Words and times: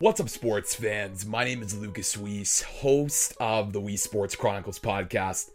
What's 0.00 0.20
up, 0.20 0.28
sports 0.28 0.76
fans? 0.76 1.26
My 1.26 1.42
name 1.42 1.60
is 1.60 1.76
Lucas 1.76 2.16
Weiss, 2.16 2.62
host 2.62 3.34
of 3.40 3.72
the 3.72 3.80
Weiss 3.80 4.00
Sports 4.00 4.36
Chronicles 4.36 4.78
podcast. 4.78 5.50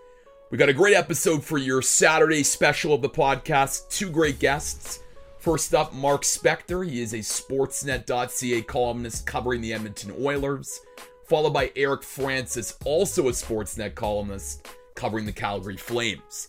We 0.52 0.58
got 0.58 0.68
a 0.68 0.74
great 0.74 0.98
episode 0.98 1.46
for 1.46 1.58
your 1.58 1.82
Saturday 1.82 2.44
special 2.44 2.94
of 2.94 3.02
the 3.02 3.10
podcast. 3.10 3.90
Two 3.90 4.10
great 4.10 4.40
guests. 4.40 5.00
First 5.40 5.74
up, 5.74 5.94
Mark 5.94 6.24
Spector. 6.24 6.86
He 6.86 7.02
is 7.02 7.14
a 7.14 7.20
Sportsnet.ca 7.20 8.64
columnist 8.64 9.26
covering 9.26 9.62
the 9.62 9.72
Edmonton 9.72 10.14
Oilers. 10.20 10.82
Followed 11.30 11.54
by 11.54 11.72
Eric 11.78 12.04
Francis, 12.04 12.78
also 12.84 13.30
a 13.30 13.32
Sportsnet 13.32 13.96
columnist 13.96 14.68
covering 14.94 15.26
the 15.26 15.32
Calgary 15.32 15.78
Flames. 15.78 16.48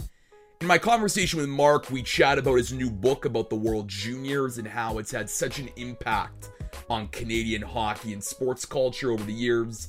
In 0.61 0.66
my 0.66 0.79
conversation 0.79 1.38
with 1.38 1.48
Mark, 1.48 1.92
we 1.92 2.02
chat 2.02 2.38
about 2.38 2.56
his 2.56 2.72
new 2.72 2.90
book 2.90 3.24
about 3.24 3.50
the 3.50 3.56
World 3.56 3.86
Juniors 3.86 4.58
and 4.58 4.66
how 4.66 4.98
it's 4.98 5.12
had 5.12 5.30
such 5.30 5.61
an 5.61 5.68
impact 5.76 6.50
on 6.88 7.09
Canadian 7.09 7.62
hockey 7.62 8.12
and 8.12 8.22
sports 8.22 8.64
culture 8.64 9.11
over 9.11 9.25
the 9.25 9.32
years. 9.32 9.88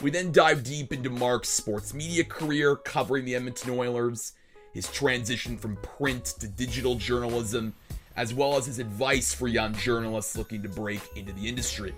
We 0.00 0.10
then 0.10 0.30
dive 0.30 0.62
deep 0.62 0.92
into 0.92 1.10
Mark's 1.10 1.48
sports 1.48 1.92
media 1.92 2.24
career 2.24 2.76
covering 2.76 3.24
the 3.24 3.34
Edmonton 3.34 3.70
Oilers, 3.70 4.32
his 4.72 4.90
transition 4.92 5.56
from 5.56 5.76
print 5.76 6.24
to 6.40 6.46
digital 6.46 6.94
journalism, 6.94 7.74
as 8.16 8.32
well 8.32 8.56
as 8.56 8.66
his 8.66 8.78
advice 8.78 9.34
for 9.34 9.48
young 9.48 9.74
journalists 9.74 10.36
looking 10.36 10.62
to 10.62 10.68
break 10.68 11.00
into 11.16 11.32
the 11.32 11.48
industry. 11.48 11.94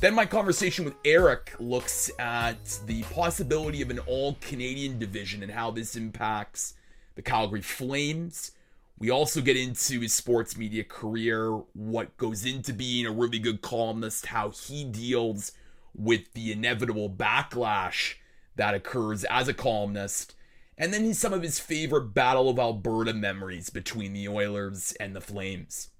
Then 0.00 0.14
my 0.14 0.26
conversation 0.26 0.84
with 0.84 0.94
Eric 1.04 1.54
looks 1.58 2.10
at 2.18 2.56
the 2.86 3.02
possibility 3.04 3.80
of 3.80 3.90
an 3.90 4.00
all 4.00 4.36
Canadian 4.40 4.98
division 4.98 5.42
and 5.42 5.50
how 5.50 5.70
this 5.70 5.96
impacts 5.96 6.74
the 7.14 7.22
Calgary 7.22 7.62
Flames. 7.62 8.52
We 8.98 9.10
also 9.10 9.40
get 9.40 9.56
into 9.56 10.00
his 10.00 10.14
sports 10.14 10.56
media 10.56 10.84
career, 10.84 11.50
what 11.74 12.16
goes 12.16 12.46
into 12.46 12.72
being 12.72 13.06
a 13.06 13.12
really 13.12 13.40
good 13.40 13.60
columnist, 13.60 14.26
how 14.26 14.50
he 14.50 14.84
deals 14.84 15.52
with 15.94 16.32
the 16.34 16.52
inevitable 16.52 17.10
backlash 17.10 18.14
that 18.56 18.74
occurs 18.74 19.24
as 19.24 19.48
a 19.48 19.54
columnist, 19.54 20.34
and 20.78 20.92
then 20.92 21.12
some 21.14 21.32
of 21.32 21.42
his 21.42 21.58
favorite 21.58 22.14
Battle 22.14 22.48
of 22.48 22.58
Alberta 22.58 23.12
memories 23.12 23.70
between 23.70 24.12
the 24.12 24.28
Oilers 24.28 24.92
and 25.00 25.14
the 25.14 25.20
Flames. 25.20 25.90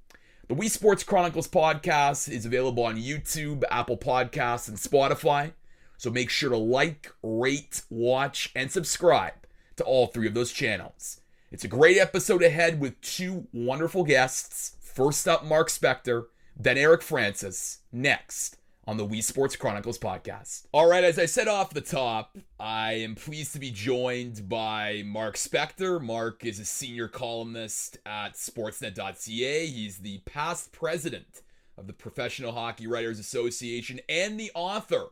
The 0.49 0.55
Weiss 0.55 0.75
Sports 0.75 1.03
Chronicles 1.03 1.49
podcast 1.49 2.29
is 2.29 2.45
available 2.45 2.85
on 2.85 2.97
YouTube, 2.97 3.63
Apple 3.71 3.97
Podcasts, 3.97 4.69
and 4.69 4.77
Spotify. 4.77 5.53
So 5.97 6.11
make 6.11 6.29
sure 6.29 6.51
to 6.51 6.57
like, 6.57 7.13
rate, 7.23 7.83
watch, 7.89 8.53
and 8.55 8.71
subscribe 8.71 9.35
to 9.77 9.85
all 9.85 10.09
three 10.09 10.27
of 10.27 10.35
those 10.35 10.53
channels. 10.53 11.21
It's 11.51 11.65
a 11.65 11.69
great 11.69 11.99
episode 11.99 12.43
ahead 12.43 12.81
with 12.81 13.01
two 13.01 13.47
wonderful 13.53 14.03
guests. 14.05 14.77
First 14.81 15.29
up, 15.29 15.45
Mark 15.45 15.69
Spector, 15.69 16.27
then 16.57 16.77
Eric 16.77 17.03
Francis. 17.03 17.79
Next 17.93 18.57
on 18.87 18.97
the 18.97 19.05
Weiss 19.05 19.27
Sports 19.27 19.57
Chronicles 19.57 19.99
podcast. 19.99 20.67
All 20.73 20.89
right, 20.89 21.05
as 21.05 21.19
I 21.19 21.27
said 21.27 21.49
off 21.49 21.73
the 21.73 21.81
top, 21.81 22.37
I 22.59 22.95
am 22.95 23.15
pleased 23.15 23.53
to 23.55 23.59
be 23.59 23.71
joined 23.71 24.49
by 24.49 25.03
Mark 25.07 25.37
Spector. 25.37 26.01
Mark 26.01 26.45
is 26.45 26.59
a 26.59 26.65
senior 26.65 27.09
columnist 27.09 27.99
at 28.05 28.35
Sportsnet.ca. 28.35 29.67
He's 29.67 29.99
the 29.99 30.19
past 30.27 30.73
president 30.73 31.43
of 31.79 31.87
the 31.87 31.93
Professional 31.93 32.53
Hockey 32.53 32.87
Writers 32.87 33.19
Association 33.19 34.01
and 34.09 34.39
the 34.39 34.51
author 34.55 35.07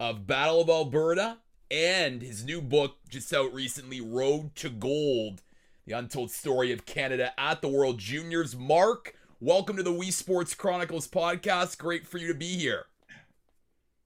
of 0.00 0.26
Battle 0.26 0.60
of 0.60 0.68
Alberta 0.68 1.38
and 1.70 2.20
his 2.22 2.44
new 2.44 2.60
book 2.60 2.96
just 3.08 3.32
out 3.32 3.52
recently, 3.54 4.00
Road 4.00 4.54
to 4.56 4.68
Gold, 4.68 5.42
the 5.86 5.92
untold 5.92 6.30
story 6.30 6.72
of 6.72 6.86
Canada 6.86 7.32
at 7.38 7.60
the 7.60 7.68
World 7.68 7.98
Juniors. 7.98 8.56
Mark, 8.56 9.14
welcome 9.40 9.76
to 9.76 9.82
the 9.82 9.92
Weiss 9.92 10.16
Sports 10.16 10.54
Chronicles 10.54 11.08
podcast. 11.08 11.78
Great 11.78 12.06
for 12.06 12.18
you 12.18 12.28
to 12.28 12.34
be 12.34 12.56
here. 12.56 12.86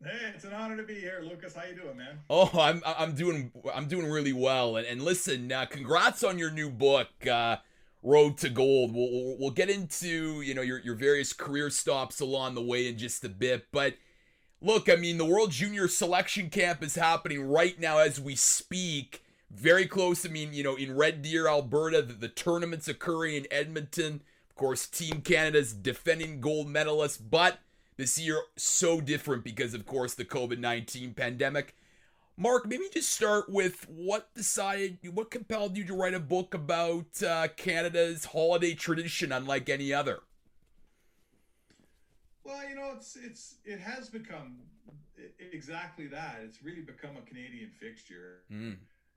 Hey, 0.03 0.33
it's 0.35 0.45
an 0.45 0.53
honor 0.53 0.77
to 0.77 0.83
be 0.83 0.95
here, 0.95 1.23
Lucas. 1.23 1.55
How 1.55 1.65
you 1.65 1.75
doing, 1.75 1.97
man? 1.97 2.19
Oh, 2.31 2.51
I'm 2.59 2.83
I'm 2.85 3.15
doing 3.15 3.51
I'm 3.75 3.89
doing 3.89 4.11
really 4.11 4.33
well. 4.33 4.77
And, 4.77 4.87
and 4.87 5.03
listen, 5.03 5.51
uh, 5.51 5.67
congrats 5.67 6.23
on 6.23 6.39
your 6.39 6.51
new 6.51 6.71
book, 6.71 7.09
uh, 7.31 7.57
Road 8.03 8.39
to 8.39 8.51
Gold. 8.51 8.95
We'll, 8.95 9.11
we'll 9.11 9.37
we'll 9.39 9.51
get 9.51 9.71
into 9.71 10.43
you 10.43 10.55
know 10.55 10.63
your 10.63 10.79
your 10.81 10.95
various 10.95 11.33
career 11.33 11.71
stops 11.71 12.21
along 12.21 12.55
the 12.55 12.63
way 12.63 12.89
in 12.89 12.99
just 12.99 13.25
a 13.25 13.29
bit, 13.29 13.67
but 13.73 13.95
look, 14.63 14.89
I 14.89 14.97
mean, 14.97 15.19
the 15.19 15.25
World 15.25 15.51
Junior 15.51 15.89
Selection 15.89 16.51
Camp 16.51 16.83
is 16.83 16.95
happening 16.95 17.43
right 17.43 17.79
now 17.79 17.99
as 17.99 18.21
we 18.21 18.35
speak. 18.37 19.23
Very 19.51 19.87
close. 19.87 20.27
I 20.27 20.29
mean, 20.29 20.53
you 20.53 20.63
know, 20.63 20.77
in 20.77 20.97
Red 20.97 21.23
Deer, 21.23 21.49
Alberta, 21.49 22.03
the, 22.03 22.15
the 22.15 22.29
tournament's 22.29 22.89
occurring 22.89 23.37
in 23.37 23.47
Edmonton. 23.51 24.23
Of 24.51 24.57
course, 24.57 24.87
Team 24.87 25.21
Canada's 25.21 25.73
defending 25.73 26.41
gold 26.41 26.69
medalist, 26.69 27.31
but 27.31 27.61
this 27.97 28.19
year 28.19 28.41
so 28.57 29.01
different 29.01 29.45
because, 29.45 29.75
of 29.75 29.87
course, 29.87 30.15
the 30.15 30.25
COVID 30.25 30.59
19 30.59 31.15
pandemic. 31.15 31.75
Mark, 32.39 32.67
maybe 32.67 32.85
just 32.93 33.11
start 33.13 33.49
with 33.49 33.89
what 33.89 34.35
decided, 34.35 34.99
what 35.15 35.31
compelled 35.31 35.77
you 35.77 35.85
to 35.87 35.95
write 35.95 36.13
a 36.13 36.21
book 36.21 36.53
about 36.53 37.23
uh, 37.23 37.49
Canada's 37.57 38.27
holiday 38.27 38.75
tradition, 38.75 39.33
unlike 39.33 39.71
any 39.71 39.93
other. 39.93 40.21
Well, 42.45 42.69
you 42.69 42.75
know, 42.77 42.93
it's 42.95 43.17
it's 43.17 43.55
it 43.65 43.81
has 43.81 44.09
become 44.09 44.59
exactly 45.53 46.07
that. 46.09 46.41
It's 46.45 46.63
really 46.63 46.83
become 46.83 47.17
a 47.17 47.23
Canadian 47.23 47.71
fixture. 47.81 48.43
Mm. 48.53 48.77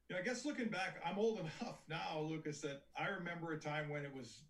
You 0.09 0.16
know, 0.16 0.22
I 0.22 0.25
guess 0.25 0.44
looking 0.44 0.70
back, 0.70 1.00
I'm 1.06 1.20
old 1.20 1.40
enough 1.62 1.78
now, 1.88 2.20
Lucas, 2.28 2.62
that 2.62 2.81
I 2.97 3.09
remember 3.09 3.53
a 3.53 3.59
time 3.59 3.90
when 3.90 4.03
it 4.03 4.14
was 4.14 4.42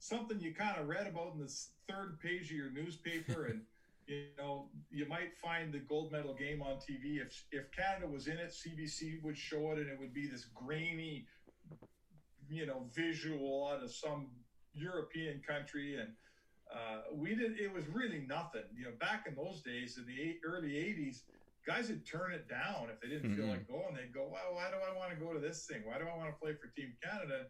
something 0.00 0.40
you 0.40 0.52
kind 0.52 0.76
of 0.78 0.88
read 0.88 1.06
about 1.06 1.34
in 1.34 1.40
the 1.40 1.54
third 1.88 2.18
page 2.20 2.50
of 2.50 2.56
your 2.56 2.70
newspaper, 2.70 3.44
and 3.50 3.62
you 4.06 4.24
know, 4.36 4.68
you 4.90 5.08
might 5.08 5.34
find 5.42 5.72
the 5.72 5.78
gold 5.78 6.12
medal 6.12 6.34
game 6.34 6.60
on 6.60 6.74
TV. 6.76 7.22
If 7.22 7.44
if 7.52 7.70
Canada 7.70 8.06
was 8.06 8.26
in 8.26 8.38
it, 8.38 8.52
CBC 8.52 9.22
would 9.22 9.38
show 9.38 9.70
it, 9.72 9.78
and 9.78 9.88
it 9.88 9.98
would 9.98 10.12
be 10.12 10.26
this 10.26 10.46
grainy, 10.46 11.26
you 12.50 12.66
know, 12.66 12.86
visual 12.94 13.70
out 13.72 13.82
of 13.82 13.90
some 13.90 14.26
European 14.74 15.40
country, 15.48 15.96
and 15.98 16.10
uh, 16.70 17.14
we 17.14 17.34
did. 17.34 17.58
It 17.58 17.72
was 17.72 17.84
really 17.88 18.26
nothing. 18.28 18.64
You 18.76 18.86
know, 18.86 18.92
back 19.00 19.26
in 19.26 19.36
those 19.36 19.62
days, 19.62 19.96
in 19.96 20.04
the 20.06 20.20
eight, 20.20 20.40
early 20.44 20.72
'80s, 20.72 21.20
guys 21.66 21.88
would 21.88 22.06
turn 22.06 22.32
it 22.32 22.48
down 22.48 22.88
if 22.92 23.00
they 23.00 23.08
didn't 23.08 23.32
mm-hmm. 23.32 23.40
feel 23.40 23.50
like 23.50 23.68
going. 23.68 23.94
They'd 23.94 24.12
go, 24.12 24.28
"Well, 24.30 24.54
why 24.54 24.70
do 24.70 24.76
I 24.76 24.96
want 24.96 25.10
to 25.10 25.18
go 25.18 25.32
to 25.32 25.40
this 25.40 25.66
thing? 25.66 25.82
Why 25.84 25.98
do 25.98 26.04
I 26.06 26.16
want 26.16 26.30
to 26.30 26.38
play 26.40 26.52
for 26.54 26.68
Team 26.76 26.92
Canada?" 27.02 27.46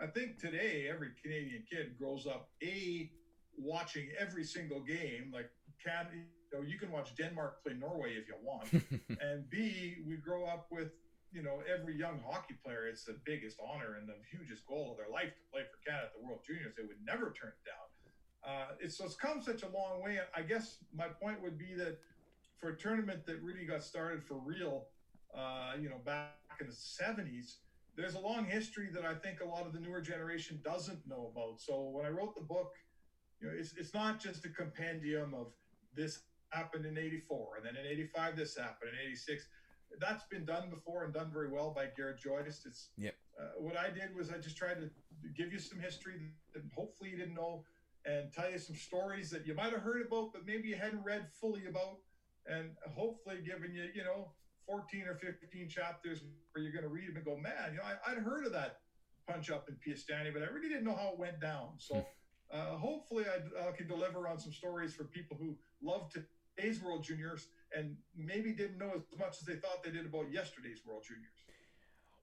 I 0.00 0.06
think 0.06 0.38
today 0.38 0.86
every 0.90 1.10
Canadian 1.22 1.64
kid 1.70 1.98
grows 1.98 2.26
up 2.26 2.50
a 2.62 3.10
watching 3.58 4.08
every 4.18 4.44
single 4.44 4.80
game. 4.80 5.30
Like, 5.32 5.50
can 5.84 6.06
you 6.14 6.24
know 6.52 6.64
you 6.64 6.78
can 6.78 6.90
watch 6.90 7.14
Denmark 7.16 7.62
play 7.64 7.74
Norway 7.74 8.14
if 8.14 8.28
you 8.28 8.36
want, 8.42 8.72
and 9.20 9.48
B 9.50 9.96
we 10.06 10.16
grow 10.16 10.44
up 10.44 10.66
with 10.70 10.88
you 11.32 11.42
know 11.42 11.60
every 11.66 11.96
young 11.96 12.20
hockey 12.24 12.54
player. 12.64 12.86
It's 12.86 13.04
the 13.04 13.18
biggest 13.24 13.58
honor 13.60 13.96
and 13.98 14.08
the 14.08 14.16
hugest 14.30 14.66
goal 14.66 14.92
of 14.92 14.96
their 14.96 15.12
life 15.12 15.34
to 15.34 15.42
play 15.52 15.62
for 15.68 15.78
Canada 15.84 16.08
at 16.08 16.14
the 16.14 16.24
World 16.26 16.40
Juniors. 16.46 16.74
They 16.76 16.84
would 16.84 17.02
never 17.04 17.34
turn 17.36 17.52
it 17.52 17.64
down 17.68 17.88
uh, 18.46 18.66
it's, 18.80 18.96
so 18.96 19.04
it's 19.04 19.16
come 19.16 19.42
such 19.42 19.62
a 19.62 19.68
long 19.68 20.02
way. 20.02 20.18
I 20.34 20.42
guess 20.42 20.78
my 20.94 21.08
point 21.08 21.42
would 21.42 21.58
be 21.58 21.74
that 21.76 21.98
for 22.58 22.70
a 22.70 22.76
tournament 22.76 23.26
that 23.26 23.42
really 23.42 23.64
got 23.64 23.82
started 23.82 24.22
for 24.22 24.38
real, 24.44 24.86
uh, 25.36 25.72
you 25.80 25.88
know, 25.88 26.00
back 26.04 26.36
in 26.60 26.66
the 26.66 26.72
70s, 26.72 27.56
there's 27.96 28.14
a 28.14 28.20
long 28.20 28.44
history 28.44 28.88
that 28.92 29.04
I 29.04 29.14
think 29.14 29.40
a 29.40 29.48
lot 29.48 29.66
of 29.66 29.72
the 29.72 29.80
newer 29.80 30.00
generation 30.00 30.60
doesn't 30.64 31.06
know 31.06 31.32
about. 31.32 31.60
So 31.60 31.90
when 31.90 32.06
I 32.06 32.10
wrote 32.10 32.34
the 32.34 32.42
book, 32.42 32.72
you 33.40 33.48
know, 33.48 33.54
it's, 33.56 33.74
it's 33.76 33.94
not 33.94 34.20
just 34.20 34.44
a 34.44 34.48
compendium 34.48 35.34
of 35.34 35.48
this 35.94 36.20
happened 36.50 36.86
in 36.86 36.96
84 36.96 37.56
and 37.58 37.66
then 37.66 37.76
in 37.76 37.86
85 37.86 38.36
this 38.36 38.56
happened 38.56 38.92
in 38.94 39.06
86 39.06 39.46
that's 40.00 40.24
been 40.24 40.44
done 40.44 40.70
before 40.70 41.04
and 41.04 41.12
done 41.12 41.30
very 41.32 41.48
well 41.48 41.70
by 41.70 41.86
Garrett 41.96 42.18
Joyce. 42.18 42.64
It's 42.66 42.90
yep. 42.96 43.14
Uh, 43.40 43.50
what 43.58 43.76
I 43.76 43.90
did 43.90 44.14
was 44.16 44.30
I 44.30 44.38
just 44.38 44.56
tried 44.56 44.80
to 44.80 44.90
give 45.36 45.52
you 45.52 45.58
some 45.58 45.78
history 45.78 46.14
that 46.54 46.62
hopefully 46.74 47.10
you 47.10 47.16
didn't 47.16 47.34
know 47.34 47.64
and 48.04 48.32
tell 48.32 48.50
you 48.50 48.58
some 48.58 48.76
stories 48.76 49.30
that 49.30 49.46
you 49.46 49.54
might 49.54 49.72
have 49.72 49.82
heard 49.82 50.04
about, 50.06 50.32
but 50.32 50.46
maybe 50.46 50.68
you 50.68 50.76
hadn't 50.76 51.04
read 51.04 51.26
fully 51.40 51.66
about, 51.66 51.98
and 52.48 52.70
hopefully 52.94 53.36
giving 53.44 53.74
you, 53.74 53.88
you 53.94 54.04
know, 54.04 54.32
14 54.66 55.04
or 55.06 55.14
15 55.14 55.68
chapters 55.68 56.22
where 56.52 56.62
you're 56.62 56.72
going 56.72 56.84
to 56.84 56.90
read 56.90 57.08
them 57.08 57.16
and 57.16 57.24
go, 57.24 57.36
man, 57.36 57.72
you 57.72 57.78
know, 57.78 57.84
I, 57.84 58.14
would 58.14 58.22
heard 58.22 58.46
of 58.46 58.52
that 58.52 58.80
punch 59.26 59.50
up 59.50 59.68
in 59.68 59.76
Piestany, 59.76 60.32
but 60.32 60.42
I 60.42 60.46
really 60.46 60.68
didn't 60.68 60.84
know 60.84 60.94
how 60.94 61.12
it 61.12 61.18
went 61.18 61.40
down. 61.40 61.70
So 61.78 61.94
hmm. 61.94 62.58
uh, 62.58 62.76
hopefully 62.76 63.24
I, 63.26 63.68
I 63.68 63.72
can 63.72 63.88
deliver 63.88 64.28
on 64.28 64.38
some 64.38 64.52
stories 64.52 64.94
for 64.94 65.04
people 65.04 65.36
who 65.40 65.56
love 65.82 66.10
today's 66.10 66.82
World 66.82 67.02
Juniors 67.02 67.48
and 67.76 67.96
maybe 68.16 68.52
didn't 68.52 68.78
know 68.78 68.92
as 68.94 69.18
much 69.18 69.36
as 69.40 69.46
they 69.46 69.54
thought 69.54 69.82
they 69.82 69.90
did 69.90 70.06
about 70.06 70.30
yesterday's 70.30 70.80
World 70.86 71.02
Juniors. 71.06 71.32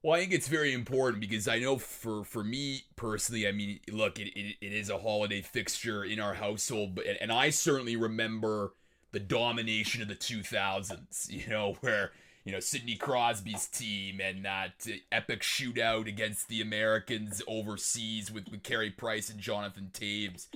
Well, 0.02 0.14
I 0.14 0.20
think 0.20 0.32
it's 0.32 0.46
very 0.46 0.72
important 0.72 1.20
because 1.20 1.48
I 1.48 1.58
know 1.58 1.78
for 1.78 2.22
for 2.22 2.44
me 2.44 2.84
personally, 2.94 3.48
I 3.48 3.52
mean, 3.52 3.80
look, 3.90 4.20
it, 4.20 4.28
it, 4.38 4.56
it 4.60 4.72
is 4.72 4.88
a 4.88 4.98
holiday 4.98 5.40
fixture 5.40 6.04
in 6.04 6.20
our 6.20 6.34
household, 6.34 6.94
but 6.94 7.06
and 7.20 7.32
I 7.32 7.50
certainly 7.50 7.96
remember 7.96 8.74
the 9.12 9.20
domination 9.20 10.02
of 10.02 10.08
the 10.08 10.14
2000s, 10.14 11.30
you 11.30 11.48
know, 11.48 11.76
where 11.80 12.12
you 12.44 12.52
know 12.52 12.60
Sidney 12.60 12.96
Crosby's 12.96 13.66
team 13.66 14.20
and 14.20 14.44
that 14.44 14.86
epic 15.10 15.42
shootout 15.42 16.08
against 16.08 16.48
the 16.48 16.60
Americans 16.60 17.42
overseas 17.46 18.30
with, 18.30 18.48
with 18.50 18.62
Carey 18.62 18.90
Price 18.90 19.30
and 19.30 19.40
Jonathan 19.40 19.90
Toews. 19.92 20.46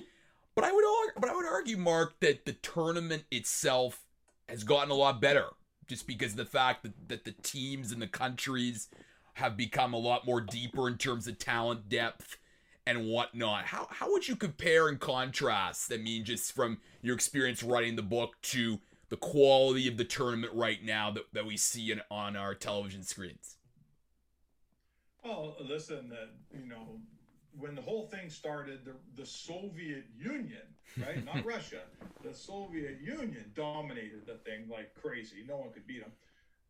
But 0.55 0.65
I 0.65 0.71
would 0.71 0.83
but 1.17 1.29
I 1.29 1.35
would 1.35 1.45
argue, 1.45 1.77
Mark, 1.77 2.19
that 2.19 2.45
the 2.45 2.53
tournament 2.53 3.23
itself 3.31 4.01
has 4.47 4.63
gotten 4.63 4.91
a 4.91 4.95
lot 4.95 5.21
better 5.21 5.45
just 5.87 6.07
because 6.07 6.31
of 6.31 6.37
the 6.37 6.45
fact 6.45 6.83
that, 6.83 7.09
that 7.09 7.25
the 7.25 7.33
teams 7.43 7.91
and 7.91 8.01
the 8.01 8.07
countries 8.07 8.89
have 9.35 9.57
become 9.57 9.93
a 9.93 9.97
lot 9.97 10.25
more 10.25 10.41
deeper 10.41 10.87
in 10.87 10.97
terms 10.97 11.27
of 11.27 11.37
talent 11.37 11.89
depth 11.89 12.37
and 12.85 13.05
whatnot. 13.05 13.65
How 13.65 13.87
how 13.89 14.11
would 14.11 14.27
you 14.27 14.35
compare 14.35 14.87
and 14.87 14.99
contrast? 14.99 15.91
I 15.93 15.97
mean, 15.97 16.25
just 16.25 16.53
from 16.53 16.79
your 17.01 17.15
experience 17.15 17.63
writing 17.63 17.95
the 17.95 18.01
book 18.01 18.35
to 18.43 18.79
the 19.09 19.17
quality 19.17 19.87
of 19.87 19.97
the 19.97 20.05
tournament 20.05 20.53
right 20.55 20.83
now 20.83 21.11
that, 21.11 21.23
that 21.33 21.45
we 21.45 21.57
see 21.57 21.91
in, 21.91 22.01
on 22.09 22.37
our 22.37 22.55
television 22.55 23.03
screens. 23.03 23.57
Well, 25.23 25.57
listen, 25.59 26.11
uh, 26.13 26.27
you 26.57 26.67
know, 26.67 27.01
when 27.59 27.75
the 27.75 27.81
whole 27.81 28.07
thing 28.07 28.29
started, 28.29 28.85
the, 28.85 28.93
the 29.21 29.25
Soviet 29.25 30.05
Union, 30.17 30.61
right, 30.97 31.23
not 31.25 31.45
Russia, 31.45 31.81
the 32.23 32.33
Soviet 32.33 32.99
Union 33.01 33.51
dominated 33.53 34.25
the 34.25 34.35
thing 34.49 34.69
like 34.69 34.95
crazy. 34.95 35.43
No 35.47 35.57
one 35.57 35.71
could 35.71 35.85
beat 35.85 36.01
them. 36.01 36.11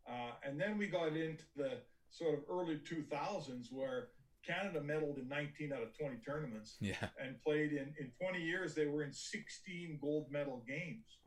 Uh, 0.06 0.32
and 0.44 0.60
then 0.60 0.76
we 0.76 0.88
got 0.88 1.16
into 1.16 1.44
the 1.56 1.78
sort 2.10 2.34
of 2.34 2.40
early 2.50 2.76
2000s 2.78 3.72
where 3.72 4.08
Canada 4.46 4.80
medaled 4.80 5.18
in 5.18 5.28
19 5.28 5.72
out 5.72 5.82
of 5.82 5.96
20 5.96 6.16
tournaments. 6.26 6.76
Yeah. 6.80 7.08
And 7.20 7.40
played 7.42 7.72
in, 7.72 7.94
in 7.98 8.10
20 8.20 8.42
years, 8.42 8.74
they 8.74 8.86
were 8.86 9.02
in 9.02 9.12
16 9.12 9.98
gold 10.00 10.26
medal 10.30 10.64
games. 10.66 11.18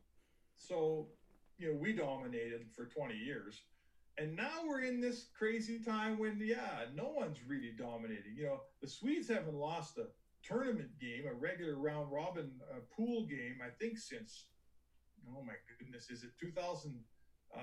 So, 0.56 1.08
you 1.58 1.72
know, 1.72 1.78
we 1.78 1.92
dominated 1.92 2.66
for 2.74 2.86
20 2.86 3.14
years. 3.14 3.62
And 4.18 4.34
now 4.34 4.64
we're 4.66 4.82
in 4.82 5.00
this 5.00 5.28
crazy 5.36 5.78
time 5.78 6.18
when, 6.18 6.40
yeah, 6.42 6.86
no 6.94 7.12
one's 7.14 7.38
really 7.46 7.72
dominating. 7.78 8.34
You 8.36 8.46
know, 8.46 8.60
the 8.80 8.88
Swedes 8.88 9.28
haven't 9.28 9.54
lost 9.54 9.98
a 9.98 10.06
tournament 10.42 10.88
game, 10.98 11.24
a 11.30 11.34
regular 11.34 11.76
round 11.76 12.10
robin 12.10 12.50
uh, 12.70 12.80
pool 12.96 13.26
game, 13.26 13.58
I 13.64 13.70
think, 13.78 13.98
since, 13.98 14.46
oh 15.28 15.42
my 15.42 15.52
goodness, 15.78 16.10
is 16.10 16.22
it 16.22 16.30
2000? 16.40 16.98
Uh, 17.54 17.60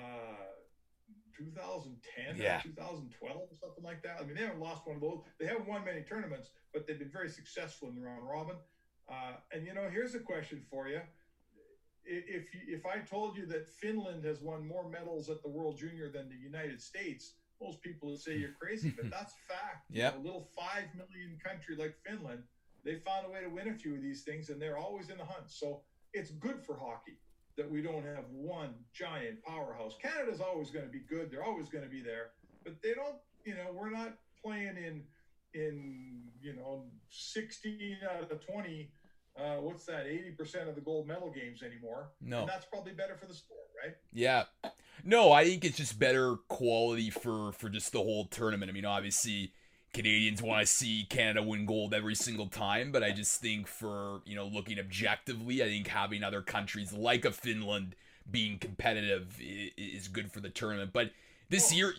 2010 1.38 2.38
yeah. 2.38 2.60
2012 2.62 3.38
or 3.38 3.56
something 3.60 3.84
like 3.84 4.02
that. 4.04 4.18
I 4.20 4.26
mean, 4.26 4.36
they 4.36 4.42
haven't 4.42 4.60
lost 4.60 4.86
one 4.86 4.96
of 4.96 5.02
those. 5.02 5.22
They 5.40 5.46
haven't 5.46 5.68
won 5.68 5.86
many 5.86 6.02
tournaments, 6.02 6.50
but 6.74 6.88
they've 6.88 7.00
been 7.00 7.12
very 7.12 7.30
successful 7.30 7.90
in 7.90 7.96
the 7.96 8.02
round 8.02 8.28
robin. 8.28 8.56
Uh, 9.10 9.34
and 9.52 9.66
you 9.66 9.74
know, 9.74 9.90
here's 9.92 10.16
a 10.16 10.20
question 10.20 10.64
for 10.70 10.88
you: 10.88 11.02
If 12.06 12.46
if 12.68 12.86
I 12.86 13.00
told 13.00 13.38
you 13.38 13.46
that 13.48 13.68
Finland 13.68 14.24
has 14.26 14.42
won 14.42 14.68
more 14.68 14.90
medals 14.90 15.30
at 15.30 15.42
the 15.44 15.50
World 15.50 15.78
Junior 15.78 16.10
than 16.10 16.30
the 16.30 16.36
United 16.36 16.82
States, 16.82 17.34
most 17.62 17.82
people 17.82 18.10
would 18.10 18.20
say 18.20 18.38
you're 18.38 18.56
crazy, 18.60 18.94
but 18.96 19.10
that's 19.12 19.34
fact. 19.48 19.86
Yeah, 19.90 20.16
a 20.16 20.20
little 20.20 20.50
five 20.56 20.86
million 20.96 21.38
country 21.46 21.76
like 21.76 21.96
Finland, 22.06 22.44
they 22.86 22.96
found 22.96 23.26
a 23.28 23.30
way 23.30 23.42
to 23.42 23.50
win 23.50 23.70
a 23.70 23.74
few 23.74 23.96
of 23.96 24.02
these 24.02 24.24
things, 24.24 24.50
and 24.50 24.62
they're 24.62 24.78
always 24.78 25.10
in 25.10 25.18
the 25.18 25.26
hunt. 25.26 25.50
So 25.50 25.82
it's 26.14 26.32
good 26.32 26.64
for 26.66 26.78
hockey 26.78 27.18
that 27.58 27.70
we 27.70 27.82
don't 27.82 28.04
have 28.04 28.26
one 28.32 28.74
giant 28.94 29.44
powerhouse. 29.44 29.96
Canada's 30.02 30.42
always 30.42 30.72
going 30.72 30.86
to 30.86 30.92
be 30.92 31.02
good. 31.10 31.30
They're 31.32 31.44
always 31.44 31.70
going 31.70 31.84
to 31.84 31.90
be 31.90 32.02
there, 32.02 32.32
but 32.64 32.82
they 32.82 32.94
don't. 32.94 33.16
You 33.46 33.56
know, 33.56 33.72
we're 33.74 33.90
not 33.90 34.14
playing 34.44 34.78
in 34.78 35.04
in 35.54 36.24
you 36.42 36.56
know 36.56 36.86
16 37.10 37.98
out 38.10 38.32
of 38.32 38.46
20. 38.46 38.92
Uh, 39.36 39.56
what's 39.56 39.86
that? 39.86 40.06
80% 40.06 40.70
of 40.70 40.76
the 40.76 40.82
gold 40.82 41.08
medal 41.08 41.32
games 41.32 41.64
anymore. 41.64 42.12
No, 42.22 42.42
and 42.42 42.50
that's 42.50 42.66
probably 42.66 42.94
better 42.94 43.16
for 43.18 43.26
the 43.26 43.34
sport, 43.34 43.62
right? 43.84 43.96
Yeah. 44.12 44.44
No, 45.04 45.32
I 45.32 45.46
think 45.46 45.66
it's 45.66 45.78
just 45.78 45.98
better 46.00 46.38
quality 46.48 47.10
for 47.10 47.52
for 47.54 47.70
just 47.70 47.92
the 47.92 48.00
whole 48.00 48.26
tournament. 48.26 48.70
I 48.70 48.74
mean, 48.74 48.86
obviously 48.86 49.54
Canadians 49.94 50.42
want 50.42 50.62
to 50.62 50.66
see 50.66 51.06
Canada 51.10 51.44
win 51.44 51.66
gold 51.66 51.94
every 51.94 52.16
single 52.16 52.48
time, 52.48 52.92
but 52.92 53.04
I 53.04 53.12
just 53.12 53.40
think 53.40 53.68
for, 53.68 54.22
you 54.26 54.36
know, 54.36 54.46
looking 54.46 54.80
objectively, 54.80 55.62
I 55.62 55.68
think 55.68 55.88
having 55.88 56.24
other 56.24 56.42
countries 56.42 56.92
like 56.92 57.26
a 57.26 57.32
Finland 57.32 57.96
being 58.30 58.58
competitive 58.58 59.40
is 59.40 60.08
good 60.08 60.32
for 60.32 60.40
the 60.40 60.50
tournament. 60.50 60.92
But 60.94 61.12
this 61.50 61.74
year 61.74 61.94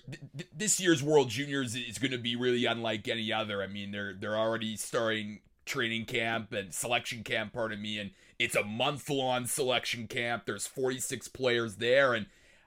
this 0.57 0.81
year's 0.81 1.03
World 1.03 1.29
Juniors 1.29 1.77
is 1.77 1.99
going 1.99 2.11
to 2.11 2.19
be 2.19 2.35
really 2.35 2.65
unlike 2.65 3.07
any 3.07 3.33
other. 3.33 3.63
I 3.63 3.69
mean, 3.69 3.93
they're 3.93 4.15
they're 4.15 4.37
already 4.37 4.77
starting 4.77 5.41
training 5.65 6.07
camp 6.07 6.53
and 6.53 6.75
selection 6.75 7.23
camp, 7.23 7.53
pardon 7.53 7.81
me, 7.81 7.99
and 7.99 8.11
it's 8.39 8.57
a 8.57 8.65
month 8.65 9.09
long 9.09 9.47
selection 9.47 10.09
camp. 10.09 10.45
There's 10.47 10.67
46 10.67 11.29
players 11.29 11.77
there 11.77 12.15
and 12.15 12.27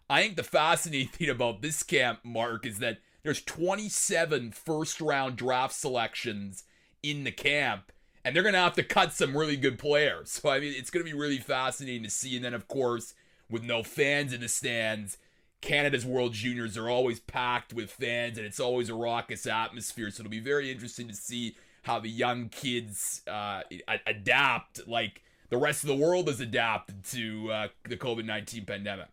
I 0.10 0.22
think 0.22 0.36
the 0.36 0.44
fascinating 0.44 1.10
thing 1.10 1.30
about 1.30 1.62
this 1.62 1.84
camp, 1.84 2.20
Mark, 2.24 2.66
is 2.66 2.80
that 2.80 3.00
there's 3.28 3.42
27 3.42 4.54
first 4.54 5.02
round 5.02 5.36
draft 5.36 5.74
selections 5.74 6.64
in 7.04 7.26
the 7.26 7.32
camp, 7.32 7.92
and 8.24 8.34
they're 8.34 8.42
going 8.42 8.54
to 8.54 8.60
have 8.60 8.76
to 8.76 8.84
cut 8.84 9.12
some 9.12 9.36
really 9.36 9.58
good 9.58 9.78
players. 9.78 10.32
So, 10.32 10.50
I 10.50 10.62
mean, 10.62 10.74
it's 10.74 10.90
going 10.90 11.06
to 11.06 11.12
be 11.12 11.18
really 11.18 11.40
fascinating 11.40 12.04
to 12.04 12.10
see. 12.10 12.38
And 12.38 12.46
then, 12.46 12.54
of 12.54 12.70
course, 12.70 13.14
with 13.50 13.64
no 13.64 13.84
fans 13.84 14.32
in 14.32 14.40
the 14.40 14.48
stands, 14.48 15.18
Canada's 15.60 16.06
World 16.06 16.32
Juniors 16.32 16.78
are 16.78 16.88
always 16.90 17.20
packed 17.20 17.74
with 17.74 17.92
fans, 17.92 18.38
and 18.38 18.48
it's 18.48 18.62
always 18.62 18.88
a 18.88 18.96
raucous 18.96 19.46
atmosphere. 19.46 20.10
So, 20.10 20.22
it'll 20.22 20.32
be 20.32 20.40
very 20.40 20.72
interesting 20.72 21.10
to 21.10 21.14
see 21.14 21.58
how 21.84 22.00
the 22.00 22.10
young 22.10 22.48
kids 22.48 23.24
uh, 23.28 23.64
adapt 24.06 24.88
like 24.88 25.22
the 25.50 25.58
rest 25.58 25.84
of 25.84 25.90
the 25.90 25.98
world 25.98 26.30
has 26.30 26.40
adapted 26.40 27.04
to 27.08 27.52
uh, 27.52 27.68
the 27.90 27.98
COVID 27.98 28.24
19 28.24 28.64
pandemic. 28.64 29.10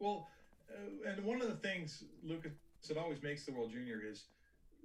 Well, 0.00 0.26
and 1.06 1.24
one 1.24 1.40
of 1.42 1.48
the 1.48 1.56
things 1.56 2.04
Lucas 2.22 2.52
that 2.88 2.96
always 2.96 3.22
makes 3.22 3.44
the 3.44 3.52
World 3.52 3.72
Junior 3.72 4.00
is 4.04 4.24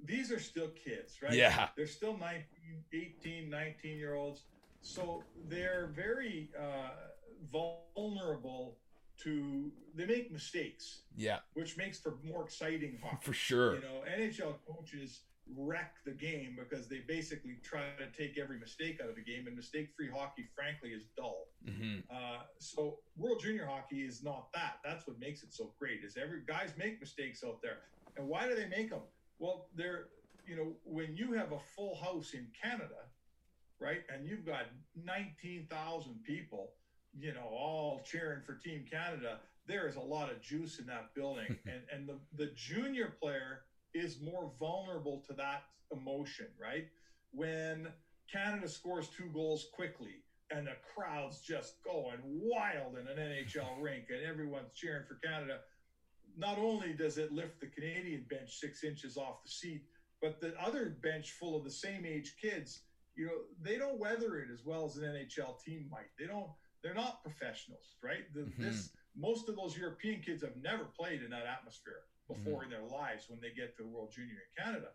these 0.05 0.31
are 0.31 0.39
still 0.39 0.69
kids, 0.69 1.21
right? 1.21 1.33
Yeah. 1.33 1.69
They're 1.77 1.87
still 1.87 2.17
19, 2.17 2.43
18, 2.93 3.49
19 3.49 3.97
year 3.97 4.15
olds. 4.15 4.43
So 4.81 5.23
they're 5.47 5.91
very 5.95 6.49
uh, 6.59 6.89
vulnerable 7.95 8.77
to, 9.23 9.71
they 9.95 10.05
make 10.05 10.31
mistakes. 10.31 11.03
Yeah. 11.15 11.39
Which 11.53 11.77
makes 11.77 11.99
for 11.99 12.17
more 12.23 12.43
exciting 12.43 12.99
hockey. 13.01 13.17
For 13.21 13.33
sure. 13.33 13.75
You 13.75 13.81
know, 13.81 14.03
NHL 14.19 14.55
coaches 14.67 15.21
wreck 15.55 15.95
the 16.05 16.11
game 16.11 16.57
because 16.57 16.87
they 16.87 17.01
basically 17.07 17.57
try 17.63 17.81
to 17.97 18.17
take 18.17 18.37
every 18.37 18.59
mistake 18.59 18.99
out 19.03 19.09
of 19.09 19.15
the 19.15 19.21
game, 19.21 19.47
and 19.47 19.55
mistake-free 19.55 20.09
hockey, 20.09 20.47
frankly, 20.55 20.89
is 20.89 21.03
dull. 21.15 21.47
Mm-hmm. 21.67 21.99
Uh, 22.09 22.43
so 22.59 22.99
World 23.17 23.41
Junior 23.41 23.65
hockey 23.65 24.01
is 24.01 24.23
not 24.23 24.51
that. 24.53 24.77
That's 24.83 25.07
what 25.07 25.19
makes 25.19 25.43
it 25.43 25.53
so 25.53 25.73
great. 25.79 26.03
Is 26.03 26.17
every 26.21 26.41
guys 26.47 26.71
make 26.77 26.99
mistakes 26.99 27.43
out 27.45 27.61
there, 27.61 27.79
and 28.17 28.27
why 28.27 28.47
do 28.47 28.55
they 28.55 28.67
make 28.67 28.89
them? 28.89 29.01
Well, 29.39 29.67
they're 29.75 30.07
you 30.47 30.55
know 30.55 30.73
when 30.83 31.15
you 31.15 31.33
have 31.33 31.51
a 31.51 31.59
full 31.75 31.95
house 31.95 32.33
in 32.33 32.47
Canada, 32.61 33.09
right, 33.79 34.01
and 34.13 34.25
you've 34.25 34.45
got 34.45 34.65
nineteen 34.95 35.67
thousand 35.69 36.23
people, 36.23 36.71
you 37.17 37.33
know, 37.33 37.47
all 37.51 38.01
cheering 38.05 38.41
for 38.45 38.55
Team 38.55 38.85
Canada. 38.89 39.39
There 39.65 39.87
is 39.87 39.95
a 39.95 40.01
lot 40.01 40.29
of 40.29 40.41
juice 40.41 40.79
in 40.79 40.85
that 40.87 41.13
building, 41.15 41.57
and 41.65 41.81
and 41.93 42.07
the 42.07 42.17
the 42.37 42.51
junior 42.55 43.13
player 43.21 43.61
is 43.93 44.21
more 44.21 44.51
vulnerable 44.59 45.23
to 45.27 45.33
that 45.33 45.63
emotion, 45.91 46.47
right? 46.59 46.87
When 47.31 47.87
Canada 48.31 48.67
scores 48.67 49.07
two 49.09 49.29
goals 49.33 49.67
quickly 49.73 50.23
and 50.51 50.67
the 50.67 50.75
crowd's 50.95 51.41
just 51.41 51.83
going 51.83 52.19
wild 52.23 52.97
in 52.97 53.07
an 53.07 53.17
NHL 53.17 53.69
rink 53.81 54.05
and 54.09 54.23
everyone's 54.25 54.73
cheering 54.73 55.03
for 55.07 55.15
Canada, 55.15 55.59
not 56.37 56.57
only 56.57 56.93
does 56.93 57.17
it 57.17 57.31
lift 57.31 57.59
the 57.59 57.67
Canadian 57.67 58.25
bench 58.29 58.59
six 58.59 58.83
inches 58.83 59.17
off 59.17 59.43
the 59.43 59.51
seat, 59.51 59.83
but 60.21 60.41
the 60.41 60.53
other 60.59 60.97
bench 61.03 61.31
full 61.31 61.55
of 61.55 61.63
the 61.63 61.71
same 61.71 62.05
age 62.05 62.35
kids, 62.41 62.81
you 63.15 63.27
know, 63.27 63.33
they 63.61 63.77
don't 63.77 63.99
weather 63.99 64.37
it 64.39 64.47
as 64.51 64.65
well 64.65 64.85
as 64.85 64.97
an 64.97 65.03
NHL 65.03 65.61
team 65.63 65.87
might. 65.91 66.09
They 66.17 66.25
don't, 66.25 66.49
they're 66.83 66.95
not 66.95 67.21
professionals, 67.23 67.97
right? 68.03 68.33
The, 68.33 68.41
mm-hmm. 68.41 68.63
This, 68.63 68.89
most 69.15 69.47
of 69.47 69.55
those 69.55 69.77
European 69.77 70.21
kids 70.21 70.41
have 70.43 70.55
never 70.61 70.85
played 70.85 71.21
in 71.21 71.29
that 71.29 71.45
atmosphere 71.45 72.01
before 72.27 72.63
mm-hmm. 72.63 72.71
in 72.73 72.79
their 72.79 72.89
lives 72.89 73.25
when 73.27 73.39
they 73.41 73.49
get 73.49 73.75
to 73.77 73.83
the 73.83 73.89
World 73.89 74.11
Junior 74.11 74.33
in 74.33 74.63
Canada. 74.63 74.87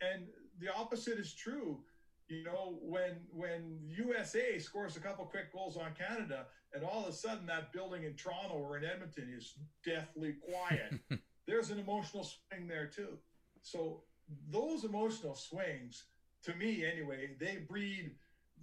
And 0.00 0.26
the 0.58 0.72
opposite 0.74 1.18
is 1.18 1.34
true. 1.34 1.80
You 2.28 2.44
know, 2.44 2.78
when 2.82 3.20
when 3.32 3.78
USA 3.84 4.58
scores 4.58 4.96
a 4.96 5.00
couple 5.00 5.24
quick 5.26 5.52
goals 5.52 5.76
on 5.76 5.92
Canada, 5.94 6.46
and 6.72 6.84
all 6.84 7.02
of 7.02 7.08
a 7.08 7.12
sudden 7.12 7.46
that 7.46 7.72
building 7.72 8.04
in 8.04 8.14
Toronto 8.14 8.54
or 8.54 8.78
in 8.78 8.84
Edmonton 8.84 9.32
is 9.36 9.54
deathly 9.84 10.34
quiet, 10.40 10.94
there's 11.46 11.70
an 11.70 11.78
emotional 11.78 12.24
swing 12.24 12.66
there 12.66 12.86
too. 12.86 13.18
So 13.60 14.02
those 14.50 14.84
emotional 14.84 15.34
swings, 15.34 16.04
to 16.44 16.54
me 16.54 16.84
anyway, 16.84 17.30
they 17.38 17.58
breed 17.68 18.12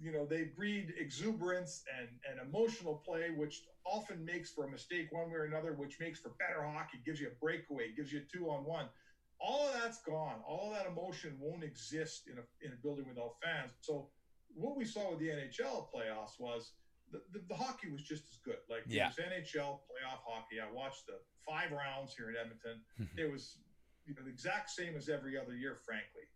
you 0.00 0.12
know 0.12 0.24
they 0.24 0.44
breed 0.56 0.94
exuberance 0.98 1.82
and, 1.98 2.08
and 2.28 2.48
emotional 2.48 3.02
play 3.06 3.28
which 3.36 3.62
often 3.84 4.24
makes 4.24 4.50
for 4.50 4.66
a 4.66 4.70
mistake 4.70 5.08
one 5.10 5.30
way 5.30 5.36
or 5.36 5.44
another 5.44 5.74
which 5.74 5.98
makes 6.00 6.18
for 6.18 6.32
better 6.38 6.62
hockey 6.62 6.98
gives 7.04 7.20
you 7.20 7.28
a 7.28 7.36
breakaway 7.40 7.92
gives 7.96 8.12
you 8.12 8.20
a 8.20 8.36
two 8.36 8.50
on 8.50 8.64
one. 8.64 8.86
All 9.40 9.68
of 9.68 9.80
that's 9.80 10.02
gone. 10.02 10.36
All 10.46 10.70
of 10.70 10.76
that 10.76 10.86
emotion 10.86 11.36
won't 11.40 11.64
exist 11.64 12.28
in 12.30 12.36
a, 12.36 12.44
in 12.60 12.72
a 12.72 12.76
building 12.82 13.06
without 13.08 13.36
fans. 13.42 13.72
So 13.80 14.10
what 14.54 14.76
we 14.76 14.84
saw 14.84 15.10
with 15.10 15.20
the 15.20 15.28
nhl 15.28 15.86
playoffs 15.94 16.38
was 16.38 16.72
the, 17.10 17.22
the, 17.32 17.40
the 17.48 17.54
hockey 17.54 17.90
was 17.90 18.02
just 18.02 18.24
as 18.30 18.38
good. 18.44 18.60
Like 18.68 18.82
yeah. 18.86 19.08
it 19.08 19.16
was 19.16 19.54
nhl 19.56 19.80
playoff 19.88 20.20
hockey. 20.26 20.60
I 20.60 20.70
watched 20.72 21.06
the 21.06 21.14
five 21.46 21.72
rounds 21.72 22.14
here 22.16 22.30
in 22.30 22.36
edmonton. 22.36 22.80
It 23.18 23.30
was 23.30 23.58
you 24.06 24.14
know 24.14 24.22
the 24.24 24.30
exact 24.30 24.70
same 24.70 24.96
as 24.96 25.08
every 25.08 25.38
other 25.38 25.54
year 25.54 25.78
frankly. 25.84 26.28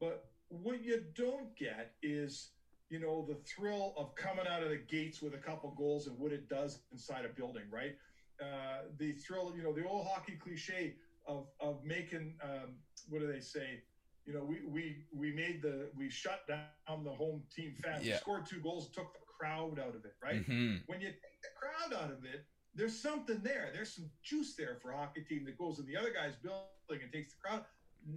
But 0.00 0.26
what 0.48 0.84
you 0.84 1.02
don't 1.16 1.56
get 1.56 1.94
is 2.02 2.50
you 2.90 3.00
know, 3.00 3.24
the 3.28 3.36
thrill 3.44 3.94
of 3.96 4.14
coming 4.14 4.46
out 4.46 4.62
of 4.62 4.70
the 4.70 4.80
gates 4.88 5.22
with 5.22 5.34
a 5.34 5.38
couple 5.38 5.74
goals 5.76 6.06
and 6.06 6.18
what 6.18 6.32
it 6.32 6.48
does 6.48 6.80
inside 6.92 7.24
a 7.24 7.28
building, 7.28 7.64
right? 7.70 7.96
Uh, 8.40 8.88
the 8.98 9.12
thrill, 9.12 9.52
you 9.56 9.62
know, 9.62 9.72
the 9.72 9.84
old 9.86 10.06
hockey 10.06 10.38
cliche 10.42 10.94
of 11.26 11.46
of 11.60 11.84
making 11.84 12.34
um, 12.42 12.74
what 13.08 13.20
do 13.20 13.30
they 13.30 13.40
say? 13.40 13.82
You 14.26 14.34
know, 14.34 14.44
we 14.44 14.60
we 14.66 15.04
we 15.14 15.32
made 15.32 15.62
the 15.62 15.90
we 15.96 16.10
shut 16.10 16.46
down 16.48 17.04
the 17.04 17.10
home 17.10 17.42
team 17.54 17.74
fast. 17.82 18.04
Yeah. 18.04 18.14
We 18.14 18.18
scored 18.18 18.46
two 18.46 18.60
goals, 18.60 18.90
took 18.90 19.12
the 19.12 19.20
crowd 19.38 19.78
out 19.78 19.94
of 19.94 20.04
it, 20.04 20.14
right? 20.22 20.42
Mm-hmm. 20.42 20.76
When 20.86 21.00
you 21.00 21.08
take 21.08 21.42
the 21.42 21.48
crowd 21.58 22.02
out 22.02 22.10
of 22.10 22.24
it, 22.24 22.44
there's 22.74 22.98
something 22.98 23.40
there. 23.42 23.70
There's 23.72 23.94
some 23.94 24.10
juice 24.22 24.54
there 24.56 24.78
for 24.82 24.92
a 24.92 24.96
hockey 24.96 25.22
team 25.22 25.44
that 25.46 25.58
goes 25.58 25.78
in 25.78 25.86
the 25.86 25.96
other 25.96 26.12
guy's 26.12 26.36
building 26.36 27.02
and 27.02 27.12
takes 27.12 27.32
the 27.32 27.38
crowd. 27.42 27.64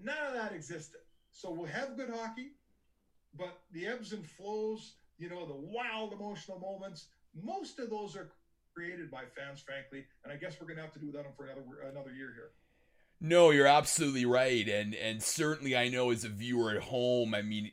None 0.04 0.28
of 0.28 0.34
that 0.34 0.54
existed. 0.54 1.02
So 1.32 1.52
we'll 1.52 1.68
have 1.68 1.96
good 1.96 2.10
hockey, 2.10 2.54
but 3.38 3.60
the 3.72 3.88
ebbs 3.88 4.14
and 4.14 4.26
flows, 4.26 4.94
you 5.18 5.30
know, 5.30 5.46
the 5.46 5.54
wild 5.56 6.14
emotional 6.14 6.60
moments, 6.60 7.08
most 7.34 7.80
of 7.80 7.90
those 7.90 8.16
are 8.16 8.30
created 8.74 9.10
by 9.10 9.24
fans, 9.36 9.62
frankly. 9.62 10.06
And 10.24 10.32
I 10.32 10.38
guess 10.38 10.58
we're 10.60 10.68
going 10.68 10.78
to 10.78 10.84
have 10.84 10.94
to 10.94 11.00
do 11.00 11.08
without 11.08 11.24
them 11.24 11.34
for 11.36 11.46
another 11.46 11.62
another 11.90 12.12
year 12.12 12.32
here. 12.36 12.52
No, 13.20 13.50
you're 13.50 13.68
absolutely 13.68 14.26
right, 14.26 14.68
and 14.68 14.94
and 14.94 15.24
certainly 15.24 15.76
I 15.76 15.90
know 15.90 16.12
as 16.12 16.24
a 16.24 16.30
viewer 16.30 16.72
at 16.72 16.84
home, 16.84 17.34
I 17.34 17.42
mean, 17.42 17.72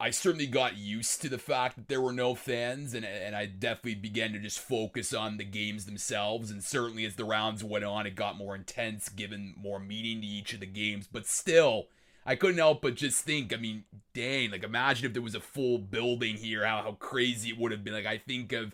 I 0.00 0.10
certainly 0.10 0.48
got 0.48 0.78
used 0.78 1.22
to 1.22 1.28
the 1.28 1.38
fact 1.38 1.76
that 1.76 1.86
there 1.88 2.00
were 2.00 2.12
no 2.12 2.34
fans, 2.34 2.94
and 2.94 3.04
and 3.04 3.36
I 3.36 3.46
definitely 3.46 3.96
began 3.96 4.32
to 4.32 4.40
just 4.40 4.58
focus 4.58 5.14
on 5.14 5.36
the 5.36 5.44
games 5.44 5.86
themselves. 5.86 6.50
And 6.50 6.64
certainly 6.64 7.04
as 7.04 7.14
the 7.14 7.24
rounds 7.24 7.62
went 7.62 7.84
on, 7.84 8.06
it 8.06 8.16
got 8.16 8.36
more 8.36 8.56
intense, 8.56 9.08
given 9.10 9.54
more 9.56 9.78
meaning 9.78 10.22
to 10.22 10.26
each 10.26 10.54
of 10.54 10.60
the 10.60 10.66
games. 10.66 11.06
But 11.06 11.26
still, 11.26 11.86
I 12.30 12.36
couldn't 12.36 12.58
help 12.58 12.82
but 12.82 12.94
just 12.94 13.24
think. 13.24 13.52
I 13.52 13.56
mean, 13.56 13.82
dang, 14.14 14.52
like 14.52 14.62
imagine 14.62 15.04
if 15.04 15.14
there 15.14 15.20
was 15.20 15.34
a 15.34 15.40
full 15.40 15.78
building 15.78 16.36
here, 16.36 16.64
how 16.64 16.80
how 16.80 16.92
crazy 16.92 17.48
it 17.48 17.58
would 17.58 17.72
have 17.72 17.82
been. 17.82 17.92
Like 17.92 18.06
I 18.06 18.18
think 18.18 18.52
of 18.52 18.72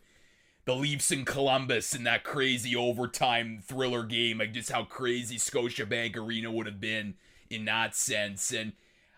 the 0.67 0.75
Leafs 0.75 1.11
in 1.11 1.25
Columbus 1.25 1.95
in 1.95 2.05
that 2.05 2.23
crazy 2.23 2.77
overtime 2.77 3.63
thriller 3.67 4.03
game, 4.03 4.41
like 4.41 4.53
just 4.53 4.71
how 4.71 4.85
crazy 4.85 5.39
Scotiabank 5.39 6.19
Arena 6.19 6.51
would 6.51 6.67
have 6.67 6.83
been 6.83 7.15
in 7.49 7.65
that 7.65 7.97
sense. 7.97 8.53
And 8.53 8.75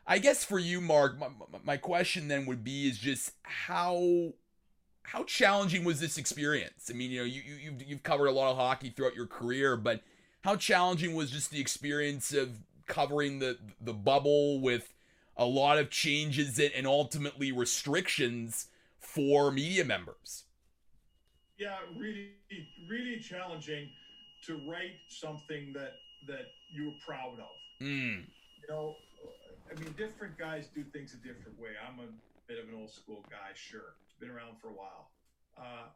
I 0.06 0.20
guess 0.20 0.44
for 0.44 0.60
you, 0.60 0.80
Mark, 0.80 1.18
my, 1.18 1.30
my 1.64 1.76
question 1.76 2.28
then 2.28 2.46
would 2.46 2.62
be 2.62 2.86
is 2.86 2.96
just 2.96 3.32
how 3.42 4.34
how 5.02 5.24
challenging 5.24 5.82
was 5.82 5.98
this 5.98 6.16
experience? 6.16 6.88
I 6.88 6.94
mean, 6.94 7.10
you 7.10 7.18
know, 7.18 7.26
you, 7.26 7.42
you 7.42 7.56
you've, 7.56 7.82
you've 7.82 8.02
covered 8.04 8.26
a 8.26 8.32
lot 8.32 8.52
of 8.52 8.56
hockey 8.56 8.90
throughout 8.90 9.16
your 9.16 9.26
career, 9.26 9.76
but 9.76 10.00
how 10.42 10.54
challenging 10.54 11.16
was 11.16 11.32
just 11.32 11.50
the 11.50 11.60
experience 11.60 12.32
of 12.32 12.50
covering 12.88 13.38
the 13.38 13.58
the 13.80 13.94
bubble 13.94 14.60
with 14.60 14.94
a 15.36 15.44
lot 15.44 15.78
of 15.78 15.90
changes 15.90 16.58
and 16.58 16.86
ultimately 16.86 17.52
restrictions 17.52 18.66
for 18.98 19.52
media 19.52 19.84
members? 19.84 20.44
yeah, 21.58 21.76
really, 21.96 22.30
really 22.88 23.18
challenging 23.18 23.88
to 24.46 24.60
write 24.70 24.96
something 25.08 25.72
that 25.74 25.94
that 26.26 26.46
you 26.70 26.86
were 26.86 26.96
proud 27.04 27.38
of. 27.38 27.84
Mm. 27.84 28.24
You 28.60 28.68
know, 28.68 28.94
I 29.70 29.78
mean, 29.80 29.92
different 29.98 30.38
guys 30.38 30.68
do 30.74 30.84
things 30.84 31.14
a 31.14 31.16
different 31.16 31.60
way. 31.60 31.70
I'm 31.86 31.98
a 31.98 32.08
bit 32.46 32.62
of 32.62 32.68
an 32.68 32.74
old 32.80 32.90
school 32.90 33.24
guy, 33.28 33.50
sure. 33.54 33.94
Been 34.20 34.30
around 34.30 34.58
for 34.60 34.68
a 34.68 34.72
while. 34.72 35.10
Uh, 35.56 35.88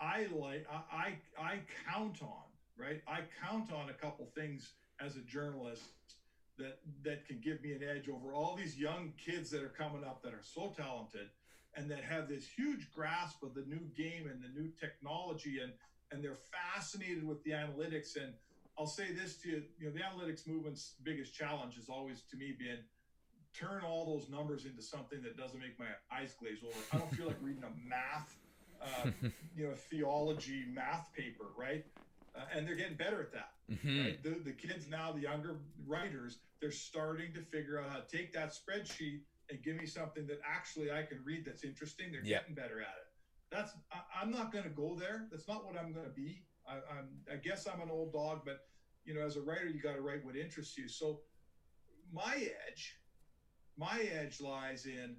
I 0.00 0.28
like 0.32 0.66
I, 0.70 1.16
I 1.38 1.42
I 1.42 1.58
count 1.90 2.22
on 2.22 2.46
right. 2.78 3.02
I 3.08 3.20
count 3.44 3.72
on 3.72 3.90
a 3.90 3.94
couple 3.94 4.26
things 4.34 4.72
as 5.00 5.16
a 5.16 5.20
journalist 5.20 5.82
that 6.58 6.78
that 7.04 7.26
can 7.26 7.40
give 7.40 7.62
me 7.62 7.72
an 7.72 7.82
edge 7.82 8.08
over 8.08 8.34
all 8.34 8.54
these 8.54 8.76
young 8.78 9.12
kids 9.24 9.50
that 9.50 9.62
are 9.62 9.68
coming 9.68 10.04
up 10.04 10.22
that 10.22 10.34
are 10.34 10.42
so 10.42 10.74
talented 10.76 11.28
and 11.74 11.90
that 11.90 12.02
have 12.02 12.28
this 12.28 12.46
huge 12.46 12.90
grasp 12.92 13.42
of 13.42 13.54
the 13.54 13.62
new 13.62 13.80
game 13.96 14.28
and 14.30 14.42
the 14.42 14.60
new 14.60 14.70
technology 14.80 15.60
and 15.62 15.72
and 16.10 16.24
they're 16.24 16.38
fascinated 16.74 17.26
with 17.26 17.42
the 17.44 17.50
analytics 17.50 18.16
and 18.16 18.32
I'll 18.78 18.86
say 18.86 19.12
this 19.12 19.36
to 19.38 19.48
you, 19.48 19.62
you 19.80 19.86
know, 19.86 19.92
the 19.92 20.00
analytics 20.00 20.46
movement's 20.46 20.94
biggest 21.02 21.34
challenge 21.34 21.74
has 21.76 21.88
always 21.88 22.22
to 22.30 22.36
me 22.36 22.54
been 22.56 22.78
turn 23.52 23.82
all 23.84 24.06
those 24.06 24.28
numbers 24.28 24.66
into 24.66 24.82
something 24.82 25.20
that 25.22 25.36
doesn't 25.36 25.58
make 25.58 25.78
my 25.78 25.86
eyes 26.12 26.34
glaze 26.38 26.58
over. 26.64 26.76
I 26.92 26.98
don't 26.98 27.10
feel 27.10 27.26
like 27.26 27.38
reading 27.40 27.64
a 27.64 27.88
math, 27.88 28.36
uh, 28.80 29.10
you 29.56 29.66
know, 29.66 29.74
theology 29.74 30.64
math 30.72 31.10
paper, 31.12 31.46
right? 31.58 31.84
Uh, 32.38 32.42
and 32.54 32.66
they're 32.66 32.76
getting 32.76 32.96
better 32.96 33.20
at 33.20 33.32
that. 33.32 33.50
Mm-hmm. 33.70 34.00
Right? 34.00 34.22
The, 34.22 34.40
the 34.44 34.52
kids 34.52 34.86
now, 34.88 35.12
the 35.12 35.20
younger 35.20 35.56
writers, 35.86 36.38
they're 36.60 36.70
starting 36.70 37.32
to 37.34 37.40
figure 37.40 37.80
out 37.80 37.90
how 37.90 37.98
to 37.98 38.16
take 38.16 38.32
that 38.34 38.52
spreadsheet 38.52 39.20
and 39.50 39.62
give 39.62 39.76
me 39.76 39.86
something 39.86 40.26
that 40.26 40.40
actually 40.48 40.92
I 40.92 41.02
can 41.02 41.20
read 41.24 41.44
that's 41.44 41.64
interesting. 41.64 42.12
They're 42.12 42.22
getting 42.22 42.54
better 42.54 42.80
at 42.80 42.86
it. 42.86 43.08
That's 43.50 43.72
I, 43.92 44.22
am 44.22 44.30
not 44.30 44.52
going 44.52 44.64
to 44.64 44.70
go 44.70 44.94
there. 44.94 45.26
That's 45.30 45.48
not 45.48 45.64
what 45.64 45.76
I'm 45.78 45.92
going 45.92 46.06
to 46.06 46.12
be. 46.12 46.42
I, 46.68 46.74
I'm 46.74 47.08
I 47.32 47.36
guess 47.36 47.66
I'm 47.66 47.80
an 47.80 47.90
old 47.90 48.12
dog, 48.12 48.42
but 48.44 48.60
you 49.04 49.14
know, 49.14 49.22
as 49.22 49.36
a 49.36 49.40
writer, 49.40 49.66
you 49.66 49.80
got 49.80 49.94
to 49.94 50.02
write 50.02 50.24
what 50.24 50.36
interests 50.36 50.76
you. 50.76 50.86
So 50.86 51.20
my 52.12 52.46
edge, 52.68 52.98
my 53.78 54.06
edge 54.20 54.40
lies 54.40 54.84
in 54.84 55.16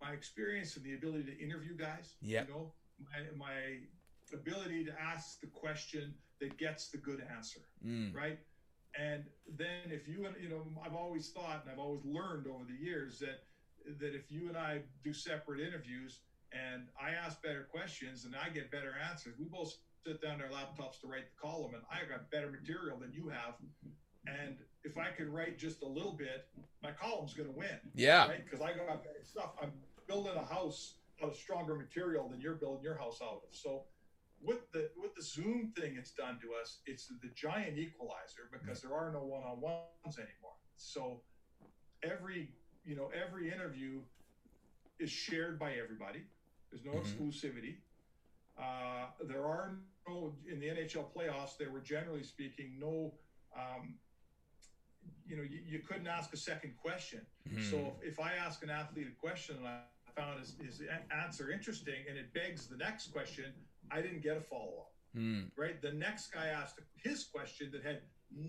my 0.00 0.12
experience 0.12 0.76
and 0.76 0.84
the 0.84 0.94
ability 0.94 1.24
to 1.24 1.38
interview 1.38 1.76
guys. 1.76 2.14
Yeah. 2.20 2.44
You 2.46 2.52
know, 2.52 2.72
my 3.00 3.46
my 3.46 3.54
ability 4.32 4.84
to 4.84 4.92
ask 5.00 5.40
the 5.40 5.46
question 5.46 6.14
that 6.40 6.56
gets 6.58 6.88
the 6.88 6.98
good 6.98 7.22
answer. 7.34 7.60
Mm. 7.86 8.14
Right 8.14 8.38
and 8.98 9.24
then 9.56 9.90
if 9.90 10.06
you 10.06 10.26
and 10.26 10.34
you 10.40 10.48
know, 10.48 10.62
I've 10.84 10.94
always 10.94 11.30
thought 11.30 11.62
and 11.62 11.72
I've 11.72 11.78
always 11.78 12.04
learned 12.04 12.46
over 12.46 12.64
the 12.64 12.84
years 12.84 13.18
that 13.20 13.44
that 14.00 14.14
if 14.14 14.30
you 14.30 14.48
and 14.48 14.56
I 14.56 14.82
do 15.02 15.12
separate 15.12 15.60
interviews 15.60 16.20
and 16.52 16.88
I 17.00 17.10
ask 17.12 17.42
better 17.42 17.66
questions 17.70 18.26
and 18.26 18.34
I 18.36 18.50
get 18.50 18.70
better 18.70 18.94
answers, 19.10 19.34
we 19.38 19.46
both 19.46 19.74
sit 20.06 20.20
down 20.20 20.40
our 20.42 20.48
laptops 20.48 21.00
to 21.00 21.06
write 21.06 21.24
the 21.34 21.40
column 21.40 21.74
and 21.74 21.82
I 21.90 22.08
got 22.08 22.30
better 22.30 22.50
material 22.50 22.98
than 22.98 23.12
you 23.12 23.28
have. 23.28 23.54
And 24.26 24.58
if 24.84 24.98
I 24.98 25.10
can 25.16 25.32
write 25.32 25.58
just 25.58 25.82
a 25.82 25.86
little 25.86 26.12
bit, 26.12 26.46
my 26.82 26.92
column's 26.92 27.34
going 27.34 27.48
to 27.48 27.56
win. 27.56 27.80
Yeah. 27.94 28.28
Right? 28.28 28.44
Because 28.44 28.60
I 28.60 28.72
got 28.72 29.02
better 29.02 29.24
stuff. 29.24 29.52
I'm 29.60 29.72
building 30.06 30.34
a 30.36 30.44
house 30.44 30.96
out 31.22 31.30
of 31.30 31.36
stronger 31.36 31.74
material 31.74 32.28
than 32.28 32.40
you're 32.40 32.54
building 32.54 32.82
your 32.84 32.96
house 32.96 33.20
out 33.22 33.40
of. 33.48 33.56
So 33.56 33.84
with 34.42 34.70
the 34.72 34.90
with 34.96 35.14
the 35.14 35.22
Zoom 35.22 35.72
thing 35.76 35.94
it's 35.96 36.10
done 36.10 36.38
to 36.42 36.48
us, 36.60 36.78
it's 36.86 37.06
the 37.06 37.28
giant 37.34 37.78
equalizer 37.78 38.50
because 38.50 38.80
there 38.82 38.94
are 38.94 39.12
no 39.12 39.20
one-on-ones 39.20 40.18
anymore. 40.18 40.58
So 40.76 41.20
every 42.02 42.50
you 42.84 42.96
know 42.96 43.10
every 43.14 43.52
interview 43.52 44.00
is 44.98 45.10
shared 45.10 45.58
by 45.58 45.74
everybody. 45.74 46.22
There's 46.70 46.84
no 46.84 46.92
mm-hmm. 46.92 47.22
exclusivity. 47.22 47.76
Uh, 48.58 49.06
there 49.28 49.46
are 49.46 49.78
no 50.08 50.34
in 50.50 50.58
the 50.58 50.66
NHL 50.66 51.06
playoffs. 51.16 51.56
There 51.58 51.70
were 51.70 51.80
generally 51.80 52.24
speaking 52.24 52.76
no. 52.78 53.14
Um, 53.56 53.94
you 55.26 55.36
know, 55.36 55.42
you, 55.42 55.60
you, 55.66 55.78
couldn't 55.80 56.06
ask 56.06 56.32
a 56.32 56.36
second 56.36 56.74
question. 56.80 57.20
Mm-hmm. 57.48 57.70
So 57.70 57.76
if, 58.02 58.12
if 58.12 58.20
I 58.20 58.32
ask 58.34 58.62
an 58.62 58.70
athlete 58.70 59.08
a 59.08 59.20
question 59.20 59.56
and 59.56 59.66
I 59.66 59.80
found 60.14 60.40
his, 60.40 60.54
his 60.62 60.82
answer 61.24 61.50
interesting 61.50 62.04
and 62.08 62.18
it 62.18 62.32
begs 62.34 62.66
the 62.66 62.76
next 62.76 63.12
question, 63.12 63.46
I 63.92 64.00
didn't 64.00 64.22
get 64.22 64.36
a 64.36 64.40
follow 64.40 64.86
up. 64.86 64.92
Mm. 65.16 65.50
Right. 65.56 65.80
The 65.80 65.92
next 65.92 66.32
guy 66.32 66.46
asked 66.46 66.80
his 66.96 67.24
question 67.24 67.70
that 67.72 67.84
had 67.84 68.00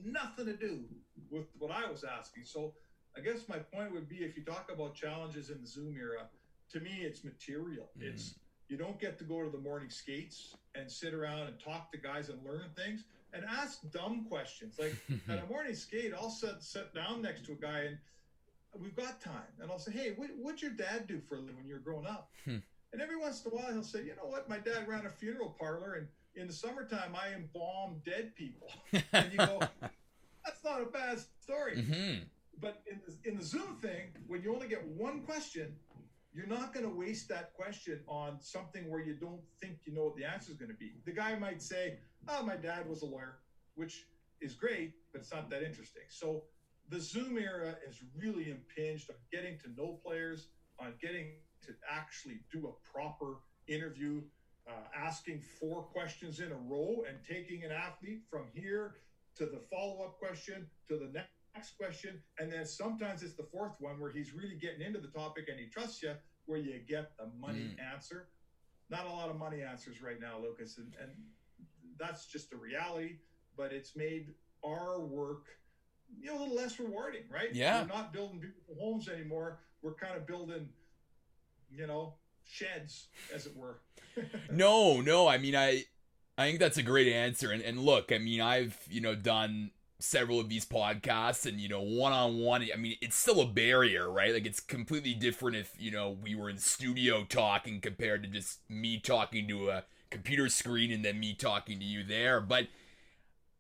nothing 0.06 0.46
to 0.46 0.56
do 0.56 0.86
with 1.30 1.48
what 1.58 1.72
I 1.72 1.90
was 1.90 2.04
asking. 2.04 2.46
So 2.46 2.74
I 3.18 3.22
guess 3.22 3.50
my 3.50 3.58
point 3.58 3.92
would 3.92 4.08
be 4.08 4.18
if 4.18 4.38
you 4.38 4.44
talk 4.44 4.72
about 4.74 4.96
challenges 4.96 5.50
in 5.50 5.62
the 5.62 5.68
Zoom 5.68 5.96
era, 5.98 6.28
to 6.72 6.80
me, 6.80 7.02
it's 7.02 7.24
material. 7.24 7.90
Mm. 8.00 8.14
It's 8.14 8.36
you 8.70 8.78
don't 8.78 9.00
get 9.00 9.18
to 9.20 9.24
go 9.24 9.44
to 9.44 9.50
the 9.50 9.58
morning 9.58 9.90
skates 9.90 10.56
and 10.74 10.90
sit 10.90 11.14
around 11.14 11.48
and 11.48 11.60
talk 11.60 11.92
to 11.92 11.98
guys 11.98 12.30
and 12.30 12.44
learn 12.44 12.64
things 12.76 13.04
and 13.34 13.44
ask 13.46 13.80
dumb 13.92 14.26
questions. 14.30 14.80
Like 14.80 14.96
at 15.30 15.44
a 15.44 15.46
morning 15.48 15.76
skate, 15.76 16.14
I'll 16.18 16.30
sit, 16.30 16.62
sit 16.64 16.94
down 16.94 17.22
next 17.22 17.46
to 17.46 17.52
a 17.52 17.56
guy 17.56 17.80
and 17.82 17.98
we've 18.80 18.96
got 18.96 19.22
time. 19.22 19.52
And 19.62 19.70
I'll 19.70 19.80
say, 19.80 19.92
hey, 19.92 20.14
what, 20.16 20.30
what'd 20.40 20.62
your 20.62 20.72
dad 20.72 21.08
do 21.08 21.20
for 21.20 21.36
a 21.36 21.40
living 21.40 21.58
when 21.58 21.68
you 21.68 21.74
were 21.74 21.80
growing 21.82 22.08
up? 22.08 22.32
And 22.94 23.02
every 23.02 23.18
once 23.18 23.44
in 23.44 23.52
a 23.52 23.56
while, 23.56 23.74
he'll 23.74 23.84
say, 23.84 24.04
you 24.04 24.16
know 24.16 24.30
what? 24.30 24.48
My 24.48 24.60
dad 24.60 24.88
ran 24.88 25.08
a 25.08 25.10
funeral 25.10 25.56
parlor, 25.60 25.96
and 25.96 26.08
in 26.36 26.48
the 26.48 26.54
summertime, 26.54 27.16
I 27.16 27.34
embalm 27.34 28.02
dead 28.06 28.36
people. 28.36 28.70
and 29.14 29.32
you 29.32 29.40
go, 29.40 29.60
that's 30.46 30.64
not 30.64 30.82
a 30.82 30.86
bad 30.86 31.20
story. 31.42 31.78
Mm-hmm. 31.78 32.24
But 32.62 32.84
in 32.90 33.02
the, 33.06 33.30
in 33.30 33.38
the 33.38 33.44
Zoom 33.44 33.78
thing, 33.82 34.10
when 34.28 34.44
you 34.44 34.54
only 34.54 34.68
get 34.68 34.86
one 34.86 35.22
question, 35.22 35.74
you're 36.34 36.48
not 36.48 36.74
going 36.74 36.86
to 36.86 36.96
waste 36.96 37.28
that 37.30 37.54
question 37.54 38.00
on 38.08 38.40
something 38.40 38.90
where 38.90 39.02
you 39.02 39.14
don't 39.14 39.42
think 39.60 39.78
you 39.86 39.94
know 39.94 40.06
what 40.06 40.16
the 40.16 40.26
answer 40.26 40.52
is 40.52 40.58
going 40.58 40.72
to 40.72 40.78
be. 40.78 40.94
The 41.06 41.12
guy 41.12 41.38
might 41.38 41.62
say, 41.62 41.98
oh, 42.28 42.44
my 42.44 42.56
dad 42.56 42.88
was 42.88 43.02
a 43.02 43.06
lawyer, 43.06 43.40
which 43.76 44.06
is 44.40 44.54
great, 44.54 44.94
but 45.12 45.22
it's 45.22 45.32
not 45.32 45.50
that 45.50 45.64
interesting. 45.64 46.04
So 46.10 46.44
the 46.90 47.00
Zoom 47.00 47.38
era 47.38 47.76
is 47.88 48.02
really 48.16 48.52
impinged 48.52 49.10
on 49.10 49.16
getting 49.32 49.58
to 49.60 49.72
know 49.78 50.00
players, 50.04 50.48
on 50.80 50.94
getting 51.02 51.34
to 51.66 51.74
actually 51.90 52.40
do 52.52 52.68
a 52.68 52.92
proper 52.92 53.38
interview, 53.68 54.22
uh, 54.68 54.72
asking 54.96 55.42
four 55.60 55.84
questions 55.84 56.40
in 56.40 56.52
a 56.52 56.56
row 56.56 57.04
and 57.08 57.18
taking 57.28 57.64
an 57.64 57.72
athlete 57.72 58.22
from 58.30 58.46
here 58.54 58.96
to 59.36 59.46
the 59.46 59.60
follow 59.72 60.04
up 60.04 60.20
question 60.20 60.68
to 60.88 60.98
the 60.98 61.12
next 61.56 61.78
question. 61.78 62.22
And 62.40 62.52
then 62.52 62.66
sometimes 62.66 63.24
it's 63.24 63.36
the 63.36 63.48
fourth 63.52 63.74
one 63.80 64.00
where 64.00 64.12
he's 64.12 64.34
really 64.34 64.56
getting 64.56 64.82
into 64.82 65.00
the 65.00 65.08
topic 65.08 65.46
and 65.50 65.60
he 65.60 65.68
trusts 65.68 66.04
you. 66.04 66.14
where 66.46 66.60
you 66.60 66.80
get 66.88 67.12
the 67.18 67.30
money 67.40 67.76
mm. 67.78 67.94
answer. 67.94 68.28
Not 68.90 69.06
a 69.06 69.10
lot 69.10 69.30
of 69.30 69.38
money 69.38 69.62
answers 69.62 70.02
right 70.02 70.20
now, 70.20 70.40
Lucas, 70.42 70.78
and, 70.78 70.94
and 71.02 71.12
that's 71.98 72.26
just 72.26 72.52
a 72.54 72.58
reality. 72.58 73.18
But 73.56 73.72
it's 73.72 73.96
made 73.96 74.34
our 74.66 75.00
work, 75.00 75.46
you 76.20 76.28
know, 76.28 76.38
a 76.38 76.40
little 76.40 76.56
less 76.56 76.80
rewarding, 76.80 77.24
right? 77.30 77.54
Yeah. 77.54 77.82
We're 77.82 77.88
not 77.88 78.14
building 78.14 78.40
beautiful 78.40 78.76
homes 78.80 79.08
anymore. 79.08 79.60
We're 79.82 79.94
kind 79.94 80.16
of 80.16 80.28
building, 80.28 80.68
you 81.76 81.88
know, 81.88 82.14
sheds, 82.46 83.08
as 83.34 83.46
it 83.46 83.56
were. 83.56 83.80
no, 84.52 85.02
no. 85.02 85.28
I 85.28 85.38
mean, 85.38 85.56
I, 85.56 85.86
I 86.38 86.48
think 86.48 86.60
that's 86.60 86.78
a 86.78 86.84
great 86.84 87.12
answer. 87.12 87.52
And 87.52 87.62
and 87.62 87.80
look, 87.80 88.12
I 88.12 88.18
mean, 88.18 88.42
I've 88.42 88.78
you 88.90 89.02
know 89.02 89.16
done 89.16 89.72
several 90.04 90.38
of 90.38 90.50
these 90.50 90.66
podcasts 90.66 91.46
and 91.46 91.62
you 91.62 91.70
know 91.70 91.82
one 91.82 92.12
on 92.12 92.38
one 92.38 92.68
i 92.74 92.78
mean 92.78 92.94
it's 93.00 93.16
still 93.16 93.40
a 93.40 93.46
barrier 93.46 94.12
right 94.12 94.34
like 94.34 94.46
it's 94.46 94.60
completely 94.60 95.14
different 95.14 95.56
if 95.56 95.74
you 95.80 95.90
know 95.90 96.18
we 96.22 96.36
were 96.36 96.50
in 96.50 96.58
studio 96.58 97.24
talking 97.24 97.80
compared 97.80 98.22
to 98.22 98.28
just 98.28 98.60
me 98.70 99.00
talking 99.00 99.48
to 99.48 99.70
a 99.70 99.86
computer 100.10 100.50
screen 100.50 100.92
and 100.92 101.06
then 101.06 101.22
me 101.22 101.34
talking 101.34 101.80
to 101.80 101.86
you 101.86 102.04
there 102.04 102.42
but 102.42 102.68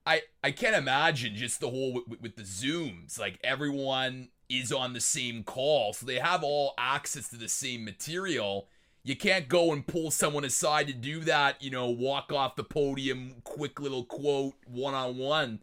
i 0.06 0.22
i 0.44 0.52
can't 0.52 0.76
imagine 0.76 1.34
just 1.34 1.62
the 1.62 1.70
whole 1.70 1.94
with, 1.94 2.20
with 2.20 2.36
the 2.36 2.44
zooms 2.44 3.18
like 3.18 3.40
everyone 3.42 4.28
is 4.60 4.72
on 4.72 4.94
the 4.94 5.02
same 5.02 5.44
call 5.44 5.94
so 5.94 6.06
they 6.06 6.20
have 6.20 6.44
all 6.44 6.74
access 6.78 7.30
to 7.30 7.38
the 7.38 7.50
same 7.50 7.84
material 7.84 8.68
you 9.06 9.16
can't 9.16 9.50
go 9.50 9.74
and 9.74 9.86
pull 9.86 10.12
someone 10.12 10.46
aside 10.46 10.88
to 10.88 10.94
do 10.94 11.20
that 11.22 11.62
you 11.62 11.70
know 11.70 11.90
walk 11.90 12.32
off 12.32 12.56
the 12.56 12.64
podium 12.64 13.36
quick 13.44 13.80
little 13.80 14.04
quote 14.04 14.56
one 14.66 14.94
on 14.94 15.18
one 15.18 15.60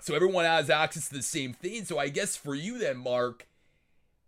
so 0.00 0.14
everyone 0.14 0.44
has 0.44 0.70
access 0.70 1.08
to 1.08 1.14
the 1.14 1.22
same 1.22 1.52
thing. 1.52 1.84
So 1.84 1.98
I 1.98 2.08
guess 2.08 2.36
for 2.36 2.54
you 2.54 2.78
then, 2.78 2.98
Mark, 2.98 3.46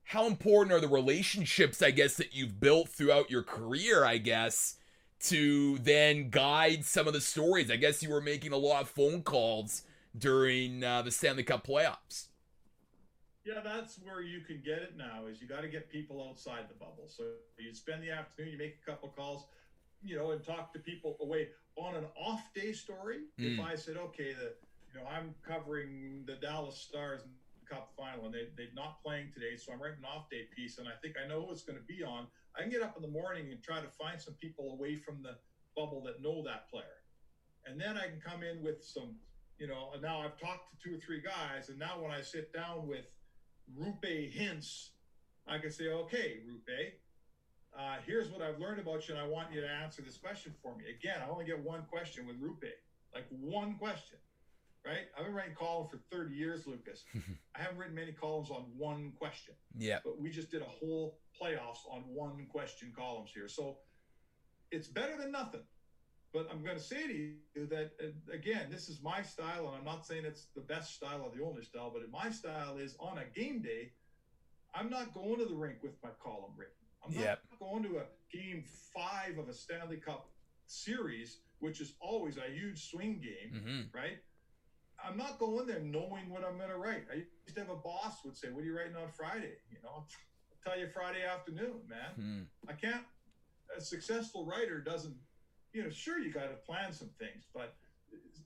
how 0.04 0.26
important 0.26 0.73
are 0.73 0.80
the 0.80 0.88
relationships, 0.88 1.83
I 1.83 1.90
guess, 1.90 2.16
that 2.16 2.35
you've 2.35 2.61
built 2.61 2.88
throughout 2.88 3.30
your 3.30 3.42
career, 3.42 4.04
I 4.04 4.18
guess, 4.18 4.76
to 5.21 5.78
then 5.78 6.30
guide 6.30 6.85
some 6.85 7.06
of 7.06 7.14
the 7.14 7.21
stories? 7.21 7.71
I 7.71 7.76
guess 7.76 8.02
you 8.02 8.11
were 8.11 8.21
making 8.21 8.52
a 8.52 8.59
lot 8.59 8.83
of 8.83 8.88
phone 8.88 9.23
calls 9.23 9.83
during 10.16 10.85
uh, 10.85 11.02
the 11.02 11.11
Stanley 11.11 11.42
Cup 11.42 11.66
playoffs. 11.66 12.28
Yeah, 13.44 13.60
that's 13.62 13.98
where 14.02 14.22
you 14.22 14.40
can 14.40 14.62
get 14.64 14.78
it 14.78 14.96
now. 14.96 15.26
Is 15.30 15.40
you 15.40 15.46
got 15.46 15.60
to 15.60 15.68
get 15.68 15.90
people 15.90 16.26
outside 16.28 16.64
the 16.68 16.74
bubble. 16.74 17.08
So 17.08 17.24
you 17.58 17.74
spend 17.74 18.02
the 18.02 18.10
afternoon, 18.10 18.52
you 18.52 18.58
make 18.58 18.76
a 18.86 18.90
couple 18.90 19.10
calls, 19.10 19.46
you 20.02 20.16
know, 20.16 20.30
and 20.30 20.42
talk 20.42 20.72
to 20.72 20.78
people 20.78 21.16
away 21.20 21.48
on 21.76 21.94
an 21.94 22.06
off 22.18 22.42
day 22.54 22.72
story. 22.72 23.20
Mm. 23.38 23.58
If 23.58 23.64
I 23.64 23.74
said, 23.74 23.96
okay, 23.96 24.32
the 24.32 24.54
you 24.94 25.00
know, 25.00 25.06
I'm 25.06 25.34
covering 25.46 26.24
the 26.26 26.36
Dallas 26.36 26.78
Stars 26.78 27.22
Cup 27.68 27.90
final, 27.96 28.26
and 28.26 28.34
they, 28.34 28.48
they're 28.56 28.66
not 28.74 29.02
playing 29.02 29.32
today, 29.34 29.56
so 29.56 29.72
I'm 29.72 29.82
writing 29.82 29.98
an 29.98 30.04
off 30.04 30.30
day 30.30 30.46
piece, 30.54 30.78
and 30.78 30.86
I 30.86 30.92
think 31.02 31.16
I 31.22 31.26
know 31.26 31.44
who 31.44 31.52
it's 31.52 31.62
going 31.62 31.78
to 31.78 31.84
be 31.84 32.04
on. 32.04 32.26
I 32.56 32.62
can 32.62 32.70
get 32.70 32.82
up 32.82 32.94
in 32.96 33.02
the 33.02 33.08
morning 33.08 33.50
and 33.50 33.62
try 33.62 33.80
to 33.80 33.88
find 33.88 34.20
some 34.20 34.34
people 34.34 34.72
away 34.72 34.96
from 34.96 35.22
the 35.22 35.34
bubble 35.76 36.02
that 36.04 36.22
know 36.22 36.44
that 36.44 36.70
player. 36.70 37.02
And 37.66 37.80
then 37.80 37.96
I 37.96 38.06
can 38.06 38.20
come 38.24 38.42
in 38.42 38.62
with 38.62 38.84
some, 38.84 39.16
you 39.58 39.66
know, 39.66 39.90
and 39.92 40.02
now 40.02 40.20
I've 40.20 40.38
talked 40.38 40.70
to 40.70 40.88
two 40.88 40.96
or 40.96 41.00
three 41.00 41.22
guys, 41.22 41.70
and 41.70 41.78
now 41.78 41.98
when 41.98 42.12
I 42.12 42.20
sit 42.20 42.52
down 42.52 42.86
with 42.86 43.06
Roope 43.78 44.33
Hintz, 44.33 44.90
I 45.47 45.59
can 45.59 45.71
say, 45.71 45.88
okay, 45.88 46.38
Rupe, 46.47 46.94
uh, 47.78 47.97
here's 48.06 48.30
what 48.30 48.40
I've 48.40 48.59
learned 48.59 48.80
about 48.80 49.09
you, 49.09 49.14
and 49.14 49.23
I 49.23 49.26
want 49.26 49.52
you 49.52 49.61
to 49.61 49.68
answer 49.68 50.02
this 50.02 50.16
question 50.16 50.54
for 50.62 50.76
me. 50.76 50.85
Again, 50.88 51.21
I 51.25 51.30
only 51.30 51.44
get 51.44 51.59
one 51.59 51.83
question 51.90 52.26
with 52.26 52.37
Rupe, 52.40 52.71
like 53.14 53.26
one 53.30 53.76
question 53.76 54.18
right? 54.85 55.06
I've 55.16 55.25
been 55.25 55.35
writing 55.35 55.54
columns 55.54 55.90
for 55.90 55.99
30 56.14 56.35
years, 56.35 56.66
Lucas. 56.66 57.04
I 57.56 57.62
haven't 57.62 57.78
written 57.78 57.94
many 57.94 58.12
columns 58.12 58.50
on 58.50 58.66
one 58.76 59.12
question. 59.18 59.54
Yeah. 59.76 59.99
But 60.04 60.21
we 60.21 60.30
just 60.30 60.50
did 60.50 60.62
a 60.62 60.66
whole 60.66 61.18
playoffs 61.40 61.90
on 61.90 62.02
one 62.06 62.47
question 62.50 62.92
columns 62.97 63.30
here. 63.35 63.49
So 63.49 63.78
it's 64.71 64.88
better 64.88 65.16
than 65.16 65.33
nothing. 65.33 65.62
But 66.34 66.48
I'm 66.50 66.64
going 66.64 66.76
to 66.76 66.82
say 66.82 67.06
to 67.06 67.14
you 67.14 67.36
that, 67.68 67.92
uh, 68.02 68.34
again, 68.34 68.66
this 68.68 68.88
is 68.88 69.00
my 69.00 69.22
style, 69.22 69.68
and 69.68 69.76
I'm 69.76 69.84
not 69.84 70.04
saying 70.04 70.24
it's 70.26 70.48
the 70.56 70.62
best 70.62 70.96
style 70.96 71.22
or 71.22 71.30
the 71.34 71.44
only 71.44 71.62
style, 71.62 71.94
but 71.94 72.02
my 72.11 72.28
style 72.28 72.76
is 72.76 72.96
on 72.98 73.18
a 73.18 73.24
game 73.38 73.62
day, 73.62 73.92
I'm 74.74 74.90
not 74.90 75.14
going 75.14 75.38
to 75.38 75.44
the 75.44 75.54
rink 75.54 75.76
with 75.80 75.94
my 76.02 76.11
column 76.20 76.50
written. 76.56 76.74
I'm 77.06 77.14
not 77.14 77.22
yep. 77.22 77.38
going 77.61 77.85
to 77.85 77.98
a 77.98 78.04
game 78.37 78.64
five 78.92 79.38
of 79.38 79.48
a 79.48 79.54
Stanley 79.54 79.98
Cup 79.98 80.28
series, 80.66 81.38
which 81.61 81.80
is 81.80 81.94
always 82.00 82.37
a 82.37 82.52
huge 82.52 82.90
swing 82.90 83.20
game, 83.22 83.62
mm-hmm. 83.62 83.96
right? 83.96 84.18
I'm 85.02 85.16
not 85.16 85.38
going 85.38 85.66
there 85.66 85.80
knowing 85.80 86.30
what 86.30 86.44
I'm 86.44 86.56
going 86.56 86.70
to 86.70 86.78
write. 86.78 87.04
I 87.12 87.16
used 87.16 87.54
to 87.54 87.61
have 87.61 87.70
a 87.70 87.76
boss 87.76 88.24
would 88.24 88.37
say, 88.37 88.48
"What 88.50 88.62
are 88.62 88.66
you 88.66 88.76
writing 88.76 88.96
on 88.96 89.11
Friday?" 89.11 89.54
You 89.70 89.78
know, 89.82 89.90
I'll 89.90 90.09
tell 90.64 90.78
you 90.78 90.88
Friday 90.88 91.24
afternoon, 91.24 91.82
man. 91.88 92.14
Hmm. 92.16 92.70
I 92.70 92.72
can't. 92.72 93.04
A 93.76 93.80
successful 93.80 94.46
writer 94.46 94.80
doesn't. 94.80 95.14
You 95.74 95.82
know, 95.82 95.90
sure 95.90 96.20
you 96.20 96.32
got 96.32 96.48
to 96.50 96.56
plan 96.64 96.92
some 96.92 97.10
things, 97.18 97.44
but 97.52 97.74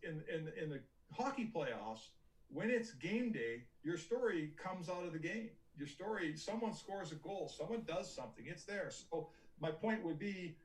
in 0.02 0.22
in 0.34 0.50
in 0.60 0.70
the 0.70 0.80
hockey 1.12 1.50
playoffs, 1.54 2.08
when 2.48 2.70
it's 2.70 2.92
game 2.92 3.32
day, 3.32 3.64
your 3.84 3.98
story 3.98 4.52
comes 4.56 4.88
out 4.88 5.04
of 5.04 5.12
the 5.12 5.18
game. 5.18 5.50
Your 5.76 5.86
story, 5.86 6.36
someone 6.36 6.72
scores 6.72 7.12
a 7.12 7.16
goal, 7.16 7.52
someone 7.54 7.84
does 7.86 8.12
something, 8.12 8.46
it's 8.48 8.64
there. 8.64 8.90
So 8.90 9.28
my 9.60 9.70
point 9.70 10.02
would 10.04 10.18
be, 10.18 10.56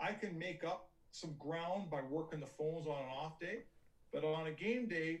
I 0.00 0.12
can 0.12 0.38
make 0.38 0.64
up 0.64 0.88
some 1.10 1.34
ground 1.38 1.90
by 1.90 2.00
working 2.08 2.40
the 2.40 2.46
phones 2.46 2.86
on 2.86 2.98
an 2.98 3.10
off 3.10 3.38
day, 3.38 3.64
but 4.12 4.24
on 4.24 4.46
a 4.46 4.50
game 4.50 4.88
day, 4.88 5.20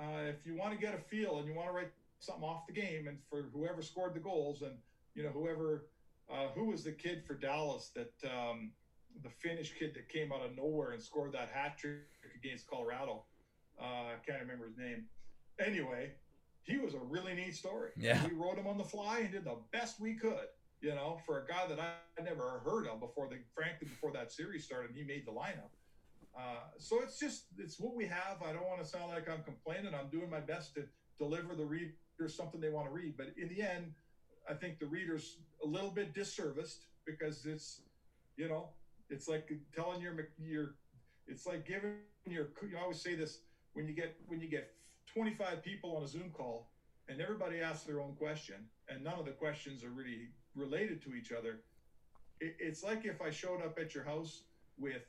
uh, 0.00 0.22
if 0.28 0.46
you 0.46 0.56
want 0.56 0.72
to 0.72 0.78
get 0.78 0.94
a 0.94 0.98
feel 0.98 1.38
and 1.38 1.46
you 1.46 1.54
want 1.54 1.68
to 1.68 1.72
write 1.72 1.90
something 2.20 2.44
off 2.44 2.66
the 2.66 2.72
game, 2.72 3.08
and 3.08 3.18
for 3.28 3.42
whoever 3.52 3.82
scored 3.82 4.14
the 4.14 4.20
goals, 4.20 4.62
and 4.62 4.78
you 5.14 5.22
know 5.22 5.30
whoever 5.30 5.88
uh, 6.32 6.46
who 6.54 6.66
was 6.66 6.84
the 6.84 6.92
kid 6.92 7.24
for 7.26 7.34
Dallas 7.34 7.90
that 7.94 8.12
um, 8.24 8.70
the 9.22 9.30
Finnish 9.30 9.74
kid 9.78 9.94
that 9.94 10.08
came 10.08 10.32
out 10.32 10.44
of 10.44 10.56
nowhere 10.56 10.92
and 10.92 11.02
scored 11.02 11.32
that 11.32 11.48
hat 11.52 11.78
trick 11.78 12.02
against 12.42 12.66
Colorado. 12.66 13.24
Uh, 13.80 13.84
I 13.84 14.14
can't 14.26 14.40
remember 14.40 14.66
his 14.66 14.76
name. 14.78 15.06
Anyway, 15.58 16.12
he 16.62 16.78
was 16.78 16.94
a 16.94 16.98
really 16.98 17.34
neat 17.34 17.54
story. 17.56 17.90
Yeah, 17.96 18.24
we 18.26 18.34
wrote 18.34 18.58
him 18.58 18.66
on 18.66 18.78
the 18.78 18.84
fly 18.84 19.20
and 19.20 19.32
did 19.32 19.44
the 19.44 19.56
best 19.72 20.00
we 20.00 20.14
could. 20.14 20.46
You 20.80 20.94
know, 20.94 21.18
for 21.26 21.42
a 21.42 21.46
guy 21.46 21.66
that 21.66 21.80
I 21.80 22.22
never 22.22 22.62
heard 22.64 22.86
of 22.86 23.00
before 23.00 23.28
the 23.28 23.38
frankly 23.54 23.88
before 23.88 24.12
that 24.12 24.30
series 24.30 24.64
started, 24.64 24.92
he 24.94 25.02
made 25.02 25.26
the 25.26 25.32
lineup. 25.32 25.72
Uh, 26.38 26.60
so 26.78 27.00
it's 27.02 27.18
just 27.18 27.46
it's 27.58 27.80
what 27.80 27.96
we 27.96 28.06
have. 28.06 28.42
I 28.44 28.52
don't 28.52 28.66
want 28.66 28.80
to 28.80 28.88
sound 28.88 29.10
like 29.10 29.28
I'm 29.28 29.42
complaining. 29.42 29.92
I'm 29.94 30.08
doing 30.10 30.30
my 30.30 30.40
best 30.40 30.74
to 30.74 30.84
deliver 31.18 31.56
the 31.56 31.64
readers 31.64 31.96
something 32.28 32.60
they 32.60 32.70
want 32.70 32.86
to 32.86 32.92
read. 32.92 33.16
But 33.16 33.28
in 33.36 33.48
the 33.48 33.62
end, 33.62 33.92
I 34.48 34.54
think 34.54 34.78
the 34.78 34.86
readers 34.86 35.38
a 35.64 35.66
little 35.66 35.90
bit 35.90 36.14
disserviced 36.14 36.86
because 37.06 37.44
it's 37.44 37.82
you 38.36 38.48
know 38.48 38.68
it's 39.10 39.28
like 39.28 39.50
telling 39.74 40.00
your 40.00 40.14
your 40.38 40.74
it's 41.26 41.46
like 41.46 41.66
giving 41.66 41.94
your 42.26 42.48
you 42.62 42.78
always 42.80 43.00
say 43.00 43.14
this 43.14 43.40
when 43.74 43.86
you 43.86 43.94
get 43.94 44.16
when 44.26 44.40
you 44.40 44.48
get 44.48 44.74
25 45.14 45.62
people 45.62 45.96
on 45.96 46.02
a 46.02 46.08
Zoom 46.08 46.30
call 46.30 46.70
and 47.08 47.20
everybody 47.20 47.60
asks 47.60 47.84
their 47.84 48.00
own 48.00 48.14
question 48.14 48.56
and 48.88 49.02
none 49.02 49.18
of 49.18 49.24
the 49.24 49.32
questions 49.32 49.82
are 49.82 49.90
really 49.90 50.28
related 50.54 51.02
to 51.02 51.14
each 51.14 51.32
other. 51.32 51.60
It, 52.40 52.56
it's 52.58 52.82
like 52.82 53.04
if 53.04 53.20
I 53.22 53.30
showed 53.30 53.62
up 53.62 53.78
at 53.78 53.94
your 53.94 54.04
house 54.04 54.42
with 54.78 55.02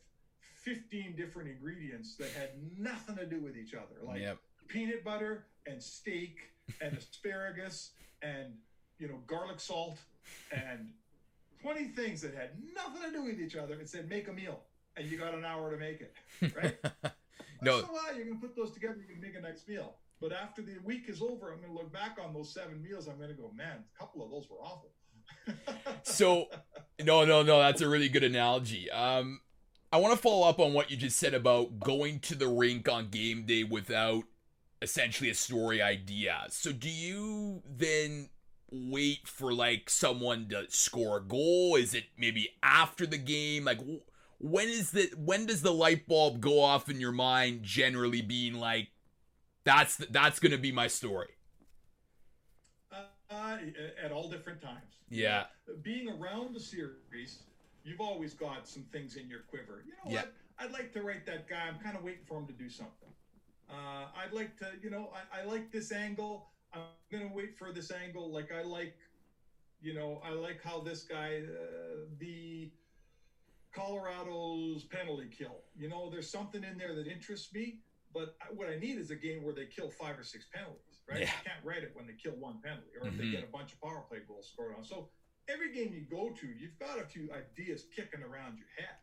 15 0.63 1.15
different 1.15 1.49
ingredients 1.49 2.15
that 2.17 2.29
had 2.29 2.49
nothing 2.77 3.15
to 3.17 3.25
do 3.25 3.41
with 3.41 3.57
each 3.57 3.73
other, 3.73 4.05
like 4.05 4.21
yep. 4.21 4.38
peanut 4.67 5.03
butter 5.03 5.45
and 5.67 5.81
steak 5.81 6.38
and 6.81 6.97
asparagus 6.97 7.91
and 8.21 8.53
you 8.97 9.07
know 9.07 9.19
garlic 9.27 9.59
salt 9.59 9.97
and 10.51 10.89
20 11.61 11.85
things 11.89 12.21
that 12.21 12.33
had 12.33 12.51
nothing 12.73 13.01
to 13.01 13.11
do 13.11 13.23
with 13.23 13.39
each 13.39 13.55
other. 13.55 13.75
It 13.75 13.89
said 13.89 14.09
make 14.09 14.27
a 14.27 14.33
meal, 14.33 14.61
and 14.97 15.09
you 15.09 15.17
got 15.17 15.33
an 15.33 15.45
hour 15.45 15.71
to 15.71 15.77
make 15.77 16.01
it. 16.01 16.13
Right? 16.55 16.77
no. 17.61 17.81
While 17.81 18.15
you're 18.15 18.25
gonna 18.25 18.39
put 18.39 18.55
those 18.55 18.71
together, 18.71 18.97
you 18.99 19.13
can 19.13 19.21
make 19.21 19.35
a 19.35 19.41
nice 19.41 19.63
meal. 19.67 19.95
But 20.21 20.33
after 20.33 20.61
the 20.61 20.77
week 20.83 21.07
is 21.07 21.21
over, 21.21 21.51
I'm 21.51 21.61
gonna 21.61 21.73
look 21.73 21.91
back 21.91 22.17
on 22.23 22.33
those 22.33 22.53
seven 22.53 22.81
meals. 22.81 23.07
I'm 23.07 23.19
gonna 23.19 23.33
go, 23.33 23.51
man, 23.55 23.83
a 23.95 23.99
couple 23.99 24.23
of 24.23 24.31
those 24.31 24.49
were 24.49 24.57
awful. 24.57 24.91
so, 26.03 26.47
no, 27.01 27.25
no, 27.25 27.43
no. 27.43 27.59
That's 27.59 27.81
a 27.81 27.89
really 27.89 28.09
good 28.09 28.23
analogy. 28.23 28.89
Um, 28.91 29.41
I 29.91 29.97
want 29.97 30.15
to 30.15 30.21
follow 30.21 30.47
up 30.47 30.59
on 30.59 30.73
what 30.73 30.91
you 30.91 30.97
just 30.97 31.17
said 31.17 31.33
about 31.33 31.79
going 31.79 32.19
to 32.21 32.35
the 32.35 32.47
rink 32.47 32.87
on 32.87 33.09
game 33.09 33.45
day 33.45 33.63
without 33.63 34.23
essentially 34.81 35.29
a 35.29 35.35
story 35.35 35.81
idea. 35.81 36.45
So 36.49 36.71
do 36.71 36.89
you 36.89 37.61
then 37.67 38.29
wait 38.71 39.27
for 39.27 39.53
like 39.53 39.89
someone 39.89 40.47
to 40.49 40.65
score 40.69 41.17
a 41.17 41.21
goal? 41.21 41.75
Is 41.75 41.93
it 41.93 42.05
maybe 42.17 42.49
after 42.63 43.05
the 43.05 43.17
game? 43.17 43.65
Like 43.65 43.79
when 44.39 44.67
is 44.67 44.91
the 44.91 45.12
when 45.17 45.45
does 45.45 45.62
the 45.62 45.73
light 45.73 46.08
bulb 46.08 46.41
go 46.41 46.62
off 46.62 46.89
in 46.89 46.99
your 46.99 47.12
mind 47.12 47.63
generally 47.63 48.21
being 48.21 48.53
like 48.53 48.89
that's 49.63 49.97
that's 49.97 50.39
going 50.39 50.51
to 50.51 50.58
be 50.58 50.71
my 50.71 50.88
story? 50.88 51.29
Uh, 53.32 53.58
at 54.03 54.12
all 54.12 54.27
different 54.27 54.60
times. 54.60 54.97
Yeah. 55.10 55.45
Being 55.84 56.10
around 56.10 56.55
the 56.55 56.60
series 56.60 57.43
you've 57.84 58.01
always 58.01 58.34
got 58.34 58.67
some 58.67 58.84
things 58.91 59.15
in 59.15 59.27
your 59.29 59.41
quiver. 59.41 59.84
You 59.86 59.93
know 59.93 60.15
what? 60.15 60.34
I'd 60.60 60.71
like 60.71 60.93
to 60.93 61.01
write 61.01 61.25
that 61.25 61.47
guy. 61.47 61.67
I'm 61.67 61.79
kind 61.79 61.97
of 61.97 62.03
waiting 62.03 62.25
for 62.27 62.38
him 62.38 62.47
to 62.47 62.53
do 62.53 62.69
something. 62.69 63.10
Uh, 63.69 64.05
I'd 64.17 64.34
like 64.34 64.58
to, 64.60 64.65
you 64.82 64.89
know, 64.89 65.10
I, 65.13 65.41
I 65.41 65.45
like 65.45 65.71
this 65.71 65.91
angle. 65.91 66.47
I'm 66.73 66.82
going 67.12 67.27
to 67.27 67.36
wait 67.36 67.58
for 67.58 67.71
this 67.71 67.91
angle. 67.91 68.32
Like 68.32 68.49
I 68.51 68.63
like, 68.63 68.95
you 69.82 69.93
know, 69.93 70.21
I 70.23 70.32
like 70.32 70.62
how 70.63 70.82
this 70.82 71.03
guy, 71.03 71.41
uh, 71.43 72.05
the 72.19 72.71
Colorado's 73.73 74.84
penalty 74.84 75.29
kill. 75.36 75.63
You 75.77 75.89
know, 75.89 76.10
there's 76.10 76.29
something 76.29 76.63
in 76.63 76.77
there 76.77 76.95
that 76.95 77.08
interests 77.08 77.53
me. 77.53 77.79
But 78.13 78.36
what 78.55 78.69
I 78.69 78.77
need 78.79 78.97
is 78.97 79.12
a 79.12 79.15
game 79.15 79.43
where 79.43 79.53
they 79.53 79.65
kill 79.65 79.91
five 79.91 80.17
or 80.17 80.23
six 80.23 80.45
penalties, 80.51 81.01
right? 81.08 81.19
Yeah. 81.19 81.25
You 81.25 81.49
can't 81.51 81.63
write 81.63 81.84
it 81.84 81.91
when 81.93 82.08
they 82.08 82.13
kill 82.13 82.34
one 82.34 82.60
penalty 82.63 82.89
or 82.99 83.08
if 83.08 83.13
mm-hmm. 83.13 83.23
they 83.23 83.32
get 83.32 83.43
a 83.43 83.51
bunch 83.51 83.73
of 83.73 83.82
power 83.82 84.03
play 84.10 84.19
goals 84.27 84.49
scored 84.51 84.73
on. 84.75 84.84
So 84.84 85.10
every 85.47 85.71
game 85.73 85.93
you 85.93 86.05
go 86.10 86.32
to, 86.32 86.47
you've 86.47 86.77
got 86.79 86.99
a 86.99 87.05
few 87.05 87.29
ideas 87.32 87.86
kicking 87.95 88.21
around 88.21 88.58
your 88.58 88.67
head. 88.77 88.97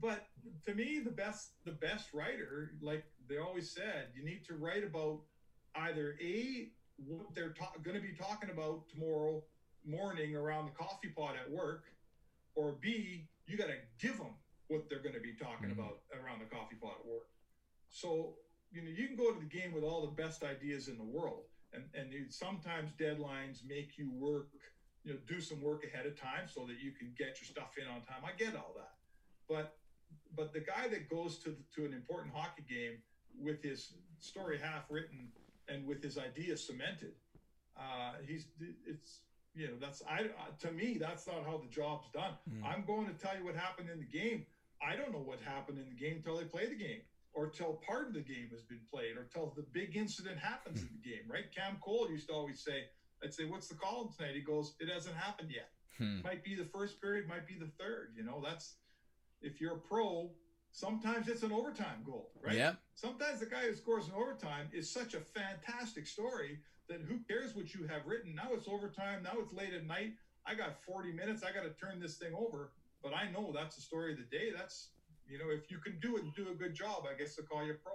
But 0.00 0.26
to 0.66 0.74
me, 0.74 1.00
the 1.04 1.10
best 1.10 1.52
the 1.64 1.72
best 1.72 2.12
writer, 2.12 2.72
like 2.82 3.04
they 3.28 3.38
always 3.38 3.70
said, 3.70 4.08
you 4.14 4.24
need 4.24 4.44
to 4.46 4.54
write 4.54 4.84
about 4.84 5.20
either 5.82 6.16
a 6.20 6.68
what 6.96 7.34
they're 7.34 7.52
ta- 7.52 7.72
going 7.82 7.96
to 7.96 8.02
be 8.02 8.14
talking 8.14 8.50
about 8.50 8.88
tomorrow 8.88 9.42
morning 9.84 10.34
around 10.34 10.66
the 10.66 10.72
coffee 10.72 11.08
pot 11.08 11.34
at 11.36 11.50
work, 11.50 11.84
or 12.54 12.76
b 12.80 13.28
you 13.46 13.56
got 13.56 13.68
to 13.68 13.76
give 14.00 14.18
them 14.18 14.34
what 14.68 14.88
they're 14.88 15.02
going 15.02 15.14
to 15.14 15.20
be 15.20 15.34
talking 15.40 15.70
mm-hmm. 15.70 15.80
about 15.80 16.00
around 16.12 16.40
the 16.40 16.46
coffee 16.46 16.76
pot 16.80 16.94
at 17.00 17.06
work. 17.06 17.28
So 17.90 18.34
you 18.72 18.82
know 18.82 18.90
you 18.90 19.06
can 19.06 19.16
go 19.16 19.32
to 19.32 19.38
the 19.38 19.46
game 19.46 19.72
with 19.72 19.84
all 19.84 20.02
the 20.02 20.22
best 20.22 20.42
ideas 20.42 20.88
in 20.88 20.96
the 20.98 21.04
world, 21.04 21.44
and 21.72 21.84
and 21.94 22.12
sometimes 22.32 22.90
deadlines 22.98 23.58
make 23.66 23.98
you 23.98 24.10
work, 24.12 24.48
you 25.04 25.12
know, 25.12 25.18
do 25.28 25.40
some 25.40 25.60
work 25.60 25.84
ahead 25.84 26.06
of 26.06 26.18
time 26.18 26.48
so 26.48 26.66
that 26.66 26.80
you 26.80 26.92
can 26.92 27.12
get 27.16 27.38
your 27.40 27.46
stuff 27.46 27.74
in 27.78 27.86
on 27.86 28.02
time. 28.02 28.24
I 28.24 28.36
get 28.36 28.56
all 28.56 28.74
that, 28.76 28.94
but 29.48 29.76
but 30.34 30.52
the 30.52 30.60
guy 30.60 30.88
that 30.88 31.08
goes 31.08 31.38
to 31.40 31.54
to 31.76 31.84
an 31.84 31.92
important 31.92 32.34
hockey 32.34 32.64
game 32.68 32.98
with 33.38 33.62
his 33.62 33.92
story 34.18 34.58
half 34.58 34.84
written 34.90 35.28
and 35.68 35.86
with 35.86 36.02
his 36.02 36.18
idea 36.18 36.56
cemented, 36.56 37.12
uh, 37.76 38.14
he's 38.26 38.46
it's 38.86 39.20
you 39.54 39.68
know 39.68 39.74
that's 39.80 40.02
I 40.08 40.26
to 40.60 40.72
me 40.72 40.98
that's 40.98 41.26
not 41.26 41.44
how 41.44 41.58
the 41.58 41.70
job's 41.70 42.08
done. 42.12 42.34
Mm. 42.50 42.64
I'm 42.64 42.84
going 42.84 43.06
to 43.06 43.14
tell 43.14 43.36
you 43.36 43.44
what 43.44 43.56
happened 43.56 43.88
in 43.90 43.98
the 43.98 44.18
game. 44.18 44.46
I 44.82 44.94
don't 44.96 45.12
know 45.12 45.24
what 45.24 45.40
happened 45.40 45.78
in 45.78 45.88
the 45.88 45.96
game 45.96 46.16
until 46.16 46.36
they 46.36 46.44
play 46.44 46.66
the 46.66 46.76
game 46.76 47.00
or 47.32 47.48
till 47.48 47.80
part 47.86 48.08
of 48.08 48.14
the 48.14 48.20
game 48.20 48.48
has 48.50 48.62
been 48.62 48.80
played 48.92 49.16
or 49.16 49.24
till 49.32 49.52
the 49.56 49.64
big 49.72 49.96
incident 49.96 50.38
happens 50.38 50.80
in 50.80 50.88
the 50.92 51.08
game. 51.08 51.24
Right? 51.28 51.44
Cam 51.54 51.78
Cole 51.84 52.08
used 52.10 52.28
to 52.28 52.34
always 52.34 52.62
say, 52.62 52.84
"I'd 53.22 53.32
say, 53.32 53.44
what's 53.44 53.68
the 53.68 53.74
call 53.74 54.12
tonight?" 54.16 54.34
He 54.34 54.40
goes, 54.40 54.74
"It 54.80 54.88
hasn't 54.88 55.16
happened 55.16 55.50
yet. 55.50 55.70
Hmm. 55.98 56.20
Might 56.22 56.44
be 56.44 56.54
the 56.54 56.64
first 56.64 57.00
period, 57.00 57.26
might 57.26 57.46
be 57.46 57.54
the 57.54 57.70
third. 57.78 58.12
You 58.16 58.24
know, 58.24 58.42
that's 58.44 58.76
if 59.40 59.60
you're 59.60 59.76
a 59.76 59.78
pro, 59.78 60.30
sometimes 60.76 61.26
it's 61.26 61.42
an 61.42 61.52
overtime 61.52 62.04
goal, 62.04 62.30
right? 62.44 62.54
Yeah. 62.54 62.74
Sometimes 62.94 63.40
the 63.40 63.46
guy 63.46 63.62
who 63.62 63.74
scores 63.74 64.08
in 64.08 64.14
overtime 64.14 64.68
is 64.74 64.90
such 64.90 65.14
a 65.14 65.20
fantastic 65.20 66.06
story 66.06 66.58
that 66.88 67.00
who 67.00 67.18
cares 67.26 67.56
what 67.56 67.74
you 67.74 67.86
have 67.86 68.06
written? 68.06 68.34
Now 68.34 68.50
it's 68.52 68.68
overtime. 68.68 69.22
Now 69.22 69.32
it's 69.40 69.54
late 69.54 69.72
at 69.72 69.86
night. 69.86 70.12
I 70.44 70.54
got 70.54 70.80
40 70.84 71.12
minutes. 71.12 71.42
I 71.42 71.52
got 71.52 71.64
to 71.64 71.70
turn 71.70 71.98
this 71.98 72.16
thing 72.16 72.34
over. 72.34 72.72
But 73.02 73.14
I 73.14 73.30
know 73.30 73.52
that's 73.54 73.76
the 73.76 73.82
story 73.82 74.12
of 74.12 74.18
the 74.18 74.24
day. 74.24 74.50
That's, 74.54 74.88
you 75.26 75.38
know, 75.38 75.46
if 75.48 75.70
you 75.70 75.78
can 75.78 75.98
do 75.98 76.18
it 76.18 76.24
and 76.24 76.34
do 76.34 76.48
a 76.50 76.54
good 76.54 76.74
job, 76.74 77.04
I 77.10 77.18
guess 77.18 77.36
they'll 77.36 77.46
call 77.46 77.64
you 77.64 77.74
pro. 77.82 77.92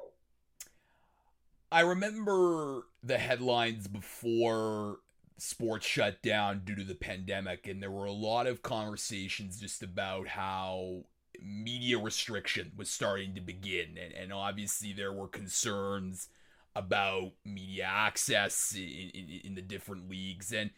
I 1.72 1.82
remember 1.82 2.88
the 3.04 3.20
headlines 3.20 3.88
before 3.88 4.98
sports 5.38 5.86
shut 5.86 6.22
down 6.24 6.64
due 6.66 6.76
to 6.76 6.84
the 6.84 6.96
pandemic, 6.96 7.68
and 7.68 7.82
there 7.82 7.92
were 7.92 8.06
a 8.06 8.12
lot 8.12 8.48
of 8.48 8.64
conversations 8.64 9.60
just 9.60 9.84
about 9.84 10.28
how 10.28 11.06
media 11.42 11.98
restriction 11.98 12.72
was 12.78 12.90
starting 12.90 13.34
to 13.36 13.42
begin. 13.42 13.98
And, 14.02 14.14
and 14.14 14.34
obviously, 14.34 14.94
there 14.94 15.12
were 15.12 15.28
concerns 15.28 16.30
about 16.76 17.34
media 17.44 17.86
access 17.86 18.74
in, 18.76 19.10
in, 19.14 19.42
in, 19.44 19.56
the 19.56 19.62
different 19.62 20.10
leagues. 20.10 20.54
And 20.54 20.70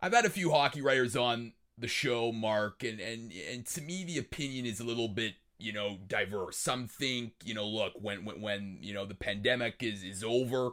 I've 0.00 0.14
had 0.14 0.24
a 0.24 0.30
few 0.30 0.50
hockey 0.50 0.80
writers 0.80 1.14
on 1.14 1.52
the 1.76 1.88
show, 1.88 2.32
Mark, 2.32 2.82
and, 2.82 3.00
and, 3.00 3.32
and 3.50 3.66
to 3.66 3.82
me, 3.82 4.04
the 4.04 4.18
opinion 4.18 4.64
is 4.64 4.80
a 4.80 4.84
little 4.84 5.08
bit, 5.08 5.34
you 5.58 5.72
know, 5.72 5.98
diverse. 6.06 6.56
Some 6.56 6.88
think, 6.88 7.32
you 7.44 7.52
know, 7.52 7.66
look, 7.66 7.92
when, 8.00 8.24
when, 8.24 8.40
when 8.40 8.78
you 8.80 8.94
know, 8.94 9.04
the 9.04 9.14
pandemic 9.14 9.82
is, 9.82 10.02
is 10.02 10.24
over, 10.24 10.70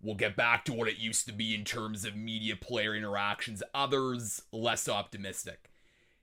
we'll 0.00 0.14
get 0.14 0.36
back 0.36 0.64
to 0.66 0.72
what 0.72 0.88
it 0.88 0.98
used 0.98 1.26
to 1.26 1.32
be 1.32 1.54
in 1.54 1.64
terms 1.64 2.04
of 2.04 2.14
media 2.14 2.54
player 2.54 2.94
interactions. 2.94 3.62
Others, 3.74 4.42
less 4.52 4.88
optimistic 4.88 5.69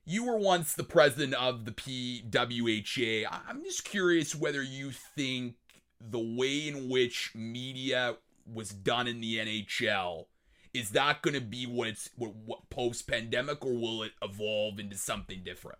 you 0.07 0.23
were 0.23 0.37
once 0.37 0.73
the 0.73 0.85
president 0.85 1.33
of 1.33 1.65
the 1.65 1.71
PWHA. 1.71 3.25
I'm 3.29 3.61
just 3.61 3.83
curious 3.83 4.33
whether 4.33 4.63
you 4.63 4.91
think 4.91 5.55
the 5.99 6.19
way 6.19 6.69
in 6.69 6.87
which 6.87 7.31
media 7.35 8.15
was 8.51 8.69
done 8.69 9.07
in 9.07 9.19
the 9.19 9.35
NHL 9.37 10.27
is 10.73 10.91
that 10.91 11.21
going 11.21 11.33
to 11.33 11.41
be 11.41 11.65
what 11.65 11.89
it's 11.89 12.09
what, 12.15 12.33
what 12.35 12.69
post 12.69 13.07
pandemic 13.07 13.65
or 13.65 13.73
will 13.73 14.03
it 14.03 14.13
evolve 14.21 14.79
into 14.79 14.95
something 14.95 15.41
different? 15.43 15.79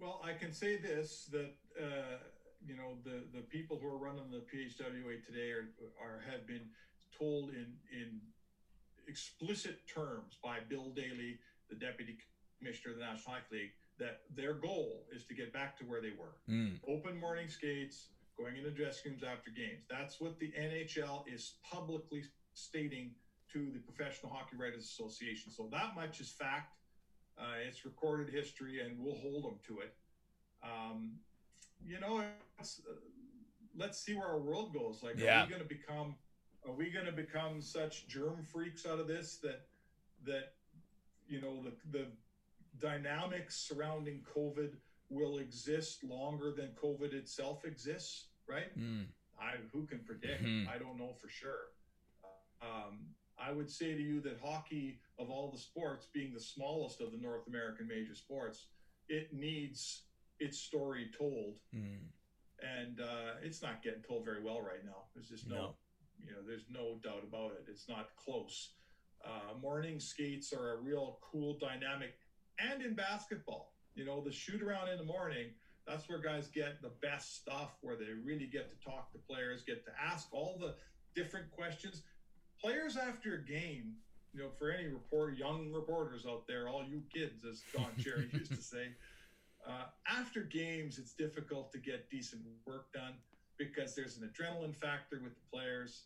Well, 0.00 0.20
I 0.24 0.34
can 0.34 0.52
say 0.52 0.76
this 0.76 1.28
that 1.32 1.52
uh, 1.82 2.18
you 2.64 2.76
know 2.76 2.98
the 3.04 3.24
the 3.34 3.42
people 3.42 3.78
who 3.80 3.88
are 3.88 3.98
running 3.98 4.30
the 4.30 4.44
PHWA 4.54 5.24
today 5.26 5.50
are, 5.50 5.68
are 6.00 6.22
have 6.30 6.46
been 6.46 6.68
told 7.18 7.50
in 7.50 7.72
in 7.92 8.20
explicit 9.08 9.80
terms 9.92 10.36
by 10.44 10.58
Bill 10.68 10.90
Daly, 10.94 11.38
the 11.70 11.76
deputy 11.76 12.18
commissioner 12.58 12.94
of 12.94 12.98
the 12.98 13.04
National 13.04 13.34
Hockey 13.34 13.56
League 13.56 13.72
that 13.98 14.20
their 14.34 14.54
goal 14.54 15.04
is 15.14 15.24
to 15.24 15.34
get 15.34 15.52
back 15.52 15.78
to 15.78 15.84
where 15.84 16.00
they 16.00 16.12
were. 16.18 16.36
Mm. 16.48 16.78
Open 16.88 17.18
morning 17.18 17.48
skates, 17.48 18.08
going 18.36 18.56
into 18.56 18.70
dressing 18.70 19.12
rooms 19.12 19.22
after 19.22 19.50
games. 19.50 19.84
That's 19.88 20.20
what 20.20 20.38
the 20.38 20.52
NHL 20.58 21.24
is 21.32 21.54
publicly 21.62 22.24
stating 22.54 23.12
to 23.52 23.70
the 23.72 23.78
Professional 23.78 24.32
Hockey 24.32 24.56
Writers 24.56 24.84
Association. 24.84 25.50
So 25.50 25.68
that 25.72 25.94
much 25.94 26.20
is 26.20 26.30
fact. 26.30 26.74
Uh, 27.38 27.60
it's 27.66 27.84
recorded 27.84 28.32
history, 28.32 28.80
and 28.80 28.98
we'll 28.98 29.16
hold 29.16 29.44
them 29.44 29.58
to 29.68 29.80
it. 29.80 29.94
Um, 30.62 31.12
you 31.84 32.00
know, 32.00 32.18
uh, 32.18 32.64
let's 33.76 33.98
see 33.98 34.14
where 34.14 34.26
our 34.26 34.38
world 34.38 34.74
goes. 34.74 35.02
Like, 35.02 35.18
yeah. 35.18 35.42
are 35.42 35.46
we 35.46 35.50
going 35.50 35.62
to 35.62 35.68
become? 35.68 36.14
Are 36.66 36.72
we 36.72 36.90
going 36.90 37.06
to 37.06 37.12
become 37.12 37.60
such 37.60 38.08
germ 38.08 38.42
freaks 38.42 38.86
out 38.86 38.98
of 38.98 39.06
this 39.06 39.36
that 39.42 39.66
that 40.24 40.54
you 41.28 41.40
know 41.40 41.62
the 41.62 41.98
the 41.98 42.06
dynamics 42.80 43.66
surrounding 43.68 44.22
COVID 44.36 44.72
will 45.08 45.38
exist 45.38 46.02
longer 46.04 46.52
than 46.56 46.70
COVID 46.82 47.12
itself 47.12 47.64
exists, 47.64 48.28
right? 48.48 48.76
Mm. 48.78 49.06
I 49.40 49.56
who 49.72 49.86
can 49.86 50.00
predict? 50.00 50.44
Mm-hmm. 50.44 50.68
I 50.68 50.78
don't 50.78 50.98
know 50.98 51.12
for 51.20 51.28
sure. 51.28 51.72
Um, 52.62 53.06
I 53.38 53.52
would 53.52 53.70
say 53.70 53.94
to 53.94 54.02
you 54.02 54.20
that 54.22 54.38
hockey, 54.42 54.98
of 55.18 55.30
all 55.30 55.50
the 55.50 55.58
sports, 55.58 56.08
being 56.12 56.32
the 56.32 56.40
smallest 56.40 57.00
of 57.00 57.12
the 57.12 57.18
North 57.18 57.46
American 57.46 57.86
major 57.86 58.14
sports, 58.14 58.68
it 59.08 59.28
needs 59.32 60.04
its 60.40 60.58
story 60.58 61.10
told, 61.16 61.58
mm. 61.74 61.98
and 62.60 63.00
uh, 63.00 63.38
it's 63.42 63.62
not 63.62 63.82
getting 63.82 64.02
told 64.02 64.24
very 64.24 64.42
well 64.42 64.60
right 64.60 64.84
now. 64.84 65.04
There's 65.14 65.28
just 65.28 65.48
no, 65.48 65.54
no, 65.56 65.74
you 66.24 66.32
know, 66.32 66.38
there's 66.46 66.64
no 66.70 66.98
doubt 67.02 67.24
about 67.28 67.52
it. 67.52 67.66
It's 67.70 67.88
not 67.88 68.08
close. 68.16 68.72
Uh, 69.24 69.58
morning 69.60 70.00
skates 70.00 70.52
are 70.52 70.72
a 70.72 70.76
real 70.80 71.18
cool, 71.20 71.58
dynamic 71.58 72.14
and 72.58 72.82
in 72.82 72.94
basketball. 72.94 73.72
You 73.94 74.04
know, 74.04 74.20
the 74.20 74.32
shoot 74.32 74.62
around 74.62 74.88
in 74.88 74.98
the 74.98 75.04
morning, 75.04 75.46
that's 75.86 76.08
where 76.08 76.18
guys 76.18 76.48
get 76.48 76.82
the 76.82 76.92
best 77.00 77.36
stuff, 77.36 77.76
where 77.80 77.96
they 77.96 78.12
really 78.24 78.46
get 78.46 78.70
to 78.70 78.84
talk 78.84 79.12
to 79.12 79.18
players, 79.28 79.62
get 79.62 79.84
to 79.84 79.92
ask 80.02 80.28
all 80.32 80.56
the 80.60 80.74
different 81.14 81.50
questions. 81.50 82.02
Players 82.60 82.96
after 82.96 83.34
a 83.34 83.42
game, 83.42 83.94
you 84.34 84.42
know, 84.42 84.50
for 84.58 84.70
any 84.70 84.88
report, 84.88 85.36
young 85.38 85.72
reporters 85.72 86.26
out 86.28 86.46
there, 86.46 86.68
all 86.68 86.84
you 86.84 87.02
kids, 87.14 87.44
as 87.44 87.62
Don 87.74 87.90
Cherry 87.98 88.28
used 88.32 88.50
to 88.50 88.62
say, 88.62 88.88
uh, 89.66 89.84
after 90.06 90.42
games, 90.42 90.98
it's 90.98 91.12
difficult 91.14 91.72
to 91.72 91.78
get 91.78 92.08
decent 92.10 92.42
work 92.66 92.92
done 92.92 93.14
because 93.58 93.94
there's 93.94 94.18
an 94.18 94.30
adrenaline 94.30 94.74
factor 94.74 95.20
with 95.22 95.34
the 95.34 95.42
players. 95.50 96.04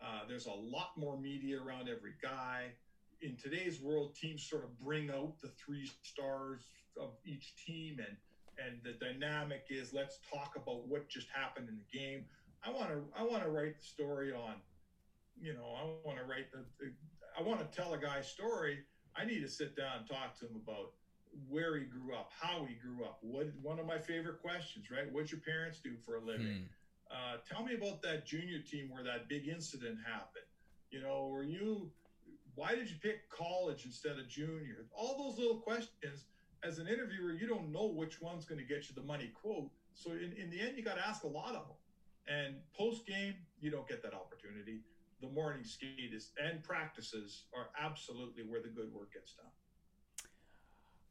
Uh, 0.00 0.26
there's 0.28 0.46
a 0.46 0.52
lot 0.52 0.90
more 0.96 1.18
media 1.18 1.58
around 1.60 1.88
every 1.88 2.14
guy 2.22 2.72
in 3.22 3.36
today's 3.36 3.80
world, 3.80 4.14
teams 4.14 4.42
sort 4.48 4.64
of 4.64 4.78
bring 4.78 5.10
out 5.10 5.34
the 5.42 5.50
three 5.64 5.90
stars 6.02 6.62
of 7.00 7.10
each 7.24 7.54
team, 7.66 7.98
and 7.98 8.16
and 8.58 8.80
the 8.84 8.92
dynamic 9.04 9.64
is 9.68 9.92
let's 9.92 10.18
talk 10.32 10.52
about 10.56 10.86
what 10.88 11.08
just 11.08 11.28
happened 11.32 11.68
in 11.68 11.76
the 11.76 11.98
game. 11.98 12.24
I 12.64 12.70
want 12.70 12.88
to 12.88 13.02
I 13.16 13.22
want 13.22 13.42
to 13.42 13.48
write 13.48 13.78
the 13.78 13.84
story 13.84 14.32
on, 14.32 14.54
you 15.38 15.54
know, 15.54 15.74
I 15.76 16.06
want 16.06 16.18
to 16.18 16.24
write 16.24 16.50
the, 16.52 16.64
the 16.80 16.92
I 17.38 17.42
want 17.42 17.60
to 17.60 17.76
tell 17.76 17.92
a 17.94 17.98
guy's 17.98 18.28
story. 18.28 18.78
I 19.14 19.24
need 19.24 19.40
to 19.40 19.48
sit 19.48 19.76
down 19.76 19.98
and 19.98 20.06
talk 20.08 20.38
to 20.40 20.46
him 20.46 20.60
about 20.62 20.92
where 21.48 21.76
he 21.76 21.84
grew 21.84 22.14
up, 22.14 22.30
how 22.38 22.64
he 22.64 22.74
grew 22.74 23.04
up. 23.04 23.18
What 23.20 23.48
one 23.62 23.78
of 23.78 23.86
my 23.86 23.98
favorite 23.98 24.40
questions, 24.40 24.86
right? 24.90 25.10
What'd 25.12 25.30
your 25.30 25.40
parents 25.40 25.80
do 25.82 25.96
for 26.04 26.16
a 26.16 26.24
living? 26.24 26.46
Hmm. 26.46 26.64
Uh, 27.08 27.36
tell 27.48 27.64
me 27.64 27.74
about 27.74 28.02
that 28.02 28.26
junior 28.26 28.58
team 28.58 28.90
where 28.90 29.04
that 29.04 29.28
big 29.28 29.46
incident 29.46 29.98
happened. 30.04 30.44
You 30.90 31.02
know, 31.02 31.28
were 31.30 31.44
you 31.44 31.90
why 32.56 32.74
did 32.74 32.90
you 32.90 32.96
pick 33.00 33.30
college 33.30 33.84
instead 33.84 34.18
of 34.18 34.28
junior? 34.28 34.86
All 34.96 35.16
those 35.16 35.38
little 35.38 35.58
questions. 35.58 36.24
As 36.64 36.78
an 36.78 36.88
interviewer, 36.88 37.32
you 37.32 37.46
don't 37.46 37.70
know 37.70 37.86
which 37.86 38.20
one's 38.20 38.44
going 38.44 38.58
to 38.58 38.66
get 38.66 38.88
you 38.88 38.94
the 38.94 39.06
money 39.06 39.30
quote. 39.40 39.70
So 39.94 40.12
in, 40.12 40.32
in 40.36 40.50
the 40.50 40.60
end, 40.60 40.72
you 40.76 40.82
got 40.82 40.96
to 40.96 41.06
ask 41.06 41.22
a 41.22 41.28
lot 41.28 41.50
of 41.50 41.66
them. 41.66 41.76
And 42.28 42.56
post 42.76 43.06
game, 43.06 43.34
you 43.60 43.70
don't 43.70 43.86
get 43.86 44.02
that 44.02 44.14
opportunity. 44.14 44.80
the 45.20 45.28
morning 45.28 45.64
skate 45.64 46.12
is 46.12 46.30
and 46.42 46.62
practices 46.62 47.44
are 47.54 47.68
absolutely 47.80 48.42
where 48.42 48.60
the 48.60 48.68
good 48.68 48.92
work 48.92 49.12
gets 49.12 49.32
done. 49.34 49.46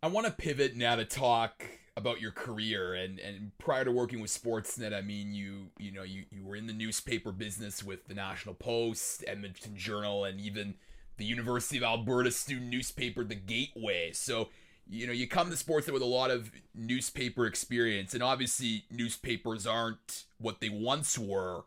I 0.03 0.07
want 0.07 0.27
to 0.27 0.33
pivot 0.33 0.75
now 0.75 0.95
to 0.95 1.05
talk 1.05 1.65
about 1.97 2.19
your 2.21 2.31
career 2.31 2.93
and 2.93 3.19
and 3.19 3.57
prior 3.57 3.85
to 3.85 3.91
working 3.91 4.19
with 4.19 4.29
Sportsnet, 4.29 4.93
I 4.93 5.01
mean 5.01 5.33
you 5.33 5.67
you 5.79 5.91
know 5.91 6.03
you 6.03 6.25
you 6.29 6.43
were 6.43 6.55
in 6.55 6.67
the 6.67 6.73
newspaper 6.73 7.31
business 7.31 7.83
with 7.83 8.07
the 8.07 8.13
National 8.13 8.53
Post, 8.53 9.23
Edmonton 9.25 9.77
Journal, 9.77 10.25
and 10.25 10.39
even 10.39 10.75
the 11.17 11.25
University 11.25 11.77
of 11.77 11.83
Alberta 11.83 12.31
student 12.31 12.69
newspaper, 12.69 13.23
The 13.23 13.35
Gateway. 13.35 14.11
So 14.13 14.49
you 14.87 15.07
know 15.07 15.13
you 15.13 15.27
come 15.27 15.49
to 15.49 15.57
sports 15.57 15.89
with 15.89 16.01
a 16.01 16.05
lot 16.05 16.31
of 16.31 16.51
newspaper 16.73 17.45
experience, 17.45 18.13
and 18.13 18.21
obviously 18.21 18.85
newspapers 18.91 19.65
aren't 19.65 20.25
what 20.37 20.59
they 20.61 20.69
once 20.69 21.17
were. 21.17 21.63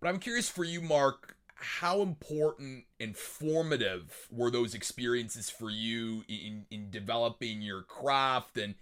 But 0.00 0.08
I'm 0.08 0.18
curious 0.18 0.48
for 0.48 0.64
you, 0.64 0.80
Mark, 0.80 1.36
how 1.54 2.02
important 2.02 2.84
and 3.00 3.16
formative 3.16 4.28
were 4.30 4.50
those 4.50 4.74
experiences 4.74 5.48
for 5.48 5.70
you 5.70 6.22
in, 6.28 6.66
in 6.70 6.90
developing 6.90 7.62
your 7.62 7.82
craft 7.82 8.58
and 8.58 8.74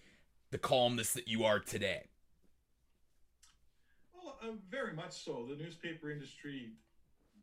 the 0.51 0.59
columnist 0.59 1.15
that 1.15 1.29
you 1.29 1.45
are 1.45 1.61
today? 1.61 2.09
Well, 4.13 4.37
uh, 4.43 4.53
very 4.71 4.93
much 4.93 5.25
so. 5.25 5.47
The 5.49 5.57
newspaper 5.57 6.11
industry, 6.11 6.73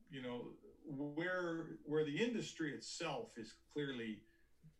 you 0.10 0.22
know, 0.22 0.42
where 0.86 1.78
where 1.84 2.04
the 2.04 2.18
industry 2.18 2.74
itself 2.74 3.30
is 3.38 3.54
clearly, 3.74 4.20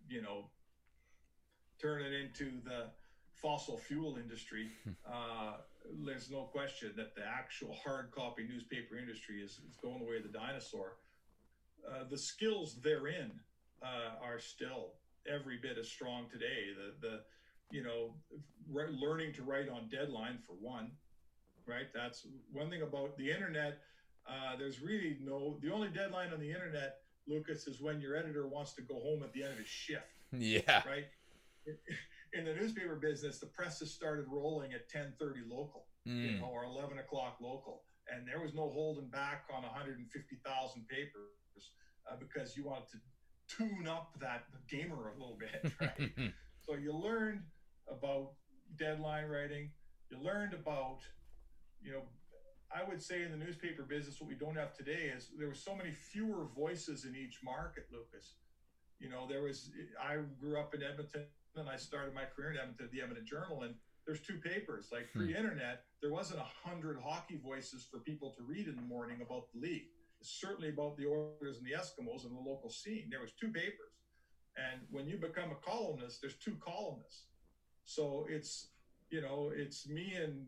you 0.08 0.22
know, 0.22 0.50
turning 1.82 2.14
into 2.14 2.62
the 2.64 2.86
fossil 3.34 3.78
fuel 3.78 4.18
industry. 4.18 4.70
Uh, 5.12 5.58
there's 6.06 6.30
no 6.30 6.44
question 6.44 6.94
that 6.96 7.14
the 7.16 7.22
actual 7.26 7.76
hard 7.84 8.12
copy 8.12 8.44
newspaper 8.48 8.96
industry 8.96 9.42
is, 9.42 9.60
is 9.68 9.76
going 9.82 10.00
the 10.00 10.06
way 10.06 10.16
of 10.18 10.24
the 10.24 10.30
dinosaur. 10.30 10.96
Uh, 11.86 12.04
the 12.10 12.18
skills 12.18 12.80
therein 12.82 13.32
uh, 13.84 14.12
are 14.24 14.40
still 14.40 14.94
every 15.28 15.58
bit 15.58 15.78
as 15.78 15.90
strong 15.90 16.28
today. 16.32 16.68
The 16.78 17.08
the 17.08 17.22
you 17.72 17.84
know 17.84 18.14
re- 18.70 18.92
learning 18.92 19.34
to 19.34 19.44
write 19.44 19.68
on 19.68 19.90
deadline 19.90 20.38
for 20.46 20.54
one, 20.54 20.92
right? 21.66 21.88
That's 21.94 22.26
one 22.52 22.70
thing 22.70 22.84
about 22.84 23.18
the 23.18 23.32
internet. 23.32 23.80
Uh, 24.28 24.56
there's 24.58 24.82
really 24.82 25.18
no 25.22 25.58
the 25.62 25.72
only 25.72 25.90
deadline 25.90 26.32
on 26.34 26.40
the 26.40 26.50
internet, 26.50 26.98
Lucas, 27.28 27.68
is 27.68 27.82
when 27.82 28.00
your 28.00 28.16
editor 28.16 28.48
wants 28.48 28.74
to 28.74 28.82
go 28.82 28.96
home 28.96 29.24
at 29.24 29.34
the 29.34 29.44
end 29.44 29.54
of 29.54 29.60
his 29.60 29.68
shift. 29.68 30.04
Yeah. 30.34 30.82
Right 30.88 31.08
in 32.34 32.46
the 32.46 32.54
newspaper 32.54 32.96
business, 32.96 33.40
the 33.40 33.48
presses 33.48 33.94
started 33.94 34.26
rolling 34.28 34.74
at 34.74 34.90
10:30 34.90 35.50
local, 35.50 35.88
mm. 36.08 36.34
you 36.34 36.40
know, 36.40 36.46
or 36.46 36.66
11 36.66 37.00
o'clock 37.00 37.38
local, 37.42 37.84
and 38.08 38.28
there 38.28 38.42
was 38.42 38.54
no 38.54 38.70
holding 38.70 39.10
back 39.10 39.46
on 39.54 39.64
150,000 39.64 40.88
papers 40.88 41.72
uh, 42.10 42.16
because 42.20 42.56
you 42.56 42.66
wanted 42.66 42.90
to 42.90 42.98
tune 43.48 43.88
up 43.88 44.14
that 44.20 44.46
gamer 44.70 45.10
a 45.10 45.14
little 45.14 45.38
bit, 45.38 45.72
right? 45.82 46.32
so 46.60 46.76
you 46.76 46.94
learned 46.94 47.42
about 47.90 48.32
deadline 48.78 49.26
writing. 49.26 49.70
You 50.10 50.22
learned 50.22 50.54
about, 50.54 51.00
you 51.82 51.92
know, 51.92 52.04
I 52.74 52.88
would 52.88 53.02
say 53.02 53.24
in 53.24 53.32
the 53.32 53.38
newspaper 53.38 53.84
business, 53.84 54.20
what 54.20 54.30
we 54.30 54.36
don't 54.36 54.56
have 54.56 54.74
today 54.74 55.12
is 55.16 55.30
there 55.38 55.48
were 55.48 55.54
so 55.54 55.76
many 55.76 55.92
fewer 55.92 56.48
voices 56.56 57.06
in 57.06 57.16
each 57.16 57.40
market, 57.44 57.88
Lucas. 57.92 58.36
You 59.00 59.10
know, 59.10 59.28
there 59.28 59.42
was, 59.44 59.72
I 60.02 60.18
grew 60.40 60.60
up 60.60 60.74
in 60.74 60.84
Edmonton 60.84 61.26
and 61.56 61.68
I 61.68 61.76
started 61.76 62.14
my 62.14 62.24
career 62.24 62.52
in 62.52 62.58
Edmonton 62.58 62.90
the 62.94 63.02
Edmonton 63.02 63.26
Journal, 63.26 63.64
and 63.64 63.76
there's 64.06 64.22
two 64.22 64.38
papers. 64.38 64.90
Like 64.92 65.12
hmm. 65.12 65.20
pre-internet, 65.20 65.84
there 66.02 66.12
wasn't 66.12 66.40
a 66.40 66.70
hundred 66.70 67.00
hockey 67.04 67.40
voices 67.44 67.86
for 67.90 68.00
people 68.00 68.34
to 68.38 68.44
read 68.44 68.68
in 68.68 68.76
the 68.76 68.82
morning 68.82 69.18
about 69.22 69.52
the 69.54 69.60
league. 69.60 69.88
It's 70.20 70.40
certainly 70.40 70.70
about 70.70 70.98
the 70.98 71.08
Oilers 71.08 71.58
and 71.58 71.66
the 71.66 71.74
Eskimos 71.74 72.26
and 72.26 72.36
the 72.36 72.40
local 72.40 72.70
scene. 72.70 73.08
There 73.10 73.22
was 73.22 73.32
two 73.32 73.50
papers, 73.50 73.98
and 74.56 74.82
when 74.92 75.08
you 75.08 75.18
become 75.18 75.52
a 75.52 75.56
columnist, 75.56 76.22
there's 76.22 76.36
two 76.36 76.56
columnists. 76.64 77.26
So 77.86 78.28
it's 78.30 78.70
you 79.10 79.22
know 79.22 79.52
it's 79.54 79.90
me 79.90 80.14
and 80.14 80.46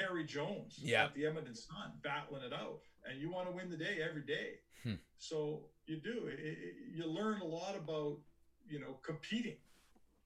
Harry 0.00 0.24
Jones 0.24 0.78
yeah. 0.80 1.04
at 1.04 1.14
the 1.14 1.26
Edmonton 1.26 1.54
Sun 1.54 1.92
battling 2.02 2.42
it 2.42 2.52
out, 2.52 2.80
and 3.08 3.20
you 3.20 3.30
want 3.30 3.48
to 3.48 3.54
win 3.54 3.70
the 3.70 3.76
day 3.76 3.98
every 4.08 4.22
day. 4.22 4.58
Hmm. 4.82 4.94
So 5.18 5.66
you 5.86 5.96
do. 5.96 6.26
It, 6.26 6.38
it, 6.40 6.74
you 6.94 7.06
learn 7.06 7.40
a 7.40 7.46
lot 7.46 7.76
about 7.76 8.18
you 8.68 8.80
know 8.80 8.98
competing 9.02 9.56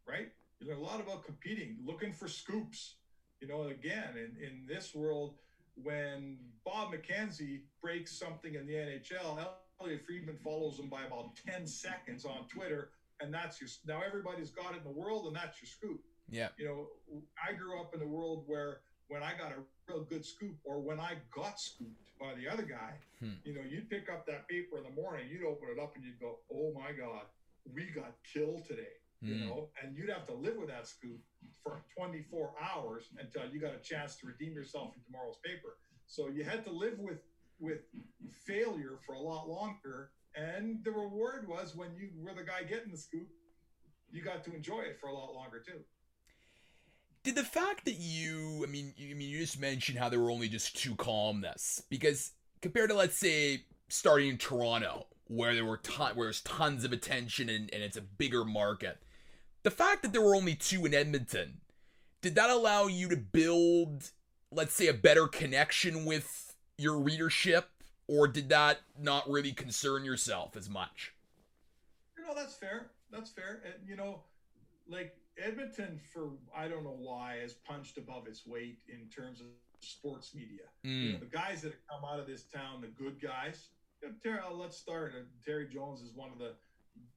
right? 0.09 0.29
You 0.61 0.69
learn 0.69 0.79
a 0.79 0.83
lot 0.83 1.01
about 1.01 1.25
competing, 1.25 1.77
looking 1.85 2.13
for 2.13 2.27
scoops. 2.27 2.95
You 3.41 3.47
know, 3.47 3.65
again, 3.65 4.15
in, 4.17 4.43
in 4.43 4.67
this 4.67 4.95
world, 4.95 5.35
when 5.81 6.39
Bob 6.65 6.93
McKenzie 6.93 7.61
breaks 7.81 8.19
something 8.19 8.55
in 8.55 8.67
the 8.67 8.73
NHL, 8.73 9.39
Elliotte 9.81 10.05
Friedman 10.05 10.37
follows 10.43 10.79
him 10.79 10.89
by 10.89 11.05
about 11.05 11.37
10 11.47 11.67
seconds 11.67 12.25
on 12.25 12.49
Twitter, 12.49 12.91
and 13.21 13.33
that's 13.33 13.61
your 13.61 13.71
now 13.87 14.03
everybody's 14.05 14.51
got 14.51 14.73
it 14.73 14.79
in 14.79 14.85
the 14.85 14.99
world, 14.99 15.27
and 15.27 15.37
that's 15.37 15.63
your 15.63 15.69
scoop. 15.69 16.01
Yeah. 16.31 16.49
You 16.59 16.67
know, 16.67 16.87
I 17.39 17.53
grew 17.53 17.81
up 17.81 17.95
in 17.95 18.03
a 18.03 18.07
world 18.07 18.43
where 18.47 18.81
when 19.09 19.23
I 19.23 19.33
got 19.39 19.53
a 19.53 19.61
real 19.89 20.05
good 20.05 20.25
scoop 20.25 20.57
or 20.65 20.81
when 20.81 21.01
I 21.01 21.15
got 21.35 21.59
scooped 21.61 22.11
by 22.21 22.35
the 22.35 22.49
other 22.49 22.65
guy, 22.65 22.95
hmm. 23.21 23.41
you 23.45 23.55
know, 23.55 23.63
you'd 23.69 23.89
pick 23.91 24.09
up 24.11 24.27
that 24.27 24.49
paper 24.49 24.79
in 24.79 24.85
the 24.85 25.01
morning, 25.01 25.29
you'd 25.31 25.45
open 25.45 25.69
it 25.75 25.81
up 25.81 25.95
and 25.97 26.05
you'd 26.05 26.21
go, 26.21 26.39
Oh 26.53 26.73
my 26.75 26.93
God, 26.93 27.23
we 27.75 27.91
got 27.95 28.15
killed 28.33 28.67
today 28.67 28.99
you 29.21 29.35
mm. 29.35 29.49
know, 29.49 29.69
and 29.83 29.97
you'd 29.97 30.11
have 30.11 30.27
to 30.27 30.35
live 30.35 30.57
with 30.57 30.69
that 30.69 30.87
scoop 30.87 31.19
for 31.63 31.83
24 31.97 32.53
hours 32.61 33.09
until 33.19 33.43
you 33.53 33.61
got 33.61 33.75
a 33.75 33.83
chance 33.83 34.17
to 34.17 34.27
redeem 34.27 34.55
yourself 34.55 34.93
in 34.97 35.03
tomorrow's 35.03 35.39
paper. 35.45 35.77
So 36.07 36.29
you 36.29 36.45
had 36.45 36.65
to 36.65 36.71
live 36.71 36.99
with 36.99 37.19
with 37.61 37.81
failure 38.47 39.01
for 39.05 39.17
a 39.17 39.21
lot 39.21 39.49
longer, 39.49 40.11
and 40.37 40.79
the 40.85 40.93
reward 40.93 41.49
was 41.49 41.75
when 41.75 41.89
you 41.97 42.11
were 42.17 42.33
the 42.33 42.45
guy 42.45 42.63
getting 42.63 42.93
the 42.93 42.97
scoop, 42.97 43.27
you 44.13 44.23
got 44.23 44.45
to 44.45 44.55
enjoy 44.55 44.81
it 44.83 44.99
for 45.01 45.09
a 45.09 45.13
lot 45.15 45.35
longer 45.35 45.61
too. 45.67 45.81
Did 47.29 47.37
the 47.37 47.45
fact 47.45 47.85
that 47.85 47.97
you, 47.99 48.65
I 48.67 48.71
mean, 48.71 48.95
you, 48.97 49.11
I 49.11 49.15
mean, 49.15 49.29
you 49.29 49.39
just 49.39 49.61
mentioned 49.61 49.99
how 49.99 50.09
there 50.09 50.21
were 50.21 50.31
only 50.31 50.49
just 50.49 50.77
two 50.77 50.95
columnists 50.95 51.83
because 51.91 52.33
compared 52.63 52.89
to 52.89 52.97
let's 52.97 53.17
say 53.17 53.65
starting 53.89 54.29
in 54.29 54.39
Toronto, 54.39 55.07
where 55.27 55.55
there 55.55 55.65
were 55.65 55.77
ton, 55.77 56.17
where 56.17 56.27
there's 56.27 56.41
tons 56.41 56.85
of 56.85 56.93
attention 56.93 57.51
and, 57.51 57.69
and 57.73 57.83
it's 57.83 57.99
a 57.99 58.03
bigger 58.03 58.45
market 58.45 59.03
the 59.63 59.71
fact 59.71 60.03
that 60.03 60.13
there 60.13 60.23
were 60.23 60.35
only 60.35 60.55
two 60.55 60.87
in 60.87 60.95
Edmonton, 60.95 61.61
did 62.23 62.35
that 62.37 62.51
allow 62.51 62.87
you 62.87 63.09
to 63.09 63.17
build, 63.17 64.11
let's 64.51 64.73
say, 64.73 64.87
a 64.87 64.95
better 64.95 65.27
connection 65.27 66.05
with 66.05 66.55
your 66.77 66.99
readership, 66.99 67.69
or 68.07 68.29
did 68.29 68.49
that 68.49 68.79
not 68.99 69.29
really 69.29 69.53
concern 69.53 70.05
yourself 70.05 70.57
as 70.57 70.71
much? 70.71 71.13
You 72.17 72.25
know, 72.25 72.35
that's 72.35 72.55
fair. 72.55 72.91
That's 73.11 73.31
fair. 73.31 73.63
And, 73.65 73.87
you 73.87 73.97
know, 73.97 74.21
like 74.89 75.17
Edmonton, 75.43 76.01
for 76.13 76.31
I 76.57 76.69
don't 76.69 76.85
know 76.85 76.97
why, 76.99 77.37
has 77.43 77.55
punched 77.55 77.99
above 77.99 78.27
its 78.27 78.47
weight 78.47 78.81
in 78.89 79.09
terms 79.09 79.41
of 79.41 79.47
sports 79.81 80.35
media. 80.35 80.67
Mm. 80.85 81.03
You 81.03 81.13
know, 81.15 81.19
the 81.19 81.27
guys 81.27 81.63
that 81.63 81.73
have 81.73 81.87
come 81.89 82.05
out 82.05 82.19
of 82.19 82.27
this 82.27 82.45
town, 82.45 82.81
the 82.81 82.89
good 82.89 83.21
guys. 83.21 83.69
Terry, 84.23 84.39
let's 84.53 84.77
start. 84.77 85.13
Terry 85.45 85.69
Jones 85.69 86.03
is 86.03 86.13
one 86.15 86.31
of 86.31 86.39
the 86.39 86.53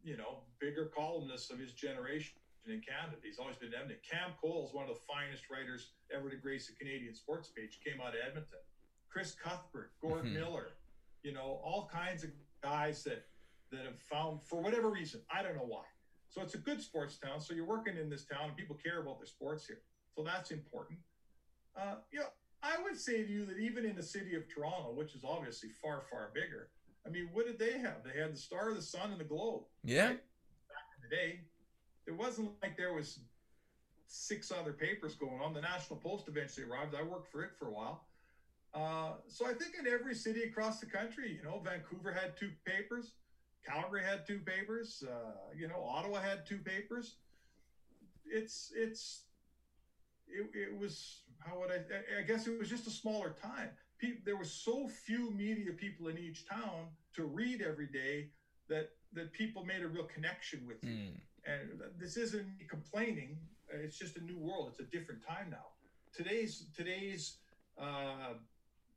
you 0.03 0.17
know, 0.17 0.39
bigger 0.59 0.91
columnists 0.95 1.51
of 1.51 1.59
his 1.59 1.73
generation 1.73 2.37
in 2.65 2.81
Canada. 2.81 3.17
He's 3.23 3.39
always 3.39 3.57
been 3.57 3.73
Edmonton. 3.73 3.97
Cam 4.09 4.31
Cole 4.39 4.65
is 4.67 4.73
one 4.73 4.87
of 4.87 4.93
the 4.93 5.01
finest 5.07 5.49
writers 5.49 5.91
ever 6.15 6.29
to 6.29 6.37
grace 6.37 6.67
the 6.67 6.73
Canadian 6.73 7.15
sports 7.15 7.49
page. 7.49 7.79
Came 7.85 8.01
out 8.01 8.09
of 8.09 8.21
Edmonton. 8.25 8.59
Chris 9.09 9.35
Cuthbert, 9.35 9.91
Gord 10.01 10.23
mm-hmm. 10.23 10.35
Miller, 10.35 10.67
you 11.23 11.33
know, 11.33 11.59
all 11.63 11.89
kinds 11.91 12.23
of 12.23 12.31
guys 12.63 13.03
that 13.03 13.25
that 13.71 13.85
have 13.85 13.99
found 13.99 14.41
for 14.43 14.61
whatever 14.61 14.89
reason. 14.89 15.21
I 15.33 15.41
don't 15.41 15.55
know 15.55 15.65
why. 15.67 15.83
So 16.31 16.41
it's 16.41 16.55
a 16.55 16.57
good 16.57 16.81
sports 16.81 17.17
town. 17.17 17.41
So 17.41 17.53
you're 17.53 17.65
working 17.65 17.97
in 17.97 18.09
this 18.09 18.25
town, 18.25 18.45
and 18.45 18.55
people 18.55 18.77
care 18.81 19.01
about 19.01 19.19
their 19.19 19.27
sports 19.27 19.67
here. 19.67 19.81
So 20.15 20.23
that's 20.23 20.51
important. 20.51 20.97
Uh, 21.77 21.95
you 22.11 22.19
know, 22.19 22.27
I 22.63 22.81
would 22.81 22.97
say 22.97 23.21
to 23.21 23.29
you 23.29 23.45
that 23.45 23.57
even 23.57 23.85
in 23.85 23.97
the 23.97 24.03
city 24.03 24.35
of 24.35 24.43
Toronto, 24.47 24.93
which 24.93 25.13
is 25.13 25.23
obviously 25.25 25.69
far, 25.81 26.03
far 26.09 26.31
bigger, 26.33 26.69
I 27.05 27.09
mean, 27.09 27.29
what 27.33 27.47
did 27.47 27.59
they 27.59 27.77
have? 27.79 28.03
They 28.05 28.17
had 28.17 28.33
the 28.33 28.37
Star, 28.37 28.73
the 28.73 28.81
Sun, 28.81 29.11
and 29.11 29.19
the 29.19 29.25
Globe. 29.25 29.63
Yeah. 29.83 30.07
Right? 30.07 30.23
Back 30.69 30.87
in 30.95 31.09
the 31.09 31.15
day, 31.15 31.39
it 32.07 32.17
wasn't 32.17 32.51
like 32.61 32.77
there 32.77 32.93
was 32.93 33.19
six 34.07 34.51
other 34.51 34.71
papers 34.71 35.15
going 35.15 35.41
on. 35.41 35.53
The 35.53 35.61
National 35.61 35.99
Post 35.99 36.29
eventually 36.29 36.65
arrived. 36.65 36.95
I 36.95 37.03
worked 37.03 37.29
for 37.29 37.43
it 37.43 37.51
for 37.59 37.67
a 37.67 37.71
while. 37.71 38.05
Uh, 38.73 39.15
so 39.27 39.45
I 39.45 39.53
think 39.53 39.75
in 39.77 39.91
every 39.91 40.15
city 40.15 40.43
across 40.43 40.79
the 40.79 40.85
country, 40.85 41.37
you 41.37 41.43
know, 41.43 41.61
Vancouver 41.63 42.13
had 42.13 42.37
two 42.37 42.51
papers, 42.65 43.13
Calgary 43.65 44.03
had 44.03 44.25
two 44.25 44.39
papers, 44.39 45.03
uh, 45.07 45.53
you 45.55 45.67
know, 45.67 45.83
Ottawa 45.83 46.19
had 46.19 46.45
two 46.45 46.59
papers. 46.59 47.17
It's 48.25 48.71
it's 48.75 49.23
it, 50.27 50.49
it 50.53 50.77
was 50.77 51.23
how 51.39 51.59
would 51.59 51.71
I? 51.71 52.19
I 52.19 52.23
guess 52.23 52.47
it 52.47 52.57
was 52.57 52.69
just 52.69 52.87
a 52.87 52.91
smaller 52.91 53.35
time 53.41 53.69
people, 54.01 54.21
there 54.25 54.35
were 54.35 54.43
so 54.43 54.89
few 55.05 55.31
media 55.31 55.71
people 55.71 56.07
in 56.07 56.17
each 56.17 56.47
town 56.49 56.87
to 57.15 57.23
read 57.23 57.61
every 57.61 57.87
day 57.87 58.29
that 58.67 58.89
that 59.13 59.31
people 59.33 59.63
made 59.63 59.83
a 59.83 59.87
real 59.87 60.05
connection 60.05 60.65
with 60.65 60.83
you. 60.83 60.89
Mm. 60.89 61.11
And 61.45 61.81
this 61.99 62.17
isn't 62.17 62.45
me 62.45 62.65
complaining. 62.69 63.37
It's 63.69 63.97
just 63.97 64.17
a 64.17 64.21
new 64.21 64.37
world. 64.37 64.69
It's 64.71 64.79
a 64.79 64.97
different 64.97 65.21
time 65.25 65.49
now. 65.49 65.67
Today's 66.13 66.65
today's 66.75 67.37
uh, 67.79 68.33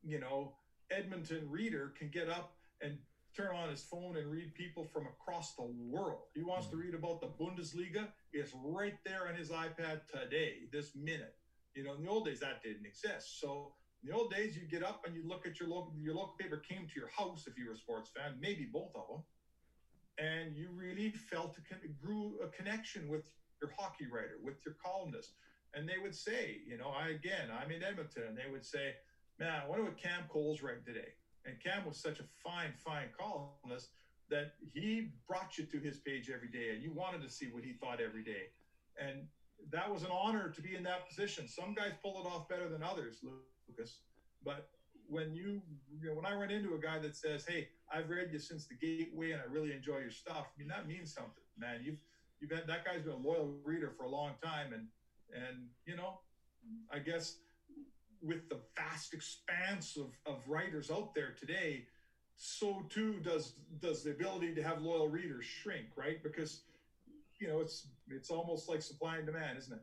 you 0.02 0.18
know 0.18 0.54
Edmonton 0.90 1.48
reader 1.48 1.92
can 1.98 2.08
get 2.08 2.28
up 2.28 2.54
and 2.80 2.98
turn 3.36 3.54
on 3.54 3.68
his 3.68 3.82
phone 3.82 4.16
and 4.16 4.30
read 4.30 4.54
people 4.54 4.84
from 4.92 5.06
across 5.06 5.54
the 5.56 5.64
world. 5.64 6.22
He 6.34 6.42
wants 6.42 6.68
to 6.68 6.76
mm. 6.76 6.80
read 6.80 6.94
about 6.94 7.20
the 7.20 7.28
Bundesliga. 7.28 8.08
It's 8.32 8.52
right 8.64 8.94
there 9.04 9.28
on 9.28 9.34
his 9.34 9.50
iPad 9.50 10.02
today, 10.06 10.68
this 10.72 10.94
minute. 10.94 11.34
You 11.74 11.84
know, 11.84 11.94
in 11.94 12.02
the 12.02 12.08
old 12.08 12.26
days 12.26 12.40
that 12.40 12.62
didn't 12.62 12.86
exist. 12.86 13.40
So 13.40 13.72
in 14.02 14.10
the 14.10 14.16
old 14.16 14.30
days, 14.30 14.56
you 14.56 14.62
get 14.68 14.84
up 14.84 15.02
and 15.06 15.14
you 15.14 15.26
look 15.26 15.46
at 15.46 15.58
your 15.58 15.68
local 15.68 15.92
your 16.00 16.14
local 16.14 16.34
paper 16.38 16.58
came 16.58 16.86
to 16.86 17.00
your 17.00 17.08
house 17.08 17.46
if 17.46 17.58
you 17.58 17.66
were 17.66 17.72
a 17.72 17.76
sports 17.76 18.10
fan, 18.14 18.36
maybe 18.40 18.68
both 18.72 18.92
of 18.94 19.08
them, 19.08 19.22
and 20.18 20.56
you 20.56 20.68
really 20.72 21.10
felt 21.10 21.56
a, 21.58 21.88
grew 22.06 22.38
a 22.44 22.48
connection 22.48 23.08
with 23.08 23.22
your 23.60 23.72
hockey 23.76 24.06
writer, 24.12 24.38
with 24.42 24.56
your 24.64 24.76
columnist, 24.84 25.32
and 25.74 25.88
they 25.88 25.98
would 26.00 26.14
say, 26.14 26.58
you 26.66 26.76
know, 26.76 26.90
I 26.90 27.08
again, 27.08 27.48
I'm 27.50 27.70
in 27.72 27.82
Edmonton, 27.82 28.24
and 28.28 28.36
they 28.36 28.50
would 28.50 28.64
say, 28.64 28.94
man, 29.40 29.60
I 29.64 29.66
wonder 29.66 29.84
what 29.84 29.96
Cam 29.96 30.24
Cole's 30.28 30.62
writing 30.62 30.84
today. 30.84 31.14
And 31.44 31.56
Cam 31.62 31.86
was 31.86 32.00
such 32.00 32.20
a 32.20 32.24
fine, 32.42 32.72
fine 32.84 33.08
columnist 33.18 33.90
that 34.30 34.54
he 34.72 35.12
brought 35.28 35.58
you 35.58 35.64
to 35.66 35.78
his 35.78 35.98
page 35.98 36.30
every 36.34 36.48
day, 36.48 36.70
and 36.74 36.82
you 36.82 36.92
wanted 36.92 37.22
to 37.22 37.30
see 37.30 37.46
what 37.52 37.62
he 37.62 37.74
thought 37.74 38.00
every 38.00 38.24
day, 38.24 38.48
and 38.98 39.26
that 39.70 39.90
was 39.90 40.02
an 40.02 40.10
honor 40.10 40.48
to 40.48 40.60
be 40.60 40.74
in 40.74 40.82
that 40.82 41.06
position. 41.08 41.46
Some 41.46 41.74
guys 41.74 41.92
pull 42.02 42.20
it 42.20 42.26
off 42.26 42.48
better 42.48 42.68
than 42.68 42.82
others, 42.82 43.20
Lucas. 43.68 44.00
But 44.44 44.68
when 45.06 45.34
you, 45.34 45.60
you 46.00 46.08
know, 46.08 46.14
when 46.14 46.26
I 46.26 46.34
run 46.34 46.50
into 46.50 46.74
a 46.74 46.78
guy 46.78 46.98
that 46.98 47.16
says, 47.16 47.44
"Hey, 47.46 47.68
I've 47.92 48.08
read 48.08 48.32
you 48.32 48.38
since 48.38 48.66
the 48.66 48.74
Gateway, 48.74 49.32
and 49.32 49.40
I 49.40 49.44
really 49.44 49.72
enjoy 49.72 49.98
your 49.98 50.10
stuff," 50.10 50.46
I 50.54 50.58
mean 50.58 50.68
that 50.68 50.86
means 50.86 51.12
something, 51.12 51.44
man. 51.58 51.82
You've 51.84 51.98
you've 52.40 52.50
had 52.50 52.66
that 52.66 52.84
guy's 52.84 53.02
been 53.02 53.12
a 53.12 53.16
loyal 53.16 53.60
reader 53.64 53.90
for 53.90 54.04
a 54.04 54.10
long 54.10 54.32
time, 54.42 54.72
and 54.72 54.88
and 55.34 55.68
you 55.86 55.96
know, 55.96 56.20
I 56.90 56.98
guess 56.98 57.36
with 58.24 58.48
the 58.48 58.58
vast 58.76 59.14
expanse 59.14 59.96
of, 59.96 60.10
of 60.26 60.48
writers 60.48 60.90
out 60.90 61.14
there 61.14 61.34
today, 61.38 61.86
so 62.36 62.84
too 62.88 63.20
does 63.20 63.54
does 63.80 64.02
the 64.02 64.10
ability 64.10 64.54
to 64.54 64.62
have 64.62 64.82
loyal 64.82 65.08
readers 65.08 65.44
shrink, 65.44 65.86
right? 65.96 66.22
Because 66.22 66.62
you 67.38 67.48
know 67.48 67.60
it's 67.60 67.88
it's 68.08 68.30
almost 68.30 68.68
like 68.68 68.82
supply 68.82 69.16
and 69.18 69.26
demand, 69.26 69.58
isn't 69.58 69.74
it? 69.74 69.82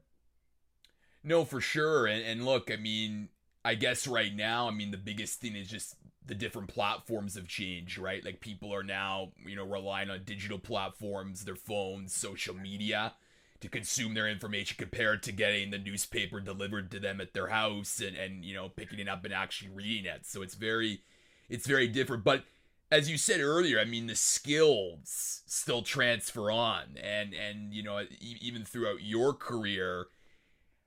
No, 1.23 1.45
for 1.45 1.62
sure. 1.62 2.08
And, 2.08 2.23
and 2.25 2.45
look, 2.45 2.71
I 2.71 2.77
mean, 2.77 3.30
I 3.63 3.75
guess 3.75 4.08
right 4.08 4.36
now, 4.36 4.67
I 4.67 4.71
mean, 4.71 4.89
the 4.89 4.97
biggest 4.97 5.39
thing 5.39 5.56
is 5.56 5.67
just 5.67 5.95
the 6.25 6.34
different 6.34 6.67
platforms 6.67 7.36
have 7.36 7.47
changed, 7.47 7.97
right? 7.97 8.25
Like 8.25 8.39
people 8.39 8.73
are 8.73 8.84
now, 8.84 9.34
you 9.45 9.56
know, 9.56 9.65
relying 9.65 10.10
on 10.10 10.23
digital 10.23 10.58
platforms, 10.58 11.45
their 11.45 11.56
phones, 11.56 12.15
social 12.15 12.56
media 12.56 13.13
to 13.62 13.69
consume 13.69 14.13
their 14.13 14.28
information 14.28 14.76
compared 14.78 15.24
to 15.24 15.32
getting 15.32 15.69
the 15.69 15.78
newspaper 15.78 16.39
delivered 16.39 16.91
to 16.91 17.00
them 17.00 17.21
at 17.21 17.34
their 17.34 17.47
house 17.47 18.02
and, 18.02 18.17
and 18.17 18.43
you 18.43 18.54
know, 18.54 18.69
picking 18.69 19.00
it 19.00 19.08
up 19.08 19.24
and 19.24 19.34
actually 19.34 19.69
reading 19.69 20.06
it. 20.06 20.26
So 20.26 20.41
it's 20.41 20.56
very 20.56 21.02
it's 21.50 21.67
very 21.67 21.88
different. 21.88 22.24
But 22.24 22.43
as 22.91 23.10
you 23.10 23.17
said 23.17 23.39
earlier, 23.39 23.80
I 23.80 23.86
mean 23.86 24.08
the 24.08 24.15
skills 24.15 25.43
still 25.45 25.84
transfer 25.84 26.52
on 26.52 26.97
and 27.02 27.34
and 27.34 27.74
you 27.74 27.84
know, 27.84 28.04
even 28.19 28.65
throughout 28.65 29.04
your 29.04 29.34
career, 29.34 30.08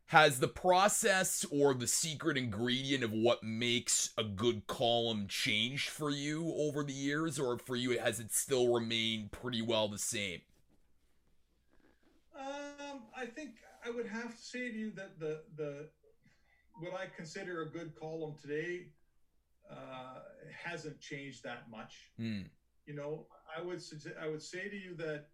has 0.07 0.41
the 0.41 0.49
process 0.49 1.47
or 1.51 1.75
the 1.75 1.87
secret 1.87 2.37
ingredient 2.37 3.05
of 3.05 3.13
what 3.13 3.43
makes 3.43 4.11
a 4.19 4.25
good 4.25 4.67
column 4.67 5.27
changed 5.29 5.89
for 5.89 6.11
you 6.11 6.53
over 6.57 6.83
the 6.83 6.93
years 6.93 7.39
or 7.39 7.57
for 7.57 7.75
you 7.77 7.99
has 7.99 8.21
it 8.21 8.33
still 8.33 8.73
remained 8.73 9.33
pretty 9.33 9.63
well 9.63 9.89
the 9.89 9.99
same 9.99 10.41
um, 12.95 13.03
i 13.17 13.27
think 13.27 13.51
i 13.85 13.91
would 13.91 14.07
have 14.07 14.37
to 14.37 14.43
say 14.43 14.71
to 14.71 14.77
you 14.77 14.91
that 14.91 15.19
the 15.19 15.43
the 15.57 15.89
what 16.81 16.95
i 16.95 17.07
consider 17.17 17.63
a 17.63 17.71
good 17.71 17.93
column 17.99 18.35
today 18.41 18.87
uh, 19.71 20.19
hasn't 20.65 21.01
changed 21.01 21.43
that 21.43 21.71
much 21.71 22.11
mm. 22.21 22.45
you 22.87 22.95
know 22.95 23.27
i 23.57 23.63
would 23.63 23.81
i 24.23 24.29
would 24.29 24.43
say 24.43 24.69
to 24.69 24.77
you 24.77 24.95
that 24.95 25.27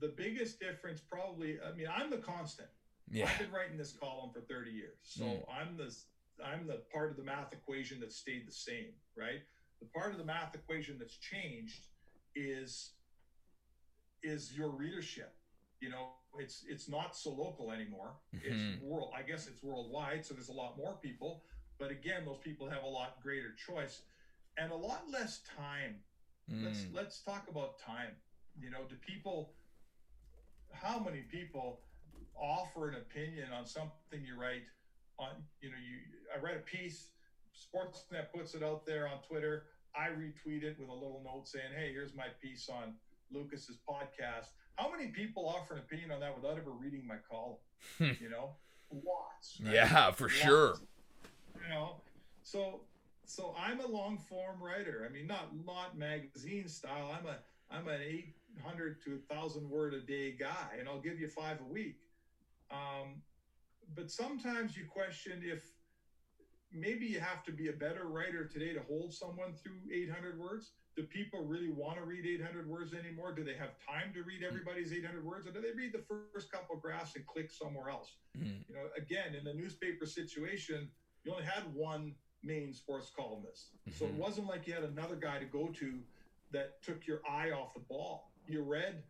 the 0.00 0.14
biggest 0.16 0.58
difference 0.58 1.00
probably 1.00 1.58
i 1.60 1.76
mean 1.76 1.86
i'm 1.94 2.10
the 2.10 2.18
constant 2.18 2.68
yeah. 3.10 3.28
I've 3.30 3.38
been 3.38 3.52
writing 3.52 3.76
this 3.76 3.92
column 3.92 4.30
for 4.32 4.40
30 4.40 4.70
years. 4.70 4.98
So 5.02 5.24
mm. 5.24 5.42
I'm 5.50 5.76
the 5.76 5.94
I'm 6.44 6.66
the 6.66 6.82
part 6.92 7.10
of 7.10 7.16
the 7.16 7.22
math 7.22 7.52
equation 7.52 8.00
that 8.00 8.12
stayed 8.12 8.46
the 8.46 8.52
same, 8.52 8.92
right? 9.16 9.40
The 9.80 9.86
part 9.86 10.12
of 10.12 10.18
the 10.18 10.24
math 10.24 10.54
equation 10.54 10.96
that's 10.98 11.16
changed 11.16 11.86
is 12.34 12.92
is 14.22 14.52
your 14.56 14.70
readership. 14.70 15.34
You 15.84 15.90
know, 15.90 16.04
it's 16.38 16.64
it's 16.68 16.88
not 16.88 17.14
so 17.14 17.30
local 17.30 17.70
anymore. 17.70 18.12
Mm-hmm. 18.34 18.52
It's 18.52 18.82
world. 18.82 19.10
I 19.16 19.22
guess 19.22 19.46
it's 19.46 19.62
worldwide. 19.62 20.24
So 20.24 20.34
there's 20.34 20.48
a 20.48 20.58
lot 20.64 20.76
more 20.76 20.96
people. 21.02 21.42
But 21.78 21.90
again, 21.90 22.22
those 22.24 22.38
people 22.42 22.68
have 22.70 22.84
a 22.84 22.88
lot 22.98 23.20
greater 23.22 23.52
choice 23.68 24.02
and 24.56 24.72
a 24.72 24.76
lot 24.76 25.02
less 25.10 25.40
time. 25.56 25.96
Mm. 26.50 26.64
Let's 26.64 26.86
let's 26.92 27.20
talk 27.20 27.44
about 27.50 27.78
time. 27.78 28.16
You 28.58 28.70
know, 28.70 28.82
do 28.88 28.96
people? 28.96 29.52
How 30.72 30.98
many 30.98 31.20
people? 31.20 31.80
offer 32.36 32.88
an 32.88 32.96
opinion 32.96 33.46
on 33.56 33.66
something 33.66 34.20
you 34.26 34.38
write 34.38 34.66
on 35.18 35.30
you 35.60 35.70
know 35.70 35.78
you 35.78 35.98
i 36.34 36.40
read 36.42 36.56
a 36.56 36.66
piece 36.66 37.10
sportsnet 37.54 38.26
puts 38.34 38.54
it 38.54 38.62
out 38.62 38.84
there 38.84 39.06
on 39.06 39.22
twitter 39.26 39.64
i 39.94 40.08
retweet 40.08 40.64
it 40.64 40.76
with 40.78 40.88
a 40.88 40.92
little 40.92 41.22
note 41.24 41.46
saying 41.46 41.70
hey 41.76 41.92
here's 41.92 42.14
my 42.14 42.26
piece 42.42 42.68
on 42.68 42.94
lucas's 43.32 43.78
podcast 43.88 44.58
how 44.76 44.90
many 44.90 45.08
people 45.08 45.48
offer 45.48 45.74
an 45.74 45.80
opinion 45.80 46.10
on 46.10 46.20
that 46.20 46.34
without 46.34 46.56
ever 46.58 46.70
reading 46.70 47.06
my 47.06 47.16
column? 47.30 47.56
You 47.98 48.30
know? 48.30 48.50
Lots 48.92 49.60
right? 49.62 49.74
yeah 49.74 50.10
for 50.12 50.24
lots. 50.24 50.34
sure. 50.34 50.74
You 51.62 51.68
know? 51.68 51.96
So 52.42 52.80
so 53.26 53.54
i'm 53.58 53.80
a 53.80 53.86
long 53.86 54.18
form 54.18 54.62
writer. 54.62 55.06
I 55.08 55.12
mean 55.12 55.26
not 55.26 55.50
not 55.64 55.98
magazine 55.98 56.68
style. 56.68 57.14
I'm 57.18 57.26
a 57.26 57.36
i'm 57.70 57.88
an 57.88 58.00
800 58.58 59.02
to 59.04 59.14
a 59.14 59.34
thousand 59.34 59.68
word 59.68 59.94
a 59.94 60.00
day 60.00 60.32
guy 60.32 60.76
and 60.78 60.88
i'll 60.88 61.00
give 61.00 61.18
you 61.18 61.28
five 61.28 61.58
a 61.60 61.72
week. 61.72 61.96
Um, 62.70 63.22
but 63.94 64.10
sometimes 64.10 64.76
you 64.76 64.84
question 64.86 65.42
if 65.44 65.62
maybe 66.72 67.06
you 67.06 67.20
have 67.20 67.44
to 67.44 67.52
be 67.52 67.68
a 67.68 67.72
better 67.72 68.06
writer 68.06 68.44
today 68.44 68.72
to 68.74 68.80
hold 68.88 69.12
someone 69.12 69.54
through 69.54 69.78
800 69.92 70.38
words. 70.38 70.72
Do 70.96 71.02
people 71.02 71.44
really 71.44 71.70
want 71.70 71.96
to 71.98 72.04
read 72.04 72.24
800 72.24 72.68
words 72.68 72.94
anymore? 72.94 73.32
Do 73.32 73.42
they 73.42 73.54
have 73.54 73.70
time 73.84 74.12
to 74.14 74.22
read 74.22 74.44
everybody's 74.46 74.92
800 74.92 75.24
words, 75.24 75.46
or 75.46 75.50
do 75.50 75.60
they 75.60 75.72
read 75.72 75.92
the 75.92 76.04
first 76.32 76.52
couple 76.52 76.76
graphs 76.76 77.16
and 77.16 77.26
click 77.26 77.50
somewhere 77.50 77.90
else? 77.90 78.12
Mm-hmm. 78.38 78.62
You 78.68 78.74
know, 78.74 78.82
again, 78.96 79.34
in 79.34 79.44
the 79.44 79.54
newspaper 79.54 80.06
situation, 80.06 80.88
you 81.24 81.32
only 81.32 81.44
had 81.44 81.62
one 81.74 82.14
main 82.44 82.72
sports 82.72 83.10
columnist, 83.16 83.70
mm-hmm. 83.88 83.98
so 83.98 84.04
it 84.04 84.12
mm-hmm. 84.12 84.20
wasn't 84.20 84.46
like 84.46 84.66
you 84.66 84.74
had 84.74 84.84
another 84.84 85.16
guy 85.16 85.38
to 85.38 85.46
go 85.46 85.68
to 85.68 85.98
that 86.52 86.80
took 86.82 87.06
your 87.06 87.20
eye 87.28 87.50
off 87.50 87.74
the 87.74 87.80
ball. 87.80 88.30
You 88.46 88.62
read, 88.62 89.02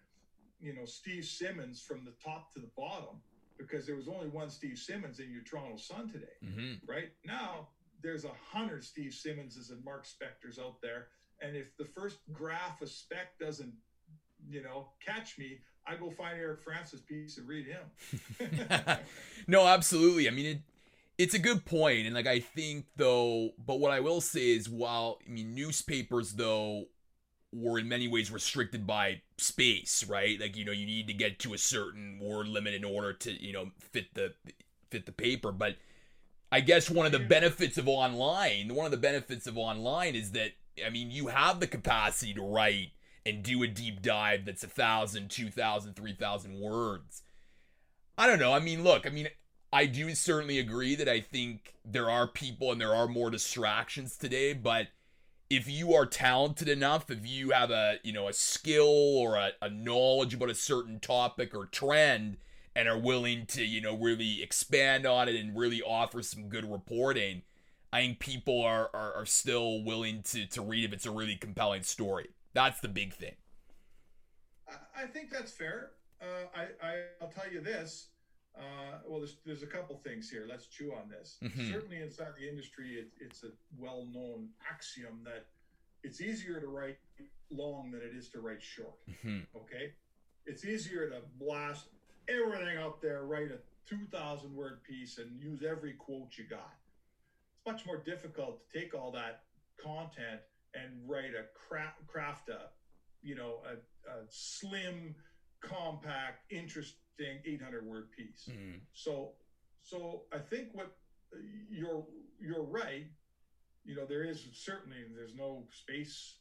you 0.61 0.75
know, 0.75 0.87
Steve 0.87 1.25
Simmons 1.25 1.83
from 1.83 2.05
the 2.05 2.12
top 2.25 2.53
to 2.55 2.61
the 2.61 2.70
bottom 2.77 3.20
because 3.59 3.87
there 3.87 3.97
was 3.97 4.09
only 4.09 4.29
one 4.29 4.51
Steve 4.51 4.79
Simmons 4.79 5.20
in 5.20 5.31
your 5.31 5.42
Toronto 5.42 5.77
Sun 5.77 6.11
today. 6.11 6.27
Mm-hmm. 6.44 6.90
Right 6.90 7.11
now, 7.25 7.68
there's 8.03 8.25
a 8.25 8.33
hundred 8.53 8.85
Steve 8.85 9.12
Simmonses 9.12 9.70
and 9.70 9.85
Mark 9.85 10.05
Spectors 10.05 10.59
out 10.59 10.81
there, 10.83 11.09
and 11.44 11.57
if 11.57 11.76
the 11.76 11.85
first 11.85 12.18
graph 12.33 12.80
of 12.80 12.88
Spec 12.88 13.38
doesn't, 13.38 13.72
you 14.48 14.62
know, 14.62 14.88
catch 15.04 15.38
me, 15.38 15.59
I 15.87 15.96
go 15.96 16.11
find 16.11 16.38
Eric 16.38 16.62
Francis 16.62 17.00
piece 17.00 17.38
and 17.38 17.46
read 17.46 17.66
him. 17.66 18.98
no, 19.46 19.66
absolutely. 19.66 20.28
I 20.28 20.30
mean, 20.30 20.46
it, 20.46 20.59
it's 21.18 21.35
a 21.35 21.38
good 21.38 21.64
point, 21.64 22.07
and 22.07 22.14
like 22.14 22.26
I 22.26 22.40
think 22.40 22.87
though, 22.96 23.50
but 23.64 23.78
what 23.78 23.92
I 23.92 24.00
will 24.00 24.20
say 24.20 24.50
is, 24.50 24.68
while 24.68 25.18
I 25.26 25.30
mean, 25.30 25.54
newspapers 25.54 26.33
though 26.33 26.87
were 27.52 27.78
in 27.78 27.88
many 27.88 28.09
ways 28.09 28.33
restricted 28.33 28.87
by 28.87 29.22
space, 29.38 30.04
right? 30.09 30.40
Like 30.40 30.57
you 30.57 30.64
know, 30.64 30.72
you 30.72 30.87
need 30.87 31.07
to 31.07 31.14
get 31.14 31.38
to 31.40 31.54
a 31.54 31.59
certain 31.59 32.18
word 32.20 32.48
limit 32.48 32.74
in 32.74 32.85
order 32.85 33.12
to 33.12 33.44
you 33.44 33.52
know 33.52 33.70
fit 33.78 34.14
the 34.14 34.33
fit 34.90 35.07
the 35.07 35.12
paper. 35.12 35.52
But 35.52 35.76
I 36.50 36.61
guess 36.61 36.90
one 36.90 37.07
of 37.07 37.12
the 37.12 37.20
benefits 37.20 37.78
of 37.78 37.87
online, 37.87 38.74
one 38.74 38.87
of 38.87 38.90
the 38.90 38.96
benefits 38.96 39.46
of 39.46 39.57
online 39.57 40.14
is 40.14 40.33
that 40.33 40.52
I 40.84 40.90
mean, 40.90 41.10
you 41.10 41.28
have 41.28 41.60
the 41.60 41.66
capacity 41.66 42.34
to 42.34 42.42
write 42.42 42.92
and 43.26 43.42
do 43.42 43.62
a 43.62 43.66
deep 43.66 44.02
dive 44.02 44.44
that's 44.44 44.64
a 44.64 44.68
thousand, 44.68 45.30
two 45.30 45.50
thousand, 45.50 45.94
three 45.94 46.14
thousand 46.14 46.60
words. 46.60 47.22
I 48.16 48.27
don't 48.27 48.38
know. 48.38 48.52
I 48.52 48.60
mean, 48.60 48.85
look, 48.85 49.06
I 49.06 49.10
mean, 49.10 49.29
I 49.72 49.87
do 49.87 50.14
certainly 50.14 50.58
agree 50.58 50.94
that 50.94 51.08
I 51.08 51.20
think 51.20 51.75
there 51.85 52.08
are 52.10 52.29
people 52.29 52.70
and 52.70 52.81
there 52.81 52.94
are 52.94 53.08
more 53.08 53.31
distractions 53.31 54.16
today, 54.16 54.52
but 54.52 54.88
if 55.50 55.68
you 55.68 55.94
are 55.94 56.06
talented 56.06 56.68
enough, 56.68 57.10
if 57.10 57.27
you 57.27 57.50
have 57.50 57.70
a 57.70 57.98
you 58.02 58.12
know 58.12 58.29
a 58.29 58.33
skill 58.33 59.18
or 59.18 59.37
a, 59.37 59.50
a 59.60 59.68
knowledge 59.68 60.35
about 60.35 60.50
a 60.50 60.54
certain 60.54 61.00
topic 61.00 61.54
or 61.54 61.66
trend, 61.66 62.37
and 62.77 62.88
are 62.88 62.98
willing 62.98 63.46
to 63.46 63.64
you 63.64 63.81
know 63.81 63.96
really 63.96 64.42
expand 64.42 65.06
on 65.06 65.29
it 65.29 65.37
and 65.37 65.56
really 65.56 65.83
offer 65.83 66.22
some 66.22 66.48
good 66.48 66.70
reporting, 66.70 67.42
I 67.95 68.01
think 68.01 68.19
people 68.19 68.61
are 68.63 68.90
are, 68.92 69.15
are 69.15 69.27
still 69.27 69.85
willing 69.85 70.23
to 70.25 70.47
to 70.47 70.63
read 70.63 70.85
if 70.85 70.92
it's 70.92 71.07
a 71.07 71.13
really 71.13 71.37
compelling 71.37 71.85
story. 71.85 72.31
That's 72.53 72.81
the 72.81 72.88
big 72.88 73.15
thing. 73.15 73.37
I 74.69 75.07
think 75.07 75.31
that's 75.31 75.53
fair. 75.53 75.92
Uh, 76.21 76.47
I, 76.57 76.63
I 76.85 76.92
I'll 77.23 77.29
tell 77.29 77.51
you 77.53 77.61
this. 77.61 78.09
Uh, 78.57 78.99
well, 79.07 79.21
there's, 79.21 79.37
there's 79.47 79.63
a 79.63 79.67
couple 79.67 79.97
things 80.05 80.31
here. 80.31 80.47
Let's 80.49 80.67
chew 80.67 80.92
on 80.92 81.09
this. 81.09 81.38
Mm-hmm. 81.42 81.73
Certainly, 81.73 82.03
inside 82.03 82.33
the 82.40 82.49
industry, 82.49 82.95
it, 82.95 83.09
it's 83.21 83.45
a 83.45 83.51
well 83.79 84.07
known 84.13 84.49
axiom 84.69 85.21
that 85.25 85.47
it's 86.03 86.21
easier 86.21 86.61
to 86.61 86.67
write 86.67 86.99
long 87.51 87.92
than 87.92 88.01
it 88.01 88.17
is 88.17 88.29
to 88.31 88.40
write 88.40 88.63
short. 88.63 88.95
Mm-hmm. 89.09 89.38
Okay, 89.57 89.92
it's 90.47 90.65
easier 90.65 91.09
to 91.11 91.19
blast 91.38 91.87
everything 92.29 92.77
out 92.77 93.01
there, 93.01 93.25
write 93.25 93.53
a 93.53 93.59
two 93.88 94.05
thousand 94.11 94.53
word 94.53 94.83
piece, 94.83 95.19
and 95.19 95.40
use 95.40 95.63
every 95.63 95.92
quote 95.92 96.37
you 96.37 96.45
got. 96.45 96.75
Much 97.67 97.87
more 97.87 97.98
difficult 97.98 98.60
to 98.60 98.79
take 98.79 98.94
all 98.94 99.10
that 99.12 99.42
content 99.83 100.40
and 100.75 100.90
write 101.06 101.33
a 101.35 101.44
craft, 101.54 102.06
craft 102.06 102.48
a, 102.48 102.69
you 103.23 103.35
know, 103.35 103.62
a, 103.67 103.75
a 104.10 104.25
slim, 104.29 105.15
compact, 105.60 106.50
interesting 106.50 107.38
800 107.44 107.87
word 107.87 108.10
piece. 108.17 108.48
Mm-hmm. 108.50 108.79
So, 108.92 109.33
so 109.83 110.23
I 110.33 110.38
think 110.38 110.69
what 110.73 110.96
you're 111.71 112.04
you're 112.40 112.62
right. 112.62 113.06
You 113.85 113.96
know, 113.96 114.06
there 114.06 114.25
is 114.25 114.46
certainly 114.52 114.98
there's 115.15 115.35
no 115.35 115.65
space 115.71 116.37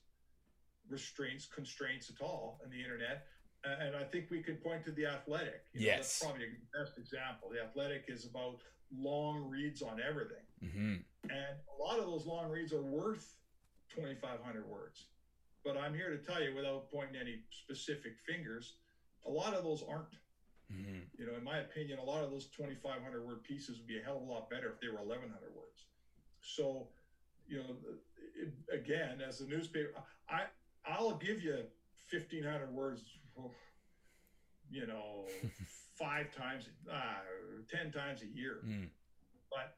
restraints 0.89 1.47
constraints 1.53 2.09
at 2.09 2.23
all 2.23 2.59
in 2.63 2.71
the 2.71 2.81
internet. 2.81 3.25
And 3.65 3.95
I 3.95 4.03
think 4.03 4.25
we 4.29 4.41
could 4.43 4.61
point 4.61 4.83
to 4.85 4.91
the 4.91 5.05
athletic. 5.05 5.63
You 5.71 5.79
know, 5.79 5.85
yes. 5.85 5.97
That's 5.97 6.19
probably 6.19 6.47
the 6.47 6.79
best 6.83 6.97
example. 6.97 7.49
The 7.49 7.63
athletic 7.63 8.05
is 8.09 8.25
about 8.25 8.59
long 8.97 9.49
reads 9.49 9.81
on 9.81 9.99
everything. 10.01 10.43
Mm-hmm. 10.63 10.95
And 11.23 11.55
a 11.79 11.83
lot 11.83 11.99
of 11.99 12.05
those 12.05 12.25
long 12.25 12.49
reads 12.49 12.73
are 12.73 12.81
worth 12.81 13.35
2,500 13.95 14.67
words. 14.67 15.05
But 15.63 15.77
I'm 15.77 15.93
here 15.93 16.09
to 16.09 16.17
tell 16.17 16.41
you, 16.43 16.53
without 16.55 16.91
pointing 16.91 17.15
any 17.15 17.39
specific 17.51 18.13
fingers, 18.27 18.73
a 19.25 19.29
lot 19.29 19.53
of 19.53 19.63
those 19.63 19.83
aren't. 19.87 20.15
Mm-hmm. 20.71 20.99
You 21.17 21.27
know, 21.27 21.37
in 21.37 21.43
my 21.43 21.59
opinion, 21.59 21.99
a 21.99 22.03
lot 22.03 22.23
of 22.23 22.31
those 22.31 22.47
2,500 22.47 23.25
word 23.25 23.43
pieces 23.43 23.77
would 23.77 23.87
be 23.87 23.99
a 23.99 24.03
hell 24.03 24.17
of 24.17 24.23
a 24.23 24.31
lot 24.31 24.49
better 24.49 24.69
if 24.69 24.81
they 24.81 24.87
were 24.87 25.03
1,100 25.03 25.31
words. 25.55 25.85
So, 26.41 26.87
you 27.47 27.57
know, 27.57 27.75
it, 28.35 28.53
again, 28.73 29.21
as 29.25 29.41
a 29.41 29.47
newspaper, 29.47 29.91
I 30.29 30.43
I'll 30.85 31.15
give 31.15 31.41
you 31.41 31.63
1,500 32.11 32.71
words, 32.71 33.03
you 34.69 34.85
know, 34.87 35.25
five 36.03 36.27
times, 36.35 36.67
uh, 36.91 37.21
10 37.71 37.91
times 37.91 38.21
a 38.21 38.27
year. 38.27 38.61
Mm. 38.65 38.89
But 39.49 39.77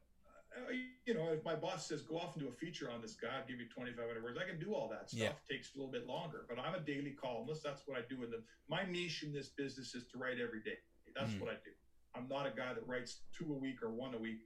uh, 0.58 0.72
you 1.06 1.14
know, 1.14 1.28
if 1.34 1.44
my 1.44 1.54
boss 1.56 1.86
says 1.88 2.02
go 2.02 2.16
off 2.18 2.34
and 2.36 2.42
do 2.44 2.50
a 2.50 2.52
feature 2.52 2.90
on 2.90 3.02
this 3.02 3.16
guy, 3.16 3.28
I'll 3.38 3.46
give 3.48 3.60
you 3.60 3.68
2,500 3.68 4.24
words. 4.24 4.38
I 4.42 4.48
can 4.50 4.58
do 4.60 4.74
all 4.74 4.88
that 4.90 5.10
stuff. 5.10 5.20
Yeah. 5.20 5.30
It 5.50 5.54
takes 5.54 5.76
a 5.76 5.78
little 5.78 5.92
bit 5.92 6.08
longer, 6.08 6.46
but 6.50 6.58
I'm 6.58 6.74
a 6.76 6.80
daily 6.80 7.12
columnist. 7.12 7.62
That's 7.64 7.84
what 7.86 7.98
I 7.98 8.02
do. 8.10 8.24
In 8.24 8.32
the 8.32 8.42
my 8.68 8.84
niche 8.86 9.24
in 9.24 9.34
this 9.34 9.50
business 9.50 9.94
is 9.94 10.08
to 10.12 10.18
write 10.18 10.40
every 10.40 10.62
day. 10.64 10.78
That's 11.14 11.34
Mhm. 11.34 11.42
what 11.42 11.50
I 11.52 11.56
do. 11.64 11.72
I'm 12.16 12.28
not 12.30 12.46
a 12.48 12.52
guy 12.52 12.74
that 12.74 12.88
writes 12.88 13.22
two 13.38 13.54
a 13.54 13.58
week 13.58 13.84
or 13.84 13.90
one 13.94 14.14
a 14.16 14.18
week. 14.18 14.40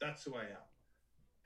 That's 0.00 0.22
who 0.24 0.34
I 0.36 0.44
am. 0.44 0.66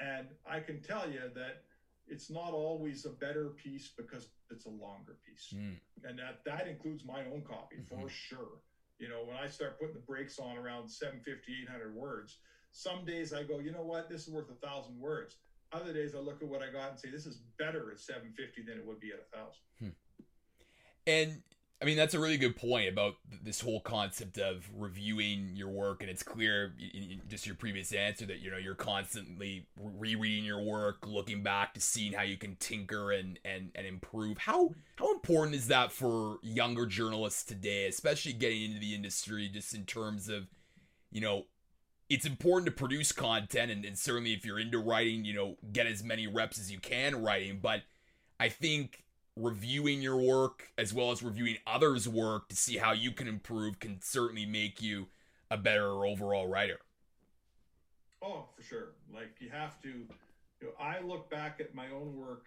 And 0.01 0.27
I 0.45 0.59
can 0.61 0.83
tell 0.83 1.09
you 1.11 1.23
that 1.35 1.65
it's 2.09 2.29
not 2.31 2.53
always 2.53 3.07
a 3.07 3.11
better 3.11 3.51
piece 3.51 3.89
because 3.97 4.25
it's 4.51 4.65
a 4.67 4.71
longer 4.87 5.15
piece 5.25 5.53
Mm. 5.55 5.77
and 6.03 6.19
that 6.19 6.43
that 6.45 6.67
includes 6.67 7.05
my 7.05 7.25
own 7.27 7.43
copy 7.45 7.79
for 7.89 8.07
Mhm. 8.07 8.11
sure 8.11 8.61
you 9.01 9.09
know 9.09 9.25
when 9.25 9.37
i 9.37 9.47
start 9.49 9.79
putting 9.79 9.95
the 9.95 10.01
brakes 10.01 10.39
on 10.39 10.57
around 10.57 10.89
750 10.89 11.65
800 11.65 11.95
words 11.95 12.39
some 12.73 13.05
days 13.05 13.33
i 13.33 13.43
go 13.43 13.59
you 13.59 13.73
know 13.73 13.83
what 13.83 14.09
this 14.09 14.29
is 14.29 14.33
worth 14.33 14.51
a 14.51 14.67
thousand 14.67 14.99
words 15.01 15.37
other 15.73 15.93
days 15.93 16.15
i 16.15 16.19
look 16.19 16.43
at 16.43 16.49
what 16.49 16.63
i 16.63 16.71
got 16.71 16.91
and 16.91 16.99
say 16.99 17.11
this 17.11 17.27
is 17.27 17.41
better 17.59 17.91
at 17.91 17.99
750 17.99 18.63
than 18.63 18.79
it 18.79 18.87
would 18.87 19.01
be 19.01 19.11
at 19.11 19.19
a 19.19 19.37
thousand 19.37 19.63
hmm. 19.79 19.89
And 21.07 21.43
I 21.83 21.87
mean, 21.87 21.97
that's 21.97 22.13
a 22.13 22.21
really 22.21 22.37
good 22.37 22.57
point 22.57 22.91
about 22.91 23.15
this 23.43 23.61
whole 23.61 23.81
concept 23.81 24.37
of 24.37 24.69
reviewing 24.77 25.53
your 25.55 25.71
work. 25.71 26.03
And 26.03 26.11
it's 26.11 26.23
clear 26.23 26.75
in 26.79 27.23
just 27.27 27.47
your 27.47 27.55
previous 27.55 27.93
answer 27.93 28.27
that, 28.27 28.41
you 28.41 28.51
know, 28.51 28.59
you're 28.59 28.75
constantly 28.75 29.67
rereading 29.79 30.45
your 30.45 30.63
work, 30.63 31.07
looking 31.07 31.43
back 31.43 31.73
to 31.75 31.81
seeing 31.81 32.13
how 32.13 32.23
you 32.23 32.37
can 32.37 32.57
tinker 32.57 33.13
and, 33.13 33.39
and, 33.47 33.71
and 33.75 33.87
improve. 33.87 34.37
How, 34.37 34.75
how 34.97 35.10
important 35.23 35.55
is 35.55 35.69
that 35.69 35.93
for 35.93 36.39
younger 36.43 36.87
journalists 36.87 37.45
today, 37.45 37.87
especially 37.87 38.33
getting 38.33 38.63
into 38.63 38.81
the 38.81 38.95
industry, 38.95 39.49
just 39.53 39.75
in 39.75 39.85
terms 39.85 40.29
of, 40.29 40.49
you 41.11 41.21
know, 41.21 41.47
it's 42.09 42.25
important 42.27 42.67
to 42.67 42.73
produce 42.73 43.13
content 43.13 43.71
and, 43.71 43.85
and 43.85 43.99
certainly 43.99 44.33
if 44.33 44.45
you're 44.45 44.59
into 44.59 44.79
writing, 44.79 45.25
you 45.25 45.33
know, 45.35 45.57
get 45.73 45.87
as 45.87 46.03
many 46.03 46.27
reps 46.27 46.59
as 46.59 46.71
you 46.73 46.79
can 46.81 47.23
writing. 47.23 47.61
But 47.63 47.83
I 48.41 48.49
think 48.49 49.05
reviewing 49.37 50.03
your 50.03 50.17
work 50.17 50.73
as 50.77 50.93
well 50.93 51.13
as 51.13 51.23
reviewing 51.23 51.57
others' 51.67 52.09
work 52.09 52.49
to 52.49 52.57
see 52.57 52.79
how 52.79 52.93
you 52.93 53.13
can 53.13 53.29
improve 53.29 53.79
can 53.79 54.01
certainly 54.03 54.47
make 54.47 54.83
you 54.83 55.09
a 55.51 55.57
better 55.57 56.05
overall 56.05 56.49
writer. 56.49 56.79
oh 58.23 58.45
for 58.57 58.63
sure 58.63 58.89
like 59.15 59.35
you 59.41 59.49
have 59.49 59.81
to 59.83 59.89
you 59.89 60.67
know 60.67 60.73
i 60.79 61.01
look 61.01 61.31
back 61.31 61.61
at 61.61 61.75
my 61.75 61.87
own 61.91 62.17
work 62.17 62.45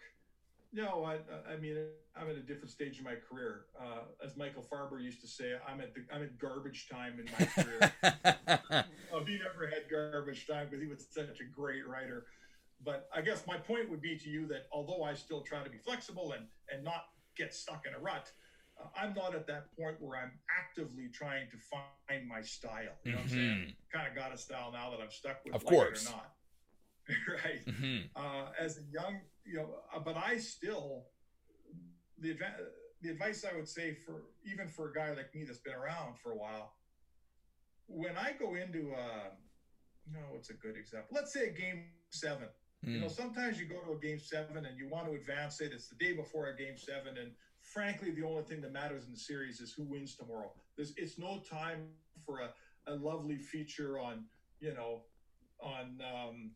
no 0.73 1.03
i 1.03 1.17
i 1.51 1.55
mean 1.57 1.77
i'm 2.15 2.29
at 2.29 2.35
a 2.35 2.41
different 2.41 2.69
stage 2.71 2.97
in 2.97 3.03
my 3.03 3.15
career 3.29 3.65
uh, 3.79 4.01
as 4.25 4.35
michael 4.35 4.63
farber 4.71 5.01
used 5.01 5.21
to 5.21 5.27
say 5.27 5.53
i'm 5.67 5.79
at 5.79 5.93
the 5.93 6.01
i'm 6.13 6.23
at 6.23 6.37
garbage 6.39 6.87
time 6.91 7.19
in 7.19 7.25
my 7.37 7.45
career 7.63 7.93
Oh, 9.15 9.23
he 9.23 9.37
never 9.37 9.67
had 9.67 9.83
garbage 9.91 10.47
time 10.47 10.67
because 10.69 10.81
he 10.81 10.87
was 10.89 11.05
such 11.11 11.39
a 11.39 11.43
great 11.55 11.87
writer. 11.87 12.25
But 12.83 13.07
I 13.15 13.21
guess 13.21 13.45
my 13.45 13.57
point 13.57 13.87
would 13.91 14.01
be 14.01 14.17
to 14.17 14.27
you 14.27 14.47
that 14.47 14.65
although 14.71 15.03
I 15.03 15.13
still 15.13 15.41
try 15.41 15.63
to 15.63 15.69
be 15.69 15.77
flexible 15.77 16.31
and 16.35 16.47
and 16.73 16.83
not 16.83 17.03
get 17.37 17.53
stuck 17.53 17.83
in 17.87 17.93
a 17.93 17.99
rut, 17.99 18.31
uh, 18.81 18.87
I'm 18.99 19.13
not 19.13 19.35
at 19.35 19.45
that 19.45 19.65
point 19.77 19.97
where 20.01 20.17
I'm 20.19 20.31
actively 20.59 21.09
trying 21.13 21.45
to 21.51 21.57
find 21.59 22.27
my 22.27 22.41
style. 22.41 22.95
You 23.03 23.11
know 23.11 23.17
what 23.19 23.25
I'm 23.25 23.29
saying? 23.29 23.73
Kind 23.93 24.07
of 24.07 24.15
got 24.15 24.33
a 24.33 24.37
style 24.37 24.71
now 24.73 24.89
that 24.89 24.99
I'm 24.99 25.11
stuck 25.11 25.45
with, 25.45 25.53
Of 25.53 25.63
like 25.63 25.73
it 25.73 25.75
course. 25.75 26.07
or 26.07 26.11
not. 26.11 26.31
right. 27.45 27.65
Mhm. 27.67 28.09
Uh, 28.15 28.47
as 28.59 28.77
a 28.79 28.83
young, 28.91 29.21
you 29.45 29.55
know, 29.55 29.75
uh, 29.93 29.99
but 29.99 30.15
I 30.17 30.37
still 30.37 31.05
the 32.17 32.35
the 33.01 33.09
advice 33.09 33.43
I 33.43 33.55
would 33.55 33.67
say 33.67 33.93
for 33.93 34.23
even 34.45 34.67
for 34.67 34.89
a 34.89 34.93
guy 34.93 35.11
like 35.13 35.33
me 35.33 35.43
that's 35.43 35.59
been 35.59 35.73
around 35.73 36.17
for 36.17 36.31
a 36.31 36.35
while, 36.37 36.71
when 37.87 38.17
I 38.17 38.31
go 38.39 38.55
into 38.55 38.93
uh, 38.93 39.29
no, 40.11 40.19
what's 40.31 40.49
a 40.49 40.53
good 40.53 40.75
example? 40.77 41.09
Let's 41.15 41.33
say 41.33 41.47
a 41.47 41.51
game 41.51 41.83
seven. 42.11 42.47
You 42.85 42.99
know, 42.99 43.07
Mm. 43.07 43.11
sometimes 43.11 43.59
you 43.59 43.65
go 43.65 43.81
to 43.81 43.91
a 43.93 43.99
game 43.99 44.19
seven 44.19 44.65
and 44.65 44.77
you 44.77 44.87
want 44.89 45.07
to 45.07 45.13
advance 45.13 45.61
it. 45.61 45.71
It's 45.71 45.87
the 45.87 45.95
day 45.95 46.11
before 46.11 46.47
a 46.47 46.55
game 46.55 46.75
seven, 46.77 47.17
and 47.17 47.31
frankly, 47.61 48.11
the 48.11 48.23
only 48.23 48.43
thing 48.43 48.59
that 48.61 48.71
matters 48.73 49.05
in 49.05 49.11
the 49.11 49.17
series 49.17 49.61
is 49.61 49.71
who 49.71 49.83
wins 49.83 50.15
tomorrow. 50.15 50.51
There's, 50.75 50.93
it's 50.97 51.17
no 51.17 51.41
time 51.49 51.87
for 52.25 52.39
a, 52.41 52.51
a 52.87 52.95
lovely 52.95 53.37
feature 53.37 53.97
on, 53.99 54.25
you 54.59 54.73
know, 54.73 55.03
on 55.61 56.01
um, 56.01 56.51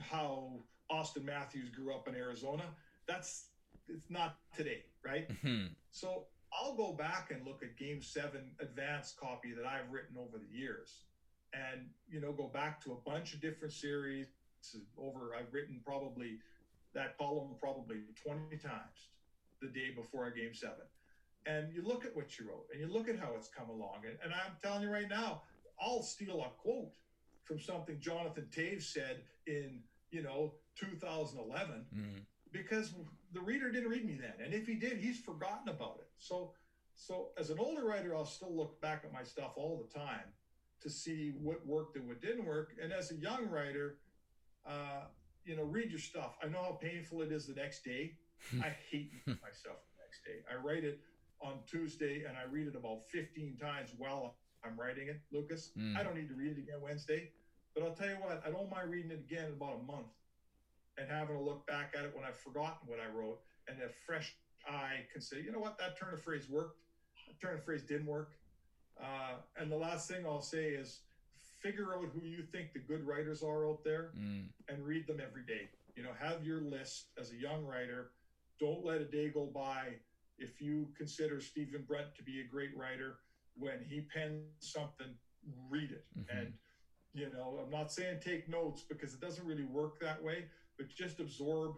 how 0.00 0.64
Auston 0.90 1.24
Matthews 1.24 1.70
grew 1.70 1.94
up 1.94 2.08
in 2.08 2.14
Arizona. 2.14 2.64
That's 3.06 3.48
it's 3.88 4.10
not 4.10 4.38
today, 4.56 4.84
right? 5.04 5.28
Mhm. 5.28 5.74
So 5.90 6.26
I'll 6.52 6.74
go 6.76 6.92
back 6.92 7.30
and 7.30 7.46
look 7.46 7.62
at 7.62 7.76
Game 7.76 8.02
Seven 8.02 8.54
advanced 8.60 9.16
copy 9.18 9.52
that 9.52 9.66
I've 9.66 9.90
written 9.90 10.16
over 10.16 10.38
the 10.38 10.46
years, 10.46 11.04
and 11.52 11.92
you 12.08 12.20
know, 12.20 12.32
go 12.32 12.48
back 12.48 12.80
to 12.82 12.92
a 12.92 12.96
bunch 12.96 13.34
of 13.34 13.40
different 13.40 13.72
series. 13.72 14.26
Over, 14.98 15.34
I've 15.34 15.52
written 15.54 15.80
probably 15.84 16.38
that 16.92 17.16
column 17.16 17.56
probably 17.58 18.02
20 18.22 18.58
times 18.58 19.08
the 19.62 19.68
day 19.68 19.90
before 19.94 20.26
a 20.26 20.34
Game 20.34 20.54
Seven, 20.54 20.86
and 21.46 21.72
you 21.72 21.82
look 21.82 22.04
at 22.04 22.14
what 22.14 22.38
you 22.38 22.48
wrote, 22.48 22.66
and 22.70 22.80
you 22.80 22.86
look 22.88 23.08
at 23.08 23.18
how 23.18 23.34
it's 23.36 23.48
come 23.48 23.70
along, 23.70 24.04
and, 24.06 24.18
and 24.22 24.34
I'm 24.34 24.56
telling 24.62 24.82
you 24.82 24.90
right 24.90 25.08
now, 25.08 25.42
I'll 25.80 26.02
steal 26.02 26.42
a 26.42 26.50
quote 26.60 26.92
from 27.44 27.58
something 27.58 27.98
Jonathan 28.00 28.48
Toews 28.50 28.82
said 28.82 29.24
in 29.46 29.82
you 30.10 30.22
know 30.22 30.54
2011 30.80 31.86
Mm. 31.94 32.24
because 32.52 32.94
the 33.32 33.40
reader 33.40 33.70
didn't 33.70 33.90
read 33.90 34.04
me 34.04 34.14
then. 34.20 34.34
And 34.44 34.54
if 34.54 34.66
he 34.66 34.74
did 34.74 34.98
he's 34.98 35.18
forgotten 35.20 35.68
about 35.68 35.98
it. 36.00 36.08
So 36.18 36.54
so 36.94 37.30
as 37.38 37.50
an 37.50 37.58
older 37.58 37.84
writer 37.84 38.14
i'll 38.16 38.24
still 38.24 38.54
look 38.56 38.80
back 38.80 39.02
at 39.04 39.12
my 39.12 39.22
stuff 39.22 39.52
all 39.56 39.78
the 39.84 39.98
time 39.98 40.28
to 40.82 40.90
see 40.90 41.32
what 41.40 41.64
worked 41.66 41.96
and 41.96 42.08
what 42.08 42.20
didn't 42.20 42.44
work. 42.46 42.72
And 42.82 42.92
as 42.92 43.10
a 43.10 43.16
young 43.16 43.48
writer 43.48 43.98
uh, 44.66 45.04
you 45.44 45.56
know 45.56 45.64
read 45.64 45.90
your 45.90 46.00
stuff. 46.00 46.36
I 46.42 46.48
know 46.48 46.62
how 46.62 46.72
painful 46.72 47.22
it 47.22 47.32
is 47.32 47.46
the 47.46 47.54
next 47.54 47.82
day. 47.84 48.16
I 48.62 48.70
hate 48.90 49.12
myself 49.26 49.78
the 49.90 49.96
next 50.04 50.24
day. 50.24 50.38
I 50.50 50.56
write 50.56 50.84
it 50.84 51.00
on 51.42 51.54
tuesday 51.66 52.24
and 52.28 52.36
i 52.36 52.42
read 52.52 52.66
it 52.66 52.76
about 52.76 53.00
15 53.08 53.56
times 53.56 53.94
while 53.96 54.36
i'm 54.62 54.78
writing 54.78 55.08
it 55.08 55.22
lucas. 55.32 55.70
Mm. 55.78 55.96
i 55.96 56.02
don't 56.02 56.14
need 56.14 56.28
to 56.28 56.34
read 56.34 56.52
it 56.52 56.58
again 56.58 56.80
wednesday. 56.82 57.30
But 57.74 57.82
i'll 57.84 57.94
tell 57.94 58.08
you 58.08 58.16
what 58.20 58.42
i 58.46 58.50
don't 58.50 58.68
mind 58.70 58.90
reading 58.90 59.10
it 59.10 59.20
again 59.20 59.46
in 59.46 59.52
about 59.52 59.80
a 59.80 59.82
month 59.90 60.08
and 61.00 61.10
having 61.10 61.36
a 61.36 61.42
look 61.42 61.66
back 61.66 61.94
at 61.98 62.04
it 62.04 62.12
when 62.14 62.24
I've 62.24 62.38
forgotten 62.38 62.86
what 62.86 62.98
I 63.00 63.08
wrote, 63.10 63.40
and 63.68 63.80
a 63.82 63.88
fresh 63.88 64.34
eye 64.68 65.06
can 65.12 65.20
say, 65.22 65.40
you 65.42 65.50
know 65.52 65.58
what, 65.58 65.78
that 65.78 65.98
turn 65.98 66.12
of 66.12 66.22
phrase 66.22 66.48
worked, 66.50 66.78
that 67.26 67.40
turn 67.40 67.56
of 67.56 67.64
phrase 67.64 67.82
didn't 67.82 68.06
work. 68.06 68.32
Uh, 69.02 69.36
and 69.56 69.72
the 69.72 69.76
last 69.76 70.08
thing 70.08 70.26
I'll 70.26 70.42
say 70.42 70.70
is 70.70 71.00
figure 71.62 71.94
out 71.94 72.04
who 72.12 72.26
you 72.26 72.42
think 72.42 72.72
the 72.72 72.78
good 72.80 73.06
writers 73.06 73.42
are 73.42 73.66
out 73.68 73.82
there 73.84 74.12
Mm. 74.16 74.48
and 74.68 74.84
read 74.84 75.06
them 75.06 75.20
every 75.20 75.44
day. 75.44 75.70
You 75.96 76.02
know, 76.02 76.12
have 76.18 76.44
your 76.44 76.60
list 76.60 77.08
as 77.18 77.32
a 77.32 77.36
young 77.36 77.64
writer. 77.64 78.12
Don't 78.58 78.84
let 78.84 79.00
a 79.00 79.04
day 79.06 79.30
go 79.30 79.46
by 79.46 79.94
if 80.38 80.60
you 80.60 80.92
consider 80.96 81.40
Stephen 81.40 81.82
Brunt 81.84 82.14
to 82.16 82.22
be 82.22 82.40
a 82.40 82.44
great 82.44 82.76
writer. 82.76 83.20
When 83.56 83.84
he 83.84 84.02
pens 84.02 84.44
something, 84.60 85.18
read 85.68 85.90
it. 85.92 86.06
Mhm. 86.16 86.26
And, 86.30 86.58
you 87.12 87.30
know, 87.30 87.58
I'm 87.58 87.70
not 87.70 87.90
saying 87.92 88.20
take 88.20 88.48
notes 88.48 88.82
because 88.82 89.14
it 89.14 89.20
doesn't 89.20 89.46
really 89.46 89.64
work 89.64 89.98
that 90.00 90.22
way, 90.22 90.48
but 90.80 90.88
just 90.88 91.20
absorb 91.20 91.74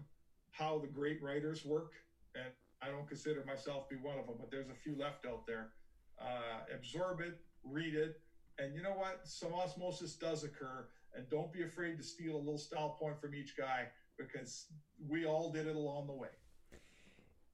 how 0.52 0.78
the 0.78 0.86
great 0.86 1.20
writers 1.20 1.64
work, 1.64 1.90
and 2.36 2.44
I 2.80 2.88
don't 2.88 3.08
consider 3.08 3.44
myself 3.44 3.88
to 3.88 3.96
be 3.96 4.00
one 4.00 4.16
of 4.16 4.26
them, 4.26 4.36
but 4.38 4.48
there's 4.52 4.68
a 4.70 4.74
few 4.74 4.96
left 4.96 5.26
out 5.26 5.44
there. 5.44 5.70
Uh, 6.20 6.72
absorb 6.72 7.20
it, 7.20 7.40
read 7.64 7.96
it, 7.96 8.20
and 8.60 8.76
you 8.76 8.80
know 8.80 8.92
what? 8.92 9.22
Some 9.24 9.52
osmosis 9.54 10.14
does 10.14 10.44
occur, 10.44 10.86
and 11.16 11.28
don't 11.30 11.52
be 11.52 11.64
afraid 11.64 11.98
to 11.98 12.04
steal 12.04 12.36
a 12.36 12.38
little 12.38 12.58
style 12.58 12.96
point 13.00 13.20
from 13.20 13.34
each 13.34 13.56
guy 13.56 13.88
because 14.16 14.66
we 15.08 15.26
all 15.26 15.50
did 15.50 15.66
it 15.66 15.74
along 15.74 16.06
the 16.06 16.12
way 16.12 16.28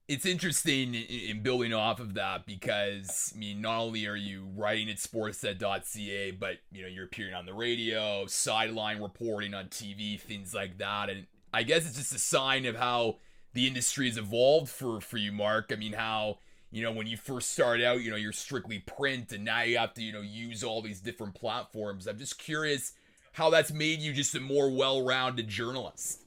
it's 0.08 0.24
interesting 0.24 0.94
in 0.94 1.42
building 1.42 1.74
off 1.74 2.00
of 2.00 2.14
that 2.14 2.46
because 2.46 3.30
I 3.34 3.38
mean, 3.38 3.60
not 3.60 3.78
only 3.78 4.06
are 4.06 4.16
you 4.16 4.48
writing 4.56 4.88
at 4.88 4.96
sportsnet.ca, 4.96 6.30
but 6.32 6.56
you 6.72 6.82
know 6.82 6.88
you're 6.88 7.04
appearing 7.04 7.34
on 7.34 7.44
the 7.44 7.52
radio, 7.52 8.24
sideline 8.26 9.02
reporting 9.02 9.52
on 9.52 9.66
TV, 9.66 10.18
things 10.18 10.54
like 10.54 10.78
that, 10.78 11.10
and 11.10 11.26
I 11.52 11.62
guess 11.62 11.86
it's 11.86 11.96
just 11.96 12.14
a 12.14 12.18
sign 12.18 12.66
of 12.66 12.76
how 12.76 13.16
the 13.54 13.66
industry 13.66 14.06
has 14.06 14.18
evolved 14.18 14.68
for 14.68 15.00
for 15.00 15.16
you, 15.16 15.32
Mark. 15.32 15.70
I 15.72 15.76
mean, 15.76 15.92
how 15.92 16.38
you 16.70 16.82
know 16.82 16.92
when 16.92 17.06
you 17.06 17.16
first 17.16 17.52
started 17.52 17.84
out, 17.84 18.00
you 18.00 18.10
know 18.10 18.16
you're 18.16 18.32
strictly 18.32 18.80
print, 18.80 19.32
and 19.32 19.44
now 19.44 19.62
you 19.62 19.78
have 19.78 19.94
to 19.94 20.02
you 20.02 20.12
know 20.12 20.20
use 20.20 20.62
all 20.62 20.82
these 20.82 21.00
different 21.00 21.34
platforms. 21.34 22.06
I'm 22.06 22.18
just 22.18 22.38
curious 22.38 22.92
how 23.32 23.50
that's 23.50 23.72
made 23.72 24.00
you 24.00 24.12
just 24.12 24.34
a 24.34 24.40
more 24.40 24.70
well-rounded 24.70 25.48
journalist. 25.48 26.24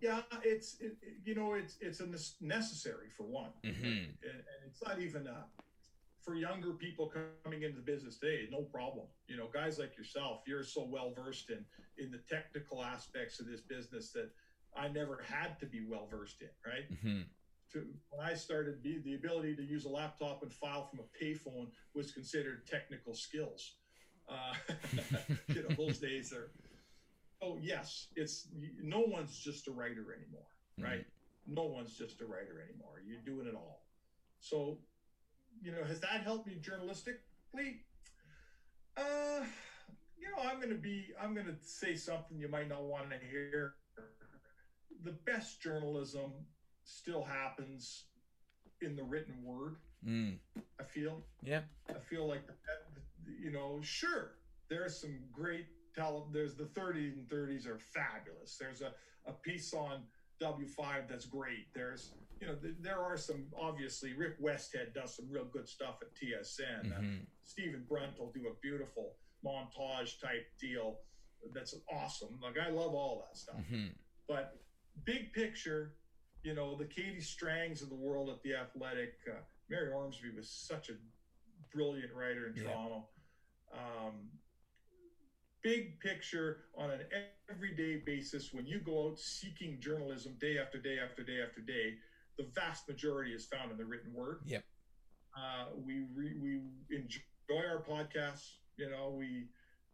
Yeah, 0.00 0.22
it's 0.42 0.76
it, 0.80 0.96
you 1.24 1.34
know 1.34 1.54
it's 1.54 1.76
it's 1.80 2.00
a 2.00 2.08
necessary 2.40 3.08
for 3.16 3.24
one, 3.24 3.50
mm-hmm. 3.64 3.86
and, 3.86 4.10
it's 4.66 4.82
not 4.82 5.00
even 5.00 5.26
uh, 5.26 5.42
for 6.22 6.34
younger 6.34 6.72
people 6.72 7.12
coming 7.44 7.62
into 7.62 7.76
the 7.76 7.82
business 7.82 8.18
today. 8.18 8.48
No 8.50 8.62
problem, 8.62 9.06
you 9.26 9.36
know, 9.36 9.48
guys 9.52 9.78
like 9.78 9.96
yourself, 9.96 10.42
you're 10.46 10.64
so 10.64 10.84
well 10.84 11.12
versed 11.14 11.50
in 11.50 11.64
in 11.98 12.10
the 12.10 12.20
technical 12.28 12.82
aspects 12.84 13.40
of 13.40 13.46
this 13.46 13.60
business 13.60 14.12
that 14.12 14.30
I 14.76 14.88
never 14.88 15.22
had 15.28 15.58
to 15.60 15.66
be 15.66 15.84
well 15.88 16.06
versed 16.10 16.42
in. 16.42 16.48
Right. 16.64 16.90
Mm-hmm. 16.92 17.22
To, 17.72 17.86
when 18.10 18.26
I 18.26 18.34
started, 18.34 18.82
the, 18.82 18.98
the 19.04 19.14
ability 19.14 19.54
to 19.54 19.62
use 19.62 19.84
a 19.84 19.88
laptop 19.88 20.42
and 20.42 20.52
file 20.52 20.88
from 20.88 20.98
a 20.98 21.24
payphone 21.24 21.68
was 21.94 22.10
considered 22.10 22.66
technical 22.66 23.14
skills. 23.14 23.74
Uh, 24.28 24.54
you 25.48 25.62
know, 25.62 25.76
those 25.76 25.98
days 26.10 26.32
are 26.32 26.50
oh 27.42 27.58
yes, 27.60 28.08
it's 28.16 28.48
no 28.82 29.00
one's 29.00 29.38
just 29.38 29.68
a 29.68 29.72
writer 29.72 30.14
anymore, 30.14 30.48
mm-hmm. 30.78 30.84
right? 30.84 31.00
Mm-hmm. 31.00 31.54
No 31.54 31.64
one's 31.64 31.96
just 31.96 32.20
a 32.20 32.26
writer 32.26 32.62
anymore. 32.68 33.02
You're 33.06 33.22
doing 33.24 33.46
it 33.46 33.54
all. 33.54 33.82
So, 34.40 34.78
you 35.62 35.72
know, 35.72 35.84
has 35.86 36.00
that 36.00 36.22
helped 36.22 36.46
me 36.46 36.60
journalistically? 36.60 37.78
Uh, 38.96 39.44
you 40.18 40.28
know, 40.28 40.42
I'm 40.42 40.56
going 40.56 40.70
to 40.70 40.80
be, 40.80 41.08
I'm 41.20 41.34
going 41.34 41.46
to 41.46 41.56
say 41.62 41.94
something 41.94 42.38
you 42.38 42.48
might 42.48 42.68
not 42.68 42.82
want 42.82 43.10
to 43.10 43.16
hear. 43.30 43.74
The 45.04 45.12
best 45.12 45.62
journalism 45.62 46.32
still 46.84 47.24
happens 47.24 48.04
in 48.80 48.96
the 48.96 49.02
written 49.02 49.34
word. 49.42 49.76
Mm. 50.06 50.38
I 50.78 50.84
feel. 50.84 51.22
Yeah. 51.42 51.60
I 51.88 51.98
feel 51.98 52.26
like, 52.26 52.42
you 53.42 53.50
know, 53.50 53.80
sure, 53.82 54.32
there's 54.68 55.00
some 55.00 55.18
great 55.32 55.66
tell 55.94 56.28
there's 56.32 56.54
the 56.54 56.64
30s 56.64 57.14
and 57.14 57.28
30s 57.28 57.66
are 57.66 57.78
fabulous. 57.78 58.56
There's 58.58 58.82
a, 58.82 58.92
a 59.26 59.32
piece 59.32 59.74
on 59.74 60.02
W5 60.40 61.08
that's 61.08 61.26
great. 61.26 61.72
There's 61.74 62.12
you 62.40 62.46
know 62.46 62.54
th- 62.54 62.76
there 62.80 63.00
are 63.00 63.16
some 63.16 63.46
obviously 63.60 64.14
Rick 64.14 64.40
Westhead 64.42 64.94
does 64.94 65.16
some 65.16 65.26
real 65.30 65.44
good 65.44 65.68
stuff 65.68 65.96
at 66.02 66.08
TSN. 66.14 66.92
Uh, 66.92 67.00
mm-hmm. 67.00 67.14
Uh, 67.16 67.24
Stephen 67.44 67.84
Brunt 67.88 68.18
will 68.18 68.32
do 68.32 68.48
a 68.48 68.54
beautiful 68.62 69.16
montage 69.44 70.20
type 70.20 70.46
deal 70.60 70.98
that's 71.54 71.74
awesome. 71.92 72.38
Like 72.42 72.56
I 72.58 72.70
love 72.70 72.94
all 72.94 73.24
that 73.26 73.36
stuff. 73.36 73.56
Mm-hmm. 73.56 73.88
But 74.28 74.58
big 75.04 75.32
picture, 75.32 75.94
you 76.42 76.54
know, 76.54 76.76
the 76.76 76.84
Katie 76.84 77.20
Strangs 77.20 77.82
of 77.82 77.88
the 77.88 77.94
world 77.94 78.28
at 78.30 78.42
the 78.42 78.54
Athletic, 78.54 79.14
uh, 79.28 79.40
Mary 79.68 79.92
Ormsby 79.92 80.30
was 80.36 80.50
such 80.50 80.90
a 80.90 80.92
brilliant 81.74 82.12
writer 82.14 82.46
in 82.46 82.54
yeah. 82.56 82.70
Toronto. 82.70 83.08
Um, 83.72 84.28
big 85.62 86.00
picture 86.00 86.64
on 86.76 86.90
an 86.90 87.00
everyday 87.50 88.02
basis 88.04 88.52
when 88.52 88.66
you 88.66 88.80
go 88.80 89.08
out 89.08 89.18
seeking 89.18 89.78
journalism 89.80 90.36
day 90.40 90.58
after 90.58 90.78
day 90.78 90.98
after 90.98 91.22
day 91.22 91.40
after 91.46 91.60
day 91.60 91.94
the 92.38 92.46
vast 92.54 92.88
majority 92.88 93.32
is 93.32 93.46
found 93.46 93.70
in 93.70 93.76
the 93.76 93.84
written 93.84 94.12
word. 94.14 94.40
Yep. 94.46 94.64
Uh, 95.36 95.64
we 95.86 96.06
re, 96.14 96.34
we 96.40 96.60
enjoy 96.90 97.66
our 97.68 97.82
podcasts 97.82 98.56
you 98.80 98.90
know 98.90 99.14
we 99.16 99.44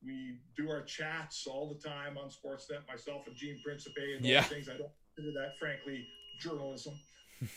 we 0.04 0.38
do 0.56 0.70
our 0.70 0.82
chats 0.82 1.46
all 1.46 1.68
the 1.68 1.88
time 1.88 2.16
on 2.16 2.28
sportsnet 2.28 2.86
myself 2.88 3.26
and 3.26 3.34
gene 3.34 3.60
principe 3.64 4.14
and 4.16 4.24
yeah. 4.24 4.42
things. 4.42 4.68
I 4.68 4.76
don't 4.76 4.90
consider 5.14 5.32
that 5.40 5.58
frankly 5.58 6.06
journalism. 6.40 6.94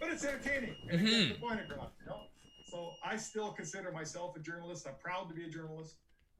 But 0.00 0.12
it's 0.12 0.24
entertaining. 0.24 0.76
And 0.88 1.06
mm-hmm. 1.06 1.28
the 1.28 1.34
point 1.34 1.60
across 1.60 1.90
you 2.00 2.06
know? 2.06 2.22
So 2.70 2.92
i 3.04 3.16
still 3.16 3.52
consider 3.52 3.92
myself 3.92 4.34
a 4.34 4.40
journalist. 4.40 4.86
I'm 4.88 4.94
proud 4.98 5.28
to 5.28 5.34
be 5.34 5.44
a 5.44 5.50
journalist 5.50 5.96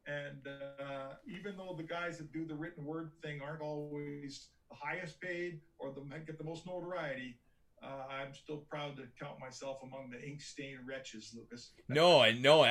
and 0.07 0.47
uh, 0.47 1.15
even 1.27 1.57
though 1.57 1.75
the 1.77 1.85
guys 1.85 2.19
that 2.19 2.33
do 2.33 2.47
the 2.47 2.55
written 2.55 2.85
word 2.85 3.13
thing 3.23 3.41
aren't 3.45 3.63
always 3.63 4.49
the 4.71 4.77
highest 4.77 5.21
paid 5.21 5.61
or 5.79 5.93
the 5.93 6.03
get 6.27 6.39
the 6.39 6.45
most 6.45 6.67
notoriety, 6.67 7.37
uh, 7.83 8.05
I'm 8.11 8.35
still 8.35 8.59
proud 8.69 8.97
to 8.97 9.05
count 9.19 9.39
myself 9.41 9.79
among 9.83 10.11
the 10.11 10.23
ink 10.23 10.41
stained 10.41 10.81
wretches, 10.87 11.35
Lucas. 11.37 11.73
No, 11.89 12.21
I 12.21 12.33
know. 12.33 12.67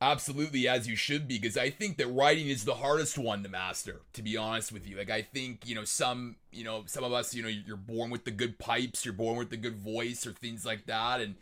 Absolutely, 0.00 0.66
as 0.66 0.88
you 0.88 0.96
should 0.96 1.28
be, 1.28 1.38
because 1.38 1.56
I 1.56 1.70
think 1.70 1.96
that 1.98 2.08
writing 2.08 2.48
is 2.48 2.64
the 2.64 2.74
hardest 2.74 3.16
one 3.16 3.44
to 3.44 3.48
master. 3.48 4.00
To 4.14 4.22
be 4.22 4.36
honest 4.36 4.72
with 4.72 4.86
you, 4.86 4.96
like 4.96 5.10
I 5.10 5.22
think 5.22 5.64
you 5.64 5.76
know 5.76 5.84
some, 5.84 6.36
you 6.50 6.64
know 6.64 6.82
some 6.86 7.04
of 7.04 7.12
us, 7.12 7.34
you 7.34 7.42
know, 7.42 7.48
you're 7.48 7.76
born 7.76 8.10
with 8.10 8.24
the 8.24 8.32
good 8.32 8.58
pipes, 8.58 9.04
you're 9.04 9.14
born 9.14 9.38
with 9.38 9.50
the 9.50 9.56
good 9.56 9.76
voice, 9.76 10.26
or 10.26 10.32
things 10.32 10.66
like 10.66 10.86
that. 10.86 11.20
And 11.20 11.36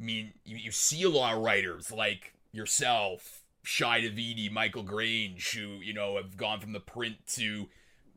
I 0.00 0.04
mean, 0.04 0.34
you, 0.44 0.56
you 0.56 0.70
see 0.70 1.02
a 1.02 1.08
lot 1.08 1.34
of 1.34 1.42
writers 1.42 1.90
like 1.90 2.32
yourself, 2.52 3.42
Shi 3.66 3.84
Davidi, 3.84 4.48
Michael 4.48 4.84
Grange, 4.84 5.56
who, 5.56 5.80
you 5.82 5.92
know, 5.92 6.16
have 6.16 6.36
gone 6.36 6.60
from 6.60 6.72
the 6.72 6.78
print 6.78 7.16
to, 7.32 7.68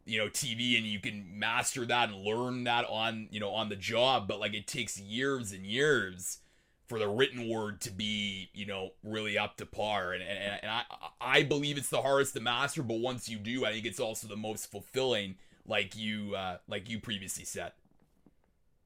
you 0.06 0.20
know, 0.20 0.28
TV 0.28 0.78
and 0.78 0.86
you 0.86 1.00
can 1.00 1.40
master 1.40 1.88
that 1.88 2.10
and 2.10 2.24
learn 2.24 2.66
that 2.66 2.86
on, 2.88 3.28
you 3.32 3.40
know, 3.40 3.50
on 3.50 3.68
the 3.68 3.76
job. 3.76 4.28
But 4.28 4.40
like 4.40 4.54
it 4.54 4.68
takes 4.68 5.00
years 5.00 5.52
and 5.52 5.66
years 5.66 6.38
for 6.86 7.00
the 7.00 7.08
written 7.08 7.50
word 7.50 7.82
to 7.82 7.92
be, 7.92 8.50
you 8.54 8.68
know, 8.68 8.92
really 9.04 9.40
up 9.40 9.58
to 9.58 9.66
par. 9.66 10.14
And, 10.14 10.22
and, 10.22 10.60
and 10.62 10.72
I, 10.72 10.84
I 11.20 11.44
believe 11.44 11.80
it's 11.80 11.90
the 11.90 12.04
hardest 12.04 12.36
to 12.36 12.42
master, 12.42 12.84
but 12.84 13.00
once 13.00 13.28
you 13.28 13.40
do, 13.40 13.66
I 13.66 13.72
think 13.72 13.88
it's 13.88 14.00
also 14.00 14.28
the 14.28 14.38
most 14.38 14.70
fulfilling, 14.70 15.34
like 15.66 15.96
you, 15.96 16.36
uh, 16.36 16.58
like 16.68 16.88
you 16.88 17.00
previously 17.00 17.44
said. 17.44 17.72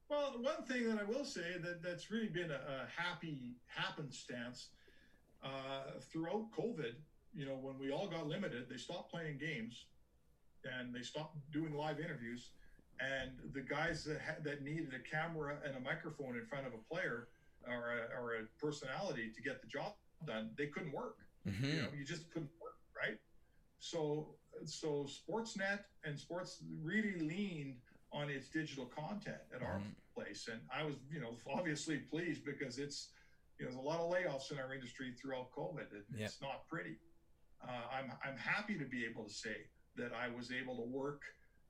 Well, 0.08 0.34
one 0.40 0.64
thing 0.66 0.88
that 0.88 0.98
I 0.98 1.04
will 1.04 1.26
say 1.26 1.58
that 1.62 1.84
that's 1.84 2.10
really 2.10 2.30
been 2.30 2.52
a, 2.52 2.56
a 2.56 2.88
happy 2.96 3.58
happenstance 3.68 4.68
uh, 5.44 6.00
throughout 6.12 6.46
COVID, 6.58 6.94
you 7.34 7.46
know, 7.46 7.56
when 7.56 7.78
we 7.80 7.92
all 7.92 8.08
got 8.08 8.28
limited, 8.28 8.68
they 8.70 8.78
stopped 8.78 9.12
playing 9.12 9.38
games 9.38 9.86
and 10.64 10.94
they 10.94 11.02
stopped 11.02 11.38
doing 11.52 11.74
live 11.74 12.00
interviews. 12.00 12.52
And 13.00 13.32
the 13.54 13.62
guys 13.62 14.04
that 14.06 14.22
ha- 14.22 14.42
that 14.44 14.62
needed 14.62 14.94
a 14.94 15.16
camera 15.16 15.58
and 15.66 15.76
a 15.76 15.80
microphone 15.80 16.38
in 16.38 16.46
front 16.46 16.68
of 16.68 16.74
a 16.74 16.94
player 16.94 17.30
or 17.68 17.98
a, 17.98 18.22
or 18.22 18.36
a 18.36 18.44
personality 18.62 19.32
to 19.36 19.42
get 19.42 19.62
the 19.62 19.68
job 19.68 19.94
done, 20.26 20.52
they 20.58 20.68
couldn't 20.68 20.94
work. 20.94 21.18
Mm-hmm. 21.48 21.66
You 21.66 21.82
know, 21.82 21.88
you 21.98 22.06
just 22.06 22.32
couldn't 22.32 22.52
work, 22.62 22.78
right? 22.96 23.18
So 23.80 24.36
so 24.66 25.08
Sportsnet 25.08 25.80
and 26.06 26.18
Sports 26.18 26.62
really 26.82 27.20
leaned 27.20 27.78
on 28.12 28.30
its 28.30 28.48
digital 28.48 28.86
content 28.86 29.42
at 29.54 29.64
our 29.64 29.80
mm-hmm. 29.80 29.90
place, 30.16 30.48
and 30.52 30.62
I 30.74 30.84
was, 30.84 30.96
you 31.12 31.20
know, 31.20 31.36
obviously 31.52 31.98
pleased 31.98 32.46
because 32.46 32.78
it's 32.78 33.10
you 33.60 33.66
know, 33.66 33.72
there's 33.72 33.76
a 33.76 33.88
lot 33.88 34.00
of 34.00 34.12
layoffs 34.12 34.52
in 34.52 34.60
our 34.60 34.74
industry 34.74 35.14
throughout 35.22 35.52
COVID. 35.52 35.94
It, 35.94 36.06
yep. 36.16 36.28
It's 36.28 36.42
not 36.42 36.68
pretty. 36.68 36.98
Uh, 37.62 37.98
I'm 37.98 38.12
I'm 38.24 38.38
happy 38.38 38.78
to 38.78 38.86
be 38.86 39.06
able 39.06 39.24
to 39.24 39.34
say 39.34 39.56
that 39.96 40.12
I 40.14 40.34
was 40.36 40.52
able 40.52 40.76
to 40.78 40.84
work. 40.84 41.22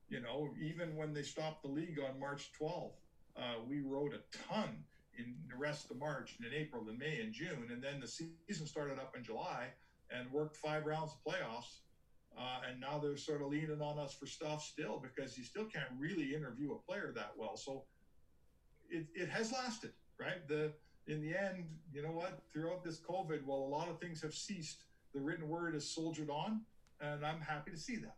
You 0.08 0.20
know, 0.20 0.50
even 0.60 0.96
when 0.96 1.12
they 1.12 1.22
stopped 1.22 1.62
the 1.62 1.68
league 1.68 1.98
on 1.98 2.20
March 2.20 2.50
12th, 2.60 2.92
uh, 3.36 3.54
we 3.66 3.80
wrote 3.80 4.12
a 4.12 4.20
ton 4.48 4.84
in 5.18 5.34
the 5.48 5.56
rest 5.56 5.90
of 5.90 5.98
March 5.98 6.36
and 6.38 6.52
in 6.52 6.58
April 6.58 6.84
and 6.88 6.98
May 6.98 7.20
and 7.20 7.32
June, 7.32 7.68
and 7.70 7.82
then 7.82 8.00
the 8.00 8.08
season 8.08 8.66
started 8.66 8.98
up 8.98 9.14
in 9.16 9.22
July 9.22 9.68
and 10.10 10.30
worked 10.30 10.56
five 10.56 10.86
rounds 10.86 11.12
of 11.12 11.32
playoffs. 11.32 11.80
Uh, 12.36 12.68
and 12.68 12.80
now 12.80 12.98
they're 12.98 13.16
sort 13.16 13.42
of 13.42 13.48
leaning 13.48 13.80
on 13.80 13.96
us 13.96 14.12
for 14.12 14.26
stuff 14.26 14.62
still 14.64 15.00
because 15.00 15.38
you 15.38 15.44
still 15.44 15.66
can't 15.66 15.88
really 15.96 16.34
interview 16.34 16.72
a 16.72 16.78
player 16.78 17.12
that 17.14 17.30
well. 17.36 17.56
So 17.56 17.84
it, 18.90 19.06
it 19.14 19.28
has 19.28 19.52
lasted, 19.52 19.92
right? 20.18 20.46
The 20.48 20.72
in 21.06 21.20
the 21.20 21.36
end, 21.36 21.66
you 21.92 22.02
know 22.02 22.12
what? 22.12 22.40
Throughout 22.52 22.84
this 22.84 22.98
COVID, 22.98 23.44
while 23.44 23.58
a 23.58 23.70
lot 23.70 23.88
of 23.88 24.00
things 24.00 24.22
have 24.22 24.34
ceased, 24.34 24.84
the 25.12 25.20
written 25.20 25.48
word 25.48 25.74
has 25.74 25.88
soldiered 25.88 26.30
on, 26.30 26.62
and 27.00 27.24
I'm 27.24 27.40
happy 27.40 27.70
to 27.70 27.76
see 27.76 27.96
that. 27.96 28.16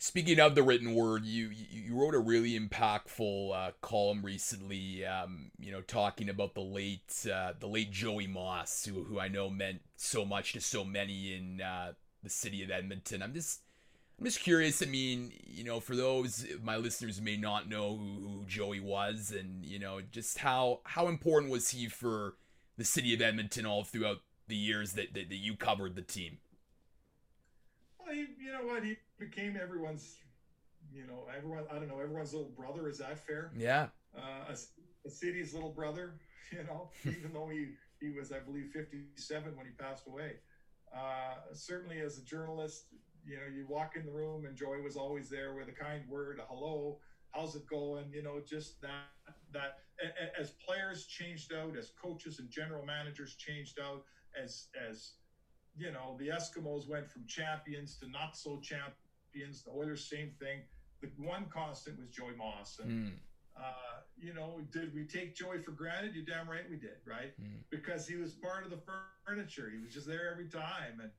Speaking 0.00 0.38
of 0.38 0.54
the 0.54 0.62
written 0.62 0.94
word, 0.94 1.24
you 1.24 1.50
you 1.50 1.96
wrote 1.96 2.14
a 2.14 2.20
really 2.20 2.58
impactful 2.58 3.52
uh, 3.52 3.72
column 3.80 4.24
recently. 4.24 5.04
Um, 5.04 5.50
you 5.58 5.72
know, 5.72 5.80
talking 5.80 6.28
about 6.28 6.54
the 6.54 6.60
late 6.60 7.26
uh, 7.32 7.54
the 7.58 7.66
late 7.66 7.90
Joey 7.90 8.28
Moss, 8.28 8.84
who 8.84 9.02
who 9.02 9.18
I 9.18 9.26
know 9.26 9.50
meant 9.50 9.80
so 9.96 10.24
much 10.24 10.52
to 10.52 10.60
so 10.60 10.84
many 10.84 11.34
in 11.34 11.60
uh, 11.60 11.94
the 12.22 12.30
city 12.30 12.62
of 12.62 12.70
Edmonton. 12.70 13.22
I'm 13.22 13.34
just 13.34 13.62
I'm 14.18 14.24
just 14.24 14.40
curious. 14.40 14.82
I 14.82 14.86
mean, 14.86 15.32
you 15.46 15.62
know, 15.62 15.78
for 15.78 15.94
those 15.94 16.44
my 16.62 16.76
listeners 16.76 17.20
may 17.20 17.36
not 17.36 17.68
know 17.68 17.96
who, 17.96 18.28
who 18.28 18.44
Joey 18.46 18.80
was, 18.80 19.32
and 19.36 19.64
you 19.64 19.78
know, 19.78 20.00
just 20.00 20.38
how 20.38 20.80
how 20.84 21.06
important 21.06 21.52
was 21.52 21.70
he 21.70 21.86
for 21.86 22.34
the 22.76 22.84
city 22.84 23.14
of 23.14 23.20
Edmonton 23.20 23.64
all 23.64 23.84
throughout 23.84 24.18
the 24.48 24.56
years 24.56 24.94
that 24.94 25.14
that, 25.14 25.28
that 25.28 25.36
you 25.36 25.54
covered 25.56 25.94
the 25.94 26.02
team? 26.02 26.38
Well, 28.00 28.12
he, 28.12 28.26
you 28.40 28.52
know 28.52 28.66
what, 28.66 28.82
he 28.82 28.96
became 29.20 29.56
everyone's, 29.60 30.16
you 30.92 31.06
know, 31.06 31.26
everyone. 31.36 31.64
I 31.70 31.76
don't 31.76 31.88
know, 31.88 32.00
everyone's 32.00 32.32
little 32.32 32.50
brother. 32.50 32.88
Is 32.88 32.98
that 32.98 33.24
fair? 33.24 33.52
Yeah. 33.56 33.88
Uh, 34.16 34.50
a, 34.52 35.06
a 35.06 35.10
city's 35.10 35.54
little 35.54 35.72
brother. 35.72 36.14
You 36.50 36.64
know, 36.64 36.88
even 37.04 37.34
though 37.34 37.50
he 37.50 37.72
he 38.00 38.08
was, 38.08 38.32
I 38.32 38.38
believe, 38.38 38.70
57 38.72 39.54
when 39.54 39.66
he 39.66 39.72
passed 39.72 40.06
away. 40.06 40.36
Uh, 40.96 41.34
certainly, 41.52 42.00
as 42.00 42.16
a 42.16 42.22
journalist, 42.22 42.86
you 43.28 43.36
know, 43.36 43.46
you 43.54 43.66
walk 43.68 43.94
in 43.96 44.04
the 44.06 44.12
room 44.12 44.46
and 44.46 44.56
Joey 44.56 44.80
was 44.80 44.96
always 44.96 45.28
there 45.28 45.54
with 45.54 45.68
a 45.68 45.72
kind 45.72 46.08
word, 46.08 46.40
a 46.40 46.46
hello, 46.48 46.98
how's 47.32 47.54
it 47.54 47.66
going? 47.66 48.06
You 48.12 48.22
know, 48.22 48.40
just 48.46 48.80
that 48.80 49.10
that 49.52 49.78
as 50.38 50.50
players 50.50 51.06
changed 51.06 51.52
out, 51.52 51.76
as 51.76 51.92
coaches 52.00 52.38
and 52.38 52.50
general 52.50 52.84
managers 52.84 53.34
changed 53.34 53.78
out, 53.80 54.04
as 54.40 54.68
as 54.88 55.12
you 55.76 55.92
know, 55.92 56.16
the 56.18 56.28
Eskimos 56.28 56.88
went 56.88 57.10
from 57.10 57.26
champions 57.26 57.96
to 57.98 58.08
not 58.08 58.36
so 58.36 58.60
champions. 58.60 59.62
The 59.62 59.70
Oilers, 59.70 60.08
same 60.08 60.32
thing. 60.40 60.62
The 61.00 61.08
one 61.18 61.46
constant 61.52 61.98
was 61.98 62.08
Joey 62.08 62.34
Moss, 62.36 62.80
and 62.82 62.90
mm. 62.90 63.12
uh, 63.56 64.00
you 64.16 64.34
know, 64.34 64.60
did 64.72 64.92
we 64.94 65.04
take 65.04 65.36
Joey 65.36 65.58
for 65.58 65.70
granted? 65.72 66.14
You 66.14 66.24
damn 66.24 66.48
right 66.50 66.68
we 66.68 66.76
did, 66.76 66.98
right? 67.06 67.38
Mm. 67.40 67.60
Because 67.70 68.08
he 68.08 68.16
was 68.16 68.32
part 68.32 68.64
of 68.64 68.70
the 68.70 68.80
furniture. 69.26 69.70
He 69.72 69.84
was 69.84 69.92
just 69.94 70.08
there 70.08 70.30
every 70.32 70.48
time, 70.48 71.00
and 71.00 71.10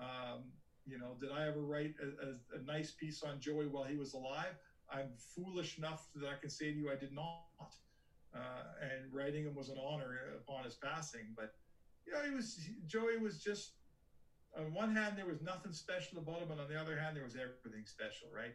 um, 0.00 0.44
you 0.86 0.98
know, 0.98 1.16
did 1.20 1.30
I 1.30 1.46
ever 1.46 1.60
write 1.60 1.94
a, 2.02 2.26
a, 2.26 2.60
a, 2.60 2.64
nice 2.64 2.92
piece 2.92 3.22
on 3.22 3.40
Joey 3.40 3.66
while 3.66 3.84
he 3.84 3.96
was 3.96 4.14
alive? 4.14 4.56
I'm 4.92 5.10
foolish 5.36 5.78
enough 5.78 6.08
that 6.16 6.28
I 6.28 6.40
can 6.40 6.50
say 6.50 6.72
to 6.72 6.76
you 6.76 6.90
I 6.90 6.96
did 6.96 7.12
not. 7.12 7.44
Uh, 8.34 8.62
and 8.80 9.12
writing 9.12 9.44
him 9.44 9.56
was 9.56 9.70
an 9.70 9.76
honor 9.84 10.16
upon 10.36 10.64
his 10.64 10.74
passing. 10.74 11.34
But 11.36 11.54
you 12.06 12.12
know, 12.12 12.20
he 12.22 12.34
was 12.34 12.58
Joey 12.86 13.18
was 13.18 13.42
just 13.42 13.72
on 14.56 14.72
one 14.72 14.94
hand 14.94 15.14
there 15.16 15.26
was 15.26 15.42
nothing 15.42 15.72
special 15.72 16.18
about 16.18 16.40
him, 16.40 16.50
and 16.52 16.60
on 16.60 16.68
the 16.68 16.80
other 16.80 16.98
hand 16.98 17.16
there 17.16 17.24
was 17.24 17.34
everything 17.34 17.84
special, 17.86 18.28
right? 18.34 18.54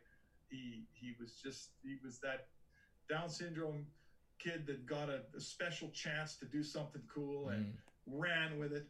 He 0.50 0.86
he 0.94 1.14
was 1.20 1.40
just 1.44 1.72
he 1.84 1.98
was 2.04 2.20
that 2.20 2.48
Down 3.10 3.30
syndrome 3.30 3.86
kid 4.40 4.66
that 4.68 4.86
got 4.86 5.10
a, 5.10 5.22
a 5.36 5.40
special 5.40 5.90
chance 5.90 6.38
to 6.38 6.46
do 6.46 6.64
something 6.64 7.02
cool 7.14 7.50
and 7.50 7.66
mm. 7.66 7.74
ran 8.08 8.60
with 8.60 8.74
it 8.74 8.88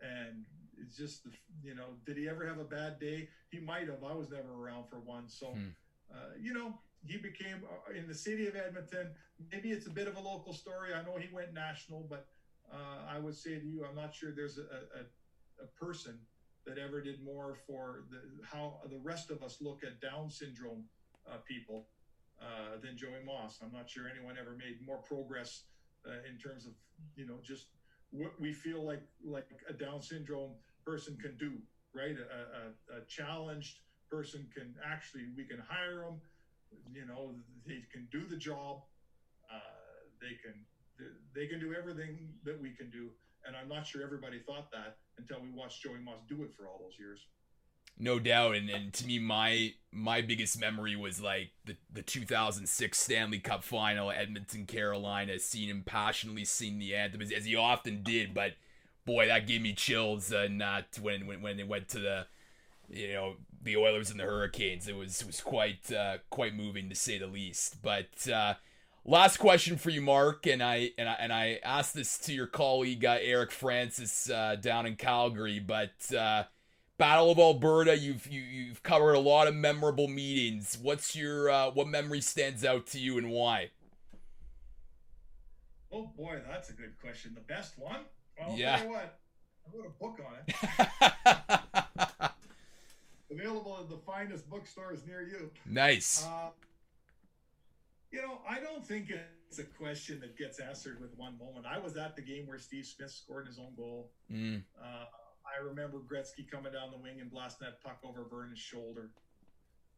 and 0.00 0.44
it's 0.82 0.96
just 0.96 1.26
you 1.62 1.74
know 1.74 1.86
did 2.06 2.16
he 2.16 2.28
ever 2.28 2.46
have 2.46 2.58
a 2.58 2.64
bad 2.64 2.98
day? 2.98 3.28
He 3.50 3.60
might 3.60 3.88
have. 3.88 4.04
I 4.04 4.14
was 4.14 4.30
never 4.30 4.52
around 4.52 4.88
for 4.88 5.00
one. 5.00 5.28
So 5.28 5.48
hmm. 5.48 5.68
uh, 6.12 6.34
you 6.40 6.54
know 6.54 6.78
he 7.06 7.16
became 7.16 7.62
uh, 7.64 7.98
in 7.98 8.06
the 8.06 8.14
city 8.14 8.46
of 8.46 8.56
edmonton. 8.56 9.10
Maybe 9.52 9.70
it's 9.70 9.86
a 9.86 9.90
bit 9.90 10.06
of 10.06 10.16
a 10.16 10.20
local 10.20 10.52
story. 10.52 10.92
I 10.94 11.02
know 11.02 11.16
he 11.18 11.32
went 11.34 11.54
national 11.54 12.06
but 12.08 12.26
uh, 12.72 13.12
i 13.14 13.18
would 13.18 13.34
say 13.34 13.58
to 13.58 13.66
you 13.66 13.84
i'm 13.84 13.96
not 13.96 14.14
sure 14.14 14.30
there's 14.32 14.58
a, 14.58 14.62
a, 14.62 15.64
a 15.64 15.84
person 15.84 16.18
that 16.66 16.78
ever 16.78 17.00
did 17.00 17.22
more 17.24 17.56
for 17.66 18.04
the, 18.10 18.20
how 18.46 18.80
the 18.90 18.98
rest 18.98 19.30
of 19.30 19.42
us 19.42 19.58
look 19.60 19.80
at 19.82 20.00
down 20.00 20.30
syndrome 20.30 20.84
uh, 21.30 21.36
people 21.48 21.88
uh, 22.40 22.78
than 22.82 22.96
joey 22.96 23.24
moss. 23.24 23.58
I'm 23.62 23.72
not 23.72 23.88
sure 23.88 24.04
anyone 24.08 24.36
ever 24.40 24.56
made 24.56 24.84
more 24.86 24.98
progress 24.98 25.64
uh, 26.06 26.28
in 26.30 26.38
terms 26.38 26.66
of 26.66 26.72
you 27.16 27.26
know 27.26 27.38
just 27.42 27.66
what 28.10 28.32
we 28.38 28.52
feel 28.52 28.84
like 28.84 29.02
like 29.24 29.46
a 29.68 29.72
down 29.72 30.02
syndrome 30.02 30.52
person 30.84 31.16
can 31.20 31.36
do, 31.38 31.52
right? 31.94 32.16
A, 32.16 32.96
a, 32.96 33.00
a 33.00 33.04
challenged 33.06 33.78
person 34.10 34.46
can 34.54 34.74
actually, 34.84 35.24
we 35.36 35.44
can 35.44 35.62
hire 35.68 36.04
them, 36.04 36.20
you 36.92 37.06
know, 37.06 37.34
they 37.66 37.82
can 37.92 38.08
do 38.10 38.26
the 38.26 38.36
job. 38.36 38.82
Uh, 39.52 39.58
they 40.20 40.36
can, 40.42 40.54
they 41.34 41.46
can 41.46 41.60
do 41.60 41.74
everything 41.74 42.30
that 42.44 42.60
we 42.60 42.70
can 42.70 42.90
do. 42.90 43.10
And 43.46 43.56
I'm 43.56 43.68
not 43.68 43.86
sure 43.86 44.02
everybody 44.02 44.40
thought 44.46 44.70
that 44.72 44.98
until 45.18 45.40
we 45.40 45.50
watched 45.50 45.82
Joey 45.82 45.98
Moss 46.04 46.18
do 46.28 46.42
it 46.42 46.52
for 46.56 46.68
all 46.68 46.78
those 46.82 46.98
years. 46.98 47.20
No 47.98 48.18
doubt, 48.18 48.54
and, 48.54 48.70
and 48.70 48.92
to 48.94 49.06
me, 49.06 49.18
my 49.18 49.74
my 49.92 50.22
biggest 50.22 50.58
memory 50.58 50.96
was 50.96 51.20
like 51.20 51.50
the, 51.66 51.76
the 51.92 52.00
2006 52.00 52.98
Stanley 52.98 53.40
Cup 53.40 53.62
Final, 53.62 54.10
Edmonton, 54.10 54.64
Carolina. 54.64 55.38
Seeing 55.38 55.68
him 55.68 55.82
passionately 55.84 56.46
sing 56.46 56.78
the 56.78 56.94
anthem 56.94 57.20
as, 57.20 57.30
as 57.30 57.44
he 57.44 57.56
often 57.56 58.02
did, 58.02 58.32
but 58.32 58.52
boy, 59.10 59.26
that 59.26 59.46
gave 59.46 59.60
me 59.60 59.72
chills. 59.72 60.32
Uh, 60.32 60.48
not 60.50 60.84
when 61.00 61.26
when 61.26 61.42
when 61.42 61.58
it 61.58 61.66
went 61.66 61.88
to 61.88 61.98
the 61.98 62.26
you 62.88 63.12
know 63.12 63.34
the 63.62 63.76
Oilers 63.76 64.10
and 64.10 64.20
the 64.20 64.24
Hurricanes. 64.24 64.86
It 64.88 64.96
was 64.96 65.24
was 65.24 65.40
quite 65.40 65.92
uh, 65.92 66.18
quite 66.30 66.54
moving 66.54 66.88
to 66.88 66.94
say 66.94 67.18
the 67.18 67.26
least. 67.26 67.82
But 67.82 68.28
uh, 68.32 68.54
last 69.04 69.38
question 69.38 69.76
for 69.76 69.90
you, 69.90 70.00
Mark, 70.00 70.46
and 70.46 70.62
I 70.62 70.92
and 70.96 71.08
I 71.08 71.16
and 71.18 71.32
I 71.32 71.58
asked 71.64 71.94
this 71.94 72.18
to 72.18 72.32
your 72.32 72.46
colleague 72.46 73.04
uh, 73.04 73.18
Eric 73.20 73.50
Francis 73.50 74.30
uh, 74.30 74.56
down 74.56 74.86
in 74.86 74.96
Calgary, 74.96 75.58
but. 75.58 76.14
Uh, 76.14 76.44
Battle 76.98 77.30
of 77.30 77.38
Alberta, 77.38 77.96
you've 77.96 78.26
you, 78.26 78.42
have 78.42 78.52
you 78.52 78.68
have 78.68 78.82
covered 78.82 79.14
a 79.14 79.18
lot 79.18 79.48
of 79.48 79.54
memorable 79.54 80.06
meetings. 80.06 80.76
What's 80.76 81.16
your 81.16 81.48
uh, 81.48 81.70
what 81.70 81.88
memory 81.88 82.20
stands 82.20 82.62
out 82.62 82.86
to 82.88 82.98
you 82.98 83.16
and 83.16 83.30
why? 83.30 83.70
Oh 85.90 86.10
boy, 86.14 86.42
that's 86.46 86.68
a 86.68 86.74
good 86.74 87.00
question. 87.00 87.32
The 87.34 87.40
best 87.40 87.78
one? 87.78 88.00
Well, 88.40 88.56
yeah. 88.56 88.76
tell 88.76 88.86
you 88.86 88.92
what, 88.92 89.18
I 89.66 89.76
wrote 89.76 89.86
a 89.86 89.90
book 90.02 90.20
on 90.26 90.34
it. 90.46 92.30
Available 93.30 93.78
at 93.80 93.88
the 93.88 93.98
finest 93.98 94.48
bookstores 94.50 95.06
near 95.06 95.22
you. 95.22 95.50
Nice. 95.66 96.26
Uh, 96.26 96.50
you 98.10 98.20
know, 98.20 98.40
I 98.48 98.58
don't 98.58 98.84
think 98.84 99.12
it's 99.48 99.58
a 99.58 99.64
question 99.64 100.20
that 100.20 100.36
gets 100.36 100.58
answered 100.58 101.00
with 101.00 101.16
one 101.16 101.38
moment. 101.38 101.66
I 101.66 101.78
was 101.78 101.96
at 101.96 102.16
the 102.16 102.22
game 102.22 102.46
where 102.46 102.58
Steve 102.58 102.86
Smith 102.86 103.10
scored 103.10 103.46
his 103.46 103.58
own 103.58 103.74
goal. 103.76 104.10
Mm. 104.32 104.62
Uh, 104.80 105.04
I 105.46 105.64
remember 105.64 105.98
Gretzky 105.98 106.48
coming 106.50 106.72
down 106.72 106.90
the 106.90 106.98
wing 106.98 107.20
and 107.20 107.30
blasting 107.30 107.66
that 107.66 107.82
puck 107.82 107.98
over 108.04 108.24
Vernon's 108.28 108.58
shoulder. 108.58 109.10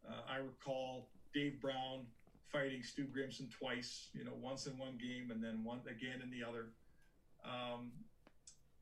Uh, 0.06 0.20
I 0.28 0.36
recall 0.38 1.08
Dave 1.32 1.60
Brown 1.60 2.06
fighting 2.50 2.82
Stu 2.82 3.04
Grimson 3.04 3.50
twice, 3.50 4.08
you 4.12 4.24
know, 4.24 4.32
once 4.40 4.66
in 4.66 4.76
one 4.76 4.98
game 4.98 5.30
and 5.30 5.42
then 5.42 5.64
one 5.64 5.80
again 5.88 6.20
in 6.22 6.30
the 6.30 6.46
other. 6.46 6.68
Um, 7.44 7.92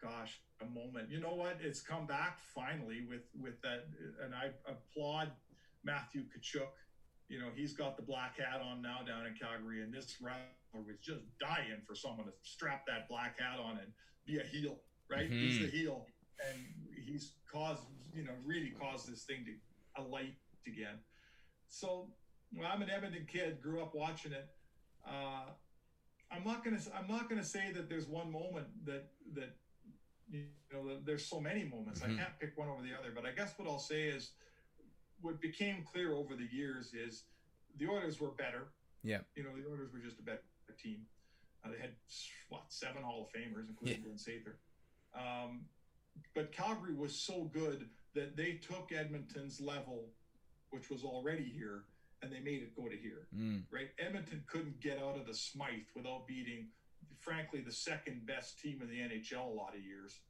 gosh, 0.03 0.41
a 0.61 0.67
moment. 0.67 1.11
You 1.11 1.21
know 1.21 1.35
what? 1.35 1.59
It's 1.61 1.81
come 1.81 2.07
back 2.07 2.39
finally 2.55 3.07
with 3.09 3.29
with 3.41 3.61
that, 3.63 3.87
and 4.25 4.35
I 4.35 4.51
applaud 4.71 5.31
Matthew 5.85 6.23
Tkachuk. 6.23 6.69
You 7.29 7.39
know, 7.39 7.49
he's 7.55 7.73
got 7.73 7.97
the 7.97 8.03
black 8.03 8.39
hat 8.39 8.61
on 8.61 8.83
now 8.83 9.01
down 9.07 9.27
in 9.27 9.35
Calgary, 9.35 9.83
and 9.83 9.93
this 9.93 10.17
wrestler 10.21 10.43
was 10.75 10.97
just 11.03 11.21
dying 11.39 11.81
for 11.87 11.95
someone 11.95 12.27
to 12.27 12.33
strap 12.43 12.87
that 12.87 13.09
black 13.09 13.39
hat 13.39 13.61
on 13.61 13.79
and 13.79 13.93
be 14.27 14.39
a 14.39 14.43
heel, 14.43 14.77
right? 15.09 15.31
Mm-hmm. 15.31 15.39
He's 15.39 15.59
the 15.61 15.77
heel, 15.77 16.07
and 16.49 16.59
he's 17.07 17.33
caused, 17.51 17.83
you 18.15 18.25
know, 18.25 18.33
really 18.45 18.73
caused 18.81 19.11
this 19.11 19.25
thing 19.25 19.45
to 19.47 20.03
alight 20.03 20.35
again. 20.67 20.99
So, 21.69 22.09
well, 22.53 22.69
I'm 22.73 22.83
an 22.83 22.91
Edmonton 22.91 23.27
kid, 23.31 23.63
grew 23.63 23.81
up 23.81 23.95
watching 23.95 24.33
it. 24.33 24.49
Uh, 25.07 25.51
I'm 26.33 26.45
not 26.45 26.65
gonna 26.65 26.81
I'm 26.97 27.09
not 27.09 27.29
gonna 27.29 27.45
say 27.45 27.73
that 27.75 27.89
there's 27.89 28.07
one 28.07 28.31
moment 28.31 28.67
that 28.87 29.09
that 29.35 29.57
you 30.31 30.45
know, 30.73 30.99
there's 31.05 31.27
so 31.27 31.41
many 31.41 31.65
moments. 31.65 32.01
Mm-hmm. 32.01 32.13
I 32.13 32.17
can't 32.17 32.39
pick 32.39 32.57
one 32.57 32.69
over 32.69 32.83
the 32.83 32.97
other. 32.99 33.13
But 33.15 33.27
I 33.27 33.33
guess 33.33 33.53
what 33.57 33.69
I'll 33.69 33.79
say 33.79 34.03
is, 34.05 34.31
what 35.21 35.41
became 35.41 35.85
clear 35.93 36.15
over 36.15 36.35
the 36.35 36.49
years 36.51 36.95
is 36.95 37.25
the 37.79 37.87
Oilers 37.87 38.21
were 38.21 38.31
better. 38.31 38.69
Yeah. 39.03 39.19
You 39.35 39.45
know, 39.45 39.51
the 39.51 39.69
Oilers 39.69 39.93
were 39.93 39.99
just 39.99 40.19
a 40.19 40.23
better 40.23 40.41
team. 40.83 41.01
Uh, 41.65 41.71
they 41.71 41.81
had 41.81 41.91
what 42.49 42.63
seven 42.69 43.03
Hall 43.03 43.29
of 43.29 43.39
Famers, 43.39 43.69
including 43.69 44.03
yeah. 44.03 44.05
Glen 44.05 44.17
Sather. 44.17 44.55
Um, 45.15 45.63
but 46.35 46.53
Calgary 46.53 46.95
was 46.95 47.15
so 47.15 47.45
good 47.53 47.89
that 48.15 48.37
they 48.37 48.53
took 48.53 48.93
Edmonton's 48.93 49.61
level, 49.61 50.07
which 50.71 50.91
was 50.91 51.05
already 51.05 51.45
here, 51.45 51.85
and 52.23 52.33
they 52.33 52.41
made 52.41 52.63
it 52.63 52.75
go 52.75 52.89
to 52.89 52.97
here. 52.97 53.27
Mm. 53.37 53.63
Right? 53.71 53.89
Edmonton 53.99 54.43
couldn't 54.47 54.81
get 54.81 54.99
out 54.99 55.19
of 55.19 55.27
the 55.27 55.35
Smythe 55.35 55.89
without 55.95 56.27
beating 56.27 56.69
frankly 57.21 57.61
the 57.61 57.73
second 57.73 58.27
best 58.27 58.59
team 58.59 58.81
in 58.83 58.89
the 58.89 58.97
NHL 58.97 59.47
a 59.47 59.55
lot 59.55 59.75
of 59.75 59.83
years. 59.83 60.21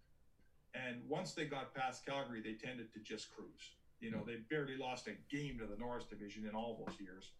And 0.75 1.03
once 1.09 1.33
they 1.33 1.47
got 1.47 1.75
past 1.75 2.05
Calgary, 2.07 2.41
they 2.41 2.53
tended 2.53 2.93
to 2.93 3.01
just 3.01 3.31
cruise. 3.35 3.75
You 4.01 4.11
know, 4.11 4.19
hmm. 4.19 4.31
they 4.31 4.37
barely 4.49 4.77
lost 4.77 5.09
a 5.09 5.13
game 5.35 5.59
to 5.59 5.67
the 5.67 5.77
Norris 5.77 6.05
division 6.05 6.47
in 6.47 6.55
all 6.55 6.85
those 6.87 7.01
years. 7.01 7.31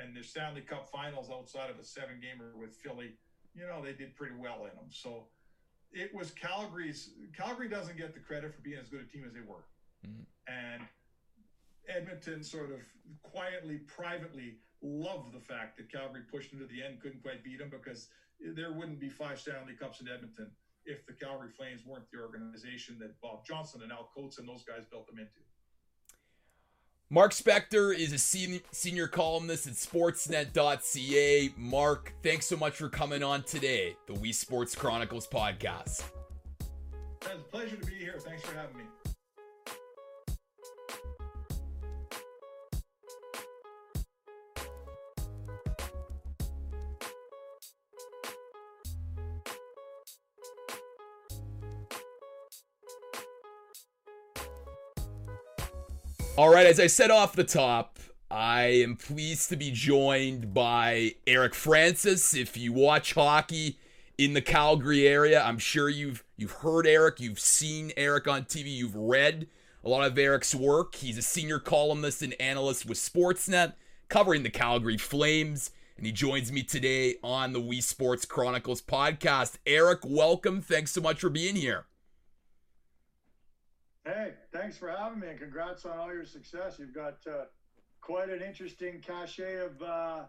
And 0.00 0.14
their 0.14 0.22
Stanley 0.22 0.60
Cup 0.60 0.90
finals 0.90 1.30
outside 1.30 1.70
of 1.70 1.78
a 1.78 1.84
seven 1.84 2.20
gamer 2.20 2.52
with 2.56 2.74
Philly, 2.74 3.12
you 3.54 3.66
know, 3.66 3.82
they 3.82 3.92
did 3.92 4.16
pretty 4.16 4.34
well 4.36 4.64
in 4.64 4.74
them. 4.74 4.90
So 4.90 5.28
it 5.92 6.12
was 6.12 6.32
Calgary's. 6.32 7.10
Calgary 7.36 7.68
doesn't 7.68 7.96
get 7.96 8.12
the 8.14 8.20
credit 8.20 8.54
for 8.54 8.60
being 8.62 8.78
as 8.80 8.88
good 8.88 9.00
a 9.00 9.04
team 9.04 9.24
as 9.24 9.32
they 9.32 9.40
were. 9.46 9.64
Mm-hmm. 10.04 10.22
And 10.48 10.82
Edmonton 11.88 12.42
sort 12.42 12.72
of 12.72 12.80
quietly, 13.22 13.78
privately 13.86 14.56
loved 14.82 15.32
the 15.32 15.40
fact 15.40 15.76
that 15.76 15.90
Calgary 15.90 16.22
pushed 16.30 16.52
into 16.52 16.66
the 16.66 16.82
end, 16.82 17.00
couldn't 17.00 17.22
quite 17.22 17.44
beat 17.44 17.58
them 17.58 17.70
because 17.70 18.08
there 18.54 18.72
wouldn't 18.72 19.00
be 19.00 19.08
five 19.08 19.40
Stanley 19.40 19.74
Cups 19.78 20.00
in 20.00 20.08
Edmonton 20.08 20.50
if 20.84 21.06
the 21.06 21.12
Calgary 21.12 21.50
Flames 21.56 21.82
weren't 21.86 22.04
the 22.12 22.20
organization 22.20 22.98
that 23.00 23.18
Bob 23.22 23.44
Johnson 23.46 23.80
and 23.82 23.90
Al 23.90 24.10
Coates 24.14 24.38
and 24.38 24.48
those 24.48 24.64
guys 24.64 24.84
built 24.90 25.06
them 25.06 25.18
into. 25.18 25.30
Mark 27.10 27.32
Spector 27.32 27.94
is 27.94 28.12
a 28.12 28.18
senior, 28.18 28.60
senior 28.72 29.06
columnist 29.06 29.66
at 29.66 29.74
sportsnet.ca. 29.74 31.50
Mark, 31.56 32.14
thanks 32.22 32.46
so 32.46 32.56
much 32.56 32.74
for 32.74 32.88
coming 32.88 33.22
on 33.22 33.42
today, 33.44 33.96
the 34.06 34.14
We 34.14 34.32
Sports 34.32 34.74
Chronicles 34.74 35.26
podcast. 35.26 36.02
It's 37.20 37.30
a 37.32 37.38
pleasure 37.50 37.76
to 37.76 37.86
be 37.86 37.94
here. 37.94 38.16
Thanks 38.18 38.42
for 38.42 38.56
having 38.56 38.78
me. 38.78 38.84
All 56.36 56.52
right, 56.52 56.66
as 56.66 56.80
I 56.80 56.88
said 56.88 57.12
off 57.12 57.36
the 57.36 57.44
top, 57.44 58.00
I 58.28 58.62
am 58.64 58.96
pleased 58.96 59.50
to 59.50 59.56
be 59.56 59.70
joined 59.70 60.52
by 60.52 61.14
Eric 61.28 61.54
Francis. 61.54 62.34
If 62.34 62.56
you 62.56 62.72
watch 62.72 63.14
hockey 63.14 63.78
in 64.18 64.32
the 64.32 64.40
Calgary 64.40 65.06
area, 65.06 65.40
I'm 65.40 65.58
sure 65.58 65.88
you've 65.88 66.24
you've 66.36 66.50
heard 66.50 66.88
Eric, 66.88 67.20
you've 67.20 67.38
seen 67.38 67.92
Eric 67.96 68.26
on 68.26 68.46
TV, 68.46 68.66
you've 68.66 68.96
read 68.96 69.46
a 69.84 69.88
lot 69.88 70.04
of 70.04 70.18
Eric's 70.18 70.56
work. 70.56 70.96
He's 70.96 71.18
a 71.18 71.22
senior 71.22 71.60
columnist 71.60 72.20
and 72.20 72.34
analyst 72.40 72.84
with 72.84 72.98
Sportsnet, 72.98 73.74
covering 74.08 74.42
the 74.42 74.50
Calgary 74.50 74.98
Flames, 74.98 75.70
and 75.96 76.04
he 76.04 76.10
joins 76.10 76.50
me 76.50 76.64
today 76.64 77.14
on 77.22 77.52
the 77.52 77.60
We 77.60 77.80
Sports 77.80 78.24
Chronicles 78.24 78.82
podcast. 78.82 79.58
Eric, 79.68 80.00
welcome. 80.04 80.62
Thanks 80.62 80.90
so 80.90 81.00
much 81.00 81.20
for 81.20 81.30
being 81.30 81.54
here. 81.54 81.86
Hey, 84.04 84.34
thanks 84.52 84.76
for 84.76 84.90
having 84.90 85.18
me, 85.18 85.28
and 85.28 85.38
congrats 85.38 85.86
on 85.86 85.98
all 85.98 86.12
your 86.12 86.26
success. 86.26 86.76
You've 86.78 86.94
got 86.94 87.16
uh, 87.26 87.44
quite 88.02 88.28
an 88.28 88.42
interesting 88.42 89.00
cachet 89.00 89.56
of 89.56 89.82
uh, 89.82 90.24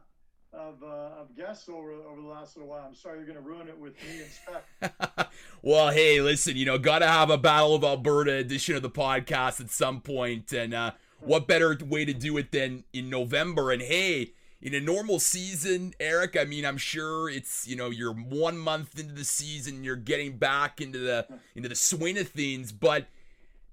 of, 0.53 0.81
uh, 0.81 1.19
of 1.19 1.35
guests 1.35 1.67
over 1.67 1.91
over 1.91 2.21
the 2.21 2.27
last 2.27 2.55
little 2.55 2.69
while. 2.69 2.85
I'm 2.87 2.95
sorry 2.95 3.17
you're 3.17 3.25
going 3.25 3.37
to 3.37 3.43
ruin 3.43 3.67
it 3.67 3.77
with 3.77 3.95
me 4.01 4.21
and 4.21 4.31
Spec. 4.31 5.29
well, 5.61 5.91
hey, 5.91 6.21
listen, 6.21 6.55
you 6.55 6.65
know, 6.65 6.77
got 6.77 6.99
to 6.99 7.07
have 7.07 7.29
a 7.29 7.37
Battle 7.37 7.75
of 7.75 7.83
Alberta 7.83 8.35
edition 8.35 8.77
of 8.77 8.81
the 8.81 8.89
podcast 8.89 9.59
at 9.59 9.69
some 9.69 9.99
point, 9.99 10.53
and 10.53 10.73
uh, 10.73 10.91
what 11.19 11.45
better 11.45 11.77
way 11.85 12.05
to 12.05 12.13
do 12.13 12.37
it 12.37 12.53
than 12.53 12.85
in 12.93 13.09
November? 13.09 13.71
And 13.71 13.81
hey. 13.81 14.31
In 14.61 14.73
a 14.73 14.79
normal 14.79 15.19
season, 15.19 15.93
Eric, 15.99 16.35
I 16.35 16.43
mean, 16.43 16.65
I'm 16.65 16.77
sure 16.77 17.29
it's 17.29 17.67
you 17.67 17.75
know 17.75 17.91
you're 17.91 18.13
one 18.13 18.57
month 18.57 18.97
into 18.97 19.13
the 19.13 19.25
season, 19.25 19.83
you're 19.83 19.95
getting 19.95 20.37
back 20.37 20.81
into 20.81 20.97
the 20.97 21.27
into 21.55 21.69
the 21.69 21.75
swing 21.75 22.17
of 22.17 22.29
things, 22.29 22.71
but 22.71 23.05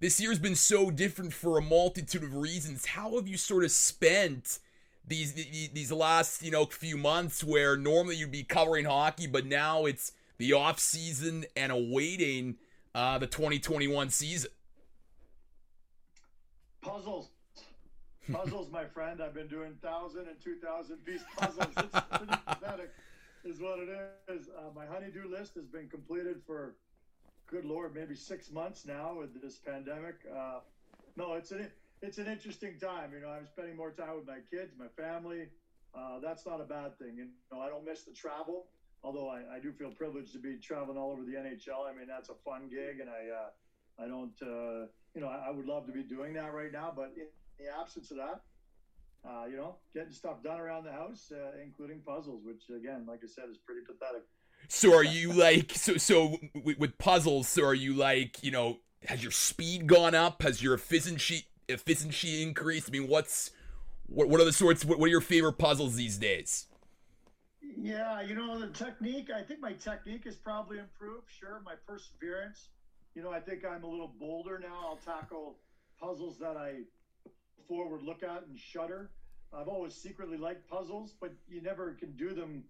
this 0.03 0.21
year's 0.21 0.41
been 0.41 0.57
so 0.57 0.91
different 0.91 1.33
for 1.33 1.57
a 1.57 1.63
multitude 1.63 2.25
of 2.25 2.35
reasons. 2.35 2.87
How 2.87 3.15
have 3.15 3.29
you 3.29 3.37
sort 3.37 3.63
of 3.63 3.71
spent 3.71 4.59
these 5.07 5.33
these 5.33 5.93
last 5.93 6.43
you 6.43 6.51
know 6.51 6.67
few 6.67 6.97
months 6.97 7.45
where 7.45 7.77
normally 7.77 8.17
you'd 8.17 8.33
be 8.33 8.43
covering 8.43 8.85
hockey, 8.85 9.29
but 9.29 9.47
now 9.47 9.87
it's 9.87 10.11
the 10.39 10.55
off 10.55 10.81
season 10.81 11.45
and 11.55 11.71
awaiting 11.71 12.57
uh, 12.97 13.19
the 13.19 13.29
2021 13.29 14.11
season? 14.11 14.51
Puzzles. 16.81 17.29
Puzzles, 18.33 18.73
my 18.73 18.85
friend. 18.87 19.23
I've 19.23 19.35
been 19.35 19.47
doing 19.47 19.75
thousand 19.81 20.27
and 20.27 20.41
two 20.43 20.57
thousand 20.57 20.97
piece 21.05 21.23
puzzles. 21.37 21.69
It's 21.77 22.01
pretty 22.11 22.33
pathetic, 22.49 22.91
is 23.45 23.61
what 23.61 23.79
it 23.79 23.89
is. 24.29 24.49
Uh, 24.49 24.63
my 24.75 24.85
honeydew 24.85 25.31
list 25.31 25.55
has 25.55 25.67
been 25.67 25.89
completed 25.89 26.41
for 26.45 26.75
good 27.53 27.65
lord, 27.67 27.95
maybe 27.95 28.17
six 28.17 28.51
months 28.51 28.87
now 28.87 29.15
with 29.19 29.41
this 29.43 29.59
pandemic. 29.59 30.17
Uh, 30.35 30.61
no, 31.17 31.35
it's 31.35 31.51
an 31.53 31.69
it's 32.01 32.17
an 32.17 32.27
interesting 32.27 32.79
time. 32.81 33.13
You 33.13 33.21
know, 33.21 33.29
I'm 33.29 33.47
spending 33.47 33.77
more 33.77 33.91
time 33.91 34.17
with 34.17 34.27
my 34.27 34.39
kids, 34.51 34.73
my 34.79 34.89
family. 34.97 35.49
Uh, 35.95 36.19
that's 36.21 36.47
not 36.47 36.63
a 36.63 36.65
bad 36.65 36.99
thing. 36.99 37.15
You 37.19 37.29
know, 37.53 37.61
I 37.61 37.69
don't 37.69 37.85
miss 37.85 38.05
the 38.05 38.13
travel, 38.13 38.65
although 39.05 39.29
I, 39.29 39.57
I 39.57 39.61
do 39.61 39.71
feel 39.71 39.91
privileged 39.91 40.33
to 40.33 40.39
be 40.39 40.57
traveling 40.57 40.97
all 40.97 41.13
over 41.13 41.23
the 41.23 41.33
NHL. 41.33 41.85
I 41.87 41.93
mean, 41.95 42.09
that's 42.09 42.31
a 42.31 42.35
fun 42.43 42.71
gig, 42.71 43.01
and 43.01 43.11
I 43.11 43.29
uh, 43.29 44.03
I 44.03 44.09
don't 44.09 44.41
uh, 44.41 44.87
you 45.15 45.21
know 45.21 45.29
I, 45.29 45.49
I, 45.49 45.51
would 45.51 45.67
love 45.67 45.85
to 45.87 45.93
be 45.93 46.03
doing 46.03 46.33
that 46.35 46.55
right 46.55 46.73
now, 46.73 46.91
but 46.97 47.13
in 47.17 47.29
the 47.59 47.71
absence 47.79 48.11
of 48.11 48.17
that. 48.17 48.41
Uh, 49.25 49.45
you 49.47 49.57
know, 49.57 49.77
getting 49.95 50.11
stuff 50.11 50.43
done 50.43 50.59
around 50.59 50.83
the 50.83 50.91
house, 50.91 51.31
uh, 51.31 51.53
including 51.63 52.01
puzzles, 52.01 52.43
which 52.45 52.65
again, 52.77 53.07
like 53.07 53.21
I 53.23 53.29
said, 53.29 53.45
is 53.49 53.59
pretty 53.59 53.83
pathetic. 53.87 54.23
So 54.69 54.95
are 54.95 55.05
you 55.05 55.33
like 55.33 55.73
so 55.73 55.97
so 55.97 56.39
with, 56.55 56.99
puzzles? 56.99 57.49
So 57.49 57.65
are 57.65 57.75
you 57.75 57.95
like 57.95 58.43
you 58.43 58.51
know 58.51 58.79
has 59.07 59.23
your 59.23 59.33
speed 59.33 59.87
gone 59.87 60.15
up? 60.15 60.43
Has 60.43 60.63
your 60.63 60.75
efficiency 60.75 61.47
efficiency 61.69 62.43
increased? 62.43 62.89
I 62.89 62.93
mean, 62.93 63.09
what's 63.09 63.51
what 64.07 64.29
what 64.29 64.41
are 64.41 64.45
the 64.45 64.53
sorts? 64.53 64.85
What, 64.85 64.99
what 64.99 65.07
are 65.07 65.11
your 65.11 65.21
favorite 65.21 65.55
puzzles 65.55 65.97
these 65.97 66.19
days? 66.19 66.67
Yeah, 67.77 68.21
you 68.21 68.35
know 68.35 68.59
the 68.59 68.69
technique. 68.69 69.31
I 69.35 69.43
think 69.43 69.61
my 69.61 69.73
technique 69.73 70.25
has 70.25 70.37
probably 70.37 70.79
improved. 70.79 71.29
Sure, 71.29 71.63
my 71.65 71.75
perseverance. 71.87 72.69
You 73.15 73.23
know, 73.23 73.31
I 73.31 73.41
think 73.41 73.65
I'm 73.65 73.85
a 73.85 73.89
little 73.89 74.13
bolder 74.19 74.59
now. 74.59 74.87
I'll 74.87 75.01
tackle 75.05 75.57
puzzles 76.01 76.39
that 76.39 76.57
I 76.57 76.83
would 77.69 78.03
look 78.03 78.23
at 78.23 78.45
and 78.47 78.59
shudder. 78.59 79.11
I've 79.55 79.69
always 79.69 79.95
secretly 79.95 80.37
liked 80.37 80.69
puzzles, 80.69 81.15
but 81.21 81.33
you 81.49 81.63
never 81.63 81.93
can 81.93 82.13
do 82.17 82.35
them 82.35 82.65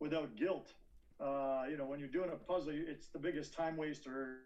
without 0.00 0.36
guilt. 0.36 0.72
Uh, 1.20 1.64
you 1.68 1.76
know, 1.76 1.84
when 1.84 1.98
you're 1.98 2.08
doing 2.08 2.30
a 2.30 2.36
puzzle, 2.36 2.72
it's 2.74 3.08
the 3.08 3.18
biggest 3.18 3.52
time 3.52 3.76
waster 3.76 4.42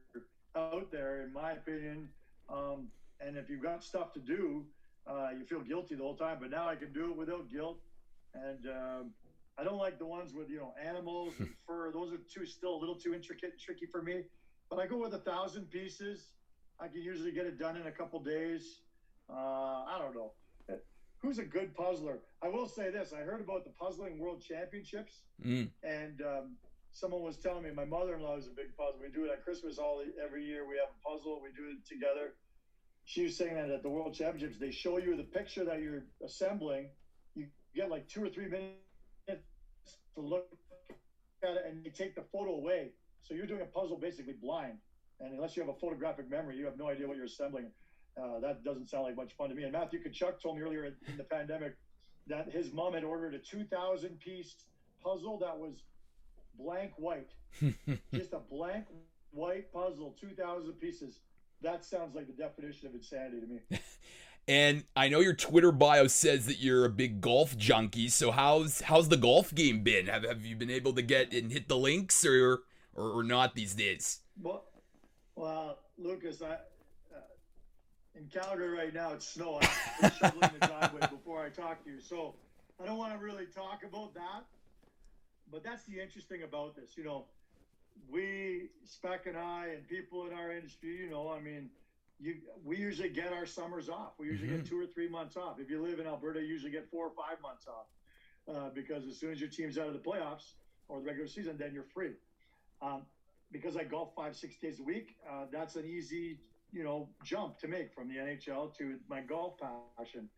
out 0.56 0.90
there, 0.90 1.22
in 1.22 1.32
my 1.32 1.52
opinion. 1.52 2.08
Um, 2.48 2.88
and 3.20 3.36
if 3.36 3.48
you've 3.50 3.62
got 3.62 3.84
stuff 3.84 4.12
to 4.14 4.20
do, 4.20 4.64
uh, 5.06 5.28
you 5.38 5.44
feel 5.44 5.60
guilty 5.60 5.94
the 5.94 6.02
whole 6.02 6.16
time. 6.16 6.38
But 6.40 6.50
now 6.50 6.68
I 6.68 6.76
can 6.76 6.92
do 6.92 7.10
it 7.10 7.16
without 7.16 7.50
guilt. 7.50 7.78
And 8.34 8.66
um, 8.66 9.10
I 9.58 9.64
don't 9.64 9.78
like 9.78 9.98
the 9.98 10.06
ones 10.06 10.32
with 10.32 10.48
you 10.48 10.58
know 10.58 10.72
animals 10.82 11.34
and 11.38 11.50
fur. 11.66 11.92
Those 11.92 12.12
are 12.12 12.18
too 12.32 12.46
still 12.46 12.74
a 12.74 12.80
little 12.80 12.96
too 12.96 13.14
intricate, 13.14 13.50
and 13.50 13.60
tricky 13.60 13.86
for 13.86 14.02
me. 14.02 14.22
But 14.70 14.78
I 14.78 14.86
go 14.86 14.96
with 14.96 15.14
a 15.14 15.18
thousand 15.18 15.70
pieces. 15.70 16.32
I 16.80 16.88
can 16.88 17.02
usually 17.02 17.32
get 17.32 17.46
it 17.46 17.58
done 17.58 17.76
in 17.76 17.86
a 17.86 17.92
couple 17.92 18.20
days. 18.20 18.80
Uh, 19.28 19.34
I 19.34 19.98
don't 20.00 20.14
know. 20.14 20.32
Who's 21.22 21.38
a 21.38 21.44
good 21.44 21.74
puzzler? 21.74 22.18
I 22.42 22.48
will 22.48 22.66
say 22.68 22.90
this: 22.90 23.12
I 23.12 23.22
heard 23.22 23.40
about 23.40 23.64
the 23.64 23.70
puzzling 23.70 24.18
world 24.18 24.42
championships, 24.42 25.22
mm. 25.44 25.70
and 25.84 26.20
um, 26.20 26.56
someone 26.90 27.22
was 27.22 27.36
telling 27.36 27.62
me 27.62 27.70
my 27.70 27.84
mother-in-law 27.84 28.38
is 28.38 28.48
a 28.48 28.50
big 28.50 28.76
puzzle. 28.76 29.00
We 29.00 29.08
do 29.08 29.24
it 29.26 29.30
at 29.30 29.44
Christmas 29.44 29.78
all 29.78 30.02
every 30.22 30.44
year. 30.44 30.68
We 30.68 30.76
have 30.78 30.88
a 30.90 31.08
puzzle. 31.08 31.40
We 31.40 31.50
do 31.50 31.70
it 31.70 31.86
together. 31.86 32.34
She 33.04 33.24
was 33.24 33.36
saying 33.36 33.54
that 33.54 33.70
at 33.70 33.82
the 33.82 33.88
World 33.88 34.14
Championships, 34.14 34.58
they 34.58 34.70
show 34.72 34.98
you 34.98 35.16
the 35.16 35.22
picture 35.22 35.64
that 35.64 35.80
you're 35.80 36.04
assembling. 36.24 36.90
You 37.34 37.46
get 37.74 37.88
like 37.88 38.08
two 38.08 38.24
or 38.24 38.28
three 38.28 38.48
minutes 38.48 39.46
to 40.16 40.20
look 40.20 40.46
at 41.44 41.50
it, 41.50 41.62
and 41.68 41.84
you 41.84 41.90
take 41.92 42.16
the 42.16 42.24
photo 42.32 42.54
away. 42.54 42.92
So 43.22 43.34
you're 43.34 43.46
doing 43.46 43.62
a 43.62 43.66
puzzle 43.66 43.96
basically 43.96 44.34
blind, 44.42 44.78
and 45.20 45.32
unless 45.34 45.56
you 45.56 45.62
have 45.62 45.74
a 45.74 45.78
photographic 45.78 46.28
memory, 46.28 46.56
you 46.56 46.64
have 46.64 46.76
no 46.76 46.88
idea 46.88 47.06
what 47.06 47.16
you're 47.16 47.26
assembling. 47.26 47.70
Uh, 48.20 48.40
that 48.40 48.62
doesn't 48.64 48.90
sound 48.90 49.04
like 49.04 49.16
much 49.16 49.32
fun 49.36 49.48
to 49.48 49.54
me. 49.54 49.62
And 49.62 49.72
Matthew 49.72 50.02
Tkachuk 50.02 50.40
told 50.42 50.56
me 50.56 50.62
earlier 50.62 50.84
in 50.84 51.16
the 51.16 51.24
pandemic 51.24 51.76
that 52.26 52.50
his 52.50 52.72
mom 52.72 52.94
had 52.94 53.04
ordered 53.04 53.34
a 53.34 53.38
2,000 53.38 54.20
piece 54.20 54.54
puzzle 55.02 55.38
that 55.38 55.56
was 55.56 55.82
blank 56.58 56.92
white, 56.96 57.30
just 58.14 58.32
a 58.32 58.38
blank 58.38 58.84
white 59.30 59.72
puzzle, 59.72 60.14
2,000 60.20 60.72
pieces. 60.74 61.20
That 61.62 61.84
sounds 61.84 62.14
like 62.14 62.26
the 62.26 62.32
definition 62.32 62.88
of 62.88 62.94
insanity 62.94 63.40
to 63.40 63.46
me. 63.46 63.60
and 64.48 64.84
I 64.94 65.08
know 65.08 65.20
your 65.20 65.34
Twitter 65.34 65.72
bio 65.72 66.06
says 66.06 66.46
that 66.46 66.60
you're 66.60 66.84
a 66.84 66.90
big 66.90 67.20
golf 67.20 67.56
junkie. 67.56 68.08
So 68.08 68.30
how's 68.30 68.80
how's 68.80 69.08
the 69.08 69.16
golf 69.16 69.54
game 69.54 69.82
been? 69.82 70.06
Have 70.06 70.24
have 70.24 70.44
you 70.44 70.56
been 70.56 70.70
able 70.70 70.92
to 70.94 71.02
get 71.02 71.32
and 71.32 71.52
hit 71.52 71.68
the 71.68 71.76
links 71.76 72.24
or 72.24 72.62
or, 72.94 73.10
or 73.10 73.22
not 73.22 73.54
these 73.54 73.74
days? 73.74 74.20
Well, 74.40 74.64
well, 75.36 75.78
Lucas, 75.96 76.42
I 76.42 76.56
in 78.14 78.26
Calgary 78.26 78.68
right 78.68 78.94
now, 78.94 79.12
it's 79.12 79.26
snowing. 79.26 79.66
I'm 80.02 80.12
shoveling 80.12 80.50
the 80.60 80.66
driveway 80.66 81.00
before 81.10 81.44
I 81.44 81.48
talk 81.48 81.84
to 81.84 81.90
you. 81.90 82.00
So 82.00 82.34
I 82.82 82.86
don't 82.86 82.98
want 82.98 83.12
to 83.18 83.24
really 83.24 83.46
talk 83.46 83.82
about 83.88 84.14
that. 84.14 84.44
But 85.50 85.62
that's 85.64 85.84
the 85.84 86.00
interesting 86.00 86.42
about 86.42 86.76
this. 86.76 86.96
You 86.96 87.04
know, 87.04 87.24
we, 88.10 88.68
Spec 88.84 89.26
and 89.26 89.36
I, 89.36 89.68
and 89.74 89.86
people 89.88 90.26
in 90.26 90.32
our 90.32 90.52
industry, 90.52 90.96
you 90.96 91.10
know, 91.10 91.30
I 91.30 91.40
mean, 91.40 91.70
you, 92.20 92.36
we 92.64 92.76
usually 92.76 93.08
get 93.08 93.32
our 93.32 93.46
summers 93.46 93.88
off. 93.88 94.12
We 94.18 94.26
usually 94.26 94.48
mm-hmm. 94.48 94.58
get 94.58 94.66
two 94.66 94.80
or 94.80 94.86
three 94.86 95.08
months 95.08 95.36
off. 95.36 95.58
If 95.58 95.68
you 95.68 95.82
live 95.82 95.98
in 95.98 96.06
Alberta, 96.06 96.40
you 96.40 96.46
usually 96.46 96.70
get 96.70 96.88
four 96.90 97.06
or 97.06 97.10
five 97.10 97.40
months 97.42 97.66
off 97.66 98.54
uh, 98.54 98.70
because 98.74 99.06
as 99.06 99.18
soon 99.18 99.32
as 99.32 99.40
your 99.40 99.50
team's 99.50 99.78
out 99.78 99.88
of 99.88 99.94
the 99.94 99.98
playoffs 99.98 100.52
or 100.88 101.00
the 101.00 101.06
regular 101.06 101.28
season, 101.28 101.56
then 101.58 101.72
you're 101.74 101.86
free. 101.94 102.12
Um, 102.80 103.02
because 103.50 103.76
I 103.76 103.84
golf 103.84 104.10
five, 104.16 104.36
six 104.36 104.56
days 104.56 104.80
a 104.80 104.82
week, 104.82 105.16
uh, 105.28 105.44
that's 105.52 105.76
an 105.76 105.84
easy 105.84 106.38
you 106.72 106.84
know, 106.84 107.08
jump 107.24 107.58
to 107.60 107.68
make 107.68 107.92
from 107.92 108.08
the 108.08 108.14
NHL 108.14 108.76
to 108.78 108.96
my 109.08 109.20
golf 109.20 109.54
passion. 109.98 110.28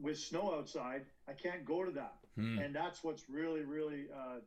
With 0.00 0.18
snow 0.18 0.54
outside, 0.56 1.02
I 1.28 1.32
can't 1.32 1.66
go 1.66 1.84
to 1.84 1.90
that, 1.92 2.16
hmm. 2.34 2.58
and 2.58 2.74
that's 2.74 3.04
what's 3.04 3.24
really, 3.28 3.62
really 3.62 4.06
uh, 4.14 4.38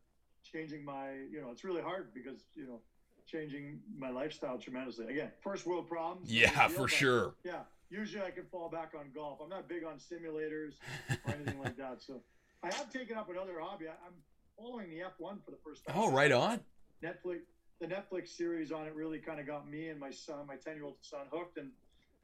changing 0.43 0.83
my. 0.83 1.11
You 1.31 1.39
know, 1.41 1.51
it's 1.51 1.63
really 1.63 1.83
hard 1.83 2.13
because 2.15 2.45
you 2.55 2.65
know, 2.65 2.81
changing 3.27 3.79
my 3.97 4.09
lifestyle 4.09 4.57
tremendously. 4.57 5.05
Again, 5.07 5.31
first 5.43 5.67
world 5.67 5.87
problems. 5.87 6.31
Yeah, 6.31 6.67
for 6.67 6.87
sure. 6.87 7.35
Yeah, 7.43 7.61
usually 7.89 8.23
I 8.23 8.31
can 8.31 8.45
fall 8.45 8.69
back 8.69 8.93
on 8.97 9.05
golf. 9.13 9.39
I'm 9.43 9.49
not 9.49 9.69
big 9.69 9.83
on 9.83 9.97
simulators 9.97 10.73
or 11.09 11.33
anything 11.33 11.59
like 11.59 11.77
that. 11.77 12.01
So 12.01 12.21
I 12.63 12.73
have 12.73 12.91
taken 12.91 13.17
up 13.17 13.29
another 13.29 13.59
hobby. 13.59 13.85
I, 13.87 13.91
am 13.91 14.13
following 14.57 14.89
the 14.89 14.97
F1 14.97 15.43
for 15.43 15.51
the 15.51 15.57
first 15.63 15.85
time. 15.85 15.95
Oh, 15.97 16.11
right 16.11 16.31
on. 16.31 16.59
Netflix, 17.03 17.41
the 17.79 17.87
Netflix 17.87 18.29
series 18.29 18.71
on 18.71 18.87
it 18.87 18.95
really 18.95 19.19
kind 19.19 19.39
of 19.39 19.47
got 19.47 19.69
me 19.69 19.89
and 19.89 19.99
my 19.99 20.11
son, 20.11 20.47
my 20.47 20.55
10 20.55 20.75
year 20.75 20.85
old 20.85 20.95
son, 21.01 21.21
hooked. 21.31 21.57
And 21.57 21.71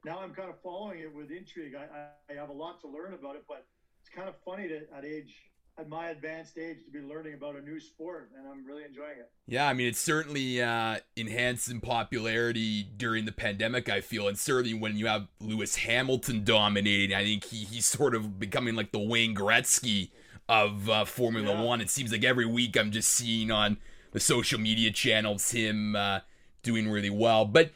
now 0.05 0.19
I'm 0.19 0.33
kind 0.33 0.49
of 0.49 0.55
following 0.61 0.99
it 0.99 1.13
with 1.13 1.31
intrigue. 1.31 1.73
I, 1.75 2.09
I, 2.31 2.35
have 2.35 2.49
a 2.49 2.53
lot 2.53 2.79
to 2.81 2.87
learn 2.87 3.13
about 3.13 3.35
it, 3.35 3.43
but 3.47 3.65
it's 4.01 4.09
kind 4.09 4.29
of 4.29 4.35
funny 4.45 4.67
to, 4.69 4.81
at 4.95 5.05
age 5.05 5.35
at 5.77 5.87
my 5.87 6.09
advanced 6.09 6.57
age 6.57 6.83
to 6.85 6.91
be 6.91 6.99
learning 6.99 7.33
about 7.33 7.55
a 7.55 7.61
new 7.61 7.79
sport 7.79 8.29
and 8.37 8.45
I'm 8.47 8.65
really 8.65 8.83
enjoying 8.83 9.17
it. 9.19 9.31
Yeah, 9.47 9.67
I 9.67 9.73
mean 9.73 9.87
it's 9.87 9.99
certainly 9.99 10.61
uh, 10.61 10.97
enhanced 11.15 11.69
in 11.69 11.79
popularity 11.79 12.83
during 12.83 13.25
the 13.25 13.31
pandemic, 13.31 13.89
I 13.89 14.01
feel, 14.01 14.27
and 14.27 14.37
certainly 14.37 14.73
when 14.73 14.97
you 14.97 15.07
have 15.07 15.27
Lewis 15.39 15.77
Hamilton 15.77 16.43
dominating, 16.43 17.15
I 17.15 17.23
think 17.23 17.45
he 17.45 17.63
he's 17.63 17.85
sort 17.85 18.15
of 18.15 18.37
becoming 18.37 18.75
like 18.75 18.91
the 18.91 18.99
Wayne 18.99 19.33
Gretzky 19.33 20.11
of 20.49 20.89
uh, 20.89 21.05
Formula 21.05 21.53
yeah. 21.53 21.61
One. 21.61 21.79
It 21.79 21.89
seems 21.89 22.11
like 22.11 22.25
every 22.25 22.45
week 22.45 22.77
I'm 22.77 22.91
just 22.91 23.09
seeing 23.09 23.49
on 23.49 23.77
the 24.11 24.19
social 24.19 24.59
media 24.59 24.91
channels 24.91 25.51
him 25.51 25.95
uh, 25.95 26.19
doing 26.63 26.89
really 26.89 27.09
well. 27.09 27.45
But 27.45 27.71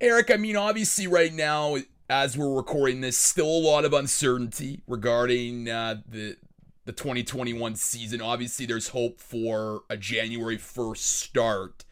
Eric, 0.00 0.30
I 0.30 0.36
mean, 0.36 0.56
obviously 0.56 1.06
right 1.06 1.32
now 1.32 1.76
as 2.12 2.36
we're 2.36 2.54
recording 2.54 3.00
this, 3.00 3.16
still 3.16 3.46
a 3.46 3.62
lot 3.62 3.86
of 3.86 3.94
uncertainty 3.94 4.82
regarding 4.86 5.68
uh, 5.68 5.96
the 6.06 6.36
the 6.84 6.92
2021 6.92 7.74
season. 7.76 8.20
Obviously, 8.20 8.66
there's 8.66 8.88
hope 8.88 9.18
for 9.18 9.82
a 9.88 9.96
January 9.96 10.58
1st 10.58 10.96
start. 10.98 11.84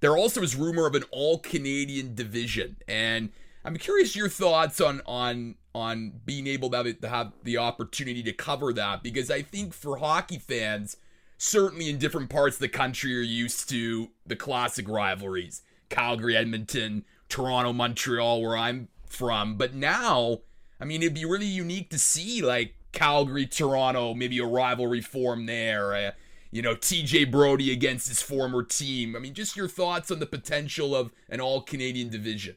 There 0.00 0.16
also 0.16 0.40
is 0.40 0.56
rumor 0.56 0.86
of 0.86 0.94
an 0.94 1.02
all 1.10 1.38
Canadian 1.38 2.14
division, 2.14 2.76
and 2.88 3.30
I'm 3.66 3.76
curious 3.76 4.16
your 4.16 4.30
thoughts 4.30 4.80
on 4.80 5.02
on 5.04 5.56
on 5.74 6.20
being 6.24 6.46
able 6.46 6.70
to 6.70 6.76
have, 6.78 6.86
it, 6.86 7.02
to 7.02 7.08
have 7.08 7.32
the 7.42 7.58
opportunity 7.58 8.22
to 8.22 8.32
cover 8.32 8.72
that 8.72 9.02
because 9.02 9.30
I 9.30 9.42
think 9.42 9.74
for 9.74 9.98
hockey 9.98 10.38
fans, 10.38 10.96
certainly 11.38 11.88
in 11.88 11.98
different 11.98 12.30
parts 12.30 12.56
of 12.56 12.60
the 12.60 12.68
country, 12.68 13.16
are 13.16 13.22
used 13.22 13.68
to 13.70 14.10
the 14.26 14.36
classic 14.36 14.88
rivalries: 14.88 15.62
Calgary, 15.88 16.36
Edmonton, 16.36 17.04
Toronto, 17.28 17.72
Montreal, 17.72 18.42
where 18.42 18.56
I'm 18.56 18.88
from. 19.06 19.56
But 19.56 19.74
now, 19.74 20.40
I 20.80 20.84
mean, 20.84 21.02
it'd 21.02 21.14
be 21.14 21.24
really 21.24 21.46
unique 21.46 21.90
to 21.90 21.98
see 21.98 22.42
like 22.42 22.74
Calgary, 22.92 23.46
Toronto, 23.46 24.14
maybe 24.14 24.38
a 24.38 24.46
rivalry 24.46 25.00
form 25.00 25.46
there. 25.46 25.94
Uh, 25.94 26.10
you 26.50 26.62
know, 26.62 26.74
TJ 26.74 27.30
Brodie 27.30 27.72
against 27.72 28.08
his 28.08 28.22
former 28.22 28.62
team. 28.62 29.14
I 29.14 29.18
mean, 29.18 29.34
just 29.34 29.56
your 29.56 29.68
thoughts 29.68 30.10
on 30.10 30.20
the 30.20 30.26
potential 30.26 30.96
of 30.96 31.12
an 31.28 31.40
all 31.40 31.60
Canadian 31.60 32.08
division. 32.08 32.56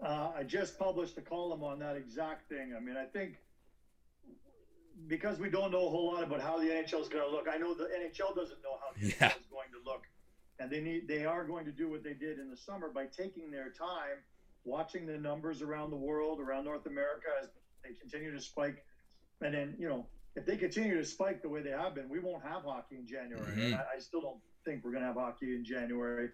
Uh, 0.00 0.30
I 0.36 0.42
just 0.42 0.78
published 0.78 1.16
a 1.18 1.22
column 1.22 1.64
on 1.64 1.78
that 1.80 1.96
exact 1.96 2.48
thing. 2.48 2.74
I 2.76 2.80
mean, 2.80 2.96
I 2.96 3.04
think 3.06 3.36
because 5.06 5.38
we 5.38 5.50
don't 5.50 5.70
know 5.70 5.86
a 5.86 5.90
whole 5.90 6.12
lot 6.14 6.22
about 6.22 6.40
how 6.40 6.58
the 6.58 6.66
NHL 6.66 7.02
is 7.02 7.08
going 7.08 7.24
to 7.24 7.30
look. 7.30 7.46
I 7.52 7.58
know 7.58 7.74
the 7.74 7.84
NHL 7.84 8.34
doesn't 8.34 8.62
know 8.62 8.78
how 8.80 8.92
the 8.98 9.08
yeah. 9.08 9.30
NHL 9.30 9.40
is 9.40 9.46
going 9.50 9.68
to 9.72 9.84
look, 9.84 10.02
and 10.58 10.70
they 10.70 10.80
need 10.80 11.08
they 11.08 11.24
are 11.24 11.44
going 11.44 11.64
to 11.64 11.72
do 11.72 11.88
what 11.90 12.02
they 12.02 12.14
did 12.14 12.38
in 12.38 12.50
the 12.50 12.56
summer 12.56 12.88
by 12.88 13.06
taking 13.06 13.50
their 13.50 13.70
time, 13.70 14.18
watching 14.64 15.06
the 15.06 15.18
numbers 15.18 15.62
around 15.62 15.90
the 15.90 15.96
world, 15.96 16.40
around 16.40 16.64
North 16.64 16.86
America 16.86 17.28
as 17.42 17.48
they 17.84 17.94
continue 17.94 18.32
to 18.32 18.40
spike 18.40 18.84
and 19.40 19.54
then, 19.54 19.74
you 19.78 19.88
know, 19.88 20.06
if 20.34 20.44
they 20.46 20.56
continue 20.56 20.96
to 20.96 21.04
spike 21.04 21.42
the 21.42 21.48
way 21.48 21.62
they 21.62 21.70
have 21.70 21.94
been, 21.94 22.08
we 22.08 22.18
won't 22.18 22.42
have 22.42 22.62
hockey 22.62 22.96
in 22.96 23.06
January. 23.06 23.52
Mm-hmm. 23.52 23.74
I, 23.74 23.96
I, 23.96 23.98
still 23.98 24.20
don't 24.20 24.40
think 24.64 24.84
we're 24.84 24.90
going 24.90 25.02
to 25.02 25.08
have 25.08 25.16
hockey 25.16 25.54
in 25.54 25.64
January. 25.64 26.30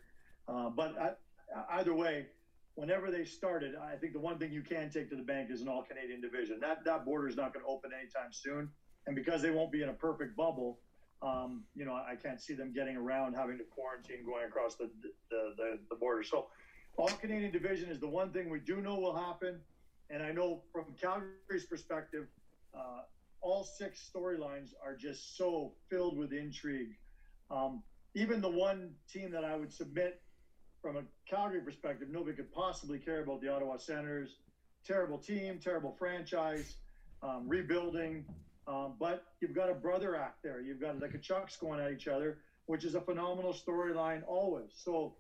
Uh, 0.49 0.71
but 0.71 0.95
I, 0.99 1.79
either 1.79 1.95
way, 1.95 2.27
whenever 2.75 3.11
they 3.11 3.25
started, 3.25 3.75
I 3.77 3.97
think 3.97 4.13
the 4.13 4.21
one 4.21 4.39
thing 4.39 4.53
you 4.53 4.63
can 4.63 4.91
take 4.91 5.09
to 5.11 5.17
the 5.17 5.23
bank 5.23 5.51
is 5.51 5.61
an 5.63 5.69
all 5.69 5.83
Canadian 5.83 6.21
division. 6.21 6.59
That 6.61 6.85
that 6.85 7.05
border 7.05 7.29
is 7.29 7.37
not 7.37 7.53
going 7.53 7.65
to 7.65 7.71
open 7.71 7.91
anytime 7.93 8.33
soon, 8.33 8.71
and 9.07 9.17
because 9.17 9.43
they 9.43 9.51
won't 9.51 9.73
be 9.73 9.83
in 9.83 9.89
a 9.89 9.95
perfect 9.95 10.37
bubble, 10.37 10.81
um, 11.23 11.65
you 11.75 11.85
know, 11.85 11.95
I 11.95 12.17
can't 12.17 12.41
see 12.41 12.55
them 12.55 12.73
getting 12.73 12.97
around 12.97 13.35
having 13.35 13.59
to 13.59 13.65
quarantine 13.65 14.25
going 14.25 14.45
across 14.47 14.77
the 14.77 14.91
the, 15.31 15.55
the, 15.57 15.79
the 15.91 15.97
border. 15.97 16.23
So, 16.23 16.47
all 16.97 17.09
Canadian 17.09 17.53
division 17.53 17.91
is 17.91 18.01
the 18.01 18.09
one 18.09 18.33
thing 18.33 18.51
we 18.51 18.61
do 18.61 18.81
know 18.81 18.97
will 18.97 19.17
happen, 19.17 19.61
and 20.11 20.23
I 20.23 20.33
know 20.33 20.63
from 20.73 20.87
Calgary's 21.01 21.67
perspective 21.69 22.27
uh, 22.75 23.03
all 23.41 23.65
six 23.65 24.11
storylines 24.15 24.71
are 24.85 24.95
just 24.95 25.37
so 25.37 25.73
filled 25.91 26.17
with 26.17 26.33
intrigue. 26.33 26.97
Um, 27.51 27.83
even 28.15 28.41
the 28.41 28.49
one 28.49 28.95
team 29.13 29.31
that 29.33 29.45
I 29.45 29.57
would 29.57 29.73
submit 29.73 30.21
from 30.83 30.97
a 30.97 31.03
Calgary 31.31 31.61
perspective, 31.61 32.09
nobody 32.11 32.37
could 32.37 32.53
possibly 32.53 32.99
care 32.99 33.23
about 33.23 33.41
the 33.41 33.49
Ottawa 33.49 33.77
Senators. 33.77 34.37
Terrible 34.85 35.17
team, 35.17 35.61
terrible 35.63 35.95
franchise, 35.97 36.75
um, 37.23 37.49
rebuilding. 37.49 38.25
Um, 38.67 38.95
but 38.99 39.25
you've 39.41 39.55
got 39.55 39.71
a 39.71 39.75
brother 39.75 40.17
act 40.17 40.43
there. 40.43 40.61
You've 40.61 40.81
got 40.81 40.99
the 40.99 41.07
Tkachuks 41.07 41.59
going 41.59 41.81
at 41.81 41.93
each 41.93 42.09
other, 42.09 42.39
which 42.67 42.85
is 42.85 42.97
a 42.97 43.01
phenomenal 43.01 43.53
storyline 43.53 44.23
always. 44.27 44.71
So 44.75 45.15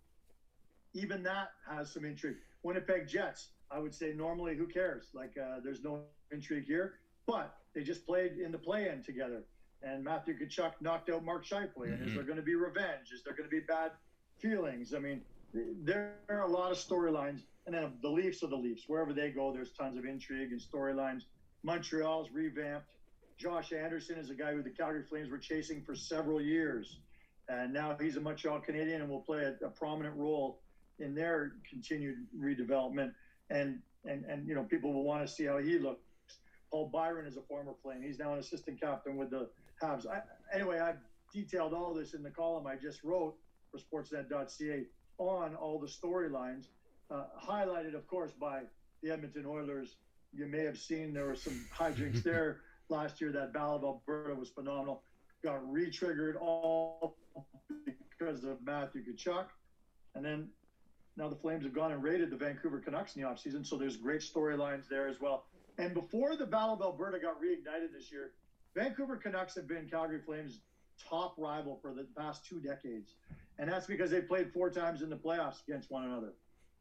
even 0.94 1.22
that 1.22 1.52
has 1.68 1.92
some 1.92 2.04
intrigue. 2.04 2.36
Winnipeg 2.64 3.08
Jets, 3.08 3.48
I 3.70 3.78
would 3.78 3.94
say 3.94 4.12
normally, 4.12 4.56
who 4.56 4.66
cares? 4.66 5.06
Like 5.14 5.36
uh, 5.38 5.60
there's 5.62 5.82
no 5.82 6.00
intrigue 6.30 6.64
here. 6.66 6.94
But 7.26 7.54
they 7.74 7.82
just 7.82 8.04
played 8.04 8.32
in 8.38 8.50
the 8.50 8.58
play-in 8.58 9.02
together, 9.02 9.44
and 9.82 10.02
Matthew 10.02 10.34
Tkachuk 10.36 10.72
knocked 10.80 11.08
out 11.08 11.24
Mark 11.24 11.46
Scheifele. 11.46 11.70
Mm-hmm. 11.76 11.92
And 11.92 12.00
is 12.00 12.08
mm-hmm. 12.08 12.16
there 12.16 12.24
going 12.24 12.36
to 12.36 12.42
be 12.42 12.56
revenge? 12.56 13.12
Is 13.14 13.22
there 13.24 13.34
going 13.34 13.48
to 13.48 13.50
be 13.50 13.60
bad 13.60 13.92
feelings? 14.38 14.92
I 14.92 14.98
mean, 14.98 15.22
there 15.52 16.14
are 16.28 16.42
a 16.42 16.50
lot 16.50 16.72
of 16.72 16.78
storylines. 16.78 17.40
And 17.66 17.74
then 17.74 17.92
the 18.02 18.08
Leafs 18.08 18.42
are 18.42 18.48
the 18.48 18.56
Leafs. 18.56 18.84
Wherever 18.88 19.12
they 19.12 19.30
go, 19.30 19.52
there's 19.52 19.70
tons 19.70 19.96
of 19.96 20.04
intrigue 20.04 20.50
and 20.50 20.60
storylines. 20.60 21.22
Montreal's 21.62 22.30
revamped. 22.32 22.88
Josh 23.38 23.72
Anderson 23.72 24.18
is 24.18 24.30
a 24.30 24.34
guy 24.34 24.52
who 24.52 24.62
the 24.62 24.70
Calgary 24.70 25.04
Flames 25.08 25.30
were 25.30 25.38
chasing 25.38 25.82
for 25.82 25.94
several 25.94 26.40
years. 26.40 26.98
And 27.48 27.72
now 27.72 27.96
he's 28.00 28.16
a 28.16 28.20
Montreal 28.20 28.60
Canadian 28.60 29.02
and 29.02 29.10
will 29.10 29.20
play 29.20 29.42
a, 29.42 29.66
a 29.66 29.70
prominent 29.70 30.16
role 30.16 30.60
in 30.98 31.14
their 31.14 31.52
continued 31.68 32.26
redevelopment. 32.36 33.12
And, 33.50 33.80
and, 34.04 34.24
and, 34.24 34.46
you 34.46 34.54
know, 34.54 34.64
people 34.64 34.92
will 34.92 35.04
want 35.04 35.26
to 35.26 35.32
see 35.32 35.44
how 35.44 35.58
he 35.58 35.78
looks 35.78 36.00
Paul 36.72 36.88
Byron 36.88 37.26
is 37.26 37.36
a 37.36 37.42
former 37.42 37.74
Flame. 37.82 38.02
He's 38.02 38.18
now 38.18 38.32
an 38.32 38.38
assistant 38.38 38.80
captain 38.80 39.16
with 39.16 39.30
the 39.30 39.50
Habs. 39.80 40.06
I, 40.06 40.22
anyway, 40.52 40.80
I've 40.80 40.96
detailed 41.32 41.74
all 41.74 41.92
this 41.92 42.14
in 42.14 42.22
the 42.22 42.30
column 42.30 42.66
I 42.66 42.76
just 42.76 43.04
wrote 43.04 43.36
for 43.70 43.78
Sportsnet.ca 43.78 44.86
on 45.28 45.54
all 45.54 45.78
the 45.78 45.86
storylines, 45.86 46.66
uh, 47.10 47.24
highlighted, 47.40 47.94
of 47.94 48.06
course, 48.06 48.32
by 48.32 48.62
the 49.02 49.10
Edmonton 49.10 49.46
Oilers. 49.46 49.96
You 50.32 50.46
may 50.46 50.64
have 50.64 50.78
seen 50.78 51.12
there 51.12 51.26
were 51.26 51.36
some 51.36 51.64
hijinks 51.74 52.22
there 52.24 52.60
last 52.88 53.20
year. 53.20 53.32
That 53.32 53.52
Battle 53.52 53.76
of 53.76 53.84
Alberta 53.84 54.34
was 54.34 54.48
phenomenal. 54.48 55.02
Got 55.44 55.70
re-triggered 55.70 56.36
all 56.36 57.16
because 57.86 58.44
of 58.44 58.64
Matthew 58.64 59.02
Tkachuk. 59.04 59.46
And 60.14 60.24
then 60.24 60.48
now 61.16 61.28
the 61.28 61.36
Flames 61.36 61.64
have 61.64 61.74
gone 61.74 61.92
and 61.92 62.02
raided 62.02 62.30
the 62.30 62.36
Vancouver 62.36 62.80
Canucks 62.80 63.16
in 63.16 63.22
the 63.22 63.28
offseason, 63.28 63.66
so 63.66 63.76
there's 63.76 63.96
great 63.96 64.20
storylines 64.20 64.88
there 64.88 65.08
as 65.08 65.20
well. 65.20 65.46
And 65.78 65.94
before 65.94 66.36
the 66.36 66.46
Battle 66.46 66.74
of 66.74 66.82
Alberta 66.82 67.18
got 67.18 67.40
reignited 67.40 67.92
this 67.92 68.10
year, 68.10 68.32
Vancouver 68.74 69.16
Canucks 69.16 69.54
have 69.56 69.68
been 69.68 69.88
Calgary 69.88 70.20
Flames' 70.24 70.60
top 71.08 71.34
rival 71.38 71.78
for 71.80 71.92
the 71.92 72.06
past 72.16 72.46
two 72.46 72.60
decades. 72.60 73.14
And 73.58 73.70
that's 73.70 73.86
because 73.86 74.10
they 74.10 74.20
played 74.20 74.52
four 74.52 74.70
times 74.70 75.02
in 75.02 75.10
the 75.10 75.16
playoffs 75.16 75.66
against 75.66 75.90
one 75.90 76.04
another. 76.04 76.32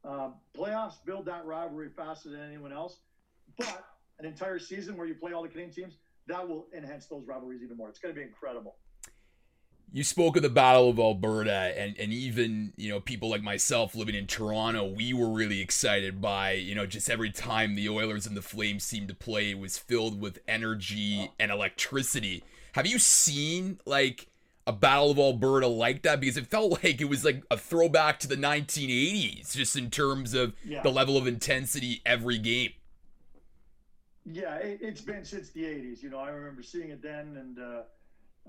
Uh, 0.03 0.29
playoffs 0.57 0.95
build 1.05 1.25
that 1.25 1.45
rivalry 1.45 1.89
faster 1.95 2.29
than 2.29 2.41
anyone 2.41 2.71
else. 2.71 2.97
But 3.57 3.85
an 4.19 4.25
entire 4.25 4.59
season 4.59 4.95
where 4.97 5.07
you 5.07 5.15
play 5.15 5.33
all 5.33 5.43
the 5.43 5.49
Canadian 5.49 5.73
teams, 5.73 5.97
that 6.27 6.47
will 6.47 6.67
enhance 6.75 7.07
those 7.07 7.25
rivalries 7.27 7.61
even 7.63 7.75
more. 7.75 7.89
It's 7.89 7.99
going 7.99 8.13
to 8.13 8.19
be 8.19 8.25
incredible 8.25 8.75
you 9.93 10.03
spoke 10.03 10.37
of 10.37 10.41
the 10.41 10.49
Battle 10.49 10.89
of 10.89 10.99
Alberta, 10.99 11.73
and, 11.77 11.97
and 11.99 12.13
even 12.13 12.73
you 12.77 12.89
know 12.89 12.99
people 12.99 13.29
like 13.29 13.43
myself 13.43 13.93
living 13.93 14.15
in 14.15 14.25
Toronto, 14.25 14.85
we 14.85 15.13
were 15.13 15.29
really 15.29 15.59
excited 15.59 16.21
by 16.21 16.53
you 16.53 16.73
know 16.75 16.85
just 16.85 17.09
every 17.09 17.29
time 17.29 17.75
the 17.75 17.89
Oilers 17.89 18.25
and 18.25 18.37
the 18.37 18.41
Flames 18.41 18.83
seemed 18.83 19.09
to 19.09 19.15
play, 19.15 19.51
it 19.51 19.59
was 19.59 19.77
filled 19.77 20.21
with 20.21 20.39
energy 20.47 21.31
and 21.39 21.51
electricity. 21.51 22.43
Have 22.73 22.87
you 22.87 22.99
seen 22.99 23.79
like 23.85 24.27
a 24.67 24.73
Battle 24.73 25.11
of 25.11 25.19
Alberta 25.19 25.67
like 25.67 26.03
that? 26.03 26.19
Because 26.19 26.37
it 26.37 26.47
felt 26.47 26.83
like 26.83 27.01
it 27.01 27.09
was 27.09 27.25
like 27.25 27.43
a 27.51 27.57
throwback 27.57 28.19
to 28.19 28.27
the 28.27 28.37
1980s, 28.37 29.55
just 29.55 29.75
in 29.75 29.89
terms 29.89 30.33
of 30.33 30.53
yeah. 30.65 30.81
the 30.81 30.91
level 30.91 31.17
of 31.17 31.27
intensity 31.27 32.01
every 32.05 32.37
game. 32.37 32.71
Yeah, 34.25 34.55
it, 34.57 34.83
has 34.83 35.01
been 35.01 35.25
since 35.25 35.49
the 35.49 35.63
80s. 35.63 36.03
You 36.03 36.09
know, 36.09 36.19
I 36.19 36.29
remember 36.29 36.63
seeing 36.63 36.89
it 36.89 37.01
then, 37.01 37.37
and. 37.37 37.59
Uh, 37.59 37.81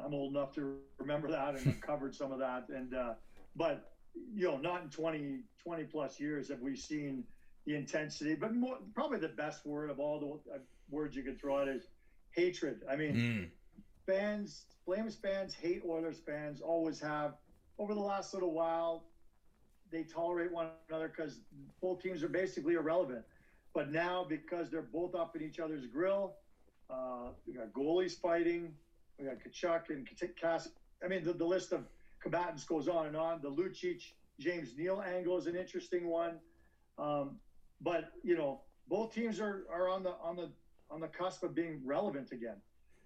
I'm 0.03 0.15
old 0.15 0.35
enough 0.35 0.53
to 0.55 0.77
remember 0.99 1.31
that 1.31 1.55
and 1.57 1.81
covered 1.81 2.15
some 2.15 2.33
of 2.33 2.39
that. 2.39 2.69
And 2.69 2.95
uh, 2.95 3.15
but 3.57 3.93
you 4.35 4.47
know, 4.51 4.57
not 4.59 4.83
in 4.83 4.89
20 4.89 5.41
20 5.63 5.85
plus 5.85 6.21
years 6.21 6.49
have 6.49 6.61
we 6.61 6.77
seen 6.77 7.25
the 7.67 7.75
intensity. 7.77 8.35
But 8.35 8.55
more, 8.55 8.79
probably 8.95 9.19
the 9.19 9.29
best 9.29 9.67
word 9.67 9.91
of 9.91 9.99
all 9.99 10.19
the 10.47 10.55
uh, 10.55 10.59
words 10.91 11.17
you 11.17 11.23
could 11.23 11.41
throw 11.41 11.61
out 11.61 11.69
is 11.69 11.85
hatred. 12.33 12.83
I 12.91 12.97
mean, 12.97 13.15
mm. 13.15 13.49
Fans, 14.07 14.67
Flames 14.85 15.15
fans 15.15 15.55
hate 15.55 15.83
Oilers 15.89 16.19
fans. 16.27 16.61
Always 16.61 17.01
have. 17.01 17.35
Over 17.79 17.95
the 17.95 18.01
last 18.01 18.35
little 18.35 18.53
while, 18.53 19.05
they 19.91 20.03
tolerate 20.03 20.53
one 20.53 20.69
another 20.89 21.09
because 21.09 21.41
both 21.81 22.01
teams 22.01 22.23
are 22.23 22.29
basically 22.29 22.75
irrelevant. 22.75 23.25
But 23.75 23.91
now, 23.91 24.25
because 24.29 24.71
they're 24.71 24.83
both 24.83 25.15
up 25.15 25.35
in 25.37 25.43
each 25.43 25.59
other's 25.59 25.87
grill, 25.87 26.35
uh, 26.91 27.31
we 27.47 27.55
got 27.55 27.73
goalies 27.73 28.19
fighting. 28.21 28.75
We 29.19 29.27
got 29.27 29.37
Tkachuk 29.39 29.91
and 29.91 30.09
Cass. 30.41 30.69
I 31.03 31.09
mean, 31.09 31.25
the, 31.25 31.33
the 31.33 31.45
list 31.45 31.73
of 31.73 31.87
combatants 32.21 32.65
goes 32.65 32.89
on 32.89 33.07
and 33.07 33.17
on. 33.17 33.41
The 33.41 33.51
Lucic 33.51 34.03
James 34.39 34.75
Neal 34.77 35.03
angle 35.03 35.39
is 35.39 35.47
an 35.47 35.57
interesting 35.57 36.09
one. 36.09 36.39
Um, 36.99 37.39
but 37.81 38.11
you 38.23 38.37
know, 38.37 38.63
both 38.89 39.15
teams 39.15 39.41
are, 39.41 39.65
are 39.73 39.89
on 39.89 40.03
the 40.03 40.15
on 40.23 40.37
the 40.37 40.51
on 40.91 41.01
the 41.01 41.09
cusp 41.09 41.43
of 41.43 41.55
being 41.55 41.81
relevant 41.85 42.33
again, 42.33 42.57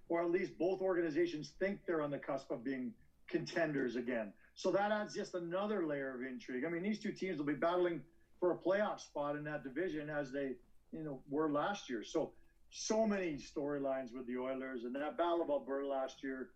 or 0.08 0.22
at 0.22 0.30
least 0.30 0.58
both 0.58 0.80
organizations 0.80 1.52
think 1.58 1.80
they're 1.86 2.02
on 2.02 2.10
the 2.10 2.18
cusp 2.18 2.50
of 2.50 2.64
being 2.64 2.92
contenders 3.28 3.96
again. 3.96 4.32
So 4.54 4.70
that 4.72 4.92
adds 4.92 5.14
just 5.14 5.34
another 5.34 5.86
layer 5.86 6.14
of 6.14 6.22
intrigue. 6.22 6.64
I 6.64 6.70
mean, 6.70 6.82
these 6.82 6.98
two 6.98 7.12
teams 7.12 7.38
will 7.38 7.46
be 7.46 7.54
battling 7.54 8.02
for 8.40 8.52
a 8.52 8.56
playoff 8.56 9.00
spot 9.00 9.36
in 9.36 9.44
that 9.44 9.64
division 9.64 10.08
as 10.08 10.32
they, 10.32 10.52
you 10.92 11.02
know, 11.02 11.20
were 11.28 11.50
last 11.50 11.90
year. 11.90 12.04
So 12.04 12.32
so 12.70 13.06
many 13.06 13.34
storylines 13.34 14.12
with 14.14 14.26
the 14.26 14.36
Oilers 14.36 14.84
and 14.84 14.94
that 14.94 15.16
battle 15.16 15.42
of 15.42 15.50
Alberta 15.50 15.86
last 15.86 16.22
year. 16.22 16.50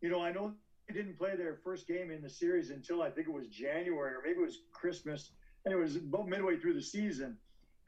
You 0.00 0.10
know, 0.10 0.22
I 0.22 0.32
know 0.32 0.54
they 0.86 0.94
didn't 0.94 1.18
play 1.18 1.36
their 1.36 1.58
first 1.64 1.86
game 1.86 2.10
in 2.10 2.22
the 2.22 2.30
series 2.30 2.70
until 2.70 3.02
I 3.02 3.10
think 3.10 3.28
it 3.28 3.32
was 3.32 3.48
January 3.48 4.14
or 4.14 4.22
maybe 4.24 4.38
it 4.38 4.42
was 4.42 4.60
Christmas, 4.72 5.32
and 5.64 5.74
it 5.74 5.76
was 5.76 5.96
about 5.96 6.28
midway 6.28 6.58
through 6.58 6.74
the 6.74 6.82
season. 6.82 7.36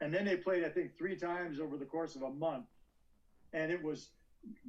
And 0.01 0.13
then 0.13 0.25
they 0.25 0.35
played, 0.35 0.63
I 0.63 0.69
think, 0.69 0.97
three 0.97 1.15
times 1.15 1.59
over 1.59 1.77
the 1.77 1.85
course 1.85 2.15
of 2.15 2.23
a 2.23 2.29
month. 2.29 2.65
And 3.53 3.71
it 3.71 3.81
was, 3.81 4.09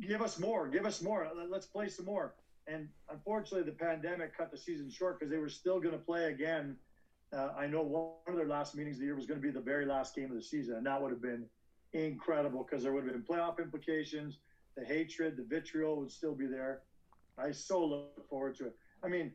give 0.07 0.23
us 0.23 0.39
more, 0.39 0.69
give 0.69 0.87
us 0.87 1.03
more, 1.03 1.29
let's 1.49 1.67
play 1.67 1.89
some 1.89 2.07
more. 2.07 2.35
And 2.67 2.89
unfortunately, 3.11 3.69
the 3.71 3.77
pandemic 3.77 4.37
cut 4.37 4.51
the 4.51 4.57
season 4.57 4.91
short 4.91 5.19
because 5.19 5.31
they 5.31 5.39
were 5.39 5.49
still 5.49 5.81
going 5.81 5.93
to 5.93 6.05
play 6.05 6.27
again. 6.27 6.77
Uh, 7.33 7.49
I 7.57 7.67
know 7.67 7.83
one 7.83 8.13
of 8.29 8.37
their 8.37 8.47
last 8.47 8.77
meetings 8.77 8.97
of 8.97 9.01
the 9.01 9.07
year 9.07 9.17
was 9.17 9.27
going 9.27 9.41
to 9.41 9.47
be 9.47 9.51
the 9.51 9.61
very 9.61 9.87
last 9.87 10.15
game 10.15 10.31
of 10.31 10.37
the 10.37 10.43
season, 10.43 10.77
and 10.77 10.87
that 10.87 11.01
would 11.01 11.11
have 11.11 11.23
been 11.23 11.47
incredible 11.93 12.65
because 12.65 12.83
there 12.83 12.93
would 12.93 13.05
have 13.05 13.13
been 13.13 13.23
playoff 13.23 13.59
implications. 13.59 14.39
The 14.77 14.85
hatred, 14.85 15.37
the 15.37 15.43
vitriol 15.43 15.97
would 15.97 16.11
still 16.11 16.35
be 16.35 16.47
there. 16.47 16.83
I 17.39 17.51
so 17.51 17.85
look 17.85 18.29
forward 18.29 18.57
to 18.59 18.67
it. 18.67 18.77
I 19.03 19.09
mean, 19.09 19.33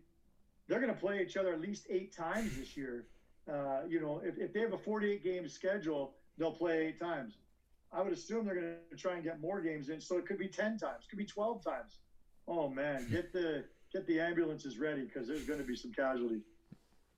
they're 0.68 0.80
going 0.80 0.94
to 0.94 1.00
play 1.00 1.22
each 1.22 1.38
other 1.38 1.54
at 1.54 1.62
least 1.62 1.88
eight 1.90 2.16
times 2.16 2.58
this 2.58 2.78
year. 2.78 3.08
Uh, 3.52 3.82
you 3.88 4.02
know, 4.02 4.22
if, 4.24 4.38
if 4.38 4.54
they 4.54 4.60
have 4.60 4.74
a 4.74 4.78
48 4.78 5.24
game 5.24 5.48
schedule, 5.48 6.16
they'll 6.38 6.52
play 6.52 6.88
eight 6.88 7.00
times. 7.00 7.34
I 7.94 8.02
would 8.02 8.14
assume 8.14 8.46
they're 8.46 8.56
going 8.56 8.76
to 8.90 8.98
try 8.98 9.16
and 9.16 9.24
get 9.24 9.40
more 9.40 9.62
games 9.62 9.90
in, 9.90 10.02
so 10.02 10.18
it 10.18 10.26
could 10.26 10.38
be 10.38 10.48
10 10.48 10.78
times, 10.78 11.06
could 11.10 11.20
be 11.20 11.26
12 11.26 11.64
times. 11.64 12.00
Oh 12.48 12.70
man, 12.70 13.08
get 13.12 13.34
the 13.34 13.66
get 13.92 14.08
the 14.08 14.20
ambulances 14.20 14.78
ready 14.78 15.04
because 15.04 15.28
there's 15.28 15.46
going 15.46 15.60
to 15.60 15.66
be 15.66 15.76
some 15.76 15.92
casualties. 15.92 16.44